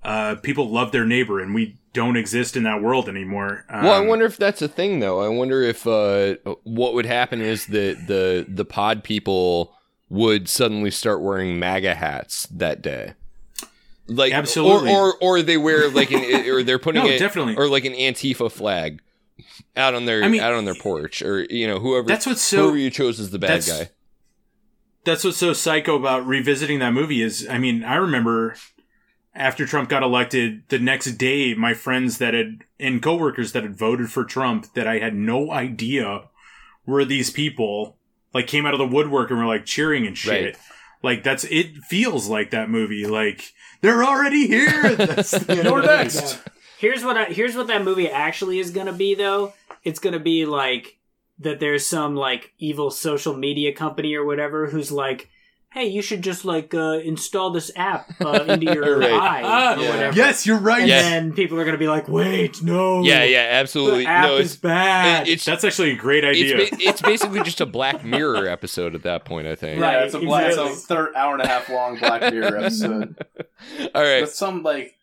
uh, 0.03 0.35
people 0.35 0.69
love 0.69 0.91
their 0.91 1.05
neighbor, 1.05 1.39
and 1.39 1.55
we 1.55 1.77
don't 1.94 2.18
exist 2.18 2.57
in 2.57 2.64
that 2.64 2.82
world 2.82 3.07
anymore. 3.07 3.65
Um, 3.70 3.84
Well, 3.86 3.94
I 3.94 3.99
wonder 4.06 4.26
if 4.26 4.38
that's 4.38 4.61
a 4.61 4.68
thing, 4.68 4.99
though. 4.99 5.22
I 5.22 5.28
wonder 5.30 5.61
if 5.61 5.86
uh, 5.88 6.36
what 6.64 6.94
would 6.95 7.06
happen 7.06 7.40
is 7.41 7.68
that 7.68 8.07
the 8.07 8.45
the 8.48 8.65
pod 8.65 9.03
people 9.03 9.76
would 10.10 10.49
suddenly 10.49 10.91
start 10.91 11.22
wearing 11.22 11.57
MAGA 11.60 11.95
hats 11.95 12.48
that 12.48 12.82
day. 12.82 13.14
Like 14.07 14.34
Absolutely. 14.34 14.91
or 14.91 15.14
or, 15.14 15.40
or 15.40 15.41
they 15.41 15.56
wear 15.57 15.90
like 15.90 16.11
an 16.11 16.24
or 16.49 16.61
they're 16.64 16.78
putting 16.80 17.03
No, 17.03 17.10
it 17.10 17.20
definitely. 17.20 17.56
or 17.56 17.68
like 17.68 17.86
an 17.86 17.94
Antifa 17.94 18.52
flag 18.52 19.02
out 19.78 19.94
on 19.95 20.06
their 20.06 20.24
I 20.24 20.28
mean- 20.28 20.41
out 20.41 20.53
on 20.53 20.65
their 20.65 20.76
porch 20.76 21.22
or 21.22 21.45
you 21.49 21.65
know 21.68 21.80
whoever 21.80 22.07
That's 22.07 22.26
what's 22.26 22.41
so- 22.41 22.64
whoever 22.64 22.78
you 22.78 22.90
chose 22.90 23.20
as 23.20 23.30
the 23.32 23.40
bad 23.40 23.61
that's- 23.61 23.70
guy. 23.86 23.90
that's 25.06 25.24
what's 25.24 25.38
so 25.38 25.53
psycho 25.53 25.95
about 25.95 26.26
revisiting 26.28 26.80
that 26.80 26.91
movie 26.94 27.22
is 27.22 27.48
I 27.49 27.57
mean, 27.57 27.84
I 27.84 27.95
remember 27.95 28.56
after 29.35 29.65
Trump 29.65 29.89
got 29.89 30.03
elected, 30.03 30.64
the 30.69 30.80
next 30.80 31.14
day 31.14 31.53
my 31.53 31.73
friends 31.73 32.18
that 32.19 32.34
had 32.34 32.64
and 32.80 33.01
coworkers 33.01 33.51
that 33.53 33.64
had 33.64 33.77
voted 33.77 34.11
for 34.11 34.23
Trump 34.23 34.73
that 34.73 34.88
I 34.88 34.99
had 34.99 35.15
no 35.15 35.51
idea 35.51 36.30
were 36.85 37.05
these 37.05 37.30
people 37.30 37.97
like 38.34 38.47
came 38.47 38.65
out 38.65 38.73
of 38.73 38.80
the 38.80 38.88
woodwork 38.88 39.30
and 39.30 39.39
were 39.39 39.45
like 39.45 39.65
cheering 39.65 40.05
and 40.05 40.18
shit. 40.18 40.43
Right. 40.43 40.57
Like 41.01 41.23
that's 41.23 41.43
it 41.45 41.77
feels 41.84 42.27
like 42.27 42.51
that 42.51 42.69
movie. 42.69 43.05
Like 43.05 43.53
they're 43.81 44.03
already 44.03 44.47
here. 44.47 44.95
That's 44.95 45.31
the 45.31 45.51
end 45.51 45.60
of 45.60 45.65
You're 45.65 45.81
the 45.81 45.88
movie. 45.88 46.03
next. 46.03 46.39
Here's 46.80 47.03
what 47.03 47.18
I, 47.18 47.26
here's 47.26 47.55
what 47.55 47.68
that 47.68 47.84
movie 47.84 48.10
actually 48.10 48.60
is 48.60 48.72
going 48.72 48.88
to 48.88 48.93
be 48.93 49.14
though. 49.14 49.53
It's 49.84 49.99
going 49.99 50.14
to 50.14 50.19
be 50.19 50.45
like 50.45 50.97
that 51.39 51.60
there's 51.60 51.85
some 51.85 52.15
like 52.15 52.53
evil 52.60 52.89
social 52.89 53.35
media 53.35 53.73
company 53.73 54.15
or 54.15 54.26
whatever 54.26 54.68
who's 54.68 54.91
like, 54.91 55.30
"Hey, 55.74 55.88
you 55.88 56.02
should 56.02 56.22
just 56.22 56.45
like 56.45 56.74
uh, 56.74 57.00
install 57.04 57.52
this 57.52 57.72
app 57.76 58.14
uh, 58.22 58.45
into 58.48 58.72
your 58.74 59.00
Right. 59.02 59.12
eye 59.12 59.76
or 59.76 59.82
Yeah. 59.82 59.90
whatever." 59.90 60.16
Yes, 60.18 60.45
you're 60.45 60.58
right. 60.60 60.82
And 60.82 60.90
Yeah. 60.90 61.02
then 61.02 61.34
people 61.34 61.60
are 61.60 61.64
going 61.64 61.74
to 61.74 61.80
be 61.80 61.88
like, 61.88 62.08
"Wait, 62.08 62.62
no. 62.62 63.02
Yeah, 63.04 63.24
yeah, 63.24 63.48
absolutely. 63.52 64.04
The 64.06 64.10
app 64.10 64.26
no, 64.28 64.38
is 64.38 64.52
it's 64.54 64.62
bad." 64.62 65.28
it- 65.28 65.32
it's 65.34 65.45
That's 65.45 65.64
actually 65.64 65.91
a 65.91 65.95
great 65.95 66.24
it's, 66.24 66.40
idea. 66.40 66.58
ba- 66.58 66.78
it's 66.80 67.02
basically 67.02 67.41
just 67.44 67.60
a 67.62 67.66
Black 67.66 68.04
Mirror 68.06 68.48
episode 68.48 68.95
at 68.95 69.04
that 69.04 69.26
point. 69.26 69.48
I 69.48 69.56
think. 69.56 69.82
Right. 69.82 69.94
Yeah, 69.94 70.04
it's 70.06 70.14
a 70.14 70.20
black, 70.20 70.48
exactly. 70.48 70.72
it's 70.74 70.84
a 70.84 70.88
third 70.88 71.16
hour 71.16 71.34
and 71.34 71.41
a 71.44 71.48
half 71.48 71.70
long 71.70 71.98
Black 71.98 72.22
Mirror 72.34 72.58
episode. 72.60 73.16
All 73.95 74.02
right. 74.04 74.22
But 74.22 74.30
some 74.32 74.64
like 74.64 74.95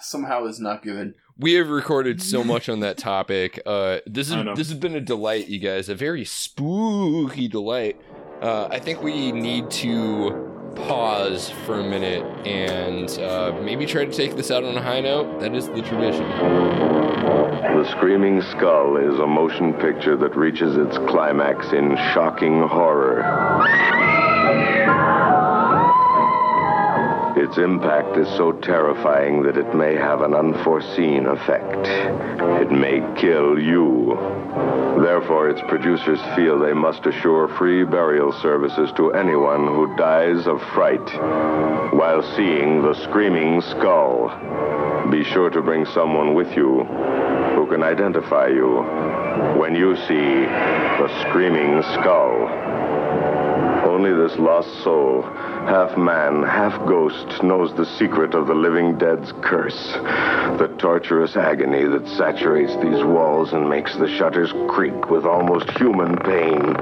somehow 0.00 0.44
is 0.46 0.60
not 0.60 0.82
good. 0.82 1.14
We 1.38 1.54
have 1.54 1.68
recorded 1.70 2.22
so 2.22 2.44
much 2.44 2.68
on 2.68 2.80
that 2.80 2.98
topic. 2.98 3.60
Uh, 3.66 3.98
this 4.06 4.30
is 4.30 4.36
this 4.54 4.68
has 4.68 4.74
been 4.74 4.94
a 4.94 5.00
delight, 5.00 5.48
you 5.48 5.58
guys. 5.58 5.88
A 5.88 5.94
very 5.94 6.24
spooky 6.24 7.48
delight. 7.48 7.98
Uh, 8.42 8.66
I 8.72 8.80
think 8.80 9.04
we 9.04 9.30
need 9.30 9.70
to 9.70 10.72
pause 10.74 11.50
for 11.64 11.78
a 11.78 11.84
minute 11.84 12.24
and 12.44 13.08
uh, 13.20 13.56
maybe 13.62 13.86
try 13.86 14.04
to 14.04 14.12
take 14.12 14.34
this 14.34 14.50
out 14.50 14.64
on 14.64 14.76
a 14.76 14.82
high 14.82 14.98
note. 14.98 15.38
That 15.38 15.54
is 15.54 15.68
the 15.68 15.80
tradition. 15.80 16.28
The 16.28 17.88
Screaming 17.96 18.42
Skull 18.42 18.96
is 18.96 19.16
a 19.20 19.26
motion 19.28 19.74
picture 19.74 20.16
that 20.16 20.36
reaches 20.36 20.76
its 20.76 20.98
climax 21.08 21.72
in 21.72 21.96
shocking 22.12 22.66
horror. 22.66 23.22
Its 27.34 27.56
impact 27.56 28.18
is 28.18 28.28
so 28.36 28.52
terrifying 28.52 29.42
that 29.42 29.56
it 29.56 29.74
may 29.74 29.94
have 29.94 30.20
an 30.20 30.34
unforeseen 30.34 31.26
effect. 31.26 31.86
It 32.60 32.70
may 32.70 33.00
kill 33.18 33.58
you. 33.58 34.16
Therefore, 35.02 35.48
its 35.48 35.62
producers 35.62 36.20
feel 36.36 36.58
they 36.58 36.74
must 36.74 37.06
assure 37.06 37.48
free 37.56 37.84
burial 37.84 38.32
services 38.32 38.92
to 38.96 39.12
anyone 39.12 39.66
who 39.66 39.96
dies 39.96 40.46
of 40.46 40.60
fright 40.74 41.00
while 41.94 42.22
seeing 42.36 42.82
the 42.82 42.94
Screaming 43.04 43.62
Skull. 43.62 44.28
Be 45.10 45.24
sure 45.24 45.48
to 45.50 45.62
bring 45.62 45.86
someone 45.86 46.34
with 46.34 46.54
you 46.54 46.84
who 47.54 47.66
can 47.66 47.82
identify 47.82 48.48
you 48.48 48.82
when 49.58 49.74
you 49.74 49.96
see 49.96 50.44
the 50.44 51.08
Screaming 51.22 51.82
Skull. 51.94 52.48
Only 53.88 54.12
this 54.12 54.38
lost 54.38 54.82
soul, 54.84 55.22
half 55.66 55.96
man, 55.96 56.42
half 56.42 56.76
ghost, 56.86 57.42
knows 57.42 57.74
the 57.74 57.86
secret 57.98 58.34
of 58.34 58.46
the 58.46 58.54
living 58.54 58.98
dead's 58.98 59.32
curse. 59.42 59.92
The 60.58 60.74
torturous 60.78 61.36
agony 61.36 61.84
that 61.84 62.08
saturates 62.08 62.74
these 62.76 63.04
walls 63.04 63.52
and 63.52 63.68
makes 63.68 63.94
the 63.96 64.08
shutters 64.08 64.52
creak 64.68 65.10
with 65.10 65.24
almost 65.24 65.70
human 65.72 66.16
pain. 66.18 66.74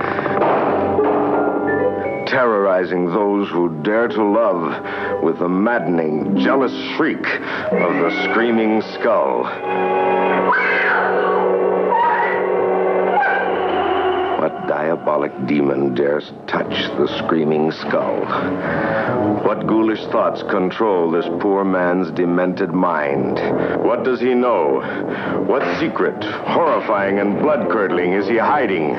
Terrorizing 2.26 3.06
those 3.06 3.48
who 3.50 3.82
dare 3.82 4.08
to 4.08 4.24
love 4.24 5.22
with 5.22 5.38
the 5.38 5.48
maddening, 5.48 6.38
jealous 6.38 6.72
shriek 6.96 7.26
of 7.26 7.92
the 7.94 8.28
screaming 8.30 8.82
skull. 8.82 9.44
What 14.40 14.68
diabolic 14.68 15.32
demon 15.46 15.94
dares 15.94 16.32
touch 16.46 16.88
the 16.96 17.06
screaming 17.18 17.72
skull? 17.72 18.24
What 19.44 19.66
ghoulish 19.66 20.02
thoughts 20.06 20.42
control 20.44 21.10
this 21.10 21.26
poor 21.40 21.62
man's 21.62 22.10
demented 22.12 22.70
mind? 22.72 23.38
What 23.84 24.02
does 24.02 24.18
he 24.18 24.32
know? 24.32 24.80
What 25.46 25.78
secret, 25.78 26.24
horrifying 26.24 27.18
and 27.18 27.38
blood 27.38 27.70
curdling, 27.70 28.14
is 28.14 28.28
he 28.28 28.38
hiding? 28.38 28.92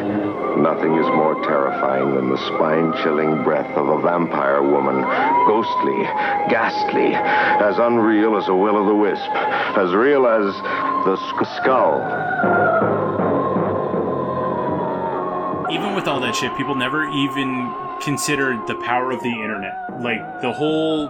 Nothing 0.61 0.95
is 0.97 1.07
more 1.07 1.34
terrifying 1.43 2.13
than 2.13 2.30
the 2.30 2.38
spine 2.45 2.93
chilling 3.01 3.43
breath 3.43 3.76
of 3.76 3.88
a 3.88 3.99
vampire 3.99 4.61
woman, 4.61 5.01
ghostly, 5.47 6.03
ghastly, 6.53 7.15
as 7.15 7.80
unreal 7.80 8.38
as 8.38 8.47
a 8.47 8.53
will 8.53 8.77
o' 8.77 8.85
the 8.85 8.93
wisp, 8.93 9.31
as 9.76 9.91
real 9.95 10.27
as 10.27 10.53
the 11.03 11.18
sk- 11.18 11.63
skull. 11.63 12.90
Even 15.72 15.95
with 15.95 16.07
all 16.07 16.19
that 16.22 16.35
shit, 16.35 16.56
people 16.57 16.76
never 16.76 17.10
even 17.10 17.73
considered 18.02 18.68
the 18.68 18.76
power 18.76 19.11
of 19.11 19.22
the 19.22 19.30
internet. 19.30 20.02
Like 20.02 20.41
the 20.41 20.52
whole 20.52 21.07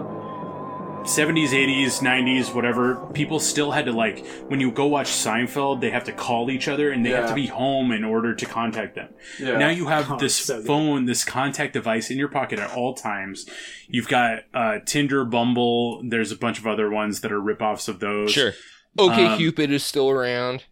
70s, 1.04 1.48
80s, 1.48 2.00
90s, 2.00 2.54
whatever, 2.54 2.94
people 3.12 3.40
still 3.40 3.72
had 3.72 3.86
to 3.86 3.92
like 3.92 4.24
when 4.48 4.60
you 4.60 4.70
go 4.70 4.86
watch 4.86 5.08
Seinfeld, 5.08 5.80
they 5.80 5.90
have 5.90 6.04
to 6.04 6.12
call 6.12 6.50
each 6.50 6.68
other 6.68 6.92
and 6.92 7.04
they 7.04 7.10
have 7.10 7.28
to 7.28 7.34
be 7.34 7.46
home 7.48 7.90
in 7.90 8.04
order 8.04 8.34
to 8.34 8.46
contact 8.46 8.94
them. 8.94 9.08
Yeah. 9.40 9.58
Now 9.58 9.70
you 9.70 9.86
have 9.88 10.10
Oh, 10.12 10.16
this 10.18 10.36
so 10.36 10.62
phone, 10.62 11.06
this 11.06 11.24
contact 11.24 11.72
device 11.72 12.10
in 12.10 12.18
your 12.18 12.28
pocket 12.28 12.58
at 12.60 12.70
all 12.76 12.94
times. 12.94 13.46
You've 13.88 14.08
got 14.08 14.44
uh, 14.54 14.78
Tinder, 14.86 15.24
Bumble. 15.24 16.02
There's 16.08 16.30
a 16.30 16.36
bunch 16.36 16.58
of 16.58 16.66
other 16.66 16.88
ones 16.88 17.20
that 17.22 17.32
are 17.32 17.40
ripoffs 17.40 17.88
of 17.88 17.98
those. 17.98 18.30
Sure. 18.30 18.52
Okay, 18.98 19.24
Um, 19.26 19.38
Cupid 19.38 19.72
is 19.72 19.82
still 19.82 20.10
around. 20.10 20.64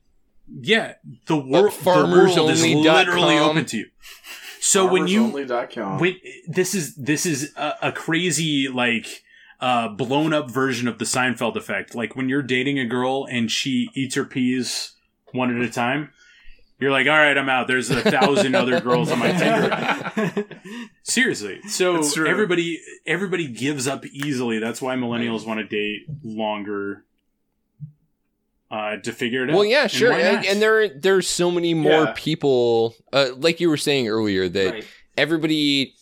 Yeah, 0.52 0.94
the 1.26 1.36
world, 1.36 1.66
the 1.66 1.90
farmersonly 1.90 2.36
world 2.36 2.50
is 2.50 2.64
literally 2.64 3.38
com. 3.38 3.50
open 3.50 3.64
to 3.66 3.78
you. 3.78 3.86
So 4.60 4.90
when 4.90 5.06
you. 5.08 5.46
Wait, 6.00 6.22
this 6.46 6.74
is 6.74 6.94
this 6.96 7.24
is 7.24 7.52
a, 7.56 7.74
a 7.82 7.92
crazy 7.92 8.68
like 8.68 9.22
uh, 9.60 9.88
blown 9.88 10.32
up 10.32 10.50
version 10.50 10.88
of 10.88 10.98
the 10.98 11.04
Seinfeld 11.04 11.56
effect. 11.56 11.94
Like 11.94 12.16
when 12.16 12.28
you're 12.28 12.42
dating 12.42 12.78
a 12.78 12.86
girl 12.86 13.26
and 13.30 13.50
she 13.50 13.90
eats 13.94 14.14
her 14.14 14.24
peas 14.24 14.94
one 15.32 15.54
at 15.54 15.62
a 15.62 15.70
time, 15.70 16.10
you're 16.78 16.90
like, 16.90 17.06
all 17.06 17.12
right, 17.12 17.36
I'm 17.36 17.48
out. 17.48 17.68
There's 17.68 17.90
a 17.90 18.00
thousand 18.00 18.54
other 18.54 18.80
girls 18.80 19.12
on 19.12 19.18
my 19.18 19.32
Tinder. 19.32 20.46
Seriously. 21.02 21.60
So 21.68 22.24
everybody 22.24 22.80
everybody 23.06 23.46
gives 23.48 23.86
up 23.86 24.06
easily. 24.06 24.58
That's 24.58 24.80
why 24.80 24.96
millennials 24.96 25.46
want 25.46 25.60
to 25.60 25.66
date 25.66 26.06
longer. 26.24 27.04
Uh, 28.70 28.96
to 28.98 29.12
figure 29.12 29.42
it 29.44 29.50
out. 29.50 29.56
Well, 29.56 29.64
yeah, 29.64 29.88
sure. 29.88 30.12
And, 30.12 30.36
not? 30.36 30.46
and 30.46 30.62
there 30.62 30.88
there's 30.88 31.26
so 31.28 31.50
many 31.50 31.74
more 31.74 32.04
Yeah. 32.04 32.12
people, 32.16 32.94
uh, 33.12 33.30
like 33.36 33.58
you 33.60 33.68
were 33.68 33.76
saying 33.76 34.08
earlier, 34.08 34.48
that 34.48 34.70
Right. 34.72 34.84
everybody 35.16 35.94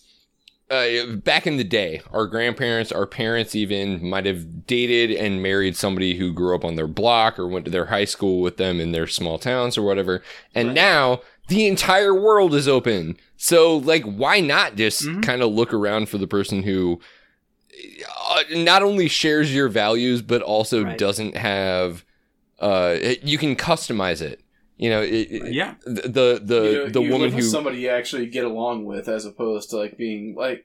uh, 0.71 1.07
back 1.25 1.47
in 1.47 1.57
the 1.57 1.65
day, 1.65 2.03
our 2.13 2.27
grandparents, 2.27 2.93
our 2.93 3.07
parents 3.07 3.55
even 3.55 4.07
might 4.07 4.27
have 4.27 4.67
dated 4.67 5.11
and 5.11 5.43
married 5.43 5.75
somebody 5.75 6.19
who 6.19 6.31
grew 6.31 6.55
up 6.55 6.63
on 6.63 6.77
their 6.77 6.87
block 6.87 7.39
or 7.39 7.49
went 7.49 7.65
to 7.65 7.71
their 7.71 7.87
high 7.87 8.05
school 8.05 8.43
with 8.43 8.59
them 8.59 8.79
in 8.79 8.93
their 8.93 9.07
small 9.07 9.39
towns 9.39 9.79
or 9.79 9.83
whatever. 9.83 10.23
And 10.55 10.75
now 10.75 11.23
the 11.49 11.67
entire 11.67 12.13
world 12.13 12.55
is 12.55 12.69
open. 12.69 13.17
So, 13.39 13.79
like, 13.79 14.05
why 14.05 14.41
not 14.41 14.77
just 14.77 15.05
Mhm. 15.07 15.23
kind 15.23 15.41
of 15.41 15.51
look 15.55 15.73
around 15.73 16.11
for 16.11 16.19
the 16.19 16.27
person 16.27 16.65
who 16.65 17.01
uh, 18.31 18.43
not 18.57 18.83
only 18.83 19.09
shares 19.09 19.55
your 19.55 19.69
values, 19.71 20.21
but 20.21 20.43
also 20.43 20.85
Right. 20.85 20.99
doesn't 20.99 21.35
have, 21.37 22.05
uh, 22.61 22.97
it- 23.01 23.23
you 23.23 23.39
can 23.39 23.57
customize 23.57 24.21
it. 24.21 24.41
You 24.77 24.91
know, 24.91 25.03
it, 25.03 25.11
it- 25.31 25.53
yeah, 25.53 25.75
the 25.85 26.41
the 26.43 26.63
you 26.63 26.73
know, 26.79 26.89
the 26.89 27.03
you 27.03 27.11
woman 27.13 27.31
live 27.31 27.35
who 27.35 27.43
somebody 27.43 27.79
you 27.81 27.89
actually 27.89 28.27
get 28.27 28.45
along 28.45 28.85
with, 28.85 29.09
as 29.09 29.25
opposed 29.25 29.71
to 29.71 29.77
like 29.77 29.97
being 29.97 30.35
like. 30.35 30.65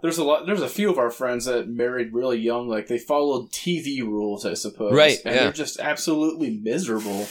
There's 0.00 0.18
a 0.18 0.22
lot. 0.22 0.46
There's 0.46 0.62
a 0.62 0.68
few 0.68 0.90
of 0.90 0.98
our 0.98 1.10
friends 1.10 1.46
that 1.46 1.66
married 1.68 2.12
really 2.12 2.38
young. 2.38 2.68
Like 2.68 2.86
they 2.86 2.98
followed 2.98 3.50
TV 3.50 4.00
rules, 4.02 4.46
I 4.46 4.54
suppose. 4.54 4.92
Right, 4.94 5.18
And 5.24 5.34
yeah. 5.34 5.42
they're 5.42 5.52
just 5.52 5.80
absolutely 5.80 6.50
miserable. 6.50 7.26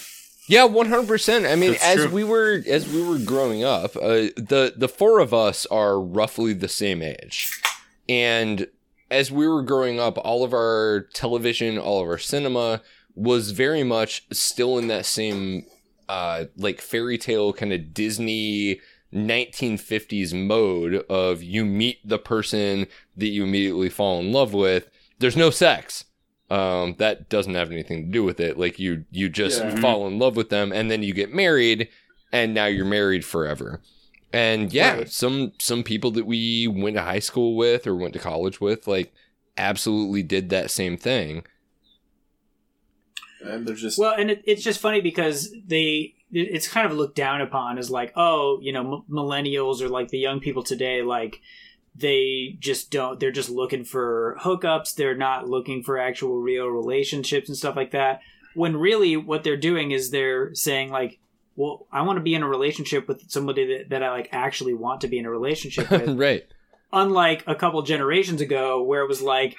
Yeah, 0.49 0.65
one 0.65 0.87
hundred 0.89 1.07
percent. 1.07 1.45
I 1.45 1.55
mean, 1.55 1.71
That's 1.71 1.83
as 1.85 1.95
true. 2.03 2.09
we 2.09 2.23
were 2.25 2.61
as 2.67 2.85
we 2.91 3.01
were 3.01 3.19
growing 3.19 3.63
up, 3.63 3.95
uh, 3.95 4.31
the 4.35 4.73
the 4.75 4.89
four 4.89 5.19
of 5.19 5.33
us 5.33 5.65
are 5.67 5.97
roughly 5.97 6.51
the 6.51 6.67
same 6.67 7.01
age, 7.01 7.49
and 8.09 8.67
as 9.09 9.31
we 9.31 9.47
were 9.47 9.61
growing 9.61 9.97
up, 10.01 10.17
all 10.17 10.43
of 10.43 10.51
our 10.53 11.07
television, 11.13 11.77
all 11.77 12.01
of 12.01 12.07
our 12.09 12.17
cinema 12.17 12.81
was 13.17 13.51
very 13.51 13.83
much 13.83 14.25
still 14.31 14.77
in 14.77 14.87
that 14.87 15.05
same 15.05 15.65
uh, 16.07 16.45
like 16.55 16.79
fairy 16.79 17.17
tale 17.17 17.51
kind 17.51 17.73
of 17.73 17.93
Disney 17.93 18.79
1950s 19.13 20.33
mode 20.33 20.95
of 21.09 21.41
you 21.43 21.65
meet 21.65 21.97
the 22.07 22.19
person 22.19 22.87
that 23.15 23.27
you 23.27 23.43
immediately 23.43 23.89
fall 23.89 24.19
in 24.19 24.31
love 24.31 24.53
with. 24.53 24.89
There's 25.19 25.37
no 25.37 25.49
sex 25.49 26.05
um 26.49 26.95
that 26.97 27.27
doesn't 27.27 27.55
have 27.55 27.71
anything 27.71 28.05
to 28.05 28.09
do 28.11 28.23
with 28.23 28.39
it 28.39 28.57
like 28.57 28.79
you 28.79 29.03
you 29.11 29.27
just 29.27 29.61
Yeah. 29.61 29.75
fall 29.81 30.07
in 30.07 30.17
love 30.17 30.37
with 30.37 30.47
them 30.49 30.71
and 30.71 30.89
then 30.89 31.03
you 31.03 31.13
get 31.13 31.33
married 31.33 31.89
and 32.31 32.53
now 32.53 32.67
you're 32.67 32.85
married 32.85 33.25
forever 33.25 33.81
and 34.31 34.71
yeah 34.71 34.93
Right. 34.99 35.09
some 35.09 35.51
some 35.59 35.83
people 35.83 36.09
that 36.11 36.25
we 36.25 36.65
went 36.65 36.95
to 36.95 37.01
high 37.01 37.19
school 37.19 37.57
with 37.57 37.85
or 37.85 37.95
went 37.97 38.13
to 38.13 38.19
college 38.19 38.61
with 38.61 38.87
like 38.87 39.11
absolutely 39.57 40.23
did 40.23 40.47
that 40.49 40.71
same 40.71 40.95
thing 40.95 41.43
And 43.43 43.67
they're 43.67 43.75
just 43.75 43.97
Well, 43.97 44.15
and 44.17 44.31
it, 44.31 44.43
it's 44.45 44.63
just 44.63 44.79
funny 44.79 45.01
because 45.01 45.53
they 45.65 46.15
it's 46.31 46.67
kind 46.67 46.85
of 46.85 46.97
looked 46.97 47.15
down 47.15 47.41
upon 47.41 47.77
as 47.77 47.89
like, 47.89 48.11
oh, 48.15 48.59
you 48.61 48.73
know, 48.73 48.95
m- 48.95 49.03
millennials 49.09 49.81
or 49.81 49.87
like 49.87 50.09
the 50.09 50.17
young 50.17 50.39
people 50.39 50.63
today, 50.63 51.01
like 51.01 51.39
they 51.95 52.57
just 52.59 52.91
don't. 52.91 53.19
They're 53.19 53.31
just 53.31 53.49
looking 53.49 53.83
for 53.83 54.37
hookups. 54.41 54.95
They're 54.95 55.15
not 55.15 55.47
looking 55.47 55.83
for 55.83 55.97
actual 55.97 56.39
real 56.39 56.67
relationships 56.67 57.49
and 57.49 57.57
stuff 57.57 57.75
like 57.75 57.91
that. 57.91 58.21
When 58.53 58.77
really, 58.77 59.17
what 59.17 59.43
they're 59.43 59.57
doing 59.57 59.91
is 59.91 60.09
they're 60.09 60.53
saying 60.53 60.91
like, 60.91 61.19
well, 61.55 61.87
I 61.91 62.03
want 62.03 62.17
to 62.17 62.23
be 62.23 62.35
in 62.35 62.43
a 62.43 62.47
relationship 62.47 63.07
with 63.07 63.29
somebody 63.29 63.77
that, 63.77 63.89
that 63.89 64.03
I 64.03 64.11
like 64.11 64.29
actually 64.31 64.73
want 64.73 65.01
to 65.01 65.07
be 65.07 65.17
in 65.17 65.25
a 65.25 65.31
relationship 65.31 65.89
with. 65.91 66.17
right 66.17 66.45
Unlike 66.93 67.43
a 67.47 67.55
couple 67.55 67.81
generations 67.81 68.41
ago, 68.41 68.81
where 68.83 69.01
it 69.01 69.09
was 69.09 69.21
like, 69.21 69.55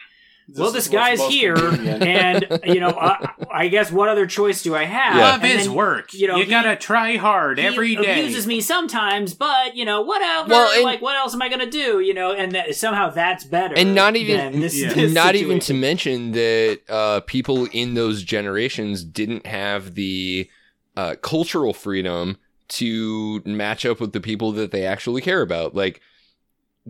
well, 0.57 0.71
this 0.71 0.89
guy's 0.89 1.21
here, 1.27 1.57
and 1.59 2.47
you 2.65 2.81
know, 2.81 2.91
I, 2.91 3.31
I 3.53 3.69
guess 3.69 3.93
what 3.93 4.09
other 4.09 4.27
choice 4.27 4.63
do 4.63 4.75
I 4.75 4.85
have? 4.85 5.17
Yeah. 5.17 5.31
love 5.33 5.43
his 5.43 5.67
then 5.67 5.75
work. 5.75 6.15
you 6.15 6.27
know, 6.27 6.37
you 6.37 6.45
he- 6.45 6.51
gotta 6.51 6.75
try 6.77 7.17
hard 7.17 7.59
he 7.59 7.65
every 7.67 7.95
day. 7.97 8.21
abuses 8.23 8.47
me 8.47 8.61
sometimes, 8.61 9.35
but 9.35 9.77
you 9.77 9.85
know, 9.85 10.01
whatever. 10.03 10.49
Well, 10.49 10.73
and- 10.75 10.85
like, 10.85 11.03
what 11.03 11.17
else 11.17 11.35
am 11.35 11.43
I 11.43 11.49
gonna 11.49 11.71
do? 11.71 12.01
You 12.01 12.15
know, 12.15 12.33
and 12.33 12.53
that, 12.53 12.75
somehow 12.75 13.11
that's 13.11 13.45
better. 13.45 13.75
And 13.77 13.95
not 13.95 14.17
even- 14.17 14.53
than 14.53 14.61
this, 14.61 14.81
Yeah. 14.81 14.93
this 14.95 15.13
not 15.13 15.35
even 15.35 15.59
to 15.61 15.75
mention 15.75 16.33
that 16.33 16.81
uh, 16.89 17.21
people 17.21 17.67
in 17.73 17.95
those 17.95 18.23
generations 18.23 19.05
didn't 19.05 19.45
have 19.47 19.95
the 19.95 20.49
uh, 20.97 21.15
cultural 21.23 21.73
freedom 21.75 22.39
to 22.69 23.41
match 23.45 23.87
up 23.87 24.01
with 24.01 24.13
the 24.13 24.21
people 24.21 24.53
that 24.53 24.71
they 24.73 24.85
actually 24.85 25.21
care 25.23 25.43
about. 25.43 25.75
Like 25.75 26.01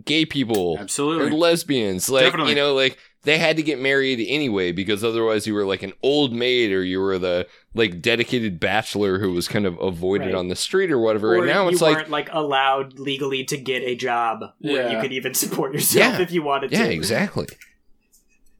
gay 0.05 0.25
people 0.25 0.75
or 0.75 0.79
Absolutely. 0.79 1.31
lesbians. 1.31 2.09
Like 2.09 2.23
Definitely. 2.25 2.51
you 2.51 2.55
know, 2.55 2.73
like 2.73 2.97
they 3.23 3.37
had 3.37 3.57
to 3.57 3.63
get 3.63 3.79
married 3.79 4.25
anyway 4.27 4.71
because 4.71 5.03
otherwise 5.03 5.45
you 5.45 5.53
were 5.53 5.65
like 5.65 5.83
an 5.83 5.91
old 6.01 6.31
maid 6.33 6.71
or 6.71 6.83
you 6.83 7.01
were 7.01 7.19
the 7.19 7.45
like 7.73 8.01
dedicated 8.01 8.59
bachelor 8.59 9.19
who 9.19 9.33
was 9.33 9.47
kind 9.47 9.65
of 9.65 9.77
avoided 9.79 10.27
Right. 10.27 10.35
on 10.35 10.47
the 10.47 10.55
street 10.55 10.89
or 10.89 10.99
whatever. 10.99 11.35
Or 11.35 11.39
and 11.39 11.47
now 11.47 11.63
you 11.65 11.69
it's 11.71 11.81
like 11.81 11.91
you 11.91 11.97
weren't 11.97 12.09
like 12.09 12.29
allowed 12.31 12.97
legally 12.97 13.43
to 13.45 13.57
get 13.57 13.83
a 13.83 13.95
job 13.95 14.39
where 14.59 14.91
you 14.91 14.99
could 15.01 15.11
even 15.11 15.33
support 15.43 15.73
yourself 15.73 16.13
Yeah. 16.15 16.21
if 16.21 16.31
you 16.31 16.41
wanted 16.43 16.71
yeah, 16.71 16.79
to. 16.79 16.85
Yeah, 16.85 16.91
exactly. 16.91 17.47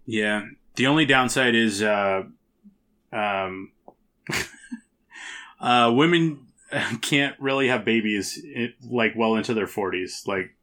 Yeah. 0.06 0.41
The 0.76 0.88
only 0.88 1.06
downside 1.06 1.56
is 1.56 1.81
uh 1.81 2.23
um 3.14 3.72
uh 5.60 5.91
women 5.94 6.48
can't 7.02 7.36
really 7.40 7.68
have 7.68 7.84
babies 7.86 8.40
it, 8.44 8.73
like 8.84 9.14
well 9.15 9.36
into 9.36 9.53
their 9.53 9.65
40s. 9.68 10.27
Like 10.27 10.56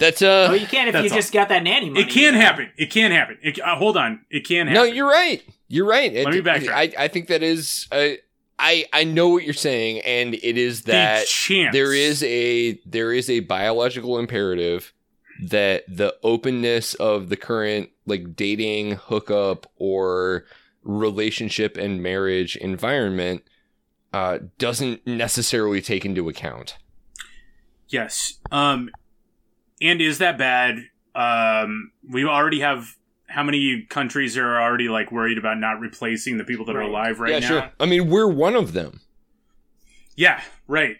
That's 0.00 0.20
Oh, 0.22 0.46
uh 0.48 0.52
you 0.54 0.66
can 0.66 0.88
if 0.88 0.94
you 0.96 1.02
all. 1.02 1.08
just 1.08 1.32
got 1.32 1.48
that 1.50 1.62
nanny 1.62 1.88
money. 1.90 2.00
it 2.02 2.08
can 2.10 2.34
happen. 2.34 2.70
It 2.76 2.90
can 2.90 3.12
happen. 3.12 3.38
It, 3.42 3.60
uh, 3.60 3.76
hold 3.76 3.96
on. 3.96 4.24
It 4.30 4.44
can 4.46 4.66
happen. 4.66 4.74
No, 4.74 4.82
you're 4.82 5.08
right. 5.08 5.42
You're 5.68 5.86
right. 5.86 6.12
Let 6.12 6.34
me 6.34 6.40
backtrack. 6.40 6.72
I, 6.72 7.04
I 7.04 7.06
think 7.08 7.28
that 7.28 7.42
is 7.44 7.86
uh, 7.92 8.08
I 8.58 8.86
I 8.92 9.04
know 9.04 9.28
what 9.28 9.44
you're 9.44 9.54
saying 9.54 10.00
and 10.00 10.34
it 10.34 10.58
is 10.58 10.82
that 10.82 11.26
chance. 11.28 11.72
there 11.72 11.92
is 11.94 12.22
a 12.24 12.80
there 12.84 13.12
is 13.12 13.30
a 13.30 13.40
biological 13.40 14.18
imperative 14.18 14.92
that 15.42 15.84
the 15.88 16.14
openness 16.22 16.94
of 16.94 17.28
the 17.28 17.36
current 17.36 17.90
like 18.06 18.34
dating 18.34 18.96
hookup 18.96 19.70
or 19.76 20.44
relationship 20.82 21.76
and 21.76 22.02
marriage 22.02 22.56
environment 22.56 23.42
uh, 24.12 24.38
doesn't 24.58 25.06
necessarily 25.06 25.80
take 25.80 26.04
into 26.04 26.28
account 26.28 26.76
Yes. 27.88 28.38
Um 28.50 28.90
and 29.80 30.00
is 30.00 30.18
that 30.18 30.38
bad? 30.38 30.78
Um 31.14 31.92
we 32.08 32.24
already 32.24 32.60
have 32.60 32.96
how 33.26 33.42
many 33.44 33.82
countries 33.88 34.36
are 34.36 34.60
already 34.60 34.88
like 34.88 35.12
worried 35.12 35.38
about 35.38 35.58
not 35.58 35.78
replacing 35.80 36.36
the 36.38 36.44
people 36.44 36.64
that 36.66 36.74
are 36.76 36.80
alive 36.80 37.20
right 37.20 37.30
yeah 37.32 37.38
now? 37.38 37.46
sure 37.48 37.70
i 37.78 37.86
mean 37.86 38.10
we're 38.10 38.26
one 38.26 38.56
of 38.56 38.72
them 38.72 39.00
Yeah, 40.16 40.40
right. 40.66 40.96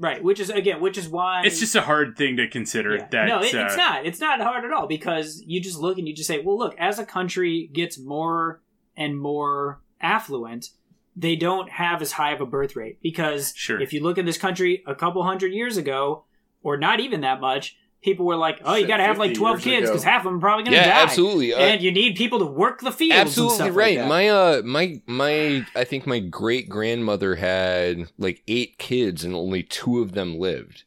Right, 0.00 0.22
which 0.22 0.38
is 0.38 0.48
again, 0.48 0.80
which 0.80 0.96
is 0.96 1.08
why 1.08 1.42
It's 1.44 1.58
just 1.58 1.74
a 1.74 1.80
hard 1.80 2.16
thing 2.16 2.36
to 2.36 2.46
consider 2.48 2.94
Yeah. 2.96 3.08
that 3.10 3.26
no, 3.28 3.40
it, 3.42 3.52
uh, 3.52 3.64
it's 3.64 3.76
not. 3.76 4.06
It's 4.06 4.20
not 4.20 4.40
hard 4.40 4.64
at 4.64 4.70
all 4.72 4.86
because 4.86 5.42
you 5.44 5.60
just 5.60 5.76
look 5.78 5.98
and 5.98 6.06
you 6.06 6.14
just 6.14 6.28
say, 6.28 6.38
well, 6.40 6.56
look, 6.56 6.76
as 6.78 7.00
a 7.00 7.04
country 7.04 7.68
gets 7.72 7.98
more 7.98 8.60
and 8.96 9.18
more 9.18 9.80
affluent, 10.00 10.70
they 11.16 11.34
don't 11.34 11.68
have 11.70 12.00
as 12.00 12.12
high 12.12 12.30
of 12.32 12.40
a 12.40 12.46
birth 12.46 12.76
rate 12.76 12.98
because 13.02 13.52
Sure. 13.56 13.80
if 13.80 13.92
you 13.92 14.00
look 14.00 14.18
in 14.18 14.24
this 14.24 14.38
country 14.38 14.84
a 14.86 14.94
couple 14.94 15.20
hundred 15.24 15.52
years 15.52 15.76
ago, 15.76 16.22
or 16.68 16.76
not 16.76 17.00
even 17.00 17.22
that 17.22 17.40
much, 17.40 17.76
people 18.02 18.24
were 18.26 18.36
like, 18.36 18.60
oh, 18.64 18.74
you 18.76 18.86
got 18.86 18.98
to 18.98 19.02
have 19.02 19.18
like 19.18 19.34
twelve 19.34 19.60
kids 19.60 19.88
because 19.88 20.04
half 20.04 20.20
of 20.20 20.24
them 20.24 20.36
are 20.36 20.40
probably 20.40 20.64
going 20.64 20.74
to 20.74 20.78
yeah 20.78 20.94
die. 20.94 21.02
absolutely 21.02 21.52
Uh, 21.54 21.58
And 21.58 21.82
you 21.82 21.90
need 21.90 22.16
people 22.16 22.38
to 22.38 22.46
work 22.46 22.80
the 22.80 22.92
fields. 22.92 23.12
and 23.14 23.20
absolutely 23.28 23.54
stuff 23.56 23.66
like 23.68 23.76
right 23.76 23.96
that. 23.98 24.08
my 24.08 24.28
uh 24.28 24.62
my 24.64 25.02
my 25.06 25.66
i 25.74 25.84
think 25.84 26.06
my 26.06 26.18
great 26.20 26.68
grandmother 26.68 27.34
had 27.36 28.10
like 28.18 28.42
eight 28.46 28.78
kids 28.78 29.24
and 29.24 29.34
only 29.34 29.62
two 29.62 30.00
of 30.00 30.12
them 30.12 30.38
lived 30.38 30.84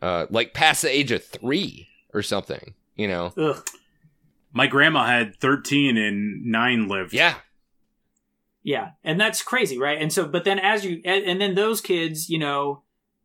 uh 0.00 0.26
like 0.30 0.54
past 0.54 0.82
the 0.82 0.90
age 0.94 1.10
of 1.10 1.24
three 1.24 1.88
or 2.14 2.22
something 2.22 2.74
you 2.96 3.08
know 3.08 3.32
Ugh. 3.36 3.64
my 4.52 4.66
grandma 4.66 5.06
had 5.06 5.36
13 5.40 5.96
and 5.96 6.44
9 6.46 6.88
lived. 6.88 7.12
yeah 7.12 7.34
Yeah, 8.62 8.90
and 9.02 9.20
that's 9.20 9.42
crazy, 9.42 9.76
right? 9.78 10.00
And 10.00 10.12
so, 10.12 10.26
but 10.28 10.44
then 10.44 10.58
as 10.60 10.84
you, 10.84 11.00
and, 11.04 11.24
and 11.24 11.40
then 11.40 11.54
those 11.56 11.80
kids, 11.80 12.28
you 12.30 12.38
know, 12.38 12.82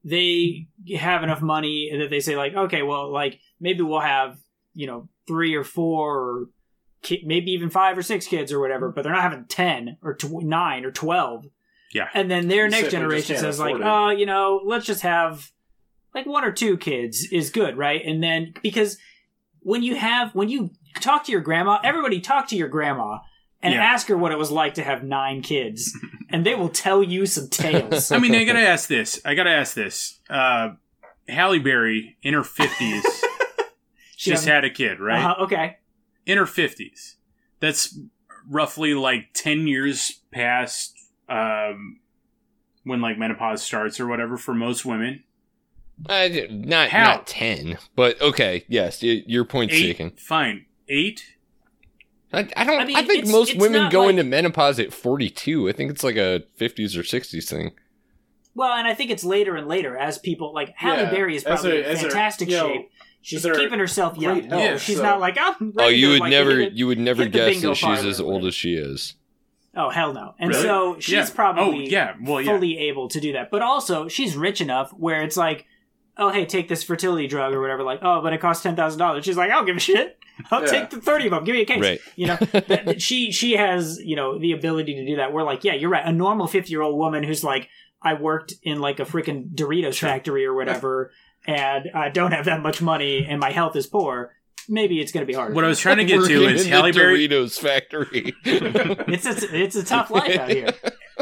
they 0.08 0.68
have 0.98 1.24
enough 1.24 1.42
money 1.42 1.92
that 2.00 2.10
they 2.10 2.20
say 2.22 2.36
like, 2.38 2.54
okay, 2.56 2.82
well, 2.82 3.12
like 3.12 3.40
maybe 3.60 3.82
we'll 3.82 4.00
have, 4.00 4.38
you 4.74 4.88
know, 4.88 5.10
three 5.28 5.54
or 5.56 5.64
four, 5.64 6.18
or 6.20 6.46
ki- 7.02 7.24
maybe 7.26 7.52
even 7.52 7.70
five 7.70 7.98
or 7.98 8.02
six 8.04 8.26
kids 8.26 8.52
or 8.54 8.60
whatever, 8.60 8.90
but 8.90 9.04
they're 9.04 9.12
not 9.14 9.22
having 9.24 9.46
ten 9.46 9.98
or 10.02 10.14
tw- 10.14 10.44
nine 10.44 10.86
or 10.86 10.92
twelve. 10.92 11.46
Yeah. 11.94 12.08
And 12.14 12.30
then 12.32 12.48
their 12.48 12.68
next 12.70 12.90
simply 12.92 12.92
generation 12.92 13.38
says 13.38 13.60
like, 13.60 13.76
it. 13.76 13.82
oh, 13.84 14.10
you 14.10 14.26
know, 14.26 14.62
let's 14.66 14.86
just 14.86 15.02
have 15.02 15.52
like 16.16 16.26
one 16.26 16.44
or 16.46 16.52
two 16.52 16.78
kids 16.78 17.28
is 17.32 17.50
good, 17.50 17.78
right? 17.78 18.02
And 18.06 18.24
then 18.24 18.54
because 18.64 18.98
when 19.62 19.84
you 19.84 19.96
have 19.96 20.34
when 20.34 20.48
you 20.50 20.70
talk 21.02 21.26
to 21.26 21.32
your 21.32 21.42
grandma, 21.42 21.80
everybody 21.84 22.22
talk 22.22 22.48
to 22.50 22.56
your 22.56 22.70
grandma 22.70 23.18
and 23.62 23.74
Yeah. 23.74 23.84
ask 23.84 24.08
her 24.08 24.18
what 24.18 24.32
it 24.32 24.38
was 24.38 24.52
like 24.52 24.76
to 24.76 24.84
have 24.84 25.04
nine 25.04 25.42
kids, 25.42 25.92
and 26.30 26.45
they 26.45 26.56
will 26.56 26.70
tell 26.70 27.02
you 27.04 27.26
some 27.26 27.49
tales. 27.49 28.12
I 28.12 28.20
mean, 28.20 28.36
I 28.36 28.44
gotta 28.44 28.60
ask 28.68 28.88
this. 28.88 29.20
I 29.26 29.34
gotta 29.36 29.49
ask 29.52 29.74
this. 29.74 30.20
Uh, 30.30 30.72
Halle 31.28 31.60
Berry, 31.60 32.18
in 32.22 32.34
her 32.34 32.41
50s, 32.41 33.02
She 34.16 34.32
just 34.32 34.45
had 34.45 34.64
a 34.66 34.70
kid, 34.70 34.99
right? 34.99 35.24
Uh-huh, 35.24 35.44
okay. 35.44 35.78
In 36.26 36.38
her 36.38 36.45
50s. 36.45 37.16
That's 37.60 37.98
roughly 38.49 38.94
like 38.95 39.34
10 39.34 39.68
years 39.68 40.22
past 40.32 40.95
um, 41.30 41.99
when 42.84 42.99
like 43.02 43.18
menopause 43.20 43.62
starts 43.62 43.99
or 43.99 44.08
whatever 44.08 44.38
for 44.38 44.54
most 44.56 44.86
women. 44.86 45.24
uh, 46.10 46.30
not 46.49 46.90
How? 46.90 47.04
not 47.16 47.28
10 47.28 47.78
but 47.95 48.22
okay 48.22 48.64
yes 48.68 49.02
your 49.04 49.44
point's 49.45 49.74
Eight, 49.74 49.82
taken 49.88 50.12
fine. 50.12 50.66
Eight? 50.88 51.36
I, 52.34 52.48
I 52.58 52.64
don't 52.66 52.80
I 52.80 52.84
I, 52.84 53.04
think 53.04 53.10
it's- 53.20 53.32
most 53.32 53.52
it's 53.52 53.60
women 53.62 53.90
go 53.90 54.02
like- 54.02 54.12
into 54.12 54.24
menopause 54.24 54.80
at 54.80 54.91
42 54.94 55.70
i 55.70 55.72
think 55.72 55.91
it's 55.91 56.04
like 56.04 56.18
a 56.18 56.44
50s 56.60 56.95
or 56.98 57.02
60s 57.04 57.48
thing 57.49 57.72
Well, 58.56 58.74
and 58.74 58.88
I 58.88 58.94
think 58.95 59.12
it's 59.12 59.24
later 59.24 59.56
and 59.56 59.68
later 59.68 59.95
as 59.98 60.18
people 60.18 60.54
like 60.54 60.74
Halle 60.76 61.04
Yeah, 61.04 61.10
Berry 61.12 61.36
is 61.36 61.44
probably 61.44 61.72
her- 61.72 61.78
in 61.78 61.84
as 61.86 62.02
her, 62.02 62.10
fantastic 62.10 62.49
know, 62.49 62.68
shape. 62.68 62.91
She's 63.22 63.44
keeping 63.45 63.78
herself 63.80 64.18
young. 64.18 64.44
health, 64.49 64.62
Yeah, 64.62 64.78
she's 64.78 64.98
so- 64.98 65.04
not 65.04 65.20
like 65.20 65.38
I'm. 65.40 65.74
oh 65.78 65.88
you 65.90 66.08
to, 66.08 66.12
would 66.14 66.20
like, 66.22 66.32
never 66.32 66.52
hit 66.60 66.74
you 66.74 66.88
would 66.88 66.98
never 66.99 67.26
guess 67.28 67.62
that 67.62 67.76
she's 67.76 68.04
as 68.06 68.20
old 68.20 68.45
as 68.45 68.56
she 68.56 68.74
is 68.76 69.14
Oh 69.76 69.90
hell 69.91 70.12
no! 70.12 70.34
And 70.40 70.49
Really? 70.49 70.64
so 70.64 70.95
she's 70.99 71.14
Yeah. 71.14 71.30
probably 71.36 71.86
Oh, 71.86 71.90
yeah. 71.90 72.16
Well, 72.20 72.41
yeah. 72.41 72.52
fully 72.52 72.80
able 72.90 73.10
to 73.10 73.20
do 73.20 73.34
that. 73.34 73.52
But 73.52 73.62
also 73.62 74.08
she's 74.08 74.36
rich 74.36 74.60
enough 74.60 74.90
where 74.91 75.22
it's 75.22 75.38
like, 75.38 75.68
oh 76.18 76.30
hey, 76.30 76.45
take 76.48 76.68
this 76.68 76.84
fertility 76.84 77.28
drug 77.28 77.54
or 77.54 77.62
whatever. 77.62 77.84
Like, 77.84 77.99
oh, 78.02 78.22
but 78.24 78.34
it 78.34 78.41
costs 78.41 78.64
ten 78.64 78.76
thousand 78.76 78.98
dollars. 78.98 79.24
She's 79.24 79.38
like, 79.38 79.52
I 79.52 79.54
don't 79.54 79.68
give 79.68 79.78
a 79.78 79.80
shit. 79.80 80.16
I'll 80.51 80.61
Yeah. 80.61 80.68
take 80.68 80.89
the 80.91 81.01
thirty 81.01 81.26
of 81.26 81.31
them. 81.31 81.43
Give 81.43 81.55
me 81.55 81.61
a 81.61 81.65
case. 81.65 81.81
Right. 81.81 81.99
You 82.15 82.27
know, 82.27 82.35
that, 82.51 82.68
that 82.85 83.01
she 83.01 83.31
she 83.31 83.53
has 83.53 83.99
you 84.03 84.15
know 84.15 84.38
the 84.39 84.51
ability 84.51 84.95
to 84.95 85.05
do 85.05 85.15
that. 85.18 85.34
We're 85.34 85.43
like, 85.43 85.64
yeah, 85.64 85.73
you're 85.73 85.89
right. 85.89 86.05
A 86.05 86.11
normal 86.11 86.47
fifty 86.47 86.72
year 86.72 86.81
old 86.81 86.97
woman 86.97 87.23
who's 87.23 87.43
like, 87.43 87.69
I 88.01 88.14
worked 88.14 88.53
in 88.64 88.80
like 88.80 88.99
a 88.99 89.03
freaking 89.05 89.49
Doritos 89.53 89.97
factory 89.99 90.45
or 90.45 90.53
whatever, 90.53 91.11
and 91.45 91.89
I 91.93 92.09
don't 92.09 92.31
have 92.31 92.45
that 92.45 92.61
much 92.61 92.81
money, 92.81 93.26
and 93.27 93.39
my 93.39 93.51
health 93.51 93.76
is 93.76 93.88
poor. 93.88 94.34
Maybe 94.69 94.99
it's 94.99 95.14
going 95.14 95.26
to 95.26 95.27
be 95.27 95.34
hard. 95.34 95.55
What 95.55 95.64
I 95.64 95.69
was 95.69 95.80
trying 95.80 95.97
to 95.97 96.03
get 96.05 96.26
to 96.26 96.43
is 96.45 96.65
in 96.65 96.72
Halle 96.73 96.91
Berry. 96.91 97.27
Doritos 97.30 97.57
factory 97.57 98.34
it's 98.43 99.26
a, 99.26 99.55
it's 99.55 99.76
a 99.77 99.84
tough 99.85 100.11
life 100.11 100.38
out 100.38 100.49
here. 100.49 100.73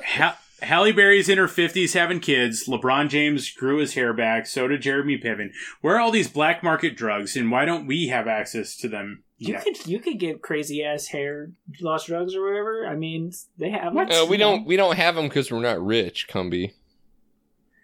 Ha- 0.04 0.40
Halle 0.62 0.92
Berry's 0.94 1.28
in 1.30 1.38
her 1.38 1.48
50s 1.48 1.94
having 1.94 2.20
kids. 2.20 2.68
LeBron 2.68 3.10
James 3.10 3.52
grew 3.52 3.78
his 3.78 3.94
hair 3.96 4.14
back. 4.14 4.46
So 4.48 4.68
did 4.68 4.82
Jeremy 4.82 5.18
Piven. 5.18 5.50
Where 5.82 5.96
are 5.96 6.00
all 6.00 6.12
these 6.12 6.30
black 6.30 6.64
market 6.64 6.96
drugs, 6.96 7.36
and 7.36 7.52
why 7.52 7.66
don't 7.66 7.86
we 7.88 8.08
have 8.08 8.28
access 8.28 8.76
to 8.78 8.88
them? 8.88 9.24
You 9.38 9.54
yet? 9.56 9.64
could 9.66 9.86
you 9.86 10.00
could 10.00 10.18
get 10.18 10.42
crazy 10.42 10.82
ass 10.82 11.08
hair 11.08 11.52
loss 11.82 12.06
drugs 12.06 12.34
or 12.36 12.42
whatever. 12.48 12.88
I 12.88 12.96
mean, 12.96 13.34
they 13.58 13.70
have 13.70 13.94
What? 13.94 14.08
them, 14.08 14.24
Uh, 14.24 14.26
we 14.28 14.38
you 14.38 14.40
don't 14.40 14.66
we 14.66 14.78
don't 14.78 14.96
have 14.96 15.16
them 15.16 15.28
because 15.28 15.52
we're 15.52 15.60
not 15.62 15.86
rich, 15.86 16.28
Cumby. 16.30 16.72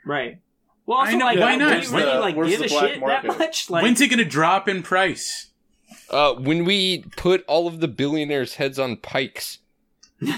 right. 0.06 0.40
Well, 0.86 1.00
also 1.00 1.12
I 1.12 1.16
know, 1.16 1.26
like, 1.26 1.40
why 1.40 1.58
do 1.58 1.60
not? 1.60 1.84
you 1.84 1.90
really 1.90 1.92
Where's 1.92 2.14
the- 2.14 2.20
like 2.22 2.36
where's 2.38 2.50
give 2.52 2.60
the 2.60 2.66
a 2.66 2.70
black 2.70 2.88
shit 2.90 3.00
market? 3.02 3.28
that 3.32 3.38
much? 3.40 3.66
Like, 3.70 3.84
When's 3.84 4.00
it 4.02 4.08
going 4.08 4.20
to 4.20 4.26
drop 4.26 4.68
in 4.70 4.82
price? 4.82 5.48
Uh, 6.10 6.34
when 6.34 6.64
we 6.66 7.04
put 7.18 7.44
all 7.48 7.68
of 7.68 7.82
the 7.82 7.88
billionaires' 7.90 8.56
heads 8.56 8.80
on 8.80 8.96
pikes. 8.98 9.60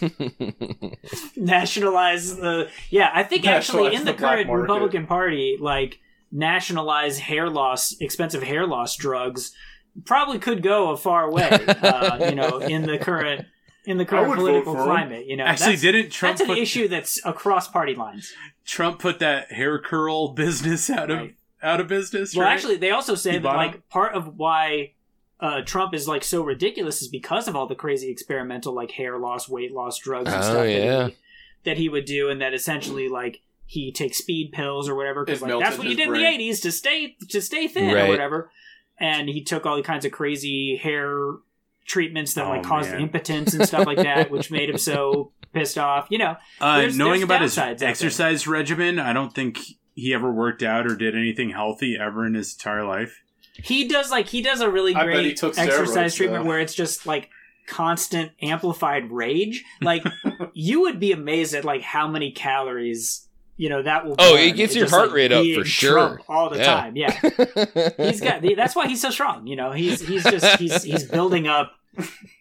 nationalize 1.36 2.36
the? 2.36 2.68
Yeah, 2.90 3.10
I 3.12 3.22
think 3.22 3.46
actually 3.46 3.94
in 3.94 4.04
the, 4.04 4.12
the 4.12 4.18
current 4.18 4.46
market. 4.46 4.62
Republican 4.62 5.06
Party, 5.06 5.56
like 5.60 6.00
nationalize 6.32 7.18
hair 7.18 7.48
loss, 7.48 7.94
expensive 8.00 8.42
hair 8.42 8.66
loss 8.66 8.96
drugs, 8.96 9.52
probably 10.04 10.38
could 10.38 10.62
go 10.62 10.90
a 10.90 10.96
far 10.96 11.30
way. 11.30 11.48
uh, 11.48 12.28
you 12.28 12.34
know, 12.34 12.58
in 12.60 12.82
the 12.82 12.98
current 12.98 13.46
in 13.86 13.98
the 13.98 14.04
current 14.04 14.34
political 14.34 14.74
climate. 14.74 15.26
You 15.26 15.36
know, 15.36 15.44
Actually, 15.44 15.72
that's, 15.72 15.82
didn't 15.82 16.10
Trump 16.10 16.38
that's 16.38 16.48
an 16.48 16.54
put, 16.54 16.58
issue 16.62 16.88
that's 16.88 17.24
across 17.24 17.68
party 17.68 17.94
lines. 17.94 18.32
Trump 18.64 18.98
put 18.98 19.18
that 19.18 19.52
hair 19.52 19.78
curl 19.78 20.28
business 20.34 20.88
out 20.90 21.10
of 21.10 21.18
Right. 21.18 21.34
out 21.62 21.80
of 21.80 21.88
business? 21.88 22.34
Well, 22.34 22.46
right? 22.46 22.54
actually, 22.54 22.76
they 22.76 22.90
also 22.90 23.14
say 23.14 23.32
He 23.32 23.38
that 23.38 23.56
like 23.56 23.88
part 23.88 24.14
of 24.14 24.36
why 24.36 24.93
uh, 25.44 25.60
Trump 25.62 25.92
is 25.94 26.08
like 26.08 26.24
so 26.24 26.42
ridiculous 26.42 27.02
is 27.02 27.08
because 27.08 27.46
of 27.48 27.54
all 27.54 27.66
the 27.66 27.74
crazy 27.74 28.10
experimental 28.10 28.72
like 28.74 28.90
hair 28.92 29.18
loss, 29.18 29.48
weight 29.48 29.72
loss 29.72 29.98
drugs 29.98 30.32
and 30.32 30.42
Oh, 30.42 30.46
stuff 30.46 30.66
yeah. 30.68 30.96
that, 30.96 31.10
he, 31.10 31.16
that 31.64 31.76
he 31.78 31.88
would 31.88 32.04
do, 32.06 32.30
and 32.30 32.40
that 32.40 32.54
essentially 32.54 33.08
like 33.08 33.40
he 33.66 33.92
takes 33.92 34.18
speed 34.18 34.52
pills 34.52 34.88
or 34.88 34.94
whatever 34.94 35.24
because 35.24 35.42
like 35.42 35.58
that's 35.60 35.76
what 35.78 35.84
you 35.84 35.90
his 35.96 35.98
did 35.98 36.06
in 36.08 36.12
the 36.14 36.20
'80s 36.20 36.62
to 36.62 36.72
stay 36.72 37.16
to 37.28 37.40
stay 37.42 37.68
thin 37.68 37.92
Right. 37.94 38.06
or 38.06 38.08
whatever. 38.08 38.50
And 38.98 39.28
he 39.28 39.42
took 39.42 39.66
all 39.66 39.76
the 39.76 39.82
kinds 39.82 40.04
of 40.04 40.12
crazy 40.12 40.76
hair 40.76 41.32
treatments 41.86 42.34
that 42.34 42.46
Oh, 42.46 42.50
like 42.50 42.62
caused 42.62 42.90
man. 42.90 43.00
impotence 43.00 43.52
and 43.54 43.66
stuff 43.66 43.86
like 43.86 43.98
that, 43.98 44.30
which 44.30 44.50
made 44.50 44.70
him 44.70 44.78
so 44.78 45.32
pissed 45.52 45.76
off. 45.78 46.06
You 46.10 46.18
know, 46.18 46.36
uh, 46.60 46.78
there's- 46.78 46.96
knowing 46.96 47.12
there's 47.20 47.24
about 47.24 47.42
his 47.42 47.54
downsides 47.56 47.58
out 47.72 47.78
there. 47.78 47.88
exercise 47.90 48.46
regimen, 48.46 48.98
I 48.98 49.12
don't 49.12 49.34
think 49.34 49.58
he 49.94 50.14
ever 50.14 50.32
worked 50.32 50.62
out 50.62 50.86
or 50.86 50.96
did 50.96 51.14
anything 51.16 51.50
healthy 51.50 51.96
ever 52.00 52.24
in 52.26 52.34
his 52.34 52.54
entire 52.54 52.84
life. 52.86 53.22
He 53.62 53.86
does 53.88 54.10
like 54.10 54.28
he 54.28 54.42
does 54.42 54.60
a 54.60 54.70
really 54.70 54.94
I 54.94 55.04
bet 55.06 55.14
he 55.16 55.22
great 55.22 55.36
took 55.36 55.56
exercise 55.58 56.12
steroids, 56.12 56.16
treatment 56.16 56.44
though. 56.44 56.48
where 56.48 56.58
it's 56.60 56.74
just 56.74 57.06
like 57.06 57.30
constant 57.66 58.32
amplified 58.42 59.10
rage. 59.10 59.64
Like 59.80 60.04
you 60.54 60.82
would 60.82 60.98
be 61.00 61.12
amazed 61.12 61.54
at 61.54 61.64
like 61.64 61.82
how 61.82 62.08
many 62.08 62.30
calories 62.32 63.28
you 63.56 63.68
know 63.68 63.82
that 63.82 64.04
will. 64.04 64.16
Oh, 64.18 64.34
burn. 64.34 64.42
it 64.42 64.56
gets 64.56 64.70
It's 64.72 64.76
your 64.76 64.84
just, 64.86 64.94
heart 64.94 65.08
like, 65.10 65.16
rate 65.16 65.32
up 65.32 65.42
being 65.44 65.60
for 65.60 65.64
sure. 65.64 65.92
Trump 65.92 66.20
all 66.28 66.50
the 66.50 66.58
Yeah. 66.58 66.64
time. 66.64 66.96
Yeah, 66.96 67.10
he's 67.96 68.20
got. 68.20 68.42
That's 68.56 68.74
why 68.74 68.88
he's 68.88 69.00
so 69.00 69.10
strong. 69.10 69.46
You 69.46 69.54
know, 69.56 69.70
he's 69.70 70.00
he's 70.00 70.24
just 70.24 70.58
he's 70.58 70.82
he's 70.82 71.04
building 71.04 71.46
up 71.46 71.72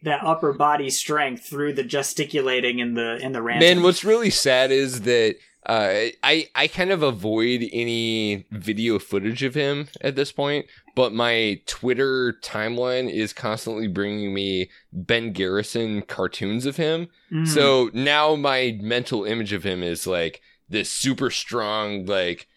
that 0.02 0.24
upper 0.24 0.52
body 0.54 0.90
strength 0.90 1.46
through 1.46 1.74
the 1.74 1.84
gesticulating 1.84 2.82
and 2.82 2.98
the 2.98 3.20
and 3.22 3.36
the 3.36 3.44
ranting. 3.44 3.70
Man, 3.76 3.84
what's 3.84 4.04
really 4.04 4.32
sad 4.32 4.72
is 4.72 5.02
that 5.02 5.36
uh, 5.66 6.12
I 6.24 6.50
I 6.56 6.68
kind 6.68 6.92
of 6.92 7.04
avoid 7.04 7.70
any 7.72 8.46
video 8.52 9.00
footage 9.00 9.44
of 9.44 9.56
him 9.56 9.88
at 10.02 10.16
this 10.16 10.32
point, 10.32 10.66
but 10.96 11.14
my 11.14 11.62
Twitter 11.66 12.34
timeline 12.42 13.10
is 13.10 13.32
constantly 13.32 13.88
bringing 13.88 14.34
me 14.34 14.70
Ben 14.92 15.32
Garrison 15.32 16.02
cartoons 16.02 16.66
of 16.66 16.78
him. 16.78 17.08
Mm. 17.32 17.48
So 17.48 17.90
now 17.94 18.36
my 18.36 18.78
mental 18.82 19.24
image 19.24 19.54
of 19.54 19.64
him 19.64 19.84
is 19.84 20.06
like 20.06 20.42
this 20.68 20.90
super 20.90 21.30
strong, 21.30 22.06
like 22.06 22.48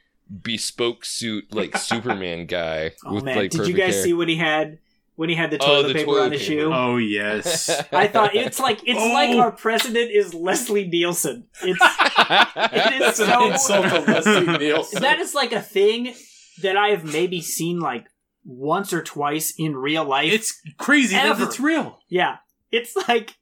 bespoke 0.42 1.04
suit, 1.04 1.54
like 1.54 1.76
Superman 1.76 2.46
guy 2.46 2.92
oh 3.04 3.14
with 3.14 3.24
man, 3.24 3.36
like 3.36 3.50
did 3.52 3.68
you 3.68 3.74
guys 3.74 3.94
hair. 3.94 4.02
see 4.02 4.12
what 4.14 4.28
he 4.28 4.36
had 4.36 4.78
when 5.16 5.28
he 5.28 5.34
had 5.34 5.50
the 5.50 5.58
Oh, 5.62 5.66
toilet 5.66 5.88
the 5.88 5.94
paper 5.94 6.06
toilet 6.06 6.22
on 6.26 6.32
his 6.32 6.40
paper. 6.42 6.60
shoe? 6.60 6.72
Oh 6.72 6.96
yes. 6.98 7.70
I 7.92 8.06
thought 8.06 8.34
it's 8.34 8.58
like 8.60 8.80
it's 8.86 9.00
Oh. 9.02 9.12
like 9.12 9.36
our 9.36 9.50
president 9.52 10.10
is 10.10 10.32
Leslie 10.34 10.86
Nielsen. 10.86 11.46
It's 11.62 11.80
it 11.82 12.92
is 12.94 13.00
That's 13.00 13.16
so 13.18 13.24
an 13.46 13.52
insult 13.52 13.86
to 13.88 14.00
Leslie 14.12 14.58
Nielsen. 14.58 15.02
that 15.02 15.18
is 15.18 15.34
like 15.34 15.52
a 15.52 15.60
thing 15.62 16.14
that 16.62 16.76
I 16.76 16.88
have 16.88 17.04
maybe 17.04 17.40
seen 17.42 17.80
like 17.80 18.06
once 18.44 18.92
or 18.92 19.02
twice 19.02 19.52
in 19.58 19.74
real 19.76 20.04
life. 20.04 20.32
it's 20.32 20.60
crazy 20.78 21.14
that 21.16 21.40
it's 21.40 21.58
real. 21.58 21.98
yeah, 22.08 22.36
it's 22.70 22.94
like 23.08 23.34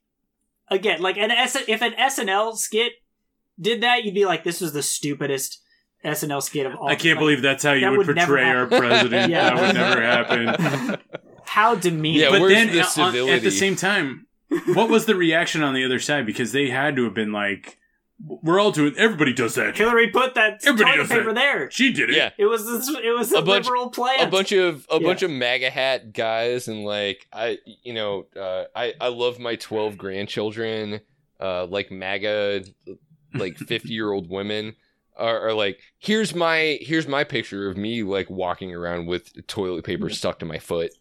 again 0.69 1.01
like 1.01 1.17
an 1.17 1.29
S 1.31 1.55
if 1.67 1.81
an 1.81 1.93
SNL 1.93 2.57
skit 2.57 2.93
did 3.59 3.83
that, 3.83 4.03
you'd 4.03 4.13
be 4.15 4.25
like, 4.25 4.43
this 4.43 4.59
was 4.59 4.73
the 4.73 4.81
stupidest 4.83 5.61
SNL 6.03 6.43
skit 6.43 6.65
of 6.65 6.75
all. 6.75 6.87
I 6.89 6.95
can't 6.95 7.15
like, 7.17 7.19
believe 7.21 7.41
that's 7.41 7.63
how 7.63 7.71
you 7.73 7.81
that 7.81 7.91
would, 7.91 8.05
would 8.07 8.17
portray 8.17 8.43
our 8.49 8.65
president. 8.67 9.31
Yeah. 9.31 9.53
That 9.55 9.61
would 9.61 9.75
never 9.75 10.01
happen. 10.01 10.97
How 11.55 11.75
demeaning. 11.75 12.21
Yeah, 12.21 12.29
but 12.31 12.41
where's 12.41 12.53
then 12.53 12.67
the 12.67 12.81
uh, 12.81 13.01
on- 13.01 13.29
at 13.29 13.41
the 13.43 13.51
same 13.51 13.75
time, 13.75 14.27
what 14.73 14.89
was 14.89 15.05
the 15.05 15.15
reaction 15.15 15.63
on 15.63 15.73
the 15.73 15.83
other 15.85 15.99
side? 15.99 16.25
Because 16.25 16.51
they 16.51 16.69
had 16.69 16.95
to 16.97 17.03
have 17.05 17.13
been 17.13 17.31
like, 17.31 17.77
"We're 18.23 18.59
all 18.59 18.71
doing. 18.71 18.93
Everybody 18.97 19.33
does 19.33 19.55
that. 19.55 19.75
Hillary 19.77 20.09
put 20.09 20.35
that 20.35 20.61
Everybody 20.65 20.83
toilet 20.91 20.97
does 20.97 21.09
that. 21.09 21.17
paper 21.19 21.33
there. 21.33 21.71
She 21.71 21.91
did 21.93 22.09
it. 22.09 22.15
yeah. 22.15 22.29
It 22.37 22.45
was 22.45 22.65
this, 22.65 22.89
it 22.89 23.17
was 23.17 23.31
a, 23.31 23.37
A 23.37 23.41
bunch- 23.41 23.65
liberal 23.65 23.89
plan. 23.89 24.27
a 24.27 24.29
bunch 24.29 24.51
of 24.51 24.85
a 24.91 24.95
Yeah. 24.99 25.07
bunch 25.07 25.21
of 25.23 25.31
MAGA 25.31 25.69
hat 25.69 26.13
guys 26.13 26.67
and 26.67 26.83
like 26.85 27.27
I 27.33 27.57
you 27.83 27.93
know 27.93 28.25
uh, 28.35 28.65
I 28.75 28.93
I 29.01 29.07
love 29.07 29.39
my 29.39 29.55
twelve 29.55 29.97
grandchildren 29.97 31.01
uh 31.39 31.65
like 31.65 31.89
MAGA 31.91 32.63
like 33.33 33.57
fifty 33.73 33.93
year 33.93 34.11
old 34.11 34.29
women 34.29 34.75
are, 35.17 35.47
are 35.49 35.53
like 35.53 35.79
here's 35.99 36.33
my 36.35 36.77
here's 36.81 37.07
my 37.07 37.23
picture 37.23 37.69
of 37.69 37.77
me 37.77 38.03
like 38.03 38.29
walking 38.29 38.73
around 38.75 39.05
with 39.07 39.45
toilet 39.47 39.83
paper 39.85 40.09
stuck 40.09 40.39
to 40.39 40.45
my 40.45 40.59
foot. 40.59 40.91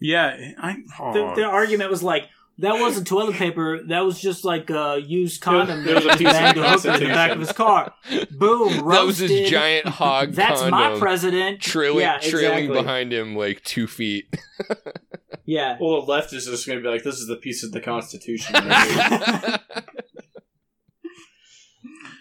Yeah, 0.00 0.54
I. 0.58 0.72
the, 1.12 1.20
oh. 1.20 1.34
the 1.36 1.44
argument 1.44 1.90
was 1.90 2.02
like 2.02 2.28
that 2.60 2.74
wasn't 2.78 3.06
toilet 3.06 3.36
paper. 3.36 3.80
That 3.84 4.00
was 4.00 4.20
just 4.20 4.44
like 4.44 4.68
a 4.70 5.00
used 5.02 5.40
condom. 5.40 5.82
There 5.84 5.94
was 5.94 6.04
a 6.04 6.08
that 6.08 6.18
he 6.18 6.24
piece 6.24 6.32
banged 6.32 6.58
a 6.58 6.94
in 6.94 7.00
the 7.00 7.06
back 7.06 7.30
of 7.32 7.40
his 7.40 7.52
car. 7.52 7.94
Boom, 8.30 8.80
roasted. 8.80 8.84
That 8.90 9.04
was 9.06 9.18
his 9.18 9.50
giant 9.50 9.86
hog 9.86 10.32
That's 10.34 10.60
condom 10.60 10.78
my 10.78 10.98
president. 10.98 11.60
trailing 11.60 12.00
yeah, 12.00 12.18
trailing 12.18 12.64
exactly. 12.64 12.82
behind 12.82 13.12
him 13.12 13.34
like 13.34 13.62
two 13.64 13.86
feet. 13.86 14.34
Yeah. 15.46 15.78
Well, 15.80 16.02
the 16.02 16.12
left 16.12 16.32
is 16.32 16.44
just 16.46 16.64
going 16.64 16.78
to 16.78 16.82
be 16.82 16.88
like, 16.88 17.02
this 17.02 17.16
is 17.16 17.26
the 17.26 17.34
piece 17.34 17.64
of 17.64 17.72
the 17.72 17.80
Constitution. 17.80 18.54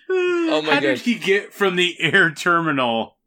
Oh 0.09 0.63
my 0.63 0.73
How 0.73 0.79
did 0.79 0.99
he 1.01 1.13
get 1.13 1.53
from 1.53 1.75
the 1.75 1.95
air 1.99 2.31
terminal 2.31 3.17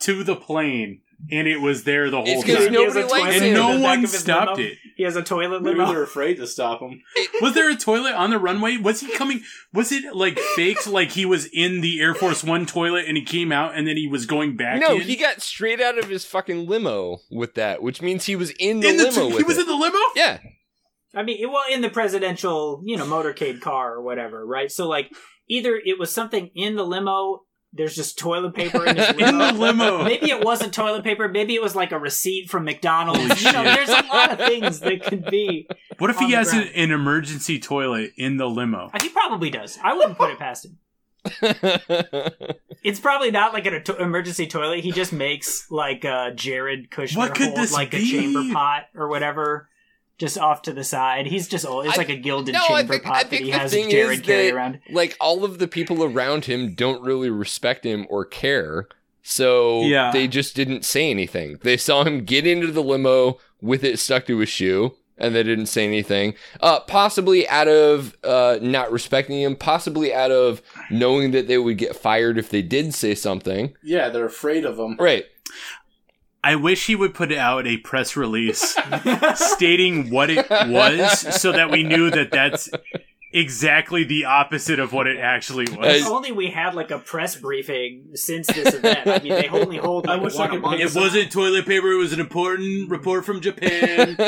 to 0.00 0.24
the 0.24 0.34
plane, 0.34 1.01
and 1.30 1.46
it 1.48 1.60
was 1.60 1.84
there 1.84 2.10
the 2.10 2.18
whole 2.18 2.26
It's 2.26 2.42
time? 2.42 2.46
because 2.46 2.68
He 2.68 2.74
has 2.82 2.94
nobody 2.94 3.02
likes 3.12 3.36
toilet 3.36 3.42
and 3.42 3.54
no 3.54 3.80
one 3.80 4.06
stopped 4.06 4.56
limo. 4.58 4.68
it. 4.70 4.78
He 4.96 5.04
has 5.04 5.16
a 5.16 5.22
toilet 5.22 5.62
Maybe 5.62 5.78
limo. 5.78 5.92
they're 5.92 6.02
afraid 6.02 6.36
to 6.36 6.46
stop 6.46 6.80
him. 6.80 7.00
Was 7.40 7.54
there 7.54 7.70
a 7.70 7.74
toilet 7.76 8.12
on 8.14 8.30
the 8.30 8.38
runway? 8.38 8.76
Was 8.76 9.00
he 9.00 9.10
coming? 9.12 9.40
Was 9.72 9.90
it 9.90 10.14
like 10.14 10.38
faked? 10.38 10.86
Like 10.86 11.12
he 11.12 11.24
was 11.24 11.46
in 11.46 11.80
the 11.80 12.00
Air 12.00 12.14
Force 12.14 12.44
One 12.44 12.66
toilet 12.66 13.06
and 13.08 13.16
he 13.16 13.24
came 13.24 13.50
out 13.52 13.74
and 13.74 13.86
then 13.88 13.96
he 13.96 14.06
was 14.06 14.26
going 14.26 14.56
back. 14.56 14.80
No, 14.80 14.96
in? 14.96 15.00
he 15.02 15.16
got 15.16 15.40
straight 15.40 15.80
out 15.80 15.98
of 15.98 16.08
his 16.08 16.24
fucking 16.26 16.66
limo 16.68 17.18
with 17.30 17.54
that, 17.54 17.82
which 17.82 18.02
means 18.02 18.26
he 18.26 18.36
was 18.36 18.50
in 18.60 18.80
the 18.80 18.88
in 18.88 18.96
the 18.98 19.04
limo 19.04 19.28
he 19.30 19.36
with 19.36 19.46
was 19.46 19.56
it. 19.58 19.62
in 19.62 19.66
the 19.68 19.74
limo. 19.76 19.98
yeah. 20.14 20.38
I 21.14 21.22
mean, 21.22 21.50
well, 21.50 21.64
in 21.70 21.80
the 21.82 21.90
presidential, 21.90 22.80
you 22.84 22.96
know, 22.96 23.04
motorcade 23.04 23.60
car 23.60 23.94
or 23.94 24.02
whatever, 24.02 24.46
right? 24.46 24.70
So, 24.72 24.88
like, 24.88 25.10
either 25.48 25.74
it 25.74 25.98
was 25.98 26.10
something 26.12 26.50
in 26.54 26.76
the 26.76 26.84
limo. 26.84 27.40
There's 27.74 27.94
just 27.94 28.18
toilet 28.18 28.54
paper 28.54 28.84
in 28.84 28.96
his 28.96 29.14
limo. 29.16 29.28
In 29.28 29.38
the 29.38 29.52
limo. 29.60 30.04
Maybe 30.04 30.30
it 30.30 30.44
wasn't 30.44 30.74
toilet 30.74 31.04
paper. 31.04 31.26
Maybe 31.28 31.54
it 31.54 31.62
was 31.62 31.74
like 31.74 31.90
a 31.92 31.98
receipt 31.98 32.50
from 32.50 32.64
McDonald's. 32.64 33.42
You 33.42 33.50
know, 33.52 33.64
there's 33.64 33.88
a 33.88 34.02
lot 34.12 34.32
of 34.32 34.38
things 34.46 34.80
that 34.80 35.02
could 35.04 35.24
be. 35.26 35.66
What 35.98 36.10
if 36.10 36.18
he 36.18 36.32
has 36.32 36.52
an, 36.52 36.68
an 36.74 36.90
emergency 36.90 37.58
toilet 37.58 38.12
in 38.18 38.36
the 38.36 38.46
limo? 38.46 38.90
He 39.00 39.08
probably 39.08 39.48
does. 39.48 39.78
I 39.82 39.94
wouldn't 39.94 40.18
put 40.18 40.30
it 40.30 40.38
past 40.38 40.66
him. 40.66 40.78
It's 42.84 42.98
probably 42.98 43.30
not 43.30 43.52
like 43.52 43.66
an 43.66 43.84
to- 43.84 44.02
emergency 44.02 44.46
toilet. 44.46 44.80
He 44.80 44.90
just 44.92 45.12
makes 45.12 45.70
like 45.70 46.04
uh, 46.04 46.32
Jared 46.32 46.90
Kushner 46.90 47.16
What 47.16 47.34
could 47.34 47.46
hold, 47.48 47.58
this 47.58 47.72
like 47.72 47.94
a 47.94 48.00
chamber 48.04 48.42
pot 48.52 48.84
or 48.94 49.08
whatever, 49.08 49.68
just 50.22 50.38
off 50.38 50.62
to 50.62 50.72
the 50.72 50.84
side. 50.84 51.26
He's 51.26 51.48
just 51.48 51.66
old. 51.66 51.84
It's 51.86 51.96
I- 51.96 51.98
like 51.98 52.08
a 52.08 52.16
gilded 52.16 52.54
no, 52.54 52.60
chamber 52.68 52.92
think- 52.94 53.02
pot 53.02 53.28
that 53.30 53.40
he 53.40 53.50
has 53.50 53.72
thing 53.72 53.90
Jared 53.90 54.20
is 54.20 54.24
carry 54.24 54.46
that- 54.46 54.54
around. 54.54 54.78
like 54.90 55.16
all 55.20 55.44
of 55.44 55.58
the 55.58 55.66
people 55.66 56.04
around 56.04 56.44
him 56.44 56.74
don't 56.74 57.02
really 57.02 57.28
respect 57.28 57.84
him 57.84 58.06
or 58.08 58.24
care. 58.24 58.86
So 59.24 59.82
Yeah. 59.82 60.12
they 60.12 60.28
just 60.28 60.54
didn't 60.54 60.84
say 60.84 61.10
anything. 61.10 61.58
They 61.62 61.76
saw 61.76 62.04
him 62.04 62.24
get 62.24 62.46
into 62.46 62.68
the 62.70 62.82
limo 62.84 63.38
with 63.60 63.82
it 63.82 63.98
stuck 63.98 64.26
to 64.28 64.38
his 64.38 64.48
shoe 64.48 64.94
and 65.18 65.34
they 65.34 65.42
didn't 65.42 65.66
say 65.66 65.84
anything. 65.84 66.34
Uh 66.60 66.78
possibly 66.80 67.48
out 67.48 67.66
of 67.68 68.16
uh 68.24 68.58
not 68.62 68.92
respecting 68.92 69.40
him, 69.42 69.56
possibly 69.56 70.14
out 70.14 70.30
of 70.30 70.62
knowing 70.90 71.32
that 71.32 71.48
they 71.48 71.58
would 71.58 71.78
get 71.78 71.96
fired 71.96 72.38
if 72.38 72.48
they 72.48 72.62
did 72.62 72.94
say 72.94 73.14
something. 73.16 73.74
Yeah, 73.82 74.08
they're 74.08 74.24
afraid 74.26 74.64
of 74.64 74.78
him. 74.78 74.96
Right. 75.00 75.26
I 76.44 76.56
wish 76.56 76.86
he 76.86 76.96
would 76.96 77.14
put 77.14 77.32
out 77.32 77.66
a 77.66 77.76
press 77.78 78.16
release 78.16 78.76
stating 79.36 80.10
what 80.10 80.28
it 80.30 80.46
was, 80.50 81.40
so 81.40 81.52
that 81.52 81.70
we 81.70 81.82
knew 81.84 82.10
that 82.10 82.30
that's 82.32 82.68
exactly 83.32 84.04
the 84.04 84.24
opposite 84.24 84.78
of 84.78 84.92
what 84.92 85.06
it 85.06 85.18
actually 85.18 85.64
was. 85.76 86.02
If 86.02 86.06
only 86.08 86.32
we 86.32 86.48
had 86.50 86.74
like 86.74 86.90
a 86.90 86.98
press 86.98 87.36
briefing 87.36 88.10
since 88.14 88.46
this 88.48 88.74
event. 88.74 89.06
I 89.06 89.20
mean, 89.20 89.32
they 89.34 89.48
only 89.48 89.76
hold 89.78 90.06
I 90.08 90.14
like 90.14 90.22
wish 90.24 90.34
I 90.36 90.48
one 90.48 90.50
a 90.50 90.58
month. 90.60 90.78
make 90.80 90.86
It 90.90 90.94
wasn't 90.94 91.30
toilet 91.32 91.64
paper. 91.64 91.92
It 91.92 91.96
was 91.98 92.12
an 92.12 92.20
important 92.20 92.90
report 92.90 93.24
from 93.24 93.40
Japan. 93.40 94.16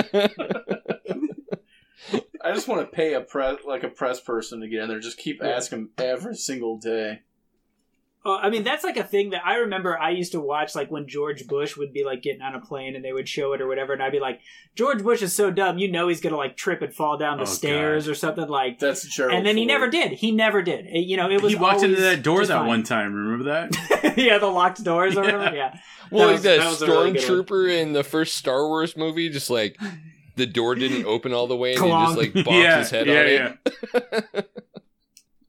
I 2.45 2.53
just 2.53 2.69
want 2.69 2.83
to 2.83 2.87
pay 2.95 3.15
a 3.15 3.21
press 3.23 3.57
like 3.67 3.83
a 3.85 3.89
press 3.89 4.21
person 4.21 4.61
to 4.61 4.69
get 4.69 4.83
in 4.83 4.89
there. 4.89 5.01
Just 5.01 5.17
keep 5.19 5.41
Yeah. 5.43 5.49
asking 5.49 5.89
every 5.99 6.37
single 6.37 6.77
day. 6.79 7.23
Uh, 8.27 8.37
I 8.37 8.49
mean, 8.49 8.65
that's 8.65 8.83
like 8.85 8.97
a 8.97 9.05
thing 9.05 9.31
that 9.31 9.43
I 9.45 9.57
remember 9.57 9.99
I 10.01 10.09
used 10.11 10.33
to 10.33 10.41
watch, 10.41 10.75
like 10.75 10.91
when 10.91 11.07
George 11.07 11.47
Bush 11.47 11.77
would 11.77 11.93
be 11.93 12.05
like 12.05 12.23
getting 12.23 12.41
on 12.41 12.55
a 12.55 12.61
plane 12.61 12.97
and 12.97 13.05
they 13.05 13.13
would 13.13 13.29
show 13.29 13.53
it 13.53 13.61
or 13.61 13.67
whatever, 13.69 13.93
and 13.93 14.03
I'd 14.03 14.13
be 14.13 14.19
like, 14.21 14.41
George 14.75 15.03
Bush 15.03 15.21
is 15.21 15.35
so 15.35 15.51
dumb, 15.51 15.77
you 15.77 15.91
know 15.93 16.09
he's 16.09 16.23
gonna 16.23 16.39
like 16.39 16.57
trip 16.57 16.81
and 16.81 16.95
fall 16.95 17.19
down 17.19 17.37
the 17.37 17.43
Oh, 17.43 17.47
stairs 17.47 18.07
God. 18.07 18.11
or 18.13 18.15
something 18.15 18.49
like. 18.49 18.79
That's 18.79 19.07
Gerald. 19.15 19.37
And 19.37 19.47
then 19.47 19.59
he 19.59 19.67
never 19.67 19.89
did. 19.91 20.13
He 20.13 20.33
never 20.33 20.63
did. 20.63 20.87
It- 20.87 21.01
you 21.07 21.19
know, 21.19 21.31
it 21.31 21.43
was. 21.43 21.53
he 21.53 21.59
walked 21.59 21.83
into 21.83 22.01
that 22.01 22.23
door 22.23 22.47
that 22.47 22.57
fine. 22.61 22.67
one 22.67 22.83
time. 22.83 23.13
Remember 23.15 23.45
that? 23.45 24.15
yeah, 24.17 24.39
the 24.39 24.47
locked 24.47 24.83
doors 24.83 25.17
or 25.19 25.25
Yeah. 25.25 25.37
whatever. 25.37 25.57
Yeah. 25.57 25.79
Well, 26.11 26.21
That 26.21 26.27
like 26.27 26.33
was- 26.35 26.43
the 26.45 26.49
that 26.57 26.67
was 26.71 26.83
a 26.83 26.87
really 26.87 27.13
stormtrooper 27.13 27.79
in 27.79 27.93
the 27.93 28.05
first 28.05 28.37
Star 28.37 28.67
Wars 28.67 28.97
movie, 28.97 29.29
just 29.29 29.51
like 29.51 29.77
the 30.37 30.47
door 30.47 30.75
didn't 30.77 31.05
open 31.05 31.35
all 31.35 31.47
the 31.47 31.57
way 31.57 31.75
and 31.75 31.85
he 31.85 31.91
just 31.91 32.17
like 32.17 32.33
bonked 32.33 32.47
yeah, 32.63 32.79
his 32.79 32.91
head 32.91 33.07
yeah, 33.07 33.21
on 33.21 33.29
yeah. 33.29 34.21
it. 34.33 34.51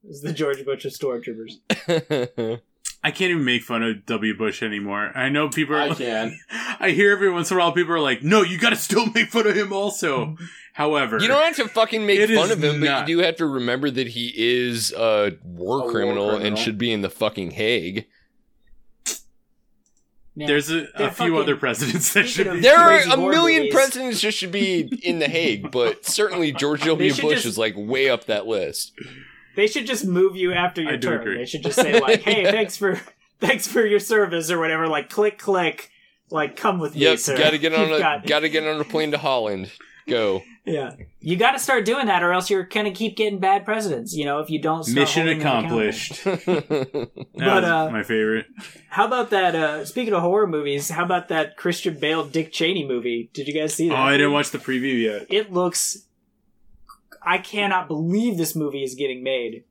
It's 0.08 0.22
the 0.22 0.34
George 0.34 0.64
Bush 0.66 0.86
of 0.86 0.92
stormtroopers. 0.94 1.60
I 3.04 3.12
can't 3.12 3.30
even 3.32 3.46
make 3.46 3.62
fun 3.62 3.84
of 3.84 4.06
W. 4.08 4.36
Bush 4.36 4.64
anymore. 4.64 5.12
I 5.16 5.30
know 5.30 5.48
people 5.50 5.76
are. 5.76 5.80
I 5.82 5.88
like- 5.90 5.98
can. 6.00 6.40
I 6.80 6.90
hear 6.92 7.12
every 7.12 7.32
once 7.32 7.52
in 7.52 7.58
a 7.58 7.60
while 7.60 7.72
people 7.72 7.94
are 7.94 8.00
like, 8.00 8.24
"No, 8.24 8.42
you 8.42 8.58
got 8.58 8.72
to 8.72 8.76
still 8.76 9.06
make 9.14 9.30
fun 9.30 9.46
of 9.48 9.56
him." 9.56 9.72
Also, 9.74 10.38
however, 10.74 11.20
You 11.22 11.28
don't 11.28 11.44
have 11.44 11.56
to 11.58 11.68
fucking 11.68 12.06
make 12.06 12.28
fun 12.30 12.52
of 12.52 12.64
him, 12.64 12.82
but 12.82 13.08
you 13.08 13.18
do 13.18 13.24
have 13.24 13.36
to 13.38 13.46
remember 13.46 13.92
that 13.92 14.08
he 14.08 14.34
is 14.36 14.92
a 14.92 15.38
war, 15.44 15.80
A 15.80 15.84
war 15.84 15.92
criminal, 15.92 16.32
and 16.32 16.58
should 16.58 16.78
be 16.80 16.92
in 16.92 17.02
the 17.02 17.10
fucking 17.10 17.52
Hague. 17.52 18.08
Man, 20.38 20.48
there's 20.48 20.70
a, 20.70 20.80
a 20.96 20.98
They're 20.98 21.12
few 21.12 21.38
other 21.38 21.56
presidents 21.56 22.12
that 22.14 22.28
should 22.28 22.48
of- 22.48 22.56
be. 22.56 22.60
There 22.62 22.78
are 22.78 23.00
a 23.00 23.16
million 23.18 23.62
movies. 23.64 23.74
presidents 23.74 24.22
that 24.22 24.34
should 24.34 24.52
be 24.52 24.82
in 25.04 25.20
the 25.20 25.30
Hague, 25.30 25.72
but 25.72 26.06
certainly 26.06 26.52
George 26.52 26.82
W. 26.84 27.10
Bush 27.12 27.20
just- 27.36 27.46
is 27.46 27.58
like 27.58 27.74
way 27.78 28.10
up 28.10 28.26
that 28.26 28.46
list. 28.46 28.92
They 29.56 29.68
should 29.68 29.86
just 29.88 30.06
move 30.06 30.36
you 30.36 30.54
after 30.54 30.82
your 30.82 30.94
I 30.94 30.96
do 30.98 31.08
term. 31.10 31.22
agree. 31.22 31.38
They 31.38 31.46
should 31.46 31.64
just 31.64 31.76
say 31.80 32.00
like, 32.00 32.22
"Hey, 32.22 32.44
thanks 32.52 32.78
for 32.78 33.00
thanks 33.40 33.68
for 33.68 33.86
your 33.86 34.00
service 34.00 34.50
or 34.52 34.60
whatever. 34.60 34.88
Like 34.88 35.10
click 35.10 35.38
click, 35.40 35.90
like 36.30 36.56
come 36.56 36.80
with 36.80 36.96
me, 36.96 37.02
Yep, 37.02 37.20
sir. 37.20 37.38
gotta 37.38 37.58
get 37.58 37.74
on 37.76 37.88
You've 37.90 37.98
a 37.98 38.00
got- 38.00 38.26
gotta 38.28 38.50
get 38.50 38.66
on 38.68 38.80
a 38.80 38.84
plane 38.86 39.12
to 39.12 39.18
Holland. 39.18 39.72
Go. 40.08 40.44
yeah, 40.66 40.92
you 41.20 41.36
got 41.36 41.54
to 41.54 41.60
start 41.60 41.84
doing 41.84 42.06
that, 42.06 42.22
or 42.22 42.32
else 42.32 42.48
you're 42.52 42.62
gonna 42.62 42.92
keep 42.92 43.18
getting 43.18 43.40
bad 43.40 43.66
presidents. 43.66 44.14
You 44.14 44.26
know, 44.26 44.38
if 44.40 44.52
you 44.52 44.62
don't. 44.62 44.84
start 44.84 44.96
Mission 44.96 45.24
holding 45.26 45.40
them 45.40 45.48
accomplished. 45.48 46.24
That 46.26 47.10
But, 47.34 47.64
was 47.64 47.64
uh, 47.66 47.90
my 47.92 48.04
favorite. 48.04 48.46
How 48.90 49.06
about 49.08 49.32
that? 49.32 49.56
Uh, 49.56 49.84
speaking 49.84 50.14
of 50.14 50.22
horror 50.22 50.46
movies, 50.48 50.90
how 50.90 51.04
about 51.04 51.30
that 51.30 51.58
Christian 51.58 52.00
Bale 52.00 52.24
Dick 52.26 52.52
Cheney 52.54 52.88
movie? 52.88 53.30
Did 53.34 53.48
you 53.48 53.54
guys 53.54 53.74
see 53.74 53.90
that? 53.90 53.96
Oh. 53.98 54.02
I 54.02 54.12
didn't 54.18 54.32
watch 54.34 54.52
the 54.52 54.60
preview 54.60 55.02
yet. 55.02 55.26
It 55.30 55.52
looks. 55.52 56.05
I 57.26 57.38
cannot 57.40 57.88
believe 57.88 58.38
this 58.38 58.56
movie 58.56 58.84
is 58.84 58.96
getting 58.96 59.24
made. 59.24 59.64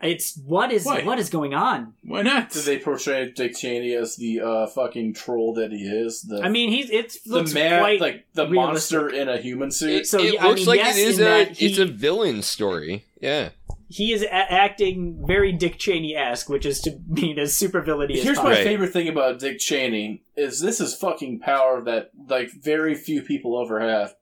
It's 0.00 0.36
what 0.44 0.72
is 0.72 0.84
Why? 0.84 1.04
what 1.04 1.20
is 1.20 1.30
going 1.30 1.54
on? 1.54 1.94
Why 2.02 2.22
not? 2.22 2.50
Did 2.50 2.64
they 2.64 2.78
portray 2.80 3.30
Dick 3.30 3.56
Cheney 3.56 3.94
as 3.94 4.16
the 4.16 4.40
uh, 4.40 4.66
fucking 4.66 5.14
troll 5.14 5.54
that 5.54 5.70
he 5.70 5.84
is? 5.84 6.22
The 6.22 6.42
I 6.42 6.48
mean, 6.48 6.70
he's 6.70 6.90
it 6.90 7.16
the 7.24 7.34
looks 7.34 7.54
man, 7.54 7.78
quite 7.78 8.00
like 8.00 8.26
the 8.34 8.48
realistic. 8.48 8.96
monster 9.00 9.08
in 9.10 9.28
a 9.28 9.36
human 9.38 9.70
suit. 9.70 9.92
It, 9.92 10.06
So, 10.08 10.18
it 10.20 10.34
yeah, 10.34 10.44
I 10.44 10.48
looks 10.48 10.60
mean, 10.62 10.66
like 10.66 10.78
yes, 10.80 10.96
it 10.98 11.06
is 11.06 11.18
in 11.20 11.26
a 11.28 11.44
he- 11.44 11.66
it's 11.66 11.78
a 11.78 11.86
villain 11.86 12.42
story. 12.42 13.04
Yeah. 13.20 13.50
he 13.88 14.12
is 14.12 14.22
a- 14.24 14.34
acting 14.34 15.22
very 15.24 15.52
Dick 15.52 15.78
Cheney 15.78 16.16
esque, 16.16 16.48
which 16.48 16.66
is 16.66 16.80
to 16.80 16.98
mean 17.06 17.38
as 17.38 17.54
super 17.54 17.80
villainy 17.80 18.18
as 18.18 18.24
Here's 18.24 18.38
my. 18.38 18.50
Right. 18.54 18.64
favorite 18.64 18.92
thing 18.92 19.06
about 19.06 19.38
Dick 19.38 19.60
Cheney 19.60 20.24
is 20.36 20.60
this 20.60 20.80
is 20.80 20.96
fucking 20.96 21.38
power 21.38 21.80
that 21.82 22.10
like 22.28 22.50
very 22.50 22.96
few 22.96 23.22
people 23.22 23.62
ever 23.64 23.78
have. 23.78 24.16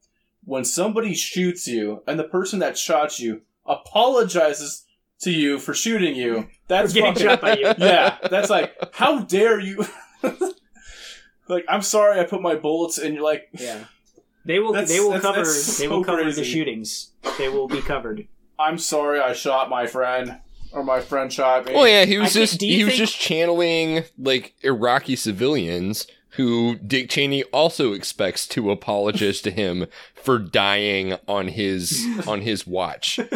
When 0.51 0.65
somebody 0.65 1.15
shoots 1.15 1.69
you 1.69 2.03
and 2.09 2.19
the 2.19 2.25
person 2.25 2.59
that 2.59 2.77
shot 2.77 3.21
you 3.21 3.43
apologizes 3.65 4.85
to 5.21 5.31
you 5.31 5.61
for 5.61 5.75
shooting 5.75 6.17
you, 6.17 6.49
that's 6.67 6.93
getting 6.93 7.13
fucking 7.15 7.29
shot 7.29 7.41
by 7.41 7.57
you. 7.57 7.67
yeah. 7.79 8.17
That's 8.29 8.51
like 8.51 8.75
how 8.93 9.21
dare 9.21 9.61
you? 9.61 9.85
like 11.49 11.65
I'm 11.69 11.83
sorry 11.83 12.19
I 12.19 12.25
put 12.25 12.43
my 12.43 12.57
bullets 12.57 12.99
in. 12.99 13.15
You're 13.15 13.23
like 13.23 13.49
Yeah, 13.53 13.85
they 14.45 14.59
will. 14.59 14.73
That's- 14.73 14.91
they 14.91 14.99
will 14.99 15.11
that's- 15.11 15.23
cover. 15.23 15.45
that's 15.45 15.79
they 15.79 15.85
so 15.87 15.91
will 15.91 16.05
cover 16.05 16.33
the 16.33 16.43
shootings. 16.43 17.13
They 17.39 17.49
will 17.49 17.69
be 17.69 17.81
covered. 17.81 18.27
I'm 18.59 18.77
sorry 18.77 19.21
I 19.21 19.35
shot 19.35 19.71
my 19.71 19.87
friend 19.87 20.41
or 20.73 20.83
my 20.83 21.01
friend 21.01 21.33
shot 21.33 21.67
me. 21.67 21.75
Well, 21.75 21.87
yeah, 21.87 22.07
he 22.07 22.19
was 22.19 22.37
I 22.37 22.41
just 22.41 22.59
do 22.59 22.67
you 22.67 22.79
he 22.79 22.85
was 22.87 22.97
just 22.97 23.17
channeling 23.17 24.03
like 24.19 24.55
Iraqi 24.63 25.15
civilians 25.15 26.09
who 26.37 26.77
Dick 26.77 27.11
Cheney 27.11 27.43
also 27.45 27.93
expects 27.93 28.47
to 28.49 28.71
apologize 28.71 29.41
to 29.43 29.51
him 29.51 29.87
for 30.15 30.39
dying 30.39 31.15
on 31.27 31.49
his 31.49 32.07
on 32.27 32.43
his 32.43 32.67
watch. 32.67 33.19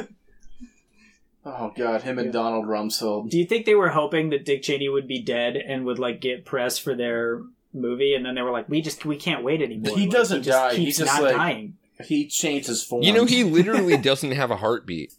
Oh 1.47 1.73
god, 1.77 2.03
him 2.03 2.19
and 2.19 2.33
Donald 2.33 2.65
Rumsfeld. 2.65 3.29
Do 3.29 3.39
you 3.39 3.45
think 3.45 3.67
they 3.67 3.75
were 3.75 3.91
hoping 3.91 4.31
that 4.31 4.47
Dick 4.47 4.63
Cheney 4.63 4.89
would 4.89 5.07
be 5.07 5.21
dead 5.21 5.57
and 5.57 5.85
would 5.85 5.99
like 5.99 6.21
get 6.23 6.47
press 6.47 6.79
for 6.79 6.95
their 6.95 7.43
movie, 7.75 8.15
and 8.15 8.25
then 8.25 8.35
they 8.35 8.41
were 8.41 8.51
like, 8.51 8.69
"We 8.71 8.81
just 8.81 9.05
we 9.05 9.17
can't 9.17 9.45
wait 9.45 9.61
anymore." 9.61 9.95
He 9.95 10.05
Like, 10.05 10.11
doesn't 10.11 10.43
just 10.45 10.57
die. 10.59 10.75
He 10.75 10.87
Keeps 10.87 10.99
just, 10.99 11.13
not 11.13 11.23
like- 11.23 11.37
dying. 11.37 11.77
He 12.07 12.27
changes 12.27 12.69
his 12.69 12.83
form. 12.83 13.03
You 13.03 13.13
know, 13.13 13.25
he 13.27 13.45
literally 13.45 13.97
doesn't 13.99 14.33
have 14.33 14.51
a 14.51 14.57
heartbeat. 14.57 15.13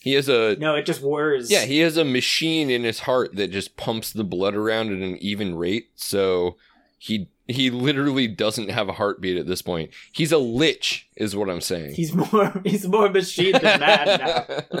He 0.00 0.12
has 0.12 0.28
a 0.28 0.56
No, 0.60 0.74
it 0.74 0.84
just 0.84 1.02
whirs. 1.02 1.50
yeah, 1.50 1.64
he 1.64 1.78
has 1.78 1.96
a 1.96 2.04
machine 2.04 2.68
in 2.68 2.84
his 2.84 3.00
heart 3.00 3.34
that 3.36 3.50
just 3.50 3.76
pumps 3.78 4.12
the 4.12 4.24
blood 4.24 4.54
around 4.54 4.88
at 4.92 4.98
an 4.98 5.16
even 5.22 5.54
rate. 5.56 5.88
So 5.96 6.58
he 7.02 7.28
he 7.48 7.68
literally 7.68 8.28
doesn't 8.28 8.70
have 8.70 8.88
a 8.88 8.92
heartbeat 8.92 9.36
at 9.36 9.48
this 9.48 9.60
point. 9.60 9.90
He's 10.12 10.30
a 10.30 10.38
lich, 10.38 11.08
is 11.16 11.34
what 11.34 11.50
I'm 11.50 11.60
saying. 11.60 11.94
he's 11.94 12.14
more 12.14 12.52
he's 12.64 12.86
more 12.86 13.08
machine 13.08 13.52
than 13.60 13.80
man 13.80 14.06
now. 14.06 14.80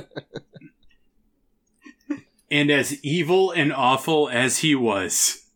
And 2.48 2.70
as 2.70 3.02
evil 3.02 3.50
and 3.50 3.72
awful 3.72 4.28
as 4.28 4.58
he 4.58 4.74
was, 4.74 5.46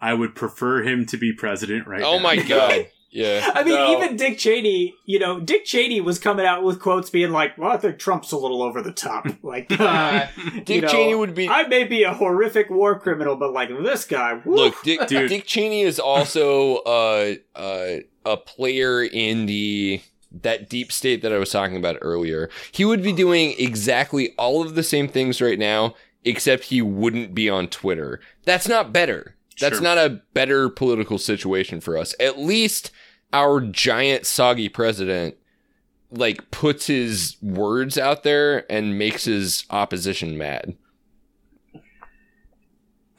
I 0.00 0.14
would 0.14 0.34
prefer 0.34 0.82
him 0.82 1.04
to 1.06 1.18
be 1.18 1.34
president 1.34 1.86
right 1.86 2.00
oh 2.00 2.12
now. 2.12 2.16
Oh 2.16 2.18
my 2.18 2.36
god. 2.48 2.86
Yeah. 3.10 3.50
I 3.54 3.64
mean, 3.64 3.74
No. 3.74 3.92
even 3.92 4.16
Dick 4.16 4.38
Cheney, 4.38 4.94
you 5.04 5.18
know, 5.18 5.40
Dick 5.40 5.64
Cheney 5.64 6.00
was 6.00 6.18
coming 6.18 6.46
out 6.46 6.62
with 6.62 6.80
quotes 6.80 7.10
being 7.10 7.30
like, 7.32 7.58
"Well, 7.58 7.70
I 7.70 7.76
think 7.76 7.98
Trump's 7.98 8.32
a 8.32 8.36
little 8.36 8.62
over 8.62 8.80
the 8.82 8.92
top." 8.92 9.26
Like, 9.42 9.66
uh, 9.80 10.26
Dick 10.64 10.68
you 10.68 10.80
know, 10.82 10.88
Cheney 10.88 11.14
would 11.14 11.34
be 11.34 11.48
I 11.48 11.66
may 11.66 11.84
be 11.84 12.04
a 12.04 12.12
horrific 12.14 12.70
war 12.70 12.98
criminal, 12.98 13.36
but 13.36 13.52
like 13.52 13.68
this 13.68 14.04
guy, 14.04 14.34
woof. 14.34 14.44
Look, 14.44 14.82
Dick, 14.84 15.08
Dude. 15.08 15.28
Dick 15.28 15.44
Cheney 15.46 15.82
is 15.82 15.98
also 15.98 16.76
uh, 16.78 17.34
uh, 17.56 17.96
a 18.24 18.36
player 18.36 19.02
in 19.02 19.46
the 19.46 20.00
that 20.30 20.68
deep 20.68 20.92
state 20.92 21.22
that 21.22 21.32
I 21.32 21.38
was 21.38 21.50
talking 21.50 21.76
about 21.76 21.96
earlier. 22.00 22.48
He 22.70 22.84
would 22.84 23.02
be 23.02 23.12
doing 23.12 23.54
exactly 23.58 24.32
all 24.38 24.62
of 24.62 24.74
the 24.76 24.82
same 24.84 25.08
things 25.08 25.40
right 25.40 25.58
now, 25.58 25.94
except 26.24 26.64
he 26.64 26.80
wouldn't 26.82 27.34
be 27.34 27.50
on 27.50 27.66
Twitter. 27.66 28.20
That's 28.44 28.68
not 28.68 28.92
better. 28.92 29.34
That's 29.60 29.76
Sure. 29.76 29.82
not 29.82 29.98
a 29.98 30.22
better 30.34 30.68
political 30.68 31.18
situation 31.18 31.80
for 31.80 31.96
us. 31.96 32.14
At 32.18 32.38
least 32.38 32.90
our 33.32 33.60
giant 33.60 34.26
soggy 34.26 34.68
president 34.68 35.36
like 36.10 36.50
puts 36.50 36.86
his 36.88 37.36
words 37.40 37.96
out 37.96 38.24
there 38.24 38.70
and 38.72 38.98
makes 38.98 39.24
his 39.26 39.64
opposition 39.70 40.36
mad. 40.36 40.74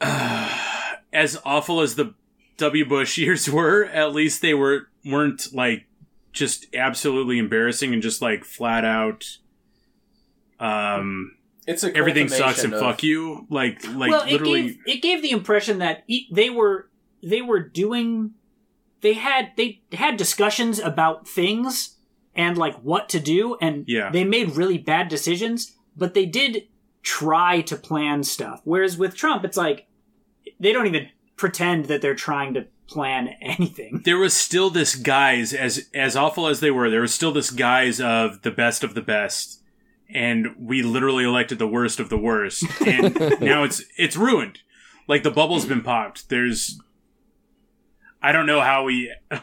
as 0.00 1.38
awful 1.44 1.80
as 1.80 1.94
the 1.94 2.14
W. 2.58 2.84
Bush 2.88 3.18
years 3.18 3.48
were, 3.50 3.84
at 3.84 4.12
least 4.12 4.42
they 4.42 4.54
were 4.54 4.88
weren't 5.04 5.52
like 5.52 5.86
just 6.32 6.66
absolutely 6.74 7.38
embarrassing 7.38 7.92
and 7.92 8.02
just 8.02 8.22
like 8.22 8.44
flat 8.44 8.84
out. 8.84 9.38
Um, 10.60 11.36
it's 11.66 11.84
a 11.84 11.94
everything 11.96 12.28
sucks 12.28 12.64
and 12.64 12.72
of- 12.74 12.80
fuck 12.80 13.02
you. 13.02 13.46
Like, 13.50 13.86
like 13.94 14.10
well, 14.10 14.22
it 14.26 14.32
literally. 14.32 14.62
gave 14.62 14.78
it 14.86 15.02
gave 15.02 15.22
the 15.22 15.30
impression 15.30 15.78
that 15.78 16.04
e- 16.08 16.26
they 16.32 16.50
were 16.50 16.88
they 17.22 17.42
were 17.42 17.60
doing 17.60 18.32
they 19.00 19.14
had 19.14 19.52
they 19.56 19.82
had 19.92 20.16
discussions 20.16 20.78
about 20.78 21.26
things 21.28 21.96
and 22.34 22.56
like 22.58 22.74
what 22.82 23.08
to 23.10 23.20
do 23.20 23.56
and 23.60 23.84
Yeah. 23.86 24.10
they 24.10 24.24
made 24.24 24.56
really 24.56 24.78
bad 24.78 25.08
decisions 25.08 25.72
but 25.96 26.14
they 26.14 26.24
did 26.26 26.68
try 27.02 27.60
to 27.62 27.76
plan 27.76 28.22
stuff 28.24 28.60
whereas 28.64 28.96
with 28.96 29.14
Trump 29.16 29.44
it's 29.44 29.56
like 29.56 29.86
they 30.58 30.72
don't 30.72 30.86
even 30.86 31.08
pretend 31.36 31.86
that 31.86 32.00
they're 32.00 32.14
trying 32.14 32.54
to 32.54 32.66
plan 32.86 33.28
anything 33.40 34.02
there 34.04 34.18
was 34.18 34.34
still 34.34 34.70
this 34.70 34.94
guise 34.94 35.52
as 35.52 35.88
as 35.94 36.16
awful 36.16 36.46
as 36.46 36.60
they 36.60 36.70
were 36.70 36.88
there 36.90 37.00
was 37.00 37.14
still 37.14 37.32
this 37.32 37.50
guise 37.50 38.00
of 38.00 38.42
the 38.42 38.50
best 38.50 38.82
of 38.84 38.94
the 38.94 39.02
best 39.02 39.61
and 40.14 40.54
we 40.58 40.82
literally 40.82 41.24
elected 41.24 41.58
the 41.58 41.66
worst 41.68 41.98
of 42.00 42.08
the 42.08 42.18
worst 42.18 42.64
and 42.86 43.18
now 43.40 43.62
it's 43.64 43.82
it's 43.96 44.16
ruined 44.16 44.58
like 45.08 45.22
the 45.22 45.30
bubble's 45.30 45.64
been 45.66 45.82
popped 45.82 46.28
there's 46.28 46.78
i 48.22 48.32
don't 48.32 48.46
know 48.46 48.60
how 48.60 48.84
we 48.84 49.12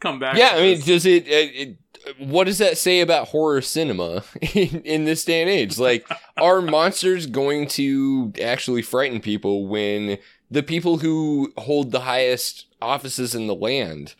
come 0.00 0.18
back 0.18 0.36
Yeah, 0.36 0.52
I 0.54 0.60
mean, 0.60 0.76
this. 0.76 0.84
does 0.86 1.06
it, 1.06 1.26
it, 1.28 1.54
it? 1.54 1.78
What 2.18 2.44
does 2.44 2.58
that 2.58 2.78
say 2.78 3.00
about 3.00 3.28
horror 3.28 3.60
cinema 3.60 4.22
in, 4.54 4.80
in 4.82 5.04
this 5.04 5.24
day 5.24 5.42
and 5.42 5.50
age? 5.50 5.76
Like, 5.76 6.06
are 6.36 6.62
monsters 6.62 7.26
going 7.26 7.66
to 7.70 8.32
actually 8.40 8.82
frighten 8.82 9.20
people 9.20 9.66
when 9.66 10.18
the 10.50 10.62
people 10.62 10.98
who 10.98 11.52
hold 11.56 11.90
the 11.90 12.00
highest 12.00 12.66
offices 12.80 13.34
in 13.34 13.48
the 13.48 13.54
land 13.56 14.14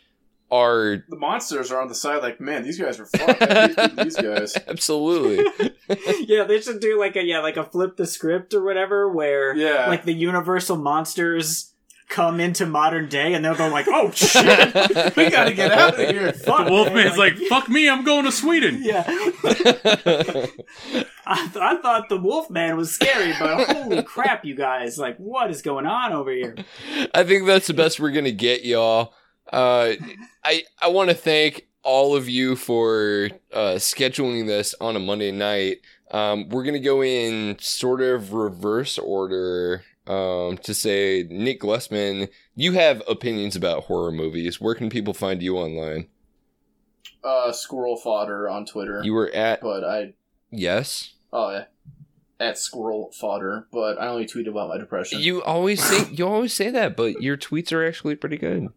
are 0.49 1.03
The 1.09 1.15
monsters 1.17 1.71
are 1.71 1.81
on 1.81 1.87
the 1.89 1.95
side, 1.95 2.21
like, 2.21 2.39
man, 2.39 2.63
these 2.63 2.79
guys 2.79 2.99
are 2.99 3.05
fucked. 3.05 3.97
These 3.97 4.15
guys. 4.15 4.55
absolutely? 4.67 5.45
yeah 6.27 6.43
they 6.43 6.59
should 6.59 6.79
do 6.81 6.99
like 6.99 7.15
a 7.15 7.23
yeah 7.23 7.39
like 7.39 7.55
a 7.57 7.63
flip 7.63 7.95
the 7.95 8.05
script 8.05 8.53
or 8.53 8.61
whatever 8.63 9.09
where 9.09 9.55
Yeah. 9.55 9.87
like 9.87 10.03
the 10.03 10.11
universal 10.13 10.75
monsters 10.75 11.71
come 12.09 12.39
into 12.41 12.65
modern 12.65 13.07
day 13.09 13.33
and 13.33 13.43
they'll 13.43 13.55
go 13.55 13.67
like 13.69 13.85
oh 13.89 14.11
shit 14.11 14.45
we 15.17 15.29
gotta 15.29 15.53
get 15.53 15.71
out 15.71 15.97
of 15.99 16.09
here. 16.09 16.31
fuck 16.33 16.57
the 16.59 16.63
man. 16.63 16.71
wolfman's 16.73 17.17
like 17.17 17.37
fuck 17.49 17.67
me 17.69 17.89
i'm 17.89 18.03
going 18.03 18.25
to 18.25 18.31
sweden 18.33 18.79
Yeah. 18.83 19.03
I, 21.25 21.45
th- 21.47 21.57
I 21.57 21.77
thought 21.81 22.07
the 22.09 22.17
Wolfman 22.17 22.77
was 22.77 22.91
scary, 22.93 23.33
but 23.37 23.65
holy 23.69 24.01
crap, 24.03 24.45
you 24.45 24.55
guys. 24.55 24.97
Like, 24.97 25.17
what 25.17 25.51
is 25.51 25.61
going 25.61 25.85
on 25.85 26.13
over 26.13 26.31
here? 26.31 26.55
I 27.13 27.23
think 27.25 27.45
that's 27.45 27.67
the 27.67 27.73
best 27.73 27.99
we're 27.99 28.11
gonna 28.11 28.31
get, 28.31 28.63
y'all. 28.63 29.13
Uh, 29.51 29.93
I 30.43 30.63
I 30.81 30.87
want 30.89 31.09
to 31.09 31.15
thank 31.15 31.67
all 31.83 32.15
of 32.15 32.27
you 32.27 32.55
for 32.55 33.29
uh, 33.53 33.75
scheduling 33.75 34.45
this 34.47 34.75
on 34.81 34.95
a 34.95 34.99
Monday 34.99 35.31
night. 35.31 35.77
Um, 36.11 36.49
we're 36.49 36.63
gonna 36.63 36.79
go 36.79 37.03
in 37.03 37.57
sort 37.59 38.01
of 38.01 38.33
reverse 38.33 38.97
order. 38.97 39.83
Um, 40.05 40.57
to 40.59 40.73
say, 40.73 41.27
Nick 41.29 41.59
Glessman, 41.59 42.29
you 42.55 42.71
have 42.71 43.03
opinions 43.09 43.57
about 43.57 43.83
horror 43.83 44.13
movies. 44.13 44.61
Where 44.61 44.73
can 44.73 44.89
people 44.89 45.13
find 45.13 45.43
you 45.43 45.57
online? 45.57 46.07
Uh, 47.21 47.51
squirrel 47.51 47.97
fodder 47.97 48.47
on 48.47 48.65
Twitter. 48.65 49.01
You 49.03 49.11
were 49.11 49.29
at 49.31 49.59
but 49.59 49.83
I, 49.83 50.13
yes. 50.49 51.13
oh 51.33 51.51
yeah, 51.51 51.65
at 52.39 52.57
squirrel 52.57 53.11
fodder. 53.11 53.67
But 53.69 53.99
I 53.99 54.07
only 54.07 54.25
tweet 54.25 54.47
about 54.47 54.69
my 54.69 54.77
depression. 54.77 55.19
You 55.19 55.43
always 55.43 55.83
say 55.83 56.09
you 56.11 56.25
always 56.25 56.53
say 56.53 56.69
that, 56.69 56.95
but 56.95 57.21
your 57.21 57.35
tweets 57.35 57.73
are 57.73 57.85
actually 57.85 58.15
pretty 58.15 58.37
good. 58.37 58.69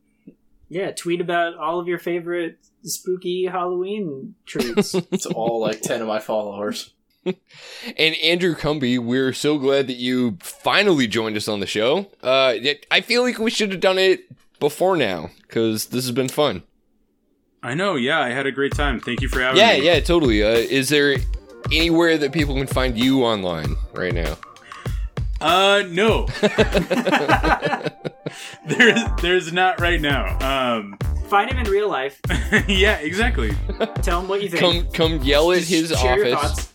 Yeah, 0.71 0.93
tweet 0.93 1.21
about 1.21 1.57
all 1.57 1.79
of 1.81 1.89
your 1.89 1.99
favorite 1.99 2.59
spooky 2.85 3.45
Halloween 3.47 4.35
treats. 4.47 4.95
It's 5.13 5.27
all 5.27 5.61
like 5.61 5.83
ten 5.83 6.01
of 6.01 6.09
my 6.09 6.21
followers. 6.21 6.95
And 7.99 8.15
Andrew 8.17 8.55
Cumby, 8.55 8.99
we're 8.99 9.35
so 9.35 9.59
glad 9.59 9.89
that 9.89 9.97
you 9.99 10.39
finally 10.41 11.07
joined 11.07 11.37
us 11.37 11.49
on 11.49 11.61
the 11.61 11.67
show. 11.67 12.07
Uh, 12.23 12.55
I 12.91 13.03
feel 13.03 13.23
like 13.23 13.39
we 13.39 13.51
should 13.51 13.73
have 13.73 13.81
done 13.81 13.99
it 13.99 14.25
before 14.59 14.97
now 14.97 15.29
because 15.43 15.87
this 15.89 16.07
has 16.07 16.13
been 16.13 16.31
fun. 16.31 16.63
I 17.63 17.75
know. 17.75 17.97
Yeah, 17.97 18.21
I 18.21 18.31
had 18.31 18.47
a 18.47 18.53
great 18.53 18.73
time. 18.75 19.01
Thank 19.01 19.21
you 19.21 19.29
for 19.29 19.41
having 19.41 19.59
Yeah, 19.61 19.77
me. 19.79 19.85
Yeah, 19.85 19.95
yeah, 19.97 20.01
totally. 20.01 20.43
Uh, 20.43 20.49
is 20.53 20.89
there 20.89 21.17
anywhere 21.71 22.17
that 22.17 22.33
people 22.33 22.55
can 22.55 22.67
find 22.67 22.97
you 22.99 23.23
online 23.23 23.77
right 23.93 24.15
now? 24.15 24.39
Uh, 25.41 25.85
no. 25.89 26.27
there's, 28.67 29.01
there's 29.23 29.53
not 29.53 29.81
right 29.81 30.01
now. 30.01 30.77
Um, 30.77 30.99
Find 31.29 31.51
him 31.51 31.59
in 31.59 31.71
real 31.71 31.89
life. 31.89 32.21
yeah, 32.69 32.99
exactly. 32.99 33.53
Tell 34.03 34.21
him 34.21 34.29
what 34.29 34.43
you 34.43 34.49
think. 34.49 34.93
Come, 34.93 35.17
come 35.17 35.23
yell 35.23 35.53
at 35.53 35.59
Just 35.59 35.71
his 35.71 35.91
share 35.99 36.27
your 36.27 36.37
office. 36.37 36.51
thoughts. 36.51 36.67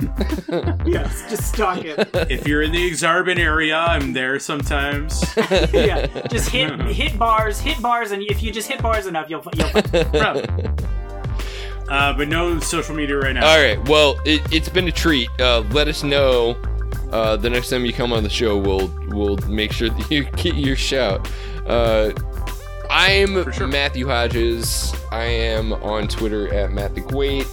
yes, 0.86 1.28
just 1.28 1.52
stalk 1.52 1.82
him. 1.82 1.96
If 2.14 2.46
you're 2.46 2.62
in 2.62 2.72
the 2.72 2.90
Exarban 2.90 3.38
area, 3.38 3.76
I'm 3.76 4.12
there 4.14 4.38
sometimes. 4.38 5.22
yeah, 5.72 6.06
just 6.28 6.48
hit 6.50 6.80
hit 6.86 7.18
bars, 7.18 7.60
hit 7.60 7.80
bars, 7.82 8.10
and 8.10 8.22
if 8.22 8.42
you 8.42 8.50
just 8.50 8.68
hit 8.68 8.80
bars 8.80 9.06
enough, 9.06 9.28
you'll 9.28 9.44
you'll. 9.54 9.70
Probably. 9.70 10.70
Uh, 11.90 12.12
but 12.14 12.28
no 12.28 12.58
social 12.60 12.94
media 12.94 13.18
right 13.18 13.34
now. 13.34 13.46
All 13.46 13.60
right. 13.60 13.88
Well, 13.88 14.18
it, 14.24 14.40
it's 14.52 14.68
been 14.68 14.88
a 14.88 14.92
treat. 14.92 15.28
Uh, 15.40 15.64
let 15.70 15.88
us 15.88 16.02
know 16.02 16.56
uh, 17.12 17.36
the 17.36 17.50
next 17.50 17.70
time 17.70 17.84
you 17.84 17.92
come 17.92 18.12
on 18.12 18.22
the 18.22 18.30
show. 18.30 18.56
We'll 18.56 18.92
we'll 19.08 19.36
make 19.48 19.72
sure 19.72 19.88
that 19.90 20.10
you 20.10 20.24
get 20.36 20.54
your 20.54 20.76
shout. 20.76 21.30
Uh, 21.66 22.12
I'm 22.88 23.50
sure. 23.52 23.66
Matthew 23.66 24.06
Hodges. 24.06 24.94
I 25.12 25.24
am 25.24 25.72
on 25.72 26.08
Twitter 26.08 26.52
at 26.52 26.72
Matt 26.72 26.94
the 26.94 27.00
Great. 27.00 27.46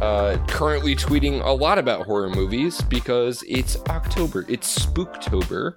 Uh, 0.00 0.38
currently 0.48 0.96
tweeting 0.96 1.44
a 1.44 1.50
lot 1.50 1.78
about 1.78 2.04
horror 2.06 2.30
movies 2.30 2.80
because 2.82 3.44
it's 3.48 3.76
October. 3.88 4.44
It's 4.48 4.84
Spooktober, 4.84 5.76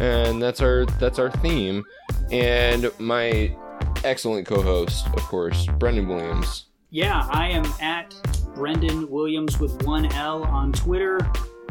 and 0.00 0.42
that's 0.42 0.60
our 0.60 0.86
that's 1.00 1.18
our 1.18 1.30
theme. 1.30 1.84
And 2.30 2.90
my 2.98 3.56
excellent 4.04 4.46
co-host, 4.46 5.06
of 5.08 5.22
course, 5.22 5.66
Brendan 5.78 6.08
Williams. 6.08 6.66
Yeah, 6.90 7.26
I 7.30 7.48
am 7.48 7.64
at 7.80 8.14
Brendan 8.54 9.10
Williams 9.10 9.58
with 9.58 9.82
one 9.84 10.06
L 10.12 10.44
on 10.44 10.72
Twitter. 10.72 11.18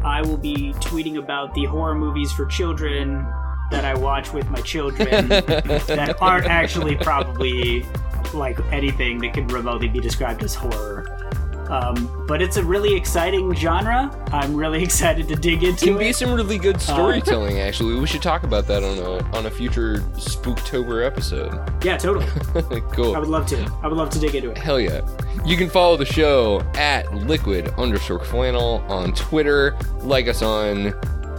I 0.05 0.21
will 0.21 0.37
be 0.37 0.71
tweeting 0.73 1.17
about 1.17 1.55
the 1.55 1.65
horror 1.65 1.95
movies 1.95 2.31
for 2.31 2.45
children 2.45 3.25
that 3.71 3.83
I 3.83 3.95
watch 3.95 4.31
with 4.33 4.47
my 4.51 4.61
children 4.61 5.27
that 5.29 6.17
aren't 6.21 6.45
actually 6.45 6.95
probably 6.95 7.83
like 8.31 8.59
anything 8.71 9.17
that 9.21 9.33
could 9.33 9.51
remotely 9.51 9.87
be 9.87 9.99
described 9.99 10.43
as 10.43 10.53
horror. 10.53 11.14
Um, 11.69 12.25
but 12.27 12.41
it's 12.41 12.57
a 12.57 12.63
really 12.63 12.93
exciting 12.95 13.53
genre. 13.55 14.11
I'm 14.31 14.55
really 14.55 14.83
excited 14.89 15.27
to 15.29 15.35
dig 15.35 15.63
into 15.63 15.85
it. 15.85 15.87
can 15.89 15.97
be 15.97 16.11
some 16.13 16.33
really 16.33 16.57
good 16.57 16.79
storytelling. 16.79 17.59
actually, 17.67 17.99
we 17.99 18.05
should 18.07 18.21
talk 18.21 18.43
about 18.43 18.67
that 18.67 18.83
on 18.83 18.97
a 18.99 19.23
on 19.37 19.45
a 19.47 19.51
future 19.51 19.97
Spooktober 20.15 21.05
episode. 21.05 21.53
Yeah, 21.83 21.97
totally. 21.97 22.25
Cool. 22.91 23.15
I 23.15 23.19
would 23.19 23.29
love 23.29 23.45
to. 23.47 23.57
I 23.83 23.87
would 23.87 23.97
love 23.97 24.09
to 24.11 24.19
dig 24.19 24.35
into 24.35 24.51
it. 24.51 24.57
Hell 24.57 24.79
yeah. 24.79 25.01
You 25.45 25.57
can 25.57 25.69
follow 25.69 25.97
the 25.97 26.05
show 26.05 26.61
at 26.75 27.13
liquid 27.13 27.67
underscore 27.77 28.23
flannel 28.23 28.83
on 28.87 29.13
Twitter. 29.13 29.75
Like 29.99 30.27
us 30.27 30.41
on 30.41 30.91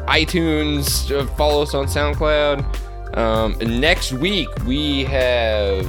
iTunes. 0.07 1.11
uh, 1.11 1.27
Follow 1.37 1.63
us 1.63 1.75
on 1.75 1.87
SoundCloud. 1.87 3.17
Um, 3.17 3.57
next 3.81 4.13
week, 4.13 4.49
we 4.67 5.05
have 5.05 5.87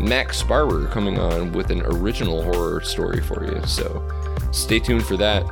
Max 0.00 0.42
Sparwer 0.42 0.90
coming 0.90 1.18
on 1.18 1.52
with 1.52 1.70
an 1.70 1.82
original 1.82 2.42
horror 2.42 2.80
story 2.80 3.20
for 3.20 3.44
you. 3.44 3.60
So 3.66 4.02
stay 4.52 4.80
tuned 4.80 5.04
for 5.04 5.16
that. 5.18 5.44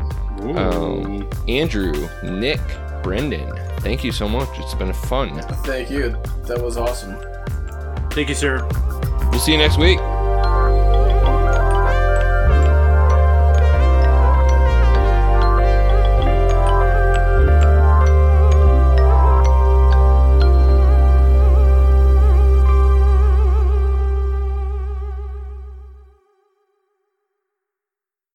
Um, 0.57 1.29
Andrew, 1.49 2.09
Nick, 2.23 2.61
Brendan, 3.03 3.53
thank 3.81 4.05
you 4.05 4.12
so 4.12 4.29
much. 4.29 4.49
It's 4.59 4.75
been 4.75 4.93
fun. 4.93 5.41
Thank 5.65 5.91
you. 5.91 6.11
That 6.45 6.62
was 6.62 6.77
awesome. 6.77 7.16
Thank 8.11 8.29
you, 8.29 8.35
sir. 8.35 8.66
We'll 9.31 9.41
see 9.41 9.53
you 9.53 9.59
next 9.59 9.79
week. 9.79 9.99